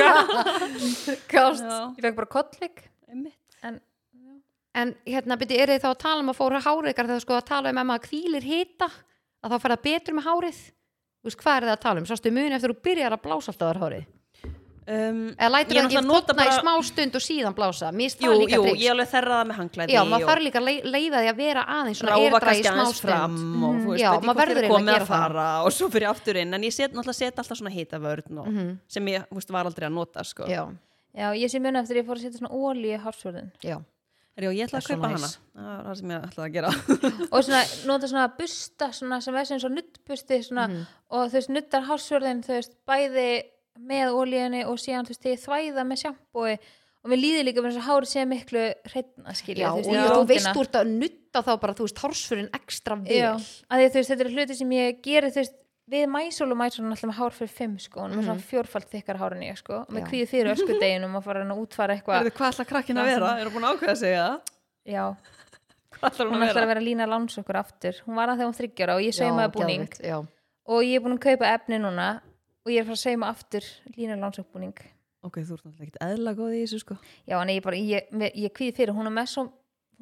Já. 0.00 0.14
ég 1.98 2.06
fekk 2.06 2.16
bara 2.16 2.44
Einmitt. 3.12 3.36
en 3.60 3.76
en 4.72 4.94
hérna, 5.04 5.36
byrju, 5.36 5.58
er 5.60 5.74
þið 5.74 5.82
þá 5.82 5.88
að 5.90 5.98
tala 6.00 6.22
um 6.24 6.32
að 6.32 6.38
fóra 6.38 6.60
háreikar 6.64 7.08
þegar 7.10 7.24
sko 7.24 7.36
að 7.36 7.48
tala 7.50 7.72
um 7.72 7.80
ef 7.82 7.88
maður 7.90 8.06
kvílir 8.06 8.46
hita 8.46 8.88
að 9.42 9.52
þá 9.52 9.56
fer 9.60 9.74
það 9.74 9.82
betur 9.86 10.16
með 10.16 10.28
hárið 10.28 10.60
þú 11.22 11.30
veist, 11.30 11.38
hvað 11.42 11.56
er 11.56 11.68
það 11.68 11.76
að 11.76 11.80
tala 11.86 12.00
um, 12.02 12.06
sástu 12.10 12.32
mun 12.34 12.52
eftir 12.52 12.70
þú 12.74 12.82
byrjar 12.82 13.12
að 13.16 13.22
blása 13.22 13.52
alltaf 13.52 13.68
þar 13.72 13.80
hárið? 13.86 14.04
Um, 14.82 15.18
eða 15.38 15.48
lætur 15.54 15.76
Ég 15.78 15.84
það 15.84 15.92
ekki 15.94 16.08
þotna 16.10 16.44
í 16.48 16.54
smá 16.58 16.70
stund 16.82 17.14
og 17.14 17.22
síðan 17.22 17.54
blása. 17.54 17.90
Jú, 17.94 18.06
það 18.18 18.32
líka 18.40 18.56
jú, 18.58 18.72
ég 18.82 18.90
alveg 18.90 19.10
þerra 19.12 19.36
það 19.38 19.46
með 19.52 19.58
hanglæði 19.60 19.94
já, 19.94 20.00
maður 20.10 20.26
þarf 20.26 20.42
líka 20.42 20.58
að 20.58 20.64
lei- 20.66 20.82
leiða 20.90 21.20
því 21.22 21.28
að 21.30 21.36
vera 21.38 21.62
aðeins 21.76 22.00
svona 22.02 22.16
erdra 22.18 22.54
í 22.58 22.64
smá 22.66 22.82
stund. 22.90 23.38
og 23.62 23.76
þú 23.78 23.92
veist, 23.92 24.02
Já, 24.02 24.10
maður 24.26 24.40
verður 24.42 24.58
er 24.58 24.66
eiginlega 24.66 24.82
að 24.82 24.82
að 24.82 24.92
gera 24.96 25.06
það. 25.06 25.12
fara 25.14 25.46
og 25.68 25.70
svo 25.76 25.88
fyrir 25.94 26.08
aftur 26.10 26.40
inn. 26.42 26.54
En 26.58 26.66
ég 26.66 26.74
set 26.74 26.98
alltaf 26.98 27.56
svona 27.60 27.70
hitavörn 27.70 28.38
og, 28.42 28.46
Mhm. 28.50 28.72
sem 28.88 29.06
ég 29.06 29.22
þú 29.30 29.38
veist, 29.38 29.50
var 29.54 29.70
aldrei 29.70 29.86
að 29.86 29.92
nota 29.94 30.24
sko. 30.26 30.48
já, 30.50 30.66
já, 31.14 31.28
ég 31.38 31.46
sé 31.54 31.60
mun 31.62 31.76
eftir 31.78 32.02
ég 32.02 32.04
fór 32.10 32.18
að 32.18 32.22
setja 32.26 32.42
svona 32.42 32.50
ólíu 32.50 32.98
hársvörðin 32.98 33.52
já, 33.62 33.78
Er, 34.32 34.46
já, 34.46 34.50
ég 34.56 34.64
ætla 34.64 34.80
Það 34.80 34.82
er 34.82 34.84
að 34.84 34.92
kaupa 34.92 35.08
hana? 35.12 35.28
það 35.28 35.72
er 35.72 35.86
það 35.86 35.96
sem 36.00 36.12
ég 36.14 36.22
ætla 36.28 36.44
að 36.46 36.52
gera. 36.54 36.68
Og 37.36 37.42
svona, 37.44 37.62
nota 37.90 38.08
svona 38.08 38.28
busta 38.38 38.86
svona, 38.96 39.18
sem 39.20 39.36
er 39.36 39.48
sem 39.50 39.60
svo 39.60 39.68
nuttbusti 39.72 40.38
svona, 40.46 40.68
Mhm. 40.70 40.86
og 41.12 41.26
þú 41.28 41.36
veist, 41.36 41.50
nuttar 41.52 41.84
hársvörðin 41.88 42.40
þú 42.46 42.54
veist, 42.56 42.72
bæði 42.88 43.26
með 43.92 44.14
ólíunni 44.16 44.62
og 44.68 44.78
síðan, 44.80 45.04
þú 45.04 45.12
veist, 45.12 45.22
þegar 45.26 45.36
ég 45.36 45.44
þvæða 45.44 45.84
með 45.90 46.00
sjampói 46.06 46.54
og 47.02 47.10
mér 47.10 47.18
líður 47.18 47.44
líka 47.48 47.62
með 47.64 47.72
þess 47.72 47.82
að 47.82 47.88
hári 47.90 48.08
sé 48.12 48.24
miklu 48.30 48.64
hreitna, 48.92 49.32
skilja, 49.34 49.64
já 49.66 49.72
og 49.72 49.88
ég, 49.90 50.10
þú 50.12 50.26
veist 50.32 50.50
þú 50.54 50.60
ert 50.64 50.76
að 50.80 50.90
nutta 50.96 51.42
þá 51.42 51.52
bara 51.64 51.74
þú 51.74 51.86
veist 51.88 52.02
hársfyrin 52.04 52.50
ekstra 52.56 52.96
vel. 53.02 53.16
Já, 53.16 53.32
að 53.68 53.80
því 53.82 53.88
þú 53.90 53.98
veist, 54.00 54.10
þetta 54.12 54.24
er 54.28 54.32
hluti 54.36 54.56
sem 54.60 54.70
ég 54.76 55.00
geri 55.02 55.32
þú 55.34 55.40
veist, 55.42 55.56
við 55.92 56.06
mæsól 56.12 56.48
og 56.52 56.58
mæsól 56.58 56.86
alltaf 56.88 57.08
með 57.10 57.18
hár 57.18 57.36
fyrir 57.36 57.52
fimm 57.52 57.76
sko, 57.82 58.00
og 58.06 58.14
með 58.14 58.26
svona 58.28 58.46
fjórfald 58.48 58.88
þykkar 58.92 59.20
hár 59.20 59.36
en 59.36 59.44
ég 59.44 59.58
sko, 59.60 59.82
og 59.84 59.92
með 59.92 60.04
Já. 60.04 60.08
kvíði 60.08 60.30
fyrir 60.30 60.52
öskudeginum 60.54 61.18
og 61.18 61.24
fara 61.26 61.44
hann 61.44 61.52
að 61.54 61.62
útfara 61.66 61.96
eitthvað 61.98 62.30
Hvað 62.32 62.48
ætla 62.54 62.66
krakkin 62.70 63.00
að 63.02 63.10
vera? 63.12 63.32
Eru 63.42 63.52
búin 63.54 63.66
að 63.68 63.76
ákveða 63.76 63.96
sig 64.00 64.16
það? 64.16 64.52
já, 64.84 65.04
hún 66.02 66.32
hún 66.32 66.42
að 66.42 66.48
vera? 66.48 66.62
að 66.64 66.70
vera 66.72 66.82
lína 66.82 67.06
lánsokkur 67.06 67.58
aftur 67.60 68.00
hún 68.06 68.18
var 68.18 68.32
að 68.32 68.40
þegar 68.40 68.50
hún 68.50 68.58
þryggjara 68.58 68.96
og 68.98 69.04
ég 69.04 69.16
saumaði 69.16 69.52
búning 69.54 69.98
já. 70.02 70.16
og 70.66 70.82
ég 70.86 70.96
er 70.98 71.04
búin 71.04 71.18
að 71.18 71.24
kaupa 71.28 71.52
efni 71.52 71.78
núna 71.82 72.08
og 72.62 72.72
ég 72.72 72.80
er 72.80 72.86
að 72.86 72.90
fara 72.90 72.98
að 72.98 73.04
sauma 73.04 73.30
aftur 73.30 73.68
lína 73.96 74.18
lánsokbúning 74.18 74.82
Ok, 75.22 75.36
þú 75.46 75.54
ert 75.54 75.66
náttúrulega 75.68 75.86
ekkert 75.86 76.00
eðla 76.02 76.32
góð 76.34 76.54
í 76.56 76.62
þessu 76.64 76.80
sko 76.82 76.96
já, 76.98 77.36
en 77.38 77.52
ég 77.54 77.62
bara, 77.62 77.78
ég, 77.78 78.08
ég, 78.10 78.38
ég 78.42 78.54
kvíði 78.56 78.74
fyrir 78.80 78.96
hún 78.96 79.06
er 79.06 79.14
með 79.14 79.28
svo 79.30 79.44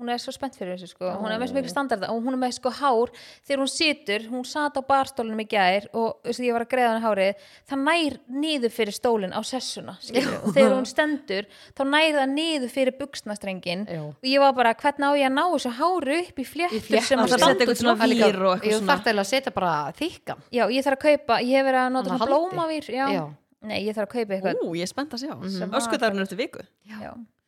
hún 0.01 0.11
er 0.13 0.23
svo 0.23 0.33
spennt 0.35 0.57
fyrir 0.59 0.75
þessu 0.77 0.91
sko, 0.95 1.11
hún 1.21 1.31
er 1.31 1.41
með 1.41 1.53
svo 1.53 1.59
miklu 1.59 1.73
standarda 1.73 2.11
og 2.15 2.23
hún 2.25 2.37
er 2.37 2.41
með 2.41 2.57
sko 2.57 2.73
hár, 2.81 3.13
þegar 3.47 3.63
hún 3.63 3.71
situr 3.71 4.27
hún 4.33 4.47
sat 4.49 4.79
á 4.79 4.83
barstólunum 4.87 5.43
í 5.45 5.49
gær 5.51 5.89
og 5.93 6.21
þess 6.27 6.41
að 6.41 6.49
ég 6.49 6.57
var 6.57 6.65
að 6.65 6.73
greiða 6.73 6.93
hann 6.95 7.05
hárið, 7.05 7.47
það 7.71 7.85
nær 7.87 8.19
niður 8.41 8.75
fyrir 8.75 8.97
stólinn 8.97 9.37
á 9.37 9.41
sessuna 9.47 9.97
og 9.99 10.55
þegar 10.57 10.77
hún 10.77 10.89
stendur, 10.89 11.51
þá 11.77 11.83
nær 11.93 12.19
það 12.19 12.35
niður 12.35 12.75
fyrir 12.75 12.97
buksnastrengin 13.01 13.87
Já. 13.87 14.03
og 14.09 14.31
ég 14.31 14.43
var 14.43 14.57
bara, 14.57 14.75
hvernig 14.81 15.07
á 15.07 15.13
ég 15.21 15.29
að 15.29 15.37
ná 15.37 15.45
þessu 15.55 15.75
háru 15.81 16.21
upp 16.21 16.41
í 16.41 16.47
fléttur 16.49 17.05
sem 17.05 17.21
að 17.21 17.37
eitthvað 17.61 18.71
Ég 18.71 18.87
þarf 18.89 19.11
að 19.11 19.29
setja 19.29 19.53
bara 19.55 19.75
þykkan. 19.99 20.45
Já, 20.55 20.65
ég 20.71 20.87
þarf 20.87 20.99
að 20.99 21.05
kaupa, 21.07 21.41
ég 21.45 21.59
hef 21.59 21.69
verið 21.69 21.81
að 21.83 21.93
nota 21.97 22.19
blómavír 22.25 22.89
já. 22.95 23.05
Já. 23.15 23.23
nei, 23.67 23.77
ég 23.85 23.97
þarf 23.97 24.09
að 24.09 24.15
kaupa 24.15 24.37
eitthvað 24.37 24.65
Ú, 24.65 24.73
ég 24.79 24.87
er 24.87 24.91
spennt 24.91 25.17
að 25.17 25.27
sjá. 25.27 25.35
Sem 25.59 25.77
Öskudagurinn 25.81 26.25
eftir 26.25 26.41
viku. 26.41 26.65
Já. 26.89 27.13
Djöfull 27.13 27.40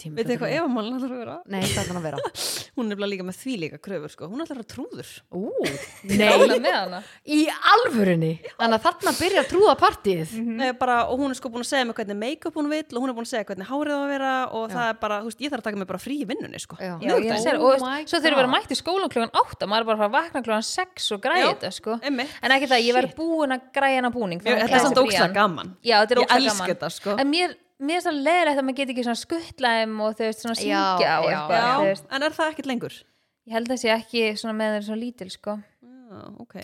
tími 0.00 0.16
Veitu 0.18 0.32
eitthvað 0.34 0.48
þetta 0.48 0.50
er- 0.50 0.60
Eva 0.60 0.68
Málin 0.74 0.96
ætlar 0.98 1.12
að 1.14 1.20
vera? 1.20 1.36
Nei, 1.46 1.60
það 1.62 1.90
er 1.90 1.98
að 2.00 2.06
vera. 2.08 2.18
Hún 2.76 2.84
er 2.84 2.90
nefnilega 2.90 3.10
líka 3.12 3.26
með 3.28 3.36
því 3.40 3.54
líka 3.64 3.78
kröfur 3.84 4.12
sko. 4.14 4.28
Hún 4.30 4.42
ætlar 4.44 4.56
að 4.56 4.60
vera 4.60 4.70
trúður. 4.74 5.10
Ú, 5.30 5.42
Nei. 6.20 6.58
með 6.60 6.74
hana. 6.76 7.00
Í 7.26 7.40
alvörunni? 7.74 8.32
Þannig 8.58 8.76
að 8.78 8.84
þarna 8.86 9.14
byrja 9.20 9.42
að 9.44 9.48
trúða 9.52 9.74
partíð 9.80 10.34
Nei, 10.60 10.70
bara, 10.80 10.96
og 11.10 11.20
hún 11.22 11.34
er 11.34 11.38
sko 11.40 11.50
búin 11.52 11.64
að 11.64 11.70
segja 11.70 11.86
mig 11.88 11.96
hvernig 12.00 12.18
make-up 12.20 12.56
hún 12.58 12.70
vill 12.72 12.84
og 12.96 13.00
hún 13.04 13.12
er 13.12 13.16
búin 13.18 13.26
að 13.28 13.32
segja 13.34 13.46
hvernig 13.50 13.70
hárið 13.70 13.94
á 13.96 14.00
að 14.00 14.10
vera 14.14 14.32
og 14.56 14.66
það 14.72 14.86
er 14.90 14.98
bara, 15.02 15.20
þú 15.24 15.30
veist, 15.30 15.40
ég 15.44 15.52
þarf 15.54 15.62
að 15.64 15.68
taka 15.70 15.80
mig 15.82 15.90
bara 15.90 16.02
frí 16.02 16.16
í 16.22 16.26
vinnunni 16.30 16.60
sko. 16.62 16.78
Já. 16.80 16.92
Já, 17.00 17.14
ég 17.20 17.30
Oh 17.30 17.42
sér, 17.44 17.58
og 17.60 17.84
my 17.84 18.04
svo 18.10 18.20
þeir 18.20 18.30
eru 18.32 18.40
verið 18.40 18.52
mætt 18.54 18.74
í 18.74 18.78
skólan 18.80 19.12
klukkan 19.12 19.32
8 19.40 19.68
maður 19.70 19.84
er 19.84 19.88
bara 19.90 20.08
að 20.08 20.14
vakna 20.16 20.42
klukkan 20.44 20.66
6 20.66 21.10
og 21.16 21.28
Já, 21.30 21.48
þetta 21.50 21.72
sko. 21.76 21.96
en 22.02 22.54
ekki 22.56 22.70
það, 22.70 22.84
ég 22.88 22.96
verið 22.98 23.14
búin 23.18 23.54
að 23.56 23.66
græja 23.76 24.00
hana 24.00 24.10
búning 24.14 24.40
þetta 24.44 24.66
er 24.68 24.84
samt 24.84 24.98
frían. 25.00 25.34
gaman. 25.34 25.74
Já, 25.84 25.96
þetta 26.04 26.16
er 26.16 26.20
Ég 26.20 26.30
gaman. 26.50 26.68
þetta 26.70 26.90
sko. 26.94 27.16
En 27.20 27.30
mér, 27.30 27.54
mér 27.80 27.98
er 27.98 28.04
svona 28.04 28.24
leðilegt 28.26 28.60
að 28.60 28.66
maður 28.66 28.78
geti 28.80 28.94
ekki 28.94 29.06
svona 29.06 29.22
skuttlaðum 29.22 29.96
og 30.04 30.18
þau 30.18 30.26
veist 30.26 30.44
svona 30.44 30.58
syngja 30.58 30.84
og 30.90 31.02
já, 31.04 31.14
eitthvað 31.30 32.04
en 32.16 32.26
er 32.26 32.36
það 32.36 32.52
ekkert 32.52 32.70
lengur? 32.70 33.00
ég 33.48 33.56
held 33.56 33.66
að 33.66 33.74
það 33.74 33.82
sé 33.82 33.92
ekki 33.96 34.24
svona 34.38 34.56
með 34.58 34.76
þeir 34.76 34.86
svona 34.86 35.00
lítil 35.00 35.30
sko. 35.32 35.56
Já, 35.80 36.20
ok 36.44 36.56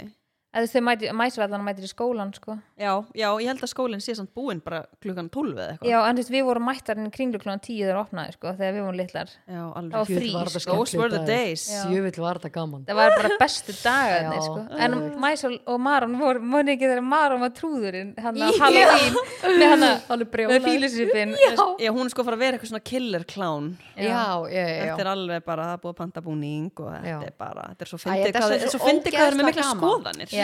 eða 0.56 0.70
þau 0.72 0.82
mæti, 0.86 1.10
mæsverðan 1.16 1.64
mætir 1.66 1.84
í 1.86 1.90
skólan 1.90 2.32
sko. 2.36 2.56
Já, 2.80 2.92
já, 3.16 3.28
ég 3.42 3.48
held 3.50 3.62
að 3.64 3.70
skólinn 3.72 4.02
sé 4.04 4.14
samt 4.16 4.32
búinn 4.36 4.60
bara 4.64 4.82
klukkan 5.04 5.28
12 5.32 5.52
eða 5.56 5.66
eitthvað. 5.74 5.90
Já, 5.90 5.98
en 6.08 6.16
þú 6.16 6.22
veist, 6.22 6.32
við 6.34 6.44
vorum 6.48 6.66
mættar 6.68 6.96
inn 7.00 7.06
í 7.08 7.12
kringlu 7.14 7.40
klukkan 7.42 7.62
10 7.64 7.82
þegar 7.86 8.00
opnaði 8.02 8.34
sko, 8.36 8.52
þegar 8.58 8.72
við 8.76 8.82
vorum 8.86 8.98
litlar. 9.00 9.28
Já, 9.46 9.56
Það 9.56 9.66
var 9.66 9.76
alveg 9.80 10.06
frí, 10.06 10.30
Djöfull 10.30 10.36
var 10.36 10.48
sko. 10.64 10.76
Those 10.76 11.00
were 11.00 11.10
the 11.12 11.22
days. 11.28 11.62
Sjöfull 11.84 12.20
var 12.24 12.40
þetta 12.40 12.52
gaman. 12.56 12.84
Það 12.88 13.00
var 13.00 13.14
bara 13.16 13.30
bestu 13.40 13.72
dagarnir 13.82 14.40
Já, 14.40 14.46
sko. 14.46 14.58
en 14.86 14.92
Mæsal 15.26 15.54
og 15.66 15.80
Maron 15.80 16.16
voru, 16.20 16.40
muni 16.40 16.74
ekki 16.76 16.86
þegar 16.88 17.04
Maron 17.06 17.40
var 17.44 17.52
trúðurinn 17.56 18.12
hann 18.22 18.36
að 18.36 18.60
Halloween 18.60 19.14
með 19.60 19.68
hann 20.08 20.26
brjólaður. 20.32 20.66
fílusipin 20.66 21.30
Já, 21.80 21.90
hún 21.92 22.04
er 22.06 22.10
sko 22.12 22.20
að 22.22 22.28
fara 22.30 22.36
að 22.38 22.44
vera 22.44 22.54
eitthvað 22.58 22.72
svona 22.72 22.86
killer 22.92 23.24
clown. 23.28 23.66
Já, 23.96 24.04
já, 24.06 24.14
já, 24.50 24.64
já. 24.66 24.84
Þetta 24.90 25.04
er 25.04 25.10
alveg 25.12 25.44
bara, 25.46 25.62
það 25.70 25.76
er 25.76 25.82
búið 25.84 25.96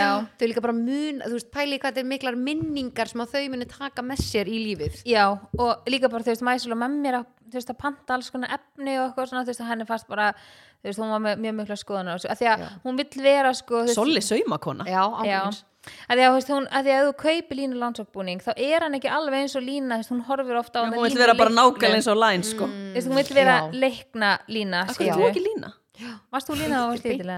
Já. 0.02 0.10
er 0.10 0.18
er 0.18 0.20
er 0.20 0.26
er 0.26 0.26
það 0.26 0.28
er. 0.28 0.38
Þau 0.38 0.48
líka 0.50 0.64
bara 0.64 0.76
mun, 0.78 1.22
þú 1.22 1.36
veist, 1.36 1.50
pæli 1.54 1.78
hvað 1.78 1.92
þetta 1.92 2.02
er 2.02 2.10
miklar 2.12 2.38
minningar 2.48 3.12
sem 3.12 3.24
að 3.24 3.34
þau 3.36 3.44
muni 3.54 3.68
taka 3.70 4.04
með 4.06 4.24
sér 4.26 4.50
í 4.50 4.58
lífið 4.66 5.00
Já, 5.08 5.24
og 5.58 5.90
líka 5.90 6.10
bara, 6.12 6.26
þú 6.26 6.34
veist, 6.34 6.46
Mæsal 6.46 6.74
og 6.76 6.82
með 6.82 7.00
mér 7.06 7.18
að, 7.20 7.26
þú 7.48 7.58
veist, 7.58 7.72
að 7.72 7.80
panta 7.82 8.16
alls 8.18 8.30
konar 8.34 8.54
efni 8.58 8.98
og 8.98 9.08
eitthvað 9.08 9.32
svona, 9.32 9.44
þú 9.46 9.52
veist, 9.52 9.64
að 9.64 9.72
henni 9.72 9.88
fannst 9.88 10.08
bara 10.10 10.30
þú 10.82 10.88
veist, 10.90 11.02
hún 11.02 11.12
var 11.14 11.26
með 11.26 11.44
mjög 11.46 11.58
mikla 11.60 11.80
skoðunar 11.80 12.18
og 12.18 12.22
svo, 12.24 12.32
að 12.32 12.40
því 12.42 12.48
að 12.52 12.64
Já. 12.64 12.70
hún 12.86 13.02
vill 13.02 13.22
vera, 13.22 13.52
sko 13.54 13.84
Solli 13.92 14.24
saumakona 14.24 14.88
Já, 14.88 15.02
Já, 15.26 15.38
ángríns 15.42 15.62
að 15.82 16.18
því 16.18 16.22
að, 16.22 16.28
þú 16.28 16.34
veist, 16.36 16.50
hún, 16.52 16.66
að 16.70 16.86
því 16.86 16.92
að 16.92 17.00
ef 17.00 17.06
þú 17.08 17.14
kaupir 17.22 17.58
línu 17.58 17.78
landsókbúning 17.80 18.42
þá 18.42 18.52
er 18.54 18.84
hann 18.86 18.96
ekki 18.98 19.10
alveg 19.10 19.42
eins 19.42 19.56
og 19.58 19.64
lína 19.66 19.98
hún 20.06 20.22
horfir 20.28 20.58
ofta 20.60 20.78
á 20.78 20.82
hana 20.86 20.96
Hún 20.96 21.08
vil 21.08 21.18
vera 21.18 21.34
bara 21.34 21.50
nákvæmlega 21.50 21.98
eins 21.98 22.10
og 22.10 22.20
læn 22.22 22.44
sko 22.46 22.68
Þú 22.70 22.94
veist, 22.94 23.08
hún 23.10 23.18
vill 23.18 23.34
vera 23.34 23.56
leikna 23.72 24.30
lína 24.46 24.84
skilurðu. 24.92 25.18
þú 25.18 25.30
ekki 25.32 25.42
lína? 25.42 25.72
Varst 26.32 26.50
þú 26.50 26.58
lína 26.60 26.82
á 26.82 26.86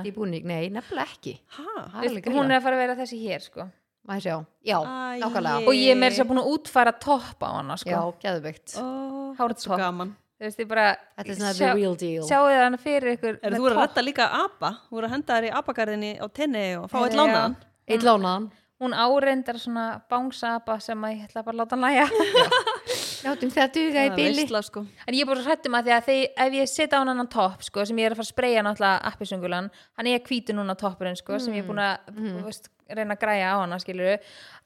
í 0.04 0.12
búning, 0.14 0.44
nei, 0.48 0.68
nefnilega 0.72 1.06
ekki 1.06 1.38
Ha? 1.56 1.86
Það 1.94 2.28
hún 2.34 2.50
er 2.50 2.58
að 2.58 2.66
fara 2.66 2.78
að 2.78 2.82
vera 2.84 2.96
þessi 2.98 3.20
hér 3.24 3.44
sko. 3.44 3.68
Má 4.04 4.18
ég 4.18 4.24
sjá, 4.26 4.34
já, 4.60 4.78
nákvæmlega 5.22 5.64
og 5.64 5.76
ég 5.78 5.94
er 5.94 5.96
meira 5.96 6.12
sér 6.12 6.26
búin 6.28 6.42
að 6.42 6.50
útfæra 6.52 6.92
topp 7.00 7.40
á 7.40 7.48
hana 7.56 7.76
sko. 7.80 7.88
Já, 7.88 8.00
geðveikt 8.20 8.74
Ó, 8.76 8.84
Hárið 9.38 9.62
Svo 9.64 9.70
topp. 9.72 9.80
gaman 9.80 10.10
þú 10.12 10.44
veist, 10.44 10.60
ég 10.60 10.68
bara 10.68 10.84
Þetta 11.16 11.30
er 11.32 11.38
svona 11.38 11.52
the 11.56 11.70
real 11.78 11.96
deal 11.96 12.26
sjáu 12.28 12.42
þið 12.50 12.60
hana 12.64 12.80
fyrir 12.82 13.14
ykkur 13.14 13.38
Er 13.40 13.54
með 13.54 13.56
þú 13.56 13.64
voru 13.64 13.78
að 13.78 13.80
redda 13.86 14.04
líka 14.04 14.26
apa? 14.42 14.72
Þú 14.90 14.98
voru 14.98 15.08
að 15.08 15.14
henda 15.16 15.38
þær 15.38 15.48
í 15.48 15.54
apagarðinni 15.62 16.12
á 16.20 16.26
tenni 16.36 16.66
og 16.82 16.90
fá 16.92 16.98
eitt 17.00 17.16
Já. 17.16 17.20
lánaðan? 17.22 17.56
Eitt 17.88 18.04
lánaðan 18.04 18.50
hún 18.84 18.92
áreindar 18.92 19.56
svona 19.62 19.86
bángsapa 20.10 20.76
sem 20.84 21.04
að 21.06 21.14
ég 21.16 21.28
ætla 21.30 21.44
bara 21.46 21.56
að 21.56 21.60
láta 21.62 21.76
hann 21.78 21.86
læja 21.86 22.06
Látum 23.24 23.50
það 23.54 23.72
duga 23.74 23.88
í 24.04 24.08
Það 24.08 24.12
er 24.12 24.16
bili. 24.18 24.36
veistla 24.42 24.60
sko. 24.66 24.84
En 25.08 25.14
ég 25.16 25.22
er 25.24 25.26
bara 25.30 25.40
svo 25.40 25.48
hrættum 25.50 25.78
að 25.78 25.88
því 25.88 25.92
að 25.96 26.04
þeir, 26.10 26.22
ef 26.44 26.52
ég 26.60 26.68
setja 26.68 26.96
á 26.96 27.00
hann 27.00 27.08
annan 27.14 27.30
topp 27.32 27.62
sko, 27.64 27.84
sem 27.88 27.96
ég 27.96 28.06
er 28.06 28.12
að 28.14 28.20
fara 28.20 28.28
að 28.28 28.32
spreyja 28.34 28.62
náttúrulega 28.66 29.02
appisungulan, 29.12 29.70
hann 29.98 30.06
er 30.12 30.20
hvítu 30.28 30.52
núna 30.56 30.76
toppurinn 30.76 31.16
sko, 31.16 31.38
sem 31.40 31.54
ég 31.54 31.64
er 31.64 31.68
búin 31.68 31.80
að 31.82 31.98
Mm. 32.14 32.42
veist, 32.44 32.68
reyna 32.94 33.14
að 33.16 33.20
græja 33.24 33.48
á 33.48 33.56
hana 33.64 33.78
skilur 33.80 34.18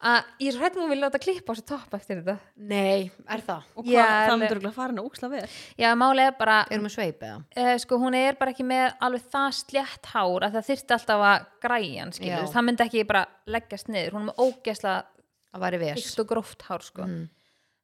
að 0.03 0.25
ég 0.43 0.49
er 0.51 0.59
hrættum 0.59 0.81
að 0.83 0.83
hún 0.83 0.91
vil 0.91 1.01
láta 1.05 1.21
klippa 1.23 1.53
á 1.53 1.55
þessu 1.55 1.67
topp 1.71 1.95
eftir 1.95 2.19
þetta. 2.19 2.39
Nei, 2.57 3.11
er 3.31 3.41
það? 3.47 3.63
Og 3.79 3.85
hvað, 3.85 3.95
það 3.95 4.27
alveg. 4.27 4.39
myndur 4.41 4.57
örugglega 4.59 4.75
fara 4.75 4.89
henni 4.89 5.05
óksla 5.07 5.31
vel. 5.31 5.47
Já, 5.79 5.89
málið 5.95 6.27
er 6.27 6.35
bara 6.39 6.57
Erum 6.71 6.85
við 6.89 6.95
sveip 6.97 7.21
eða? 7.23 7.45
uh, 7.57 7.77
sko, 7.79 7.99
hún 8.03 8.15
er 8.19 8.33
bara 8.41 8.51
ekki 8.51 8.67
með 8.67 8.97
alveg 9.01 9.23
það 9.31 9.55
slétt 9.55 10.07
hár 10.13 10.43
að 10.49 10.53
það 10.59 10.67
þyrfti 10.73 10.97
alltaf 10.99 11.23
að 11.31 11.47
græja 11.63 12.01
hann 12.03 12.13
skilur, 12.13 12.43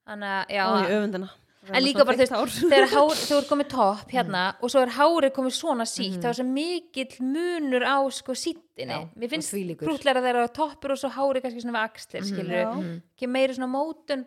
þannig 0.08 0.34
að, 0.34 0.52
já, 0.54 0.62
Ó, 0.64 0.76
öfundina. 0.98 1.30
En 1.64 1.80
líka 1.80 2.04
bara 2.04 2.20
þú 2.20 2.38
veist, 2.42 2.58
þegar 2.60 2.90
hár, 2.92 3.14
þú 3.16 3.36
er 3.38 3.46
komið 3.48 3.68
topp 3.72 4.10
hérna 4.12 4.42
og 4.60 4.68
svo 4.72 4.82
er 4.84 4.90
hárið 4.98 5.32
komið 5.32 5.54
svona 5.56 5.86
sítt 5.88 6.18
þá 6.20 6.26
er 6.28 6.36
svo 6.36 6.44
mikill 6.44 7.14
munur 7.24 7.86
á 7.88 7.96
sko 8.12 8.36
síttinni, 8.36 8.98
Já, 8.98 9.08
mér 9.16 9.32
finnst 9.32 9.48
og 9.54 9.56
þvílíkur. 9.56 9.88
krútlega 9.88 10.20
þegar 10.20 10.40
það 10.42 10.48
er 10.50 10.54
toppur 10.58 10.92
og 10.92 11.00
svo 11.00 11.10
hárið 11.14 11.46
kannski 11.46 11.64
svona 11.64 11.78
við 11.78 11.86
axlir, 11.88 12.26
skilur 12.28 12.58
Já. 12.58 12.68
ekki 13.16 13.30
meiri 13.32 13.56
svona 13.56 13.70
mótun. 13.72 14.26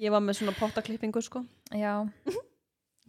Ég 0.00 0.10
var 0.10 0.24
með 0.26 0.40
svona 0.40 0.56
pottaklippingu 0.58 1.22
sko. 1.22 1.44
Já. 1.70 1.94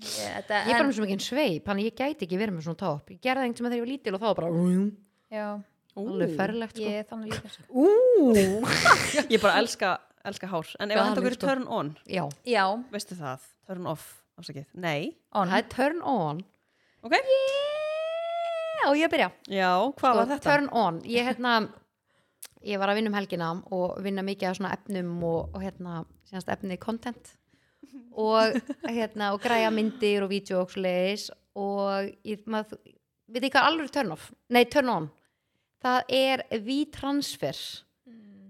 Ég, 0.01 0.29
þetta, 0.33 0.61
Ég 0.65 0.71
er 0.71 0.77
bara 0.77 0.81
en, 0.81 0.87
með 0.89 0.95
svo 0.97 1.05
mikið 1.05 1.25
sveip, 1.25 1.65
þannig 1.67 1.87
ég 1.91 1.97
gæti 1.99 2.25
ekki 2.25 2.37
verið 2.41 2.55
með 2.55 2.63
svona 2.65 2.79
topp. 2.81 3.11
Ég 3.13 3.19
gerði 3.21 3.41
það 3.41 3.47
einhvern 3.47 3.59
sem 3.59 3.67
þegar 3.67 3.77
ég 3.77 3.83
var 3.83 3.91
lítil 3.91 4.13
og 4.15 4.21
þá 4.21 4.25
var 4.25 4.39
bara 4.39 4.53
já, 5.31 5.49
Alveg 6.01 6.33
ferlegt 6.39 6.73
sko. 6.77 6.85
Ég 6.87 6.97
er 7.01 7.05
þannig 7.09 7.35
líka 7.35 7.51
sko. 7.51 7.65
Ú, 7.69 7.89
Ég 9.35 9.43
bara 9.43 9.59
elska, 9.61 9.91
elska 10.27 10.47
hár. 10.51 10.67
En 10.79 10.91
ef 10.91 10.99
Galið, 10.99 11.17
okkur 11.21 11.35
sko. 11.37 11.47
turn 11.47 11.67
on? 11.67 11.93
Já, 12.09 12.23
já, 12.47 12.65
Veistu 12.93 13.17
það, 13.19 13.45
turn 13.67 13.87
off 13.91 14.07
Afsakið, 14.39 14.65
nei. 14.73 15.11
On. 15.37 15.49
Það 15.51 15.57
er 15.59 15.67
turn 15.75 16.01
on. 16.07 16.43
Ok, 17.05 17.15
Já, 18.81 18.87
ég 18.97 19.05
að 19.05 19.11
byrja? 19.13 19.29
Já, 19.53 19.69
hvað 19.99 20.15
var 20.17 20.25
Sko, 20.25 20.31
þetta? 20.33 20.47
Turn 20.49 20.69
on, 20.73 20.99
ég 21.05 21.27
hérna 21.29 21.53
Ég 22.61 22.77
var 22.77 22.91
að 22.91 22.99
vinna 22.99 23.09
um 23.09 23.15
helgina 23.17 23.47
og 23.73 23.95
vinna 24.05 24.21
mikið 24.25 24.49
af 24.51 24.57
svona 24.59 24.71
efnum 24.75 25.13
og, 25.25 25.55
og 25.55 25.63
hérna 25.63 26.03
síðanst 26.29 26.49
efni 26.53 26.75
content. 26.81 27.31
Og 28.13 28.53
hérna 28.85 29.31
og 29.33 29.41
græja 29.41 29.71
myndir 29.73 30.21
og 30.21 30.29
vídeo 30.29 30.59
og 30.61 30.69
svo 30.69 30.83
leiðis 30.85 31.29
og 31.57 32.11
ég, 32.27 32.43
maður, 32.45 32.77
við 33.33 33.47
ekki 33.47 33.55
hvað 33.57 33.69
alveg 33.71 33.93
turn 33.95 34.13
off? 34.13 34.27
Nei, 34.53 34.61
turn 34.69 34.91
on. 34.93 35.07
Það 35.81 36.13
er 36.13 36.43
V-transfer 36.61 37.57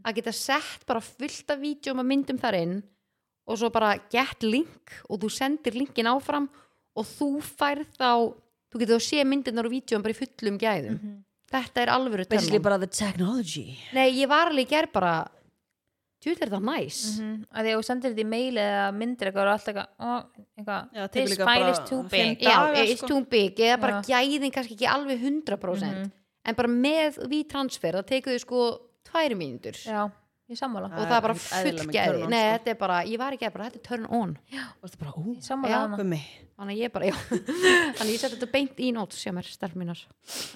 að 0.05 0.17
geta 0.19 0.33
sett 0.35 0.85
bara 0.89 1.03
fullt 1.03 1.53
af 1.53 1.59
vídjum 1.61 2.01
og 2.01 2.07
myndum 2.07 2.39
þar 2.41 2.57
inn 2.61 2.77
og 3.49 3.59
svo 3.59 3.71
bara 3.73 3.95
get 4.11 4.45
link 4.45 4.93
og 5.09 5.21
þú 5.23 5.31
sendir 5.33 5.77
linkin 5.77 6.09
áfram 6.11 6.47
og 6.97 7.07
þú 7.07 7.33
færð 7.45 7.89
þá 7.97 8.11
þú 8.71 8.81
getur 8.81 8.97
þá 9.01 9.05
sé 9.07 9.27
myndirnar 9.27 9.67
og 9.67 9.75
vídjum 9.75 10.03
bara 10.03 10.15
í 10.15 10.17
fullum 10.17 10.57
gæðum. 10.61 10.97
Þetta 11.51 11.83
er 11.83 11.91
alvöru 11.91 12.23
turn 12.23 12.37
Basically 12.37 12.61
on 12.61 12.67
bara 12.69 12.79
the 12.79 12.87
technology. 12.87 13.75
Nei, 13.91 14.07
ég 14.21 14.29
var 14.31 14.51
alveg 14.51 14.69
ger 14.71 14.87
bara 14.93 15.15
djúð 16.21 16.45
er 16.45 16.51
það 16.53 16.67
næs. 16.69 16.99
Mm 17.19 17.33
að 17.51 17.65
því 17.65 17.73
að 17.73 17.79
þú 17.81 17.87
sendir 17.89 18.13
þetta 18.13 18.23
í 18.23 18.29
mail 18.31 18.61
eða 18.61 18.85
myndir 18.95 19.29
eitthvað 19.31 19.49
og 19.49 19.53
allt 19.55 19.69
eitthvað, 19.71 19.89
ó, 19.99 20.11
eitthvað 20.61 21.11
this 21.17 21.33
líka 21.33 21.49
file 21.49 21.73
is 21.73 21.83
too 21.89 22.01
big. 22.13 22.45
Já, 22.45 22.55
it's 22.85 23.01
sko. 23.01 23.11
too 23.11 23.25
big 23.35 23.59
eða 23.59 23.81
bara 23.81 23.99
Já. 23.99 24.21
gæðin 24.21 24.55
kannski 24.55 24.77
ekki 24.77 24.89
alveg 24.91 25.25
100% 25.25 26.11
en 26.41 26.57
bara 26.57 26.71
með 26.71 27.19
V-transfer 27.29 27.99
það 27.99 28.07
tekur 28.13 28.37
þau 28.37 28.45
sko 28.45 28.61
tvær 29.11 29.35
mínútur. 29.39 29.77
Já, 29.85 30.01
ég 30.51 30.59
sammála. 30.59 30.89
Og 30.91 30.97
Það 30.97 31.11
er 31.11 31.17
er 31.17 31.25
bara 31.27 31.35
ekkert 31.35 31.57
eðlilega 31.57 31.81
full 31.81 31.89
mikið 31.91 31.99
gæði 31.99 32.13
turn 32.13 32.23
on, 32.25 32.31
nei, 32.33 32.43
sko. 32.45 32.53
þetta 32.57 32.73
er 32.73 32.79
bara, 32.85 33.01
ég 33.11 33.21
var 33.21 33.35
ekki 33.37 33.47
að 33.49 33.53
bara, 33.57 33.67
þetta 33.69 33.81
er 33.81 33.85
turn 33.89 34.07
on 34.21 34.37
Varstu 34.81 35.01
bara, 35.03 35.13
ú, 35.21 35.35
sammála 35.45 35.73
Já. 35.75 35.81
hana 35.85 35.99
þannig 36.61 36.71
að 36.71 36.81
ég 36.81 36.91
bara, 36.93 37.09
já. 37.09 37.15
Þannig 37.97 38.13
ég 38.13 38.21
seti 38.21 38.35
þetta 38.37 38.49
beint 38.53 38.81
í 38.85 38.89
nót 38.93 39.15
sem 39.17 39.37
er 39.41 39.47
stelp 39.49 39.77
mínar. 39.81 40.01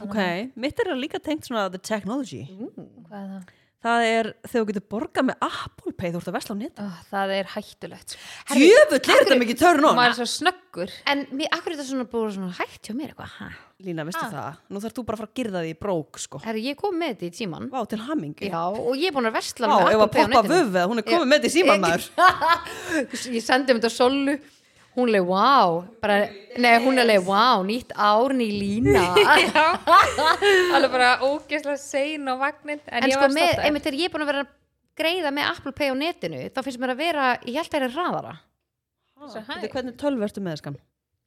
Ok, 0.05 0.17
mitt 0.55 0.81
er 0.83 0.91
líka 0.99 1.21
tengt 1.23 1.47
svona 1.47 1.67
the 1.73 1.81
technology. 1.81 2.43
Hvað 2.49 3.21
er 3.21 3.29
það? 3.35 3.53
Það 3.85 4.03
er 4.09 4.27
þegar 4.49 4.55
þú 4.55 4.67
getur 4.71 4.83
borgað 4.95 5.25
með 5.27 5.43
Apple 5.45 5.91
Pay, 5.93 6.09
þú 6.09 6.17
ert 6.21 6.29
að 6.31 6.35
vesla 6.39 6.53
á 6.55 6.57
net 6.57 6.79
Ó, 6.81 6.85
það 7.11 7.33
er 7.35 7.49
hættulegt 7.53 8.15
sko. 8.15 8.55
Djöfull 8.57 8.97
er 8.97 9.19
þetta 9.21 9.37
mikið 9.43 9.59
törn 9.61 9.85
og 9.85 9.91
on 9.91 9.99
maður 9.99 10.13
er 10.15 10.17
svo 10.17 10.27
snöggur 10.31 10.95
En 11.13 11.21
mér, 11.37 11.51
akkur 11.53 11.69
er 11.69 11.77
þetta 11.77 11.85
svona 11.91 12.07
búið 12.09 12.33
svona 12.39 12.49
hægt 12.57 12.89
hjá 12.89 12.95
mér 12.97 13.13
eitthvað 13.13 13.35
ha? 13.37 13.49
Lína, 13.85 14.05
veistu 14.07 14.23
Ah. 14.25 14.33
það? 14.33 14.57
Nú 14.73 14.81
þarf 14.81 14.95
þú 14.97 15.03
bara 15.05 15.15
að 15.19 15.21
fara 15.21 15.29
að 15.29 15.37
girða 15.37 15.61
því 15.65 15.71
í 15.75 15.77
brók, 15.85 16.19
sko 16.25 16.41
Herru, 16.47 16.63
ég 16.65 16.79
kom 16.81 16.97
með 16.97 17.13
þetta 17.13 17.27
í 17.29 17.33
tíman 17.37 17.69
Vá, 17.69 17.79
til 17.91 18.01
hammingu 18.07 18.49
Já, 18.49 18.63
og 18.73 18.93
ég 18.97 19.11
er 19.11 19.15
búin 19.19 19.29
að 19.29 19.37
versla 19.37 19.69
Vá, 19.69 19.75
með 19.75 19.85
að 19.85 19.93
Apple 19.93 20.09
Pay 20.15 20.23
á 20.23 20.25
poppa 20.25 20.41
netinu. 20.41 20.55
vöfið, 20.55 20.89
hún 20.89 20.97
er 21.03 21.07
komið 21.11 21.29
með 21.29 21.37
þetta 21.37 21.51
í 21.51 21.55
síman 21.59 21.85
maður 21.85 22.03
Ég 23.37 23.43
sendi 23.45 23.75
um 23.75 23.81
þetta 23.83 23.91
á 23.93 23.99
Hún 24.95 25.11
leið, 25.11 25.25
wow 25.27 25.81
bara, 26.01 26.17
Nei, 26.57 26.71
hún 26.85 26.99
er 27.01 27.09
leið, 27.09 27.25
wow, 27.27 27.63
nýtt 27.67 27.91
ár, 27.99 28.31
ný 28.37 28.47
lína. 28.55 29.03
Alveg 30.75 30.91
bara 30.93 31.09
ógeðslega 31.25 31.77
sein 31.81 32.29
á 32.31 32.33
vagnin 32.39 32.79
en, 32.79 33.03
En 33.03 33.09
ég 33.09 33.17
sko, 33.17 33.25
var 33.27 33.35
með, 33.35 33.59
einmitt 33.67 33.83
þegar 33.87 33.99
ég 33.99 34.09
er 34.09 34.15
búin 34.15 34.25
að 34.25 34.31
vera 34.31 34.43
að 34.45 34.53
greiða 34.95 35.33
með 35.35 35.51
Apple 35.51 35.75
Pay 35.75 35.91
á 35.91 35.95
netinu 35.99 36.41
þá 36.55 36.59
finnst 36.63 36.81
mér 36.81 36.95
að 36.95 37.01
vera, 37.03 37.29
ég 37.43 37.59
held 37.59 37.75
að 37.75 37.87
það 37.99 38.19
er 38.23 38.33
hæ. 38.33 38.35
Þetta 39.35 39.61
er 39.61 39.71
hvernig 39.73 39.97
tölvu 39.99 40.27
ertu 40.27 40.43
með, 40.43 40.59
skan 40.61 40.77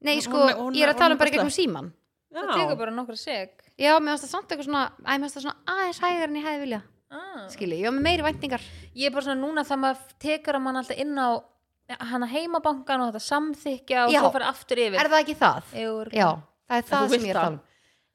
Nei, 0.04 0.20
sko, 0.22 0.38
hún 0.38 0.50
er- 0.50 0.58
hún 0.58 0.74
ég 0.78 0.84
er 0.84 0.88
er- 0.88 0.94
að 0.94 0.98
tala 1.02 1.14
um 1.14 1.18
bara 1.18 1.28
er 1.28 1.34
gegnum 1.34 1.50
bara 1.50 1.58
síman 1.58 1.92
það 2.32 2.52
tekur 2.54 2.78
bara 2.78 2.92
nokkra 2.94 3.16
seg 3.18 3.50
Já, 3.78 3.98
mér 3.98 4.14
finnst 4.14 4.24
það 4.26 4.32
samt 4.34 4.52
eitthvað 4.52 4.68
svona 4.68 4.84
Æ, 5.04 5.12
mér 5.18 5.24
finnst 5.26 5.36
það 5.38 5.44
svona 5.46 5.60
aðeins 5.74 6.00
hægar 6.02 6.28
en 6.28 6.36
ég 6.38 6.44
hefði 6.46 6.60
vilja 6.64 6.80
ah. 7.10 7.48
Skilji, 7.48 7.78
ég 7.80 7.88
var 7.88 7.96
með 7.96 8.04
meiri 8.04 8.22
væntingar. 8.26 8.64
Ég 8.94 9.08
er 9.08 9.14
bara 9.14 9.24
svona 9.26 9.40
núna 9.40 9.64
það 9.64 9.80
maður 9.84 10.16
tekur 10.20 10.58
að 10.58 10.64
mann 10.66 10.76
alltaf 10.76 10.98
inn 10.98 11.14
á 11.18 11.28
hana 11.96 12.28
heimabankan 12.28 13.00
og 13.04 13.12
þetta 13.12 13.24
samþykja 13.24 14.02
og 14.06 14.12
Já. 14.12 14.20
svo 14.20 14.32
fara 14.34 14.50
aftur 14.52 14.80
yfir. 14.82 14.98
Er 15.00 15.08
það 15.12 15.22
ekki 15.24 15.36
það? 15.38 15.70
Jú, 15.82 15.92
Já, 16.12 16.28
það 16.68 16.82
er 16.82 16.88
það 16.90 17.14
sem 17.14 17.28
ég 17.28 17.32
er 17.34 17.40
að 17.42 17.52
um. 17.52 17.60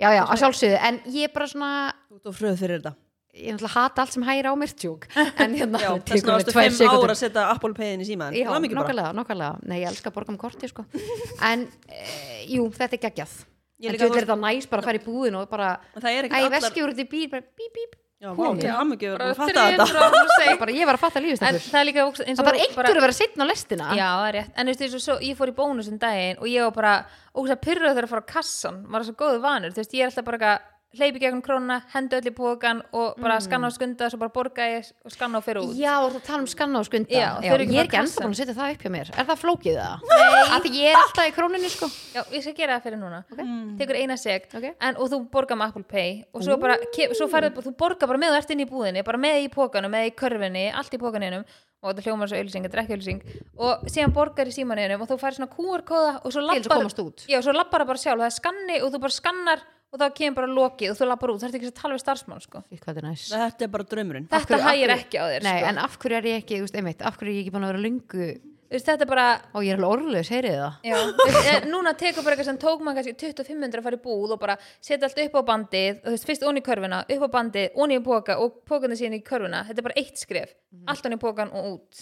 Já, 0.04 0.10
já, 0.10 0.24
að 0.26 0.40
sjálfsögðu, 0.42 0.78
en 0.90 1.00
ég 1.14 1.30
er 1.30 1.34
bara 1.34 1.48
svona 1.48 1.72
Þú 2.10 2.18
ert 2.18 2.30
of 2.32 2.38
fröð 2.38 2.60
fyrir 2.60 2.80
þetta. 2.82 2.94
Ég 3.34 3.56
náttúrulega 3.56 3.74
hata 3.74 4.04
allt 4.04 4.14
sem 4.14 4.26
hægir 4.28 4.46
á 4.46 4.54
mér 4.54 4.74
tjúk. 4.78 5.08
En 5.42 5.56
hérna 5.58 5.80
varstu 5.82 6.52
tvær 6.52 6.68
fimm 6.68 6.78
sekúndur. 6.78 7.08
ára 7.08 7.16
að 7.16 7.22
setja 7.24 7.46
Apple 7.50 7.74
Pay 7.78 7.96
inn 7.96 8.04
í 8.04 8.08
símaðin 8.10 8.38
Já, 8.44 8.50
er 8.54 8.76
nokkulega, 8.78 9.14
nokkulega 9.18 9.56
Nei, 9.66 9.80
ég 9.82 9.90
elska 9.90 10.12
að 10.12 10.18
borga 10.20 10.36
með 10.36 10.42
korti, 10.44 10.70
sko. 10.70 10.86
En, 11.50 11.66
e, 11.90 12.04
jú, 12.52 12.68
þetta 12.78 13.00
er 13.00 13.04
geggjað. 13.08 13.34
Ég 13.82 13.90
En 13.90 13.98
þú 13.98 14.10
er 14.12 14.20
þetta 14.22 14.38
næs 14.38 14.70
bara 14.70 14.84
að 14.84 14.90
fara 14.92 15.02
í 15.02 15.06
búðin 15.08 15.40
og 15.40 15.50
bara 15.50 15.72
En 15.96 16.04
Það 16.06 16.12
er 16.12 16.28
Æ, 16.28 16.28
ekki 16.30 16.42
allar 16.44 16.56
veski 16.60 16.84
úr 16.86 16.94
þetta 16.94 17.06
í 17.06 17.10
bíl, 17.16 17.26
bara 17.32 17.46
bíp, 17.58 17.74
bíp 17.80 17.98
Já, 18.24 18.30
komið. 18.38 18.60
til 18.64 18.72
hammingu 18.72 19.10
bara 19.18 19.26
Þú 19.28 19.36
fattar 19.36 19.66
þetta. 19.74 19.86
300 19.90 20.04
og 20.08 20.14
þú 20.14 20.36
segir- 20.40 20.60
bara, 20.64 20.72
Ég 20.80 20.86
var 20.88 20.96
að 20.96 21.02
fatta 21.04 21.20
en 21.20 21.26
lífistættur 21.26 21.64
það 21.74 21.80
er 21.82 21.88
líka 21.90 22.04
eins 22.04 22.22
Það 22.24 22.40
og 22.40 22.46
var 22.48 22.60
einhver 22.64 22.88
að 22.94 23.02
vera 23.04 23.16
setna 23.18 23.44
á 23.44 23.48
lestina. 23.52 23.88
Já, 24.00 24.08
það 24.16 24.28
er 24.30 24.36
rétt, 24.40 24.52
en 24.56 24.68
þú 24.68 24.80
veist, 24.84 25.04
svo, 25.04 25.16
ég 25.20 25.36
fór 25.38 25.52
í 25.52 25.56
bónus 25.58 25.90
um 25.92 25.98
daginn 26.00 26.38
og 26.40 26.48
ég 26.48 26.64
var 26.64 26.72
bara, 26.78 26.94
ógæst 27.36 27.58
að 27.58 27.62
pyrra 27.68 27.92
þegar 27.92 28.08
að 28.08 28.14
fara 28.14 28.24
á 28.24 28.32
kassan, 28.34 28.78
maður 28.88 29.04
er 29.04 29.10
svo 29.12 29.18
góðu 29.20 29.42
vanur, 29.44 29.72
þú 29.76 29.82
veist, 29.84 29.94
ég 29.94 30.02
er 30.02 30.08
alltaf 30.08 30.26
bara 30.26 30.38
eitthvað, 30.40 30.60
hleypi 30.98 31.20
gegnum 31.22 31.42
krónuna, 31.42 31.80
hendu 31.94 32.18
öll 32.20 32.28
í 32.30 32.34
pókan 32.36 32.82
og 32.94 33.18
bara 33.22 33.40
skanna 33.42 33.70
á 33.70 33.74
skunda, 33.74 34.10
svo 34.12 34.20
bara 34.22 34.34
borga 34.34 34.68
ég 34.70 34.92
og 35.06 35.14
skanna 35.14 35.40
og 35.40 35.46
fyrir 35.46 35.64
út. 35.64 35.74
Mm. 35.74 35.80
Já, 35.82 35.94
þú 36.04 36.10
ert 36.10 36.20
að 36.20 36.28
tala 36.28 36.44
um 36.44 36.50
skanna 36.52 36.82
og 36.84 36.88
skunda. 36.88 37.10
Já, 37.10 37.30
ekki 37.40 37.50
Ég 37.74 37.80
er 37.82 37.88
ekki 37.88 38.00
ennþá 38.04 38.24
búin 38.26 38.36
að 38.36 38.40
setja 38.42 38.56
það 38.60 38.76
upp 38.76 38.86
hjá 38.86 38.92
mér. 38.94 39.12
Er 39.18 39.28
það 39.32 39.42
flókið 39.44 39.80
það? 39.82 40.06
Nei. 40.14 40.62
Því 40.64 40.74
ég 40.78 40.94
er 40.94 41.02
alltaf 41.02 41.28
í 41.30 41.34
króninni, 41.40 41.74
sko. 41.74 41.90
Já, 42.14 42.22
ég 42.38 42.46
skal 42.46 42.56
gera 42.62 42.78
það 42.78 42.88
fyrir 42.88 43.02
núna. 43.02 43.24
Ok. 43.34 43.44
Tekur 43.82 44.00
eina 44.04 44.18
seg, 44.22 44.48
Ok. 44.54 44.70
en, 44.80 44.96
og 44.98 45.10
þú 45.10 45.22
borgar 45.34 45.58
með 45.58 45.74
Apple 45.74 45.84
Pay. 45.84 46.24
Og 46.34 46.46
svo 46.46 46.58
bara, 46.62 46.78
svo 47.18 47.28
færðu, 47.28 47.54
þú 47.66 47.76
borgar 47.78 48.08
bara 48.08 48.22
með 48.22 48.34
þú 48.36 48.42
ert 48.44 48.52
inn 48.54 48.64
í 48.64 48.70
búðinni, 48.70 49.04
bara 49.04 49.18
með 49.18 49.44
í 49.44 49.50
pókanum, 49.50 49.92
með 49.92 50.12
í 50.12 50.16
körfinni, 50.16 50.66
allt 50.74 50.94
í 50.94 51.02
pókaninum 51.02 51.46
og 51.84 51.92
þetta 51.92 52.04
hljómar 52.08 52.30
svo 52.32 52.40
auðlýsing, 52.40 52.64
þetta 52.64 52.78
er 52.78 52.82
ekki 52.86 52.96
auðlýsing 52.96 53.24
og 53.60 53.82
síðan 53.92 54.14
borgar 54.16 54.48
í 54.48 54.54
símaninum 54.56 55.02
og 55.04 55.10
þú 55.10 55.18
færði 55.20 55.42
svona 55.42 55.52
QR-kóða 55.52 56.14
og 56.24 56.32
svo 56.32 56.40
að 56.40 56.48
lappar 56.48 56.78
komast 56.80 57.02
út. 57.04 57.26
Já, 57.28 57.42
svo 57.44 57.52
lappar 57.56 57.84
það 57.84 57.90
bara 57.92 58.04
sjálf, 58.06 58.22
það 58.24 58.30
er 58.30 58.36
skanni 58.38 58.78
og 58.80 58.94
þú 58.94 59.02
bara 59.04 59.18
skannar 59.18 59.66
og 59.94 60.00
þá 60.02 60.08
kemur 60.18 60.36
bara 60.42 60.48
lokið 60.50 60.90
og 60.92 60.98
þú 60.98 61.08
lappar 61.12 61.30
út, 61.36 61.42
það 61.44 61.52
er 61.54 61.60
ekki 61.60 61.70
að 61.70 61.76
tala 61.82 61.94
við 61.94 62.02
starfsmann 62.04 62.42
sko. 62.42 62.64
Hvað 62.74 62.98
er 62.98 63.06
næs 63.12 63.28
Þetta 63.30 63.68
er 63.68 63.74
bara 63.76 63.84
draumurinn 63.94 64.26
Þetta 64.32 64.58
hægir 64.66 64.94
ekki 64.98 65.22
á 65.22 65.26
þér 65.30 65.44
Nei, 65.46 65.60
sko. 65.60 65.68
en 65.70 65.78
af 65.84 66.00
hverju 66.02 66.18
er 66.18 66.28
ég 66.32 66.42
ekki, 66.42 66.58
þú 66.58 66.66
veist, 66.66 66.80
einmitt 66.82 67.02
Af 67.06 67.20
hverju 67.20 67.30
er 67.30 67.38
ég 67.38 67.46
ekki 67.46 67.54
búin 67.54 67.68
að 67.68 67.72
vera 67.76 67.84
lungu 67.86 68.28
Þú 68.74 68.78
veist, 68.80 68.88
Þetta 68.90 69.06
er 69.06 69.10
bara, 69.14 69.26
Og 69.54 69.62
ég 69.68 69.76
er 69.76 69.78
alveg 69.78 69.92
orðlaus, 69.94 70.30
heyrið 70.34 70.56
það 70.58 70.74
já, 70.90 70.96
þú 71.14 71.28
veist, 71.30 71.50
eh, 71.54 71.68
núna 71.70 71.92
tekur 71.94 72.24
bara 72.26 72.34
eitthvað 72.34 72.48
sem 72.50 72.58
tók 72.64 72.82
maður 72.82 72.96
kannski 73.04 73.14
2500 73.22 73.78
að 73.78 73.86
fara 73.86 74.00
í 74.00 74.02
búð 74.02 74.32
og 74.34 74.40
bara 74.42 74.56
setja 74.82 75.06
allt 75.06 75.20
upp 75.28 75.38
á 75.38 75.42
bandið, 75.52 76.00
þú 76.08 76.14
veist, 76.16 76.26
fyrst 76.26 76.46
onni 76.50 76.64
í 76.64 76.66
körfuna, 76.66 77.04
upp 77.06 77.22
á 77.22 77.30
bandið, 77.38 77.70
onni 77.78 78.00
í 78.00 78.04
póka 78.08 78.40
og 78.42 78.56
pókandi 78.66 78.98
síðan 78.98 79.20
í 79.20 79.22
körfuna, 79.30 79.62
þetta 79.70 79.78
er 79.84 79.88
bara 79.92 80.00
eitt 80.02 80.18
skref, 80.18 80.56
Mhm. 80.74 80.88
allt 80.90 81.06
onni 81.06 81.20
í 81.20 81.22
pókan 81.22 81.54
og 81.54 81.70
út. 81.70 82.02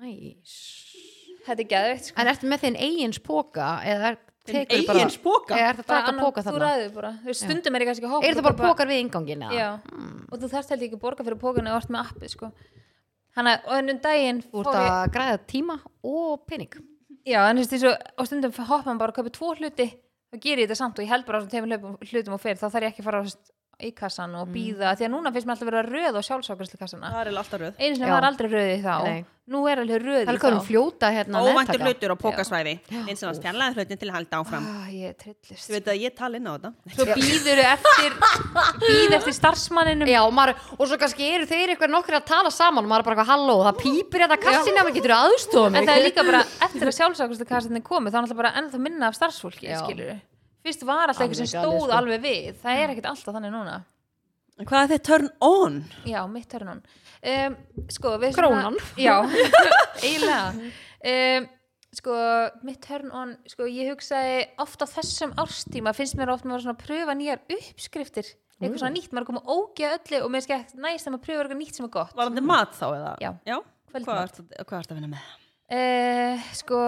Næs 0.00 0.56
Þetta 1.46 1.60
er 1.64 1.68
geðveikt 1.72 2.04
sko. 2.10 2.20
En 2.20 2.28
ertu 2.32 2.48
með 2.48 2.60
þinn 2.64 2.76
eigins 2.84 3.18
póka 3.24 3.68
eða 3.84 4.10
er, 4.12 4.18
tekur 4.52 4.86
bara 4.86 4.98
eigins 5.00 5.16
poka? 5.24 5.54
Eða 5.54 5.70
ertu 5.72 5.82
að 5.84 5.86
Bara 5.90 6.08
annan- 6.10 6.24
póka 6.24 6.40
Þú 6.42 6.50
þarna 6.50 6.68
ræður 6.70 6.92
bara, 6.94 7.10
þú 7.22 7.30
veist, 7.30 7.44
stundum 7.46 7.74
er 7.76 7.80
ég 7.80 7.88
kannski 7.90 8.04
að 8.06 8.12
hoppa 8.14 8.26
Er 8.26 8.34
það 8.34 8.38
og 8.38 8.44
bara 8.50 8.68
pókar 8.74 8.86
við 8.90 9.00
ingangin 9.04 9.42
eða? 9.46 9.52
Já, 9.60 9.68
og 10.32 10.38
þú 10.40 10.50
þarft 10.54 10.68
held 10.74 10.82
ekki 10.86 10.96
að 10.98 11.02
borga 11.06 11.24
fyrir 11.28 11.40
pókanu 11.44 11.70
og 11.74 11.80
ert 11.82 11.90
með 11.90 12.04
appið 12.10 12.30
sko. 12.34 12.52
Hanna, 13.36 13.52
og 13.66 13.74
ennum 13.78 14.00
daginn 14.02 14.42
Þú 14.42 14.60
ert 14.60 14.66
fór 14.66 14.74
ég- 14.74 14.90
að 14.90 15.12
græða 15.14 15.38
tíma 15.46 15.76
og 16.04 16.46
pening 16.46 16.72
Já, 17.26 17.40
en 17.50 17.56
þú 17.56 17.60
veist, 17.62 17.70
þessu, 17.76 17.96
og 18.18 18.26
stundum 18.26 18.52
hoppa 18.52 18.82
hann 18.88 18.98
bara 18.98 19.12
að 19.12 19.16
kaupa 19.20 19.30
tvo 19.36 19.54
hluti 19.56 19.86
þá 20.32 20.40
ger 20.40 20.56
ég 20.58 20.66
þetta 20.68 20.76
samt 20.76 20.98
og 20.98 21.04
ég 21.04 21.08
held 21.08 21.26
bara 21.26 21.38
á 21.38 21.40
þessum 21.42 21.50
tveimur 21.50 21.70
hlutum, 21.78 21.96
hlutum 22.10 22.34
og 22.34 22.40
fyrir, 22.40 22.56
þá 22.58 22.66
þarf 22.70 22.82
ég 22.82 22.90
ekki 22.94 23.02
að 23.02 23.04
fara 23.10 23.20
þú 23.20 23.26
veist, 23.30 23.50
í 23.82 23.90
kassan 23.96 24.34
og 24.40 24.48
býða, 24.54 24.94
því 24.98 25.06
að 25.08 25.12
núna 25.14 25.32
finnst 25.34 25.46
mér 25.48 25.56
alltaf 25.56 25.70
vera 25.70 25.82
röð 25.86 26.18
og 26.20 26.24
sjálfsákvæslu 26.28 26.78
kassana 26.80 27.10
Það 27.10 27.20
er 27.20 27.36
alltaf 27.40 27.60
röð. 27.60 27.74
Einu 27.80 27.94
sinni 27.96 28.08
Já. 28.10 28.14
var 28.16 28.26
aldrei 28.30 28.48
röð 28.52 28.70
í 28.76 28.80
þá. 28.84 28.96
Nei. 29.04 29.24
nú 29.50 29.66
er 29.66 29.80
alveg 29.82 29.98
röð 30.04 30.24
Það 30.28 30.30
í 30.30 30.34
er 30.36 30.40
hvað 30.40 30.52
um 30.54 30.60
þá. 30.60 30.66
fljóta 30.68 31.08
hérna 31.10 31.40
Óvæntur 31.42 31.80
hlutur 31.82 32.12
á 32.14 32.16
pókasvæði 32.22 32.74
eins 33.10 33.22
og 33.24 33.26
hans 33.30 33.40
fjarlæði 33.42 33.74
hlutin 33.80 33.98
til 33.98 34.08
að 34.10 34.14
halda 34.14 34.38
áfram. 34.44 34.64
Ah, 34.70 34.86
ég 34.94 35.16
trillist. 35.18 35.64
Þú 35.66 35.72
veit 35.74 35.88
að 35.90 35.98
ég 36.04 36.14
tala 36.14 36.36
inn 36.38 36.46
á 36.46 36.52
þetta. 36.54 36.70
Svo 36.94 37.04
býður 37.18 37.58
eftir 37.66 38.10
býð 38.84 39.16
eftir 39.18 39.34
starfsmanninum. 39.40 40.06
Já, 40.06 40.22
maður, 40.30 40.54
og 40.78 40.86
svo 40.86 40.96
kannski 41.02 41.26
eru 41.34 41.50
þeir 41.50 41.74
eitthvað 41.74 41.90
nokkur 41.96 42.14
að 42.20 42.28
tala 42.30 42.50
saman. 42.54 42.86
Og 42.86 42.90
maður 42.92 43.02
er 43.02 43.08
bara 43.10 43.16
eitthvað 43.18 43.32
halló, 43.34 43.56
það 43.66 43.76
pípir 43.82 44.22
þetta 44.26 44.38
kassin 44.44 44.78
að 44.78 44.84
maður 44.86 44.98
getur 45.00 45.16
aðstofa 45.18 45.66
en 45.66 45.72
mig. 45.72 45.88
það 45.88 45.96
er 45.96 46.06
líka 46.06 46.26
bara 46.30 46.42
eftir 46.68 46.86
að 46.86 46.98
sjálfsákvæslu 47.00 47.46
kassinni 47.50 47.80
Já. 50.60 50.66
fyrst 50.66 50.82
var 50.88 51.08
alltaf 51.08 51.24
eitthvað 51.24 51.40
sem 51.40 51.50
stóð 51.54 51.78
sko. 51.86 51.94
alveg 51.96 52.20
við 52.24 52.50
það 52.62 52.80
er 52.82 52.92
ekkert 52.94 53.10
alltaf 53.14 53.34
þannig 53.38 53.54
núna 53.56 53.78
Hvað 54.60 54.82
er 54.82 54.90
þið 54.90 54.98
turn 55.08 55.28
on? 55.40 55.76
Já, 56.04 56.18
mitt 56.28 56.50
törnun 56.52 56.82
um, 57.24 57.54
Sko, 57.88 58.10
við 58.20 58.34
Krónan. 58.36 58.74
Já, 59.00 59.14
eiginlega 60.04 60.50
um, 60.52 61.46
Sko, 61.96 62.16
mitt 62.68 62.82
turn 62.84 63.08
on 63.16 63.32
Sko, 63.48 63.64
ég 63.72 63.88
hugsaði 63.94 64.42
oft 64.60 64.84
á 64.84 64.86
þessum 64.92 65.32
árstíma 65.40 65.94
finnst 65.96 66.18
mér 66.20 66.34
oft 66.34 66.44
maður 66.44 66.66
svona 66.66 66.76
að 66.76 66.84
pröfa 66.84 67.16
nýjar 67.16 67.40
uppskriftir 67.56 68.28
eitthvað 68.60 68.82
svona 68.82 68.92
nýtt, 68.92 69.08
maður 69.16 69.30
komið 69.30 69.46
að 69.48 69.54
ógeða 69.56 69.96
öllu 69.96 70.18
og 70.26 70.32
mér 70.34 70.44
skemmt 70.44 70.74
næst 70.76 71.08
að 71.08 71.14
maður 71.16 71.24
pröfa 71.24 71.40
eitthvað 71.46 71.60
nýtt 71.62 71.78
sem 71.80 71.86
er 71.88 71.92
gott 71.96 72.12
Var 72.20 72.28
þetta 72.34 72.44
mat 72.52 72.76
þá 72.76 72.86
eða? 72.90 73.14
Já. 73.24 73.58
Hvað 73.94 74.20
ertu 74.26 74.44
hvað 74.68 74.76
ertu 74.82 74.92
að 74.92 75.00
vinna 75.00 75.12
með? 75.16 75.30
uh, 75.72 76.44
Sko 76.60 76.82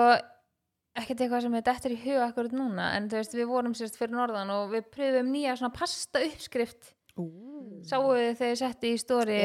ekkert 0.98 1.22
eitthvað 1.24 1.44
sem 1.46 1.54
er 1.56 1.64
dettur 1.66 1.94
í 1.94 2.00
huga 2.02 2.26
akkurat 2.28 2.56
núna 2.56 2.88
en 2.96 3.06
þú 3.10 3.20
veist, 3.20 3.36
við 3.36 3.48
vorum 3.48 3.76
sérst 3.76 3.96
fyrir 4.00 4.16
norðan 4.16 4.52
og 4.52 4.74
við 4.74 4.90
pröfum 4.92 5.30
nýja 5.32 5.56
svona 5.58 5.72
pasta 5.76 6.20
uppskrift. 6.26 6.92
Sáu 7.84 8.06
þið 8.08 8.30
þegar 8.38 8.50
ég 8.52 8.58
setti 8.60 8.90
í 8.94 9.00
stóri 9.00 9.38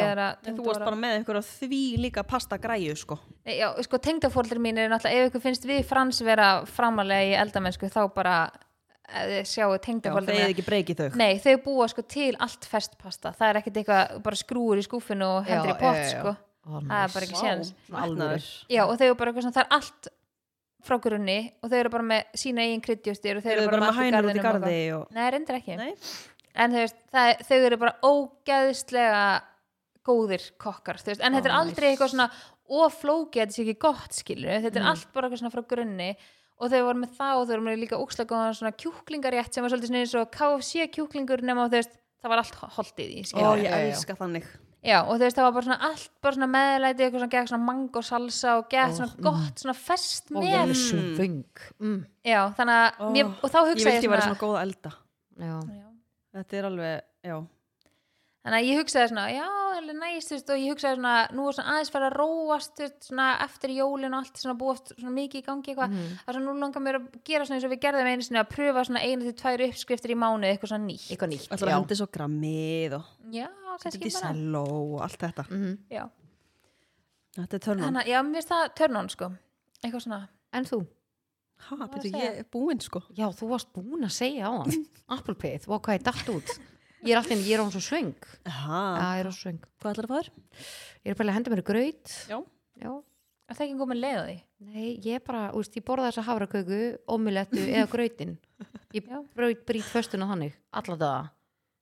þú 0.45 0.63
varst 0.63 0.83
bara 0.85 0.99
með 0.99 1.17
einhverja 1.17 1.43
því 1.47 1.81
líka 2.05 2.23
pasta 2.27 2.59
græju 2.61 2.93
sko. 2.99 3.17
Nei, 3.47 3.57
Já, 3.59 3.67
sko, 3.83 3.99
tengdafóldri 4.03 4.61
mín 4.63 4.79
er 4.79 4.91
náttúrulega, 4.91 5.25
ef 5.25 5.31
ykkur 5.31 5.43
finnst 5.43 5.67
við 5.67 5.81
frans 5.87 6.21
vera 6.23 6.49
framalega 6.69 7.27
í 7.27 7.35
eldamennsku 7.41 7.89
þá 7.91 8.01
bara, 8.15 8.35
sjáu 9.43 9.73
Já, 9.73 9.81
tengdafóldri 9.83 10.37
þeir 10.37 10.53
ekki 10.53 10.67
breykið 10.67 11.01
þau. 11.01 11.09
Nei, 11.19 11.41
þau 11.43 11.55
búa 11.65 11.87
sko 11.91 12.05
til 12.07 12.33
allt 12.43 12.67
festpasta. 12.71 13.33
Það 13.35 13.49
er 13.49 13.61
ekkert 13.61 13.81
eitthvað, 13.81 14.15
bara 14.27 14.39
skrúur 14.43 14.79
í 14.79 14.85
skúfinu 14.87 15.31
og 15.39 15.49
hendur 15.49 15.73
í 15.73 15.79
pott, 15.81 16.03
sko. 16.13 16.35
Það 16.67 17.01
er 17.01 17.13
bara 17.15 17.27
ekki 17.27 17.41
séns. 17.41 17.73
Alveg 17.95 18.47
Já, 18.71 18.83
og 18.85 18.95
þau 18.95 19.05
eru 19.09 19.19
bara 19.19 19.31
eitthvað 19.33 19.47
svona, 19.47 19.57
það 19.59 19.65
er 19.65 19.75
allt 19.79 20.09
frá 20.85 20.97
grunni 21.01 21.37
og 21.63 21.69
þau 21.71 21.77
eru 21.79 21.89
bara 21.89 22.03
með 22.03 22.37
sína 22.37 22.63
eigin 22.67 22.81
kryddjústir 22.85 23.39
og 23.39 23.43
þau 23.45 23.51
eru 23.55 23.65
bara, 23.71 23.79
með 23.81 23.87
með 23.87 23.97
hænur 24.01 24.27
út 24.29 24.37
í 24.37 24.43
garðinum 24.45 24.97
og 24.97 25.07
og... 25.07 25.15
Nei, 25.17 25.29
reyndir 25.33 25.57
ekki. 25.59 25.77
Nei, 25.79 25.93
en 26.55 26.71
þú 26.75 26.83
veist, 26.83 26.99
það, 27.13 27.31
er- 27.31 27.43
þau 27.49 27.57
eru 27.69 27.79
bara 27.81 27.95
ógeðslega 28.11 29.23
góðir 30.07 30.45
kokkar, 30.61 31.01
veist, 31.03 31.21
en 31.21 31.33
Ó, 31.33 31.37
þetta 31.37 31.49
er 31.51 31.57
aldrei 31.57 31.87
eitthvað 31.91 32.13
svona 32.13 32.29
oflókið, 32.67 33.41
þetta 33.41 33.55
sé 33.57 33.63
ekki 33.65 33.77
gott 33.83 34.15
skilur, 34.15 34.61
þetta 34.63 34.79
er 34.79 34.83
Mm. 34.85 34.91
allt 34.93 35.11
bara 35.13 35.27
eitthvað 35.27 35.41
svona 35.43 35.53
frá 35.55 35.63
grunni. 35.67 36.09
Og 36.57 36.71
þau 36.71 36.79
voru 36.87 36.99
með 37.03 37.11
það 37.17 37.33
og 37.37 37.43
þau 37.47 37.53
voru 37.53 37.65
með 37.67 37.75
líka 37.83 37.97
ókslega 38.01 38.29
góðan 38.31 38.55
svona 38.57 38.71
kjúklingarétt 38.81 39.53
sem 39.53 39.61
var 39.63 39.69
svolítið 39.69 39.91
svona 39.91 39.99
eins 40.01 40.15
og 40.17 40.31
KFC 40.33 40.87
kjúklingur 40.95 41.43
nema 41.45 41.67
þú 41.69 41.75
veist, 41.77 41.91
það 42.23 42.29
var 42.33 42.37
allt 42.41 42.55
holdið 42.77 43.11
í 43.13 43.19
ó, 43.21 43.27
skilur. 43.29 43.57
ég 43.61 43.67
já, 43.69 43.77
já. 43.77 43.91
elska 43.93 44.15
þannig 44.17 44.47
Já, 44.85 44.99
og 45.01 45.15
þú 45.15 45.23
veist, 45.25 45.37
það 45.37 45.47
var 45.47 45.55
bara 45.55 45.67
svona 45.67 45.89
allt 45.89 46.11
bara 46.21 46.37
svona 46.37 46.49
meðlæti, 46.53 47.03
eitthvað 47.03 47.23
svona 47.23 47.33
gegn 47.33 47.49
svona 47.49 47.65
mango 47.65 48.03
salsa 48.05 48.53
og 48.59 48.67
gegn 48.71 48.93
Ó, 48.93 48.97
svona 48.99 49.09
mm. 49.09 49.25
gott, 49.25 49.63
svona 49.63 49.75
fest 49.79 50.31
Og 50.31 50.45
ég 50.45 50.53
er 50.53 50.69
með 50.69 50.71
með 50.71 50.81
svöng 50.83 51.65
mm. 51.81 51.99
Já, 52.29 52.39
þannig 52.59 52.77
að 52.77 53.11
mér, 53.15 53.31
og 53.33 53.53
þá 53.53 53.57
Ég 53.57 53.69
hugsaði 53.71 53.89
vildi 53.89 54.07
ég 54.07 54.13
vera 54.13 54.27
svona 54.27 54.41
góð 54.43 54.55
að 54.55 54.65
elda 54.67 54.93
Já, 55.37 55.55
Já. 55.57 55.85
Þetta 56.37 56.59
er 56.59 56.69
alveg, 56.69 57.07
já 57.25 57.37
Þannig 58.47 58.61
að 58.63 58.67
ég 58.69 58.77
hugsaði 58.79 59.07
svona, 59.11 59.23
já, 59.33 59.45
alveg 59.75 59.95
næst, 59.99 60.29
þú 60.29 60.35
veist, 60.37 60.51
og 60.53 60.59
ég 60.61 60.71
hugsaði 60.71 60.95
svona, 60.95 61.13
nú 61.35 61.47
er 61.49 61.55
svona 61.57 61.71
aðeins 61.73 61.89
fara 61.91 62.07
að 62.07 62.13
róast, 62.15 62.81
svona 63.03 63.25
eftir 63.43 63.73
jólin 63.75 64.13
og 64.15 64.21
allt 64.23 64.39
svona 64.39 64.53
búast 64.61 64.93
svona 64.95 65.11
mikið 65.17 65.41
í 65.41 65.45
gangi 65.49 65.73
eitthvað. 65.73 65.95
Það 65.97 66.29
er 66.31 66.37
svona, 66.37 66.45
nú 66.47 66.53
langar 66.61 66.83
mér 66.85 66.99
að 67.01 67.09
gera 67.27 67.43
svona 67.49 67.57
eins 67.59 67.65
og 67.67 67.73
við 67.73 67.81
gerðum 67.83 68.07
einu 68.13 68.23
sinni 68.23 68.39
að 68.39 68.47
pröfa 68.53 68.85
svona 68.87 69.01
einu 69.03 69.27
til 69.27 69.33
tvær 69.41 69.63
uppskriftir 69.67 70.13
í 70.15 70.17
mánu, 70.23 70.47
eitthvað 70.47 70.71
svona 70.71 70.87
nýtt. 70.87 71.09
eitthvað 71.11 71.31
nýtt 71.33 71.51
að 71.57 71.73
hendi 71.75 71.97
svo 71.99 72.07
grammið 72.15 72.95
og 73.01 73.03
Já, 73.35 73.47
kannski 73.83 74.13
bara. 74.15 74.63
og 74.63 75.01
allt 75.01 75.19
þetta 75.27 75.45
Mhm. 75.51 75.77
Já. 75.91 76.05
Þetta 77.37 77.53
er 77.53 77.59
törnum. 77.67 77.83
Þannig, 77.85 78.01
að- 78.01 78.07
já, 78.07 78.21
mér 78.23 78.33
finnst 78.39 78.49
það 78.55 78.75
turn 78.75 78.95
on 78.95 79.09
sko 79.09 79.31
eitthvað 79.83 80.01
svona 80.07 80.27
En 80.53 80.63
þú? 80.65 80.87
Ha, 81.67 81.75
að 81.75 81.89
betur, 81.91 82.11
ég 82.21 82.37
er 82.39 82.45
búinn 82.53 82.79
sko. 82.81 83.01
Já, 83.17 83.27
þú 83.33 83.47
varst 83.49 83.73
búin 83.73 84.05
að 84.05 84.13
segja 84.15 84.47
á 84.47 84.51
hann 84.63 84.85
Apple 85.09 85.35
Pay, 85.35 85.57
þú 85.59 85.67
var 85.73 85.79
hvað 85.79 85.99
ég 85.99 86.03
dætt 86.07 86.29
út 86.33 86.59
Ég 87.07 87.15
er 87.15 87.21
alltaf, 87.21 87.43
ég 87.47 87.53
er 87.55 87.63
án 87.63 87.71
svo 87.71 87.83
svöng 87.83 88.31
Ha, 88.45 88.81
Já, 88.99 89.07
ég 89.17 89.21
er 89.23 89.29
svo 89.31 89.45
svöng 89.47 89.61
hvað 89.79 89.93
ætlar 89.93 90.07
að 90.07 90.15
fara? 90.15 90.47
Ég 91.05 91.13
er 91.13 91.19
bara 91.19 91.31
að 91.31 91.37
henda 91.39 91.53
mér 91.53 91.63
graut 91.67 92.17
Já. 92.27 92.39
Já 92.81 92.91
Er 93.47 93.55
það 93.55 93.63
ekki 93.63 93.79
komið 93.79 93.99
leið 94.01 94.17
á 94.17 94.23
því? 94.27 94.35
Nei, 94.67 94.87
ég 95.05 95.13
er 95.15 95.23
bara, 95.23 95.45
úst, 95.55 95.75
ég 95.79 95.85
borða 95.87 96.09
þessa 96.09 96.25
havraköku, 96.27 96.79
omulettu 97.15 97.61
eða 97.63 97.87
grautin. 97.93 98.33
Ég 98.95 99.07
Já. 99.07 99.21
braut 99.37 99.61
brýt 99.69 99.87
föstuna 99.87 100.27
þannig, 100.27 100.57
alla 100.75 100.97
daga. 100.99 101.21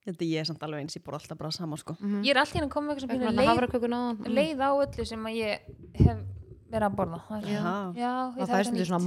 Þetta 0.05 0.27
ég 0.29 0.43
er 0.43 0.45
samt 0.45 0.61
alveg 0.61 0.83
eins, 0.83 0.97
ég 0.99 1.01
bor 1.05 1.17
alltaf 1.17 1.39
bara 1.39 1.49
sama 1.55 1.77
sko. 1.81 1.95
Mm 1.97 2.21
Ég 2.27 2.35
er 2.35 2.41
alltaf 2.43 2.61
að 2.61 2.69
koma 2.69 2.93
-hmm. 2.93 3.33
leið, 3.33 3.49
á 3.49 4.29
leið 4.29 4.59
á 4.61 4.71
öllu 4.77 5.05
sem 5.05 5.25
að 5.25 5.37
ég 5.41 5.59
hef 6.05 6.17
verið 6.75 6.87
að 6.89 6.95
borða 6.99 7.19
Það 7.29 7.47
Já. 7.49 7.63
Já, 7.95 8.11
Og 8.27 8.35
það 8.35 8.49
er 8.49 8.55
nýtt. 8.55 8.67
stundur 8.69 8.87
svona 8.89 9.05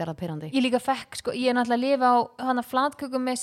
er 0.00 0.10
það 0.10 0.18
pyrrandi. 0.22 0.50
Ég 0.54 0.64
líka 0.66 0.80
fekk, 0.80 1.16
sko, 1.20 1.30
ég 1.36 1.50
er 1.50 1.54
náttúrulega 1.58 1.78
að 1.78 1.84
lifa 1.84 2.10
á 2.10 2.16
hana 2.48 2.62
flatköku 2.62 3.20
með 3.20 3.38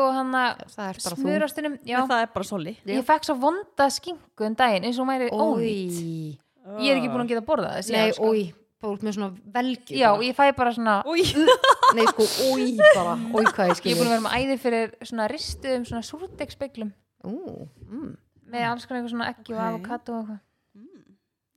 og 0.00 0.14
hana 0.14 0.42
Það 0.64 0.88
er 0.88 0.98
bara 1.04 1.14
þú. 1.16 1.22
smurastunum 1.22 1.78
Já, 1.84 1.98
En 2.02 2.08
það 2.14 2.22
er 2.22 2.32
bara 2.34 2.44
soli. 2.50 2.76
ég 2.86 3.04
fekk 3.04 3.24
svo 3.28 3.34
vonda 3.44 3.88
skinku 3.90 4.46
um 4.46 4.54
daginn 4.54 4.84
eins 4.88 4.98
og 4.98 5.06
ónýtt 5.30 5.32
Ói. 5.34 6.38
Ég 6.80 6.90
er 6.94 6.96
ekki 7.00 7.10
búin 7.12 7.24
að 7.26 7.32
geta 7.34 7.44
borðað 7.44 7.74
þessi 7.78 7.92
Nei, 7.92 8.12
sko. 8.16 8.24
ói, 8.32 8.44
bara 8.80 8.92
út 8.94 9.02
með 9.04 9.14
svona 9.16 9.30
velgjur. 9.52 9.96
Já, 9.96 10.10
bara. 10.12 10.24
ég 10.24 10.34
fæ 10.36 10.56
bara 10.56 10.72
svona 10.72 10.94
Új, 11.04 11.22
Nei, 11.96 12.06
sko, 12.08 12.24
ói 12.52 12.76
bara, 12.94 13.14
ói 13.36 13.44
hvað 13.52 13.68
ég 13.68 13.76
Ég 13.90 13.96
er 13.96 14.00
búin 14.00 14.08
að 14.08 14.14
vera 14.14 14.24
með 14.24 14.36
æði 14.40 14.56
fyrir 14.64 14.94
svona 15.04 15.28
ristuðum 15.28 15.84
svona 15.88 16.02
súrdegsspeglum 16.08 16.92
Ú, 17.24 17.68
mm, 17.88 18.10
með 18.52 18.64
alls 18.70 18.84
konar 18.86 19.00
eitthvað 19.02 19.14
svona 19.14 19.28
ekki 19.32 19.52
og 19.54 19.60
Ok. 19.60 19.64
avokado 19.68 20.12
og 20.14 20.24
eitthvað 20.24 20.40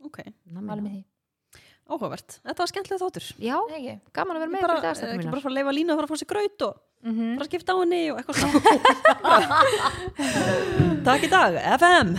ok. 0.07 0.17
Alveg 0.57 0.81
með 0.83 0.91
því 0.95 1.03
áhugavert. 1.87 2.29
Þetta 2.43 2.59
var 2.63 2.67
skemmtilega 2.73 2.99
þáttur. 3.05 3.25
Já, 3.39 3.55
ekki 3.77 3.93
gaman 4.17 4.35
að 4.35 4.41
vera 4.43 4.51
með 4.51 4.61
bara, 4.65 4.73
fyrir 4.73 4.81
ekki 4.81 4.87
dagstættum 4.87 5.15
bara 5.15 5.23
mínar. 5.23 5.41
fara 5.45 5.51
að 5.53 5.57
leifa 5.57 5.75
línu 5.77 5.89
að 5.93 5.97
fara 6.01 6.07
að 6.07 6.11
fá 6.11 6.17
sér 6.19 6.31
graut 6.33 6.61
og 6.67 6.73
Mhm. 7.07 7.37
bara 7.37 7.45
skipta 7.47 7.71
á 7.71 7.77
henni 7.77 8.01
og 8.11 8.17
eitthvað. 8.17 8.37
Takk 11.07 11.21
í 11.23 11.29
dag, 11.31 11.51
FM. 11.77 12.09